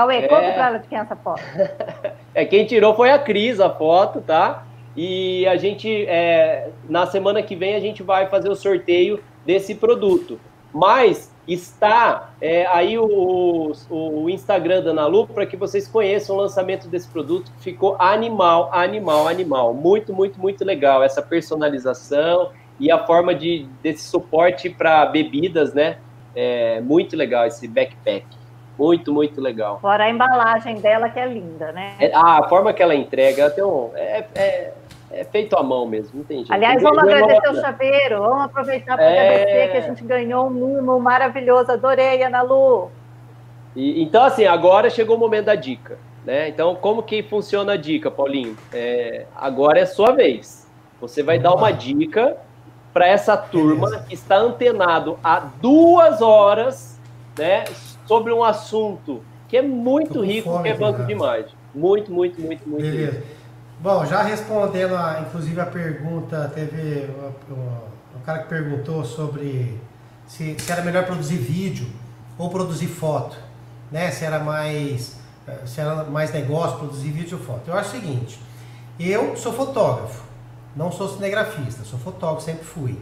Cauê, 0.00 0.16
é... 0.16 0.28
conta 0.28 0.52
pra 0.52 0.66
ela 0.66 0.78
de 0.78 0.88
quem 0.88 0.96
é 0.96 1.00
essa 1.02 1.14
foto. 1.14 1.42
é, 2.34 2.44
quem 2.46 2.64
tirou 2.64 2.94
foi 2.94 3.10
a 3.10 3.18
Cris, 3.18 3.60
a 3.60 3.68
foto, 3.68 4.22
tá? 4.22 4.64
E 4.96 5.46
a 5.46 5.56
gente, 5.56 6.06
é, 6.06 6.70
na 6.88 7.06
semana 7.06 7.42
que 7.42 7.54
vem, 7.54 7.74
a 7.74 7.80
gente 7.80 8.02
vai 8.02 8.26
fazer 8.26 8.48
o 8.48 8.54
sorteio 8.54 9.22
desse 9.44 9.74
produto. 9.74 10.40
Mas 10.72 11.34
está 11.46 12.30
é, 12.40 12.64
aí 12.66 12.96
o, 12.96 13.72
o, 13.90 14.30
Instagram 14.30 14.82
da 14.82 14.90
Analu 14.92 15.26
para 15.26 15.44
que 15.44 15.56
vocês 15.56 15.86
conheçam 15.86 16.36
o 16.36 16.40
lançamento 16.40 16.88
desse 16.88 17.08
produto. 17.08 17.52
Ficou 17.58 17.96
animal, 17.98 18.70
animal, 18.72 19.28
animal. 19.28 19.74
Muito, 19.74 20.14
muito, 20.14 20.40
muito 20.40 20.64
legal. 20.64 21.02
Essa 21.02 21.20
personalização 21.20 22.52
e 22.78 22.90
a 22.90 23.04
forma 23.04 23.34
de, 23.34 23.66
desse 23.82 24.08
suporte 24.08 24.70
para 24.70 25.04
bebidas, 25.06 25.74
né? 25.74 25.98
É 26.34 26.80
muito 26.80 27.16
legal 27.16 27.46
esse 27.46 27.68
backpack. 27.68 28.39
Muito, 28.80 29.12
muito 29.12 29.40
legal. 29.42 29.78
Fora 29.78 30.04
a 30.04 30.10
embalagem 30.10 30.76
dela, 30.76 31.10
que 31.10 31.20
é 31.20 31.26
linda, 31.26 31.70
né? 31.70 31.96
É, 32.00 32.10
a 32.14 32.48
forma 32.48 32.72
que 32.72 32.82
ela 32.82 32.94
entrega, 32.94 33.42
ela 33.42 33.50
tem 33.50 33.62
um, 33.62 33.90
é, 33.94 34.24
é, 34.34 34.72
é, 35.10 35.24
feito 35.24 35.54
à 35.54 35.62
mão 35.62 35.86
mesmo, 35.86 36.12
não 36.14 36.24
tem 36.24 36.38
jeito. 36.38 36.52
Aliás, 36.52 36.82
vamos 36.82 36.98
agradecer 36.98 37.50
o 37.50 37.60
chaveiro, 37.60 38.20
vamos 38.20 38.44
aproveitar 38.44 38.96
para 38.96 39.04
é... 39.04 39.20
agradecer 39.20 39.70
que 39.70 39.76
a 39.76 39.80
gente 39.82 40.04
ganhou 40.04 40.46
um 40.46 40.50
mimo 40.50 40.98
maravilhoso. 40.98 41.70
Adorei, 41.70 42.22
Ana 42.22 42.40
Lu. 42.40 42.90
E, 43.76 44.02
então, 44.02 44.24
assim, 44.24 44.46
agora 44.46 44.88
chegou 44.88 45.16
o 45.16 45.20
momento 45.20 45.46
da 45.46 45.54
dica. 45.54 45.98
Né? 46.24 46.48
Então, 46.48 46.74
como 46.74 47.02
que 47.02 47.22
funciona 47.22 47.74
a 47.74 47.76
dica, 47.76 48.10
Paulinho? 48.10 48.56
É, 48.72 49.26
agora 49.36 49.78
é 49.78 49.84
sua 49.84 50.12
vez. 50.12 50.66
Você 51.02 51.22
vai 51.22 51.38
dar 51.38 51.54
uma 51.54 51.70
dica 51.70 52.36
para 52.94 53.06
essa 53.06 53.36
turma 53.36 54.04
que 54.08 54.14
está 54.14 54.36
antenado 54.36 55.18
há 55.22 55.38
duas 55.38 56.20
horas 56.22 56.98
né, 57.38 57.64
sobre 58.10 58.32
um 58.32 58.42
assunto 58.42 59.22
que 59.46 59.56
é 59.56 59.62
muito 59.62 60.20
rico, 60.24 60.50
fome, 60.50 60.64
que 60.64 60.68
é 60.70 60.76
banco 60.76 61.04
de 61.04 61.12
imagem. 61.12 61.54
Muito, 61.72 62.12
muito, 62.12 62.40
muito, 62.40 62.68
muito 62.68 62.82
Beleza. 62.82 63.12
rico. 63.12 63.26
Bom, 63.78 64.04
já 64.04 64.20
respondendo, 64.20 64.96
a, 64.96 65.20
inclusive, 65.20 65.60
a 65.60 65.66
pergunta, 65.66 66.50
teve 66.52 67.08
o, 67.48 68.20
cara 68.26 68.40
que 68.40 68.48
perguntou 68.48 69.04
sobre 69.04 69.80
se, 70.26 70.56
se, 70.58 70.72
era 70.72 70.82
melhor 70.82 71.06
produzir 71.06 71.36
vídeo 71.36 71.86
ou 72.36 72.50
produzir 72.50 72.88
foto, 72.88 73.36
né? 73.92 74.10
Se 74.10 74.24
era 74.24 74.40
mais, 74.40 75.16
se 75.64 75.80
era 75.80 76.02
mais 76.02 76.32
negócio 76.32 76.78
produzir 76.78 77.12
vídeo 77.12 77.38
ou 77.38 77.44
foto. 77.44 77.68
Eu 77.68 77.74
acho 77.74 77.90
o 77.90 77.92
seguinte, 77.92 78.40
eu 78.98 79.36
sou 79.36 79.52
fotógrafo, 79.52 80.24
não 80.74 80.90
sou 80.90 81.08
cinegrafista, 81.08 81.84
sou 81.84 81.98
fotógrafo, 81.98 82.42
sempre 82.42 82.64
fui. 82.64 82.98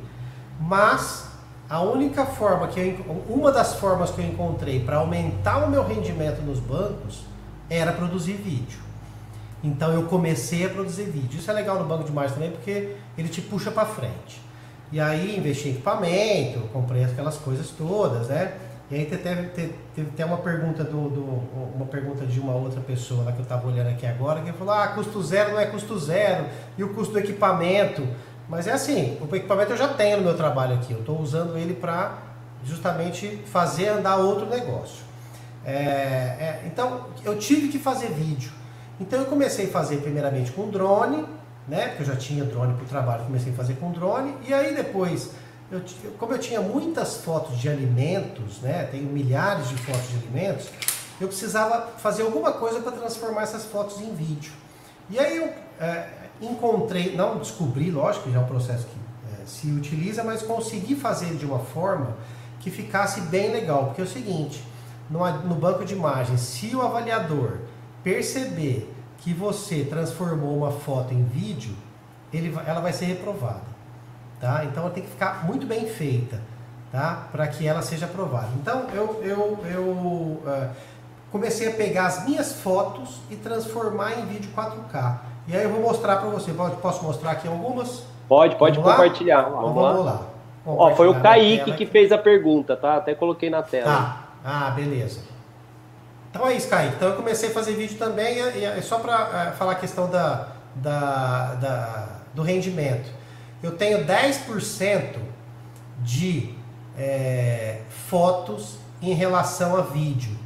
Mas 0.61 1.28
a 1.69 1.83
única 1.83 2.25
forma 2.25 2.67
que 2.69 2.81
eu, 2.81 3.25
uma 3.29 3.53
das 3.53 3.75
formas 3.75 4.11
que 4.11 4.21
eu 4.21 4.27
encontrei 4.27 4.81
para 4.81 4.97
aumentar 4.97 5.59
o 5.59 5.71
meu 5.71 5.87
rendimento 5.87 6.41
nos 6.41 6.59
bancos 6.59 7.25
era 7.69 7.93
produzir 7.93 8.35
vídeo. 8.35 8.81
Então 9.63 9.93
eu 9.93 10.05
comecei 10.05 10.65
a 10.65 10.69
produzir 10.69 11.05
vídeo. 11.05 11.39
Isso 11.39 11.51
é 11.51 11.55
legal 11.55 11.79
no 11.79 11.85
banco 11.85 12.05
de 12.05 12.13
também 12.33 12.51
porque 12.53 12.97
ele 13.17 13.29
te 13.29 13.43
puxa 13.43 13.71
para 13.71 13.85
frente. 13.85 14.41
E 14.91 14.99
aí 14.99 15.37
investi 15.37 15.69
em 15.69 15.73
equipamento, 15.73 16.61
comprei 16.73 17.05
aquelas 17.05 17.37
coisas 17.37 17.69
todas, 17.71 18.29
né? 18.29 18.55
E 18.91 18.95
aí 18.95 19.05
teve, 19.05 19.49
teve, 19.49 19.75
teve 19.95 20.09
até 20.15 20.25
uma 20.25 20.39
pergunta 20.39 20.83
do, 20.83 21.11
do, 21.11 21.21
uma 21.75 21.85
pergunta 21.85 22.25
de 22.25 22.41
uma 22.41 22.55
outra 22.55 22.81
pessoa 22.81 23.25
lá 23.25 23.33
que 23.33 23.39
eu 23.39 23.43
estava 23.43 23.69
olhando 23.69 23.91
aqui 23.91 24.07
agora, 24.07 24.41
que 24.41 24.51
falou, 24.53 24.73
ah, 24.73 24.89
custo 24.89 25.23
zero 25.23 25.53
não 25.53 25.61
é 25.61 25.67
custo 25.67 25.99
zero, 25.99 26.47
e 26.79 26.83
o 26.83 26.95
custo 26.95 27.13
do 27.13 27.19
equipamento. 27.19 28.09
Mas 28.49 28.67
é 28.67 28.73
assim, 28.73 29.19
o 29.21 29.37
equipamento 29.37 29.73
eu 29.73 29.77
já 29.77 29.89
tenho 29.89 30.19
no 30.19 30.25
meu 30.25 30.37
trabalho 30.37 30.75
aqui, 30.77 30.93
eu 30.93 31.01
estou 31.01 31.21
usando 31.21 31.57
ele 31.59 31.75
para 31.75 32.17
justamente 32.65 33.43
fazer 33.47 33.89
andar 33.89 34.17
outro 34.17 34.47
negócio. 34.47 35.05
É, 35.65 35.73
é, 35.73 36.63
então, 36.67 37.09
eu 37.25 37.39
tive 37.39 37.69
que 37.69 37.79
fazer 37.79 38.09
vídeo. 38.09 38.51
Então, 38.99 39.21
eu 39.21 39.27
comecei 39.27 39.67
a 39.67 39.69
fazer 39.69 39.99
primeiramente 39.99 40.51
com 40.53 40.69
drone, 40.71 41.27
né? 41.69 41.89
Porque 41.89 42.03
eu 42.03 42.07
já 42.07 42.17
tinha 42.17 42.43
drone 42.45 42.73
para 42.75 42.85
o 42.85 42.89
trabalho, 42.89 43.25
comecei 43.25 43.53
a 43.53 43.57
fazer 43.57 43.75
com 43.75 43.93
drone. 43.93 44.35
E 44.47 44.55
aí 44.55 44.75
depois, 44.75 45.31
eu, 45.71 45.83
como 46.19 46.33
eu 46.33 46.39
tinha 46.39 46.61
muitas 46.61 47.19
fotos 47.19 47.59
de 47.59 47.69
alimentos, 47.69 48.61
né? 48.63 48.89
Tenho 48.91 49.05
milhares 49.05 49.69
de 49.69 49.77
fotos 49.77 50.09
de 50.09 50.17
alimentos, 50.17 50.69
eu 51.21 51.29
precisava 51.29 51.89
fazer 51.99 52.23
alguma 52.23 52.53
coisa 52.53 52.81
para 52.81 52.93
transformar 52.93 53.43
essas 53.43 53.67
fotos 53.67 54.01
em 54.01 54.15
vídeo. 54.15 54.53
E 55.11 55.19
aí 55.19 55.37
eu 55.37 55.53
é, 55.81 56.09
encontrei, 56.41 57.17
não 57.17 57.39
descobri, 57.39 57.91
lógico 57.91 58.25
que 58.25 58.33
já 58.33 58.41
é 58.41 58.43
um 58.43 58.47
processo 58.47 58.87
que 58.87 59.43
é, 59.43 59.47
se 59.47 59.69
utiliza, 59.69 60.23
mas 60.23 60.43
consegui 60.43 60.95
fazer 60.95 61.35
de 61.37 61.45
uma 61.45 61.59
forma 61.59 62.17
que 62.61 62.71
ficasse 62.71 63.21
bem 63.23 63.51
legal. 63.51 63.87
Porque 63.87 64.01
é 64.01 64.05
o 64.05 64.09
seguinte, 64.09 64.63
no, 65.11 65.21
no 65.43 65.55
banco 65.55 65.85
de 65.85 65.95
imagens, 65.95 66.41
se 66.41 66.75
o 66.75 66.83
avaliador 66.83 67.59
perceber 68.03 68.93
que 69.19 69.33
você 69.33 69.85
transformou 69.85 70.57
uma 70.57 70.71
foto 70.71 71.13
em 71.13 71.25
vídeo, 71.25 71.75
ele, 72.33 72.55
ela 72.67 72.81
vai 72.81 72.93
ser 72.93 73.07
reprovada. 73.07 73.79
Tá? 74.41 74.65
Então 74.65 74.85
ela 74.85 74.93
tem 74.93 75.03
que 75.03 75.11
ficar 75.11 75.45
muito 75.45 75.67
bem 75.67 75.89
feita 75.89 76.41
tá? 76.93 77.27
para 77.33 77.47
que 77.49 77.67
ela 77.67 77.83
seja 77.83 78.07
aprovada. 78.07 78.49
Então 78.61 78.87
eu, 78.93 79.21
eu, 79.25 79.59
eu 79.65 79.83
uh, 79.83 80.71
comecei 81.33 81.69
a 81.69 81.73
pegar 81.73 82.07
as 82.07 82.25
minhas 82.25 82.53
fotos 82.53 83.21
e 83.31 83.37
transformar 83.37 84.19
em 84.19 84.27
vídeo 84.27 84.51
4K. 84.57 85.19
E 85.49 85.57
aí 85.57 85.65
eu 85.65 85.71
vou 85.71 85.81
mostrar 85.81 86.17
para 86.19 86.29
você. 86.29 86.53
Posso 86.53 87.03
mostrar 87.03 87.33
aqui 87.33 87.49
algumas? 87.49 88.05
Pode, 88.29 88.57
pode 88.57 88.79
vamos 88.79 88.93
compartilhar. 88.93 89.43
Lá? 89.43 89.49
Vamos, 89.49 89.75
vamos 89.75 90.05
lá. 90.05 90.23
Ó, 90.67 90.95
foi 90.95 91.09
o 91.09 91.21
Kaique 91.21 91.73
que 91.73 91.87
fez 91.87 92.13
a 92.13 92.19
pergunta, 92.19 92.77
tá? 92.77 92.97
Até 92.97 93.15
coloquei 93.15 93.49
na 93.49 93.63
tela. 93.63 93.87
Tá. 93.87 94.29
Ah, 94.45 94.71
beleza. 94.71 95.21
Então 96.31 96.47
é 96.47 96.55
isso, 96.55 96.69
Kaique. 96.69 96.97
Então 96.97 97.09
eu 97.09 97.17
comecei 97.17 97.49
a 97.49 97.53
fazer 97.53 97.73
vídeo 97.73 97.97
também, 97.97 98.37
e 98.37 98.65
é 98.65 98.81
só 98.83 98.99
para 98.99 99.49
é, 99.49 99.53
falar 99.53 99.73
a 99.73 99.77
questão 99.77 100.11
da, 100.11 100.49
da, 100.75 101.55
da, 101.55 102.09
do 102.35 102.43
rendimento. 102.43 103.11
Eu 103.63 103.73
tenho 103.73 104.05
10% 104.05 105.17
de 106.01 106.55
é, 106.99 107.81
fotos 107.89 108.77
em 109.01 109.15
relação 109.15 109.77
a 109.77 109.81
vídeo. 109.81 110.37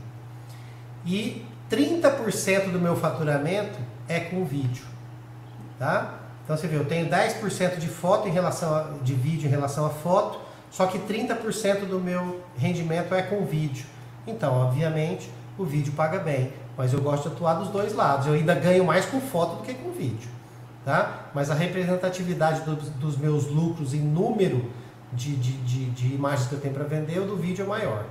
E 1.05 1.45
30% 1.69 2.71
do 2.71 2.79
meu 2.79 2.95
faturamento 2.95 3.79
é 4.09 4.21
com 4.21 4.45
vídeo. 4.45 4.92
Tá? 5.83 6.15
Então 6.45 6.57
você 6.57 6.69
vê, 6.69 6.77
eu 6.77 6.85
tenho 6.85 7.11
10% 7.11 7.79
de 7.79 7.89
foto 7.89 8.29
em 8.29 8.31
relação 8.31 8.73
a, 8.73 8.83
de 9.03 9.15
vídeo 9.15 9.49
em 9.49 9.51
relação 9.51 9.85
a 9.85 9.91
foto, 9.91 10.39
só 10.71 10.87
que 10.87 10.97
30% 10.97 11.87
do 11.87 11.99
meu 11.99 12.41
rendimento 12.57 13.13
é 13.13 13.21
com 13.21 13.45
vídeo. 13.45 13.85
Então, 14.25 14.55
obviamente, 14.55 15.29
o 15.59 15.65
vídeo 15.65 15.93
paga 15.95 16.21
bem, 16.21 16.53
mas 16.79 16.93
eu 16.93 17.01
gosto 17.01 17.29
de 17.29 17.35
atuar 17.35 17.55
dos 17.55 17.67
dois 17.71 17.95
lados. 17.95 18.29
Eu 18.29 18.35
ainda 18.35 18.55
ganho 18.55 18.85
mais 18.85 19.07
com 19.07 19.21
foto 19.21 19.57
do 19.57 19.63
que 19.65 19.75
com 19.75 19.91
vídeo. 19.91 20.31
tá? 20.85 21.31
Mas 21.35 21.51
a 21.51 21.55
representatividade 21.55 22.61
do, 22.61 22.77
dos 22.77 23.17
meus 23.17 23.49
lucros 23.49 23.93
em 23.93 24.03
número 24.03 24.71
de, 25.13 25.35
de, 25.35 25.53
de, 25.63 25.91
de 25.91 26.15
imagens 26.15 26.47
que 26.47 26.55
eu 26.55 26.61
tenho 26.61 26.75
para 26.75 26.85
vender, 26.85 27.19
o 27.19 27.27
do 27.27 27.37
vídeo 27.37 27.65
é 27.65 27.67
maior. 27.67 28.05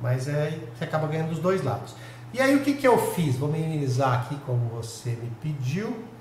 Mas 0.00 0.28
é, 0.28 0.56
você 0.78 0.84
acaba 0.84 1.08
ganhando 1.08 1.30
dos 1.30 1.40
dois 1.40 1.64
lados. 1.64 1.92
E 2.32 2.40
aí 2.40 2.54
o 2.54 2.62
que, 2.62 2.74
que 2.74 2.86
eu 2.86 2.96
fiz? 3.14 3.36
Vou 3.36 3.48
minimizar 3.48 4.14
aqui 4.14 4.36
como 4.46 4.68
você 4.68 5.10
me 5.10 5.32
pediu. 5.42 6.15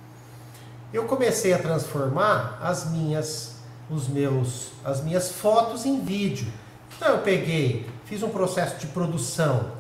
Eu 0.93 1.05
comecei 1.05 1.53
a 1.53 1.57
transformar 1.57 2.59
as 2.61 2.89
minhas, 2.91 3.55
os 3.89 4.07
meus, 4.07 4.71
as 4.83 5.03
minhas 5.03 5.31
fotos 5.31 5.85
em 5.85 5.99
vídeo. 6.01 6.47
Então 6.95 7.09
eu 7.09 7.19
peguei, 7.19 7.89
fiz 8.05 8.23
um 8.23 8.29
processo 8.29 8.77
de 8.77 8.87
produção 8.87 9.71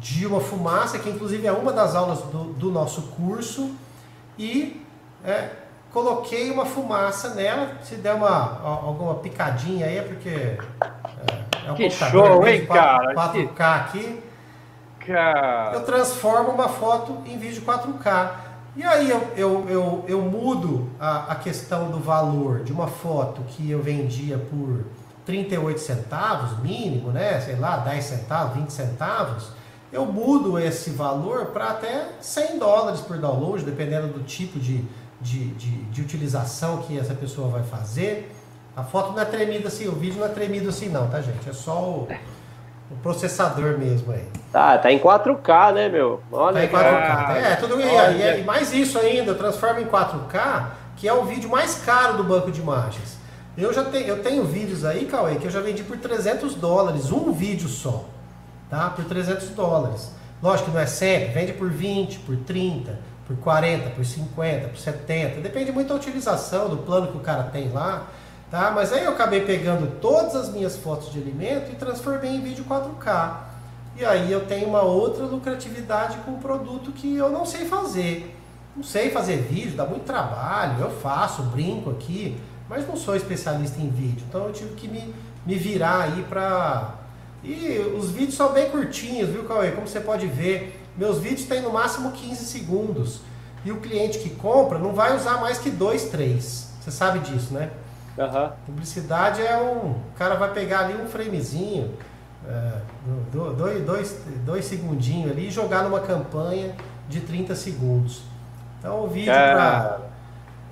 de 0.00 0.26
uma 0.26 0.40
fumaça, 0.40 0.98
que 0.98 1.10
inclusive 1.10 1.46
é 1.46 1.52
uma 1.52 1.72
das 1.72 1.94
aulas 1.94 2.20
do, 2.22 2.54
do 2.54 2.70
nosso 2.70 3.02
curso, 3.08 3.74
e 4.38 4.82
é, 5.24 5.50
coloquei 5.92 6.50
uma 6.50 6.64
fumaça 6.64 7.34
nela. 7.34 7.76
Se 7.82 7.96
der 7.96 8.14
uma, 8.14 8.60
alguma 8.62 9.16
picadinha 9.16 9.86
aí 9.86 9.98
é 9.98 10.02
porque 10.02 10.28
é, 10.28 10.58
é 11.66 11.72
um 11.72 11.74
que 11.74 11.90
show, 11.90 12.46
hein, 12.46 12.66
4, 12.66 13.14
cara? 13.14 13.14
4K 13.14 13.80
aqui. 13.80 14.22
Cara. 15.06 15.72
Eu 15.74 15.84
transformo 15.84 16.50
uma 16.50 16.68
foto 16.68 17.18
em 17.26 17.36
vídeo 17.38 17.62
4K. 17.62 18.30
E 18.76 18.82
aí 18.82 19.08
eu, 19.08 19.20
eu, 19.36 19.68
eu, 19.68 20.04
eu 20.08 20.22
mudo 20.22 20.90
a, 20.98 21.32
a 21.32 21.34
questão 21.36 21.92
do 21.92 22.00
valor 22.00 22.64
de 22.64 22.72
uma 22.72 22.88
foto 22.88 23.42
que 23.42 23.70
eu 23.70 23.80
vendia 23.80 24.36
por 24.36 24.84
38 25.24 25.80
centavos, 25.80 26.58
mínimo, 26.58 27.10
né? 27.10 27.40
Sei 27.40 27.54
lá, 27.54 27.76
10 27.76 28.04
centavos, 28.04 28.56
20 28.56 28.70
centavos. 28.70 29.48
Eu 29.92 30.04
mudo 30.04 30.58
esse 30.58 30.90
valor 30.90 31.46
para 31.46 31.70
até 31.70 32.08
100 32.20 32.58
dólares 32.58 33.00
por 33.00 33.16
download, 33.16 33.64
dependendo 33.64 34.08
do 34.08 34.24
tipo 34.24 34.58
de, 34.58 34.84
de, 35.20 35.46
de, 35.54 35.70
de, 35.84 36.02
utilização 36.02 36.78
que 36.78 36.98
essa 36.98 37.14
pessoa 37.14 37.48
vai 37.48 37.62
fazer. 37.62 38.34
A 38.76 38.82
foto 38.82 39.12
não 39.12 39.20
é 39.20 39.24
tremida 39.24 39.68
assim, 39.68 39.86
o 39.86 39.92
vídeo 39.92 40.18
não 40.18 40.26
é 40.26 40.30
tremido 40.30 40.68
assim 40.68 40.88
não, 40.88 41.08
tá 41.08 41.20
gente? 41.20 41.48
É 41.48 41.52
só 41.52 41.80
o, 41.80 42.08
o 42.94 43.02
processador 43.02 43.78
mesmo 43.78 44.12
aí. 44.12 44.24
Tá, 44.52 44.78
tá 44.78 44.92
em 44.92 44.98
4K, 44.98 45.72
né, 45.72 45.88
meu? 45.88 46.22
Olha 46.30 46.54
tá 46.54 46.64
em 46.64 46.68
4K. 46.68 47.36
é, 47.36 47.56
tudo 47.56 47.76
bem. 47.76 47.86
E, 47.86 48.40
e 48.40 48.44
mais 48.44 48.72
isso 48.72 48.98
ainda, 48.98 49.34
transforma 49.34 49.80
em 49.80 49.86
4K, 49.86 50.66
que 50.96 51.08
é 51.08 51.12
o 51.12 51.24
vídeo 51.24 51.50
mais 51.50 51.82
caro 51.84 52.16
do 52.16 52.24
banco 52.24 52.50
de 52.50 52.60
imagens. 52.60 53.18
Eu 53.56 53.72
já 53.72 53.84
tenho, 53.84 54.06
eu 54.06 54.22
tenho 54.22 54.44
vídeos 54.44 54.84
aí, 54.84 55.06
Cauê, 55.06 55.36
que 55.36 55.46
eu 55.46 55.50
já 55.50 55.60
vendi 55.60 55.82
por 55.82 55.96
300 55.96 56.54
dólares, 56.54 57.12
um 57.12 57.32
vídeo 57.32 57.68
só, 57.68 58.04
tá? 58.68 58.90
Por 58.90 59.04
300 59.04 59.50
dólares. 59.50 60.10
Lógico 60.42 60.70
que 60.70 60.74
não 60.74 60.82
é 60.82 60.86
sempre, 60.86 61.28
vende 61.28 61.52
por 61.52 61.70
20, 61.70 62.18
por 62.20 62.36
30, 62.36 62.98
por 63.26 63.36
40, 63.36 63.90
por 63.90 64.04
50, 64.04 64.68
por 64.68 64.76
70, 64.76 65.40
depende 65.40 65.72
muito 65.72 65.88
da 65.88 65.94
utilização, 65.94 66.68
do 66.68 66.78
plano 66.78 67.08
que 67.08 67.16
o 67.16 67.20
cara 67.20 67.44
tem 67.44 67.70
lá, 67.70 68.08
tá? 68.54 68.70
Mas 68.70 68.92
aí 68.92 69.04
eu 69.04 69.10
acabei 69.10 69.40
pegando 69.40 69.98
todas 70.00 70.36
as 70.36 70.48
minhas 70.48 70.76
fotos 70.76 71.12
de 71.12 71.18
alimento 71.18 71.72
e 71.72 71.74
transformei 71.74 72.30
em 72.30 72.40
vídeo 72.40 72.64
4K. 72.64 73.36
E 73.96 74.04
aí 74.04 74.30
eu 74.30 74.46
tenho 74.46 74.68
uma 74.68 74.82
outra 74.82 75.24
lucratividade 75.24 76.18
com 76.18 76.34
o 76.34 76.38
produto 76.38 76.92
que 76.92 77.16
eu 77.16 77.30
não 77.30 77.44
sei 77.44 77.64
fazer. 77.64 78.32
Não 78.76 78.84
sei 78.84 79.10
fazer 79.10 79.38
vídeo, 79.38 79.76
dá 79.76 79.84
muito 79.84 80.04
trabalho, 80.04 80.84
eu 80.84 80.90
faço, 80.90 81.42
brinco 81.42 81.90
aqui, 81.90 82.36
mas 82.68 82.86
não 82.86 82.96
sou 82.96 83.16
especialista 83.16 83.80
em 83.80 83.88
vídeo. 83.88 84.24
Então 84.28 84.46
eu 84.46 84.52
tive 84.52 84.74
que 84.74 84.86
me, 84.86 85.12
me 85.44 85.56
virar 85.56 86.02
aí 86.02 86.22
pra. 86.22 86.94
E 87.42 87.78
os 87.98 88.10
vídeos 88.10 88.36
são 88.36 88.52
bem 88.52 88.70
curtinhos, 88.70 89.30
viu, 89.30 89.44
Cauê? 89.44 89.72
Como 89.72 89.88
você 89.88 90.00
pode 90.00 90.28
ver, 90.28 90.80
meus 90.96 91.18
vídeos 91.18 91.48
têm 91.48 91.60
no 91.60 91.72
máximo 91.72 92.12
15 92.12 92.44
segundos. 92.44 93.20
E 93.64 93.72
o 93.72 93.80
cliente 93.80 94.18
que 94.18 94.30
compra 94.30 94.78
não 94.78 94.92
vai 94.92 95.16
usar 95.16 95.40
mais 95.40 95.58
que 95.58 95.70
dois, 95.70 96.04
três. 96.04 96.72
Você 96.80 96.90
sabe 96.92 97.18
disso, 97.18 97.52
né? 97.52 97.70
Uhum. 98.16 98.50
Publicidade 98.66 99.42
é 99.42 99.56
um. 99.56 99.90
O 99.90 100.12
cara 100.16 100.36
vai 100.36 100.52
pegar 100.52 100.80
ali 100.80 100.94
um 100.94 101.06
framezinho, 101.06 101.92
é, 102.48 102.80
dois, 103.32 103.84
dois, 103.84 104.20
dois 104.44 104.64
segundinhos 104.64 105.32
ali 105.32 105.48
e 105.48 105.50
jogar 105.50 105.82
numa 105.82 106.00
campanha 106.00 106.74
de 107.08 107.20
30 107.20 107.54
segundos. 107.54 108.22
Então 108.78 109.04
o 109.04 109.08
vídeo 109.08 109.32
para 109.32 109.98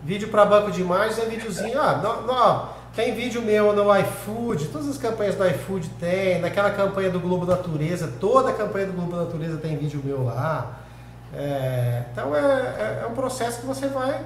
vídeo 0.04 0.28
para 0.28 0.44
banco 0.44 0.70
de 0.70 0.80
imagens 0.80 1.18
é 1.18 1.24
videozinho. 1.24 1.80
Ah, 1.80 1.96
no, 1.96 2.82
tem 2.94 3.14
vídeo 3.14 3.40
meu 3.40 3.72
no 3.72 3.96
iFood, 3.98 4.66
todas 4.66 4.88
as 4.88 4.98
campanhas 4.98 5.34
do 5.34 5.46
iFood 5.46 5.88
tem, 5.98 6.40
naquela 6.40 6.70
campanha 6.70 7.10
do 7.10 7.18
Globo 7.18 7.46
Natureza, 7.46 8.12
toda 8.20 8.50
a 8.50 8.52
campanha 8.52 8.86
do 8.86 8.92
Globo 8.92 9.16
Natureza 9.16 9.56
tem 9.56 9.76
vídeo 9.76 10.00
meu 10.04 10.24
lá. 10.24 10.78
É, 11.34 12.04
então 12.12 12.36
é, 12.36 12.40
é, 12.40 13.00
é 13.02 13.06
um 13.06 13.14
processo 13.14 13.60
que 13.60 13.66
você 13.66 13.88
vai 13.88 14.20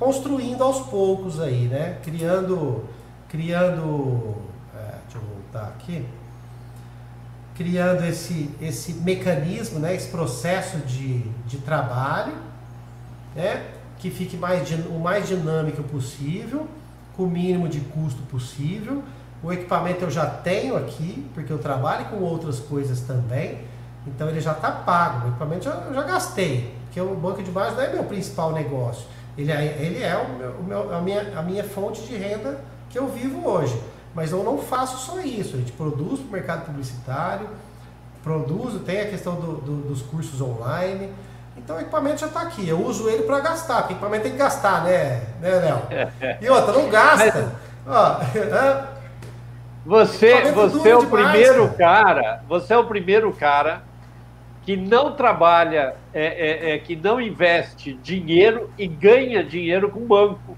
construindo 0.00 0.64
aos 0.64 0.80
poucos 0.86 1.38
aí, 1.38 1.68
né? 1.68 1.98
Criando, 2.02 2.86
criando, 3.28 4.34
é, 4.74 4.94
deixa 5.02 5.18
eu 5.18 5.20
voltar 5.20 5.68
aqui, 5.68 6.06
criando 7.54 8.02
esse, 8.06 8.50
esse 8.62 8.94
mecanismo, 8.94 9.78
né? 9.78 9.94
Esse 9.94 10.08
processo 10.08 10.78
de, 10.78 11.18
de 11.46 11.58
trabalho, 11.58 12.32
né? 13.36 13.66
Que 13.98 14.10
fique 14.10 14.38
mais, 14.38 14.66
o 14.86 14.98
mais 14.98 15.28
dinâmico 15.28 15.82
possível, 15.82 16.66
com 17.14 17.24
o 17.24 17.30
mínimo 17.30 17.68
de 17.68 17.80
custo 17.80 18.22
possível. 18.22 19.04
O 19.42 19.52
equipamento 19.52 20.04
eu 20.04 20.10
já 20.10 20.24
tenho 20.24 20.78
aqui, 20.78 21.28
porque 21.34 21.52
eu 21.52 21.58
trabalho 21.58 22.06
com 22.06 22.16
outras 22.16 22.58
coisas 22.58 23.00
também, 23.00 23.60
então 24.06 24.28
ele 24.30 24.40
já 24.40 24.52
está 24.52 24.70
pago. 24.70 25.26
O 25.26 25.28
equipamento 25.28 25.68
eu 25.68 25.94
já, 25.94 26.02
gastei, 26.04 26.74
porque 26.84 26.98
o 26.98 27.14
banco 27.14 27.42
de 27.42 27.50
base 27.50 27.76
não 27.76 27.82
é 27.82 27.92
meu 27.92 28.04
principal 28.04 28.52
negócio 28.52 29.04
ele 29.40 29.52
é, 29.52 29.76
ele 29.80 30.02
é 30.02 30.16
o 30.16 30.28
meu, 30.36 30.50
o 30.50 30.64
meu, 30.64 30.94
a, 30.94 31.00
minha, 31.00 31.38
a 31.38 31.42
minha 31.42 31.64
fonte 31.64 32.02
de 32.02 32.16
renda 32.16 32.60
que 32.90 32.98
eu 32.98 33.08
vivo 33.08 33.48
hoje. 33.48 33.80
Mas 34.14 34.32
eu 34.32 34.42
não 34.42 34.58
faço 34.58 34.98
só 34.98 35.20
isso. 35.20 35.56
A 35.56 35.58
gente 35.58 35.72
produz 35.72 36.20
para 36.20 36.28
o 36.28 36.32
mercado 36.32 36.66
publicitário, 36.66 37.48
produzo, 38.22 38.80
tem 38.80 39.00
a 39.00 39.08
questão 39.08 39.36
do, 39.36 39.52
do, 39.56 39.76
dos 39.88 40.02
cursos 40.02 40.40
online. 40.40 41.10
Então 41.56 41.76
o 41.76 41.80
equipamento 41.80 42.20
já 42.20 42.26
está 42.26 42.42
aqui. 42.42 42.68
Eu 42.68 42.84
uso 42.84 43.08
ele 43.08 43.22
para 43.22 43.40
gastar, 43.40 43.78
porque 43.78 43.94
o 43.94 43.96
equipamento 43.96 44.24
tem 44.24 44.32
que 44.32 44.38
gastar, 44.38 44.84
né, 44.84 45.22
né 45.40 45.50
Léo? 45.50 46.38
E 46.40 46.50
outra, 46.50 46.72
não 46.72 46.90
gasta. 46.90 47.52
Ó, 47.86 48.20
você, 49.86 50.52
você 50.52 50.90
é 50.90 50.96
o 50.96 51.00
demais, 51.00 51.30
primeiro 51.30 51.68
cara. 51.70 52.14
cara, 52.14 52.44
você 52.48 52.74
é 52.74 52.78
o 52.78 52.84
primeiro 52.84 53.32
cara 53.32 53.82
que 54.62 54.76
não 54.76 55.12
trabalha, 55.12 55.94
é, 56.12 56.24
é, 56.24 56.74
é, 56.74 56.78
que 56.78 56.94
não 56.94 57.20
investe 57.20 57.94
dinheiro 57.94 58.70
e 58.78 58.86
ganha 58.86 59.42
dinheiro 59.42 59.90
com 59.90 60.00
banco. 60.00 60.56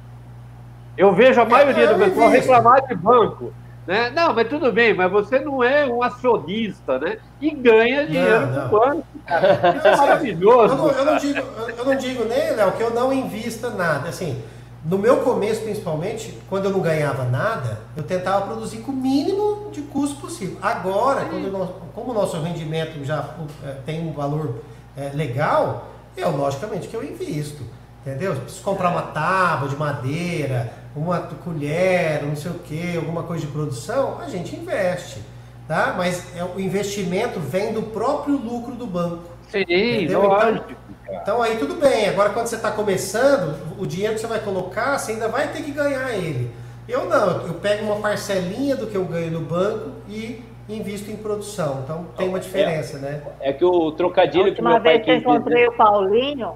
Eu 0.97 1.15
vejo 1.15 1.41
a 1.41 1.45
maioria 1.45 1.95
do 1.95 1.99
pessoal 1.99 2.29
reclamar 2.29 2.87
de 2.87 2.95
banco. 2.95 3.53
Né? 3.87 4.11
Não, 4.11 4.33
mas 4.33 4.49
tudo 4.49 4.71
bem, 4.71 4.95
mas 4.95 5.11
você 5.11 5.41
não 5.41 5.63
é 5.63 5.87
um 5.87 6.03
acionista, 6.03 6.99
né? 6.99 7.19
E 7.41 7.51
ganha 7.51 8.07
dinheiro 8.07 8.47
não, 8.47 8.53
não. 8.53 8.69
com 8.69 8.79
banco. 8.79 9.07
Cara. 9.27 9.77
Isso 9.77 9.87
é 9.89 9.97
maravilhoso. 9.97 10.75
Eu 10.75 10.79
não, 10.79 10.91
eu 10.91 11.05
não, 11.05 11.17
digo, 11.17 11.41
eu 11.79 11.85
não 11.85 11.97
digo 11.97 12.25
nem, 12.25 12.53
Léo, 12.55 12.73
que 12.73 12.83
eu 12.83 12.91
não 12.91 13.13
invista 13.13 13.71
nada. 13.71 14.09
Assim, 14.09 14.41
no 14.85 14.99
meu 14.99 15.19
começo, 15.19 15.63
principalmente, 15.63 16.39
quando 16.49 16.67
eu 16.67 16.71
não 16.71 16.81
ganhava 16.81 17.25
nada, 17.25 17.81
eu 17.97 18.03
tentava 18.03 18.47
produzir 18.47 18.79
com 18.79 18.93
o 18.93 18.97
mínimo 18.97 19.71
de 19.73 19.83
custo 19.83 20.12
possível. 20.43 20.59
Agora, 20.61 21.25
nós, 21.25 21.71
como 21.95 22.11
o 22.11 22.15
nosso 22.15 22.41
rendimento 22.41 23.05
já 23.05 23.35
é, 23.65 23.77
tem 23.87 24.07
um 24.07 24.13
valor 24.13 24.63
é, 24.97 25.11
legal, 25.15 25.89
eu, 26.17 26.31
logicamente, 26.37 26.89
que 26.89 26.95
eu 26.95 27.03
invisto. 27.03 27.63
Entendeu? 28.05 28.35
Preciso 28.35 28.63
comprar 28.65 28.91
uma 28.91 29.03
tábua 29.03 29.69
de 29.69 29.77
madeira, 29.77 30.73
uma 30.95 31.21
colher, 31.21 32.23
não 32.25 32.35
sei 32.35 32.51
o 32.51 32.55
que, 32.55 32.97
alguma 32.97 33.23
coisa 33.23 33.47
de 33.47 33.53
produção, 33.53 34.19
a 34.21 34.29
gente 34.29 34.57
investe. 34.57 35.23
Tá? 35.69 35.95
Mas 35.97 36.37
é, 36.37 36.43
o 36.43 36.59
investimento 36.59 37.39
vem 37.39 37.73
do 37.73 37.83
próprio 37.83 38.37
lucro 38.37 38.75
do 38.75 38.87
banco. 38.87 39.23
Sim, 39.49 39.61
entendeu? 39.61 40.23
lógico. 40.23 40.73
Então, 41.05 41.17
então 41.23 41.43
aí 41.43 41.57
tudo 41.59 41.75
bem. 41.75 42.09
Agora 42.09 42.31
quando 42.31 42.49
você 42.49 42.57
está 42.57 42.73
começando, 42.73 43.57
o 43.79 43.87
dinheiro 43.87 44.15
que 44.15 44.21
você 44.21 44.27
vai 44.27 44.41
colocar, 44.41 44.99
você 44.99 45.13
ainda 45.13 45.29
vai 45.29 45.53
ter 45.53 45.63
que 45.63 45.71
ganhar 45.71 46.13
ele. 46.13 46.51
Eu 46.89 47.09
não, 47.09 47.47
eu 47.47 47.55
pego 47.55 47.85
uma 47.85 48.01
parcelinha 48.01 48.75
do 48.75 48.89
que 48.89 48.97
eu 48.97 49.05
ganho 49.05 49.31
no 49.31 49.41
banco 49.41 49.92
e 50.09 50.45
invisto 50.69 51.11
em 51.11 51.17
produção. 51.17 51.81
Então 51.85 52.07
tem 52.17 52.29
uma 52.29 52.41
diferença, 52.41 52.97
é, 52.99 53.01
né? 53.01 53.23
É 53.41 53.53
que 53.53 53.65
o 53.65 53.93
trocadilho 53.93 54.55
que 54.55 54.63
meu 54.63 54.73
pai 54.73 54.81
vez 54.81 55.05
que 55.05 55.11
eu 55.11 55.17
encontrei 55.17 55.67
o 55.67 55.73
Paulinho, 55.73 56.53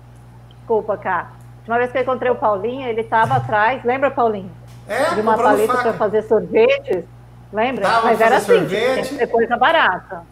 desculpa, 0.57 0.97
cá. 0.97 1.33
Uma 1.67 1.79
vez 1.79 1.91
que 1.91 1.99
eu 1.99 2.03
encontrei 2.03 2.31
o 2.31 2.37
Paulinho, 2.37 2.87
ele 2.89 3.01
estava 3.01 3.35
atrás, 3.37 3.85
lembra, 3.85 4.11
Paulinho? 4.11 4.51
É, 4.89 5.15
de 5.15 5.21
uma 5.21 5.37
paleta 5.37 5.75
para 5.75 5.93
fazer 5.95 6.23
sorvetes. 6.23 7.05
Lembra? 7.53 7.85
Tava 7.85 8.07
Mas 8.07 8.21
era 8.21 8.37
assim, 8.37 8.59
sorvete. 8.59 9.27
coisa 9.27 9.57
barata. 9.57 10.23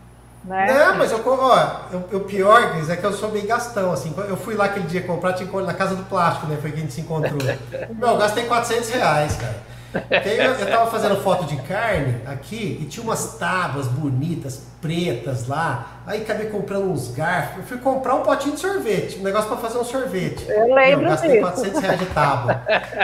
Né? 0.45 0.67
Não, 0.67 0.99
mas 0.99 1.11
eu, 1.11 1.23
ó, 1.27 2.17
o 2.17 2.21
pior, 2.21 2.73
Cris, 2.73 2.91
é 2.91 2.97
que 2.97 3.05
eu 3.05 3.13
sou 3.13 3.31
meio 3.31 3.47
gastão, 3.47 3.93
assim. 3.93 4.15
Eu 4.29 4.37
fui 4.37 4.55
lá 4.55 4.67
aquele 4.67 4.87
dia 4.87 5.03
comprar, 5.03 5.33
tinha 5.33 5.51
na 5.63 5.73
casa 5.73 5.97
do 5.97 6.05
plástico, 6.05 6.47
né? 6.47 6.59
Foi 6.61 6.71
que 6.71 6.77
a 6.77 6.81
gente 6.81 6.93
se 6.93 7.01
encontrou. 7.01 7.39
Meu, 7.97 8.09
eu 8.11 8.19
gastei 8.19 8.45
400 8.45 8.91
reais, 8.91 9.37
cara. 9.37 9.74
Eu, 10.11 10.53
eu 10.55 10.67
tava 10.71 10.91
fazendo 10.91 11.17
foto 11.23 11.45
de 11.45 11.57
carne 11.63 12.21
aqui 12.27 12.79
e 12.83 12.85
tinha 12.87 13.03
umas 13.05 13.37
tábuas 13.39 13.87
bonitas, 13.87 14.67
pretas 14.81 15.47
lá. 15.49 15.87
Aí 16.07 16.23
acabei 16.23 16.49
comprando 16.49 16.91
uns 16.91 17.09
garfos. 17.09 17.59
Eu 17.59 17.63
fui 17.65 17.79
comprar 17.79 18.15
um 18.17 18.23
potinho 18.23 18.55
de 18.55 18.61
sorvete, 18.61 19.19
um 19.19 19.23
negócio 19.23 19.49
para 19.49 19.57
fazer 19.59 19.79
um 19.79 19.85
sorvete. 19.85 20.45
Eu 20.49 20.75
lembro 20.75 21.05
eu 21.07 21.11
gastei 21.11 21.31
disso. 21.31 21.43
400 21.43 21.81
reais 21.81 21.99
de 22.01 22.07
tábua. 22.07 22.61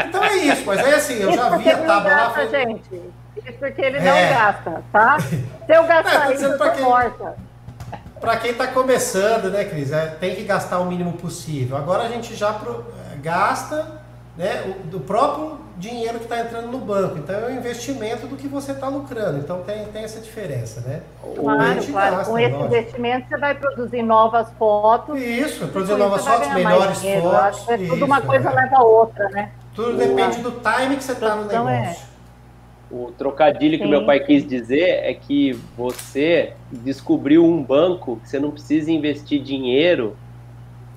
Então 0.09 0.25
é 0.25 0.37
isso, 0.37 0.63
mas 0.67 0.81
é 0.81 0.95
assim, 0.95 1.15
eu 1.21 1.31
Isso 1.31 1.39
já 1.39 1.57
vi 1.57 1.71
a 1.71 1.79
tábua 1.79 2.11
não 2.11 2.25
lá. 2.25 2.31
falei, 2.31 2.49
gente. 2.51 2.95
Isso 3.37 3.59
porque 3.59 3.81
ele 3.83 3.99
É. 3.99 4.01
não 4.01 4.35
gasta, 4.37 4.83
tá? 4.93 5.19
Se 5.21 5.45
eu 5.69 5.85
É, 5.85 5.87
gastar 5.87 6.27
tô 6.27 6.33
isso, 6.33 6.45
eu 6.45 6.59
tô 6.59 6.71
quem- 6.73 6.83
morta. 6.85 7.37
Para 8.21 8.37
quem 8.37 8.51
está 8.51 8.67
começando, 8.67 9.51
né, 9.51 9.65
Cris? 9.65 9.91
é, 9.93 10.07
tem 10.21 10.35
que 10.37 10.43
gastar 10.43 10.79
o 10.81 10.85
mínimo 10.85 11.15
possível. 11.15 11.75
Agora 11.77 12.03
a 12.03 12.09
gente 12.09 12.35
já 12.35 12.53
pro- 12.53 12.85
é, 13.13 13.17
gasta 13.17 14.00
né, 14.37 14.63
o, 14.67 14.87
do 14.87 15.01
próprio 15.01 15.59
dinheiro 15.77 16.19
que 16.19 16.25
está 16.25 16.41
entrando 16.41 16.69
no 16.69 16.79
banco. 16.79 17.19
Então 17.19 17.35
é 17.35 17.47
um 17.47 17.57
investimento 17.57 18.27
do 18.27 18.37
que 18.37 18.47
você 18.47 18.73
está 18.73 18.89
lucrando. 18.89 19.39
Então 19.39 19.63
tem, 19.63 19.87
tem 19.87 20.05
essa 20.05 20.21
diferença, 20.21 20.81
né? 20.83 21.03
Claro, 21.35 21.75
gente 21.75 21.93
claro. 21.93 22.17
gasta, 22.17 22.33
Com 22.33 22.39
esse 22.39 22.53
lógico. 22.53 22.75
investimento, 22.75 23.29
você 23.29 23.37
vai 23.39 23.55
produzir 23.55 24.03
novas 24.03 24.51
fotos. 24.59 25.19
Isso, 25.21 25.65
e 25.65 25.69
produzir 25.69 25.97
novas 25.97 26.25
fotos, 26.27 26.53
melhores 26.53 27.03
fotos. 27.03 27.35
acho 27.35 27.67
que 27.67 27.73
é 27.73 27.77
tudo 27.79 28.05
uma 28.05 28.19
isso, 28.19 28.27
coisa 28.27 28.51
é. 28.51 28.55
leva 28.55 28.77
a 28.77 28.83
outra, 28.83 29.29
né? 29.31 29.53
Tudo 29.75 29.97
depende 29.97 30.39
do 30.41 30.51
time 30.51 30.97
que 30.97 31.05
você 31.05 31.13
está 31.13 31.37
no 31.37 31.51
é- 31.51 31.81
negócio. 31.81 32.11
O 32.91 33.13
trocadilho 33.13 33.79
que 33.79 33.85
Sim. 33.85 33.91
meu 33.91 34.05
pai 34.05 34.19
quis 34.19 34.45
dizer 34.45 35.05
é 35.05 35.15
que 35.15 35.53
você 35.77 36.55
descobriu 36.73 37.45
um 37.45 37.63
banco 37.63 38.17
que 38.17 38.29
você 38.29 38.41
não 38.41 38.51
precisa 38.51 38.91
investir 38.91 39.41
dinheiro, 39.41 40.17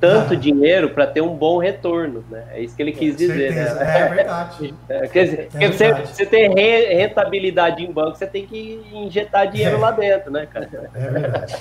tanto 0.03 0.33
Ah. 0.33 0.35
dinheiro, 0.35 0.89
para 0.89 1.07
ter 1.07 1.21
um 1.21 1.33
bom 1.33 1.57
retorno. 1.59 2.25
Né? 2.29 2.43
É 2.51 2.59
isso 2.59 2.75
que 2.75 2.81
ele 2.83 2.91
quis 2.91 3.15
dizer. 3.15 3.53
Certeza. 3.53 3.75
Né? 3.83 3.99
É 4.01 4.09
verdade. 4.13 4.73
É, 4.89 5.07
Quer 5.07 5.23
dizer, 5.23 5.39
É 5.39 5.43
porque 5.45 5.67
você, 5.71 5.83
verdade. 5.85 6.07
você 6.09 6.25
ter 6.25 6.47
re- 6.49 6.93
rentabilidade 6.93 7.83
em 7.85 7.89
banco, 7.89 8.17
você 8.17 8.27
tem 8.27 8.45
que 8.45 8.81
injetar 8.91 9.47
dinheiro 9.49 9.77
É. 9.77 9.79
lá 9.79 9.91
dentro, 9.91 10.29
né, 10.29 10.45
cara? 10.51 10.69
É 10.93 11.09
verdade. 11.09 11.55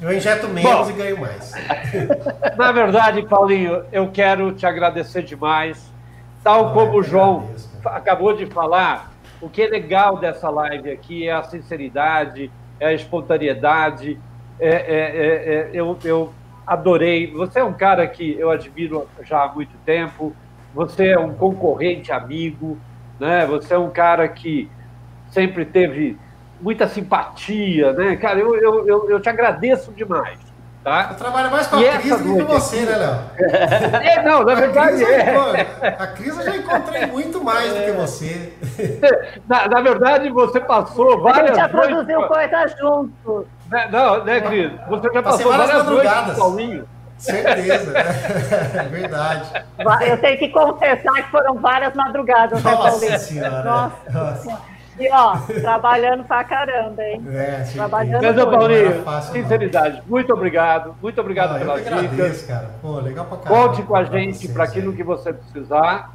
Eu 0.00 0.12
injeto 0.12 0.46
menos 0.48 0.70
Bom. 0.86 0.90
e 0.90 0.92
ganho 0.92 1.18
mais. 1.20 1.52
Na 2.56 2.70
verdade, 2.70 3.22
Paulinho, 3.26 3.84
eu 3.90 4.08
quero 4.12 4.52
te 4.52 4.64
agradecer 4.64 5.22
demais. 5.22 5.92
Tal 6.44 6.68
Ah, 6.68 6.72
como 6.72 6.98
o 6.98 7.02
João 7.02 7.38
agradeço. 7.38 7.70
acabou 7.86 8.36
de 8.36 8.46
falar, 8.46 9.12
o 9.40 9.48
que 9.48 9.62
é 9.62 9.66
legal 9.66 10.16
dessa 10.18 10.48
live 10.48 10.92
aqui 10.92 11.26
é 11.28 11.32
a 11.32 11.42
sinceridade, 11.42 12.52
é 12.78 12.86
a 12.86 12.92
espontaneidade. 12.92 14.16
É, 14.60 14.68
é- 14.68 14.76
é- 14.76 15.54
é- 15.54 15.70
eu, 15.72 15.98
eu 16.04 16.32
adorei. 16.66 17.30
Você 17.32 17.60
é 17.60 17.64
um 17.64 17.72
cara 17.72 18.06
que 18.06 18.38
eu 18.38 18.50
admiro 18.50 19.08
já 19.22 19.44
há 19.44 19.48
muito 19.48 19.76
tempo. 19.84 20.34
Você 20.74 21.08
é 21.08 21.18
um 21.18 21.34
concorrente 21.34 22.10
amigo, 22.12 22.78
né? 23.20 23.46
Você 23.46 23.74
é 23.74 23.78
um 23.78 23.90
cara 23.90 24.26
que 24.28 24.68
sempre 25.30 25.64
teve 25.64 26.18
muita 26.60 26.88
simpatia, 26.88 27.92
né? 27.92 28.16
Cara, 28.16 28.38
eu, 28.38 28.54
eu, 28.56 28.86
eu, 28.88 29.10
eu 29.10 29.20
te 29.20 29.28
agradeço 29.28 29.92
demais, 29.92 30.38
tá? 30.82 31.08
Eu 31.10 31.16
trabalho 31.16 31.50
mais 31.50 31.66
com 31.66 31.76
a 31.76 31.82
E 31.82 31.98
Cris 31.98 32.18
do 32.20 32.36
que 32.36 32.44
com 32.44 32.52
você, 32.52 32.80
né, 32.80 32.96
Léo? 32.96 33.18
É, 34.04 34.22
não, 34.22 34.44
na 34.44 34.52
A 34.52 34.54
verdade 34.54 34.96
Cris, 35.04 35.08
eu 35.08 35.14
é. 35.14 35.96
a 35.98 36.06
Cris 36.08 36.36
eu 36.38 36.44
já 36.44 36.56
encontrei 36.56 37.06
muito 37.06 37.42
mais 37.44 37.72
do 37.72 37.80
que 37.84 37.92
você. 37.92 38.52
Na, 39.48 39.68
na 39.68 39.80
verdade, 39.80 40.30
você 40.30 40.60
passou 40.60 41.08
A 41.08 41.12
gente 41.12 41.22
várias 41.22 41.56
já 41.56 41.68
noites. 41.68 41.88
produziu 41.88 42.22
coisa 42.26 42.66
juntos. 42.80 43.46
Né, 43.70 43.88
Não, 43.90 44.24
né, 44.24 44.40
Cris? 44.40 44.72
Você 44.88 45.10
já 45.12 45.22
passou 45.22 45.50
várias 45.50 45.68
várias 45.68 45.86
noites 45.86 46.04
madrugadas. 46.04 46.36
com 46.36 46.40
o 46.40 46.44
Paulinho. 46.50 46.88
Certeza. 47.18 47.92
É 48.74 48.82
verdade. 48.88 49.64
Eu 50.06 50.18
tenho 50.18 50.38
que 50.38 50.48
confessar 50.48 51.12
que 51.14 51.30
foram 51.30 51.54
várias 51.56 51.94
madrugadas, 51.94 52.62
né, 52.62 52.76
Paulinho? 52.76 53.18
senhora. 53.18 53.62
Nossa. 53.62 54.10
Nossa. 54.12 54.60
E 54.98 55.08
ó, 55.10 55.36
trabalhando 55.60 56.22
pra 56.24 56.44
caramba, 56.44 57.02
hein? 57.02 57.20
É. 57.32 57.64
Trabalhando 57.72 58.22
Mas, 58.22 58.36
Não 58.36 58.50
Paulinho, 58.50 59.02
fácil, 59.02 59.34
não. 59.34 59.42
sinceridade, 59.42 60.02
muito 60.06 60.32
obrigado. 60.32 60.94
Muito 61.02 61.20
obrigado 61.20 61.50
Ah, 61.50 61.54
eu 61.54 61.58
pelas 61.60 61.80
agradeço, 61.86 62.10
dicas. 62.14 62.42
cara. 62.42 62.70
Pô, 62.80 63.00
legal 63.00 63.24
pra 63.24 63.38
caramba. 63.38 63.68
Conte 63.68 63.82
com 63.82 63.96
a 63.96 64.04
gente 64.04 64.46
para 64.48 64.64
aquilo 64.64 64.90
aí. 64.90 64.96
que 64.96 65.02
você 65.02 65.32
precisar. 65.32 66.10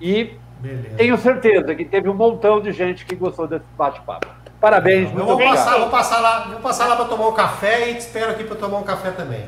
E 0.00 0.36
Beleza. 0.60 0.96
tenho 0.96 1.16
certeza 1.18 1.74
que 1.74 1.84
teve 1.84 2.08
um 2.08 2.14
montão 2.14 2.60
de 2.60 2.70
gente 2.70 3.04
que 3.04 3.16
gostou 3.16 3.48
desse 3.48 3.64
bate-papo. 3.76 4.28
Parabéns, 4.62 5.08
Eu 5.08 5.14
muito 5.14 5.24
vou 5.26 5.34
obrigado. 5.34 5.56
passar, 5.56 5.78
vou 5.78 5.88
passar 5.90 6.20
lá, 6.20 6.38
vou 6.48 6.60
passar 6.60 6.86
lá 6.86 6.94
para 6.96 7.04
tomar 7.06 7.28
um 7.28 7.32
café 7.32 7.90
e 7.90 7.94
te 7.94 8.00
espero 8.00 8.30
aqui 8.30 8.44
para 8.44 8.56
tomar 8.56 8.78
um 8.78 8.84
café 8.84 9.10
também. 9.10 9.44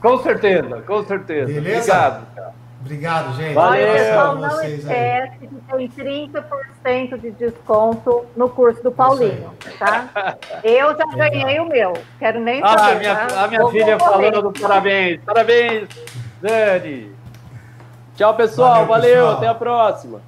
Com 0.00 0.18
certeza, 0.22 0.82
com 0.86 1.04
certeza. 1.04 1.52
Beleza? 1.52 1.92
Obrigado, 1.92 2.26
cara. 2.34 2.52
Obrigado, 2.80 3.36
gente. 3.36 3.54
Valeu. 3.54 3.88
Olha, 3.88 3.92
pessoal, 3.92 4.34
não 4.36 4.50
vocês 4.50 4.88
aí. 4.88 4.96
esquece 4.96 5.38
que 5.38 5.48
tem 5.48 5.88
30% 5.88 7.18
de 7.20 7.30
desconto 7.32 8.24
no 8.36 8.48
curso 8.48 8.82
do 8.82 8.90
Paulinho, 8.90 9.52
tá? 9.78 10.36
Eu 10.64 10.96
já 10.96 11.04
ganhei 11.14 11.60
o 11.60 11.66
meu, 11.68 11.92
quero 12.18 12.40
nem 12.40 12.62
Ah, 12.64 12.78
saber. 12.78 12.98
minha, 13.00 13.16
tá? 13.16 13.44
a 13.44 13.48
minha 13.48 13.60
Vou 13.60 13.70
filha 13.70 13.98
falando 13.98 14.52
parabéns. 14.58 15.20
Parabéns, 15.26 15.88
Dani. 16.40 17.12
Tchau, 18.16 18.34
pessoal. 18.34 18.86
Valeu, 18.86 18.86
Valeu, 18.86 19.14
pessoal. 19.16 19.36
até 19.36 19.46
a 19.48 19.54
próxima. 19.54 20.20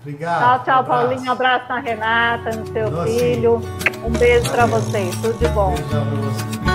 Obrigado. 0.00 0.40
Tchau, 0.40 0.64
tchau, 0.64 0.82
Um. 0.82 0.86
Paulinho. 0.86 1.22
Um 1.28 1.32
abraço 1.32 1.68
na 1.68 1.78
Renata, 1.80 2.50
no 2.56 2.66
seu 2.72 2.90
Doce. 2.90 3.18
filho. 3.18 3.60
Um 4.04 4.10
beijo 4.10 4.50
pra 4.50 4.66
vocês. 4.66 5.14
Tudo 5.16 5.38
de 5.38 5.48
bom. 5.48 5.74
Beijão 5.74 6.06
pra 6.06 6.16
você. 6.16 6.69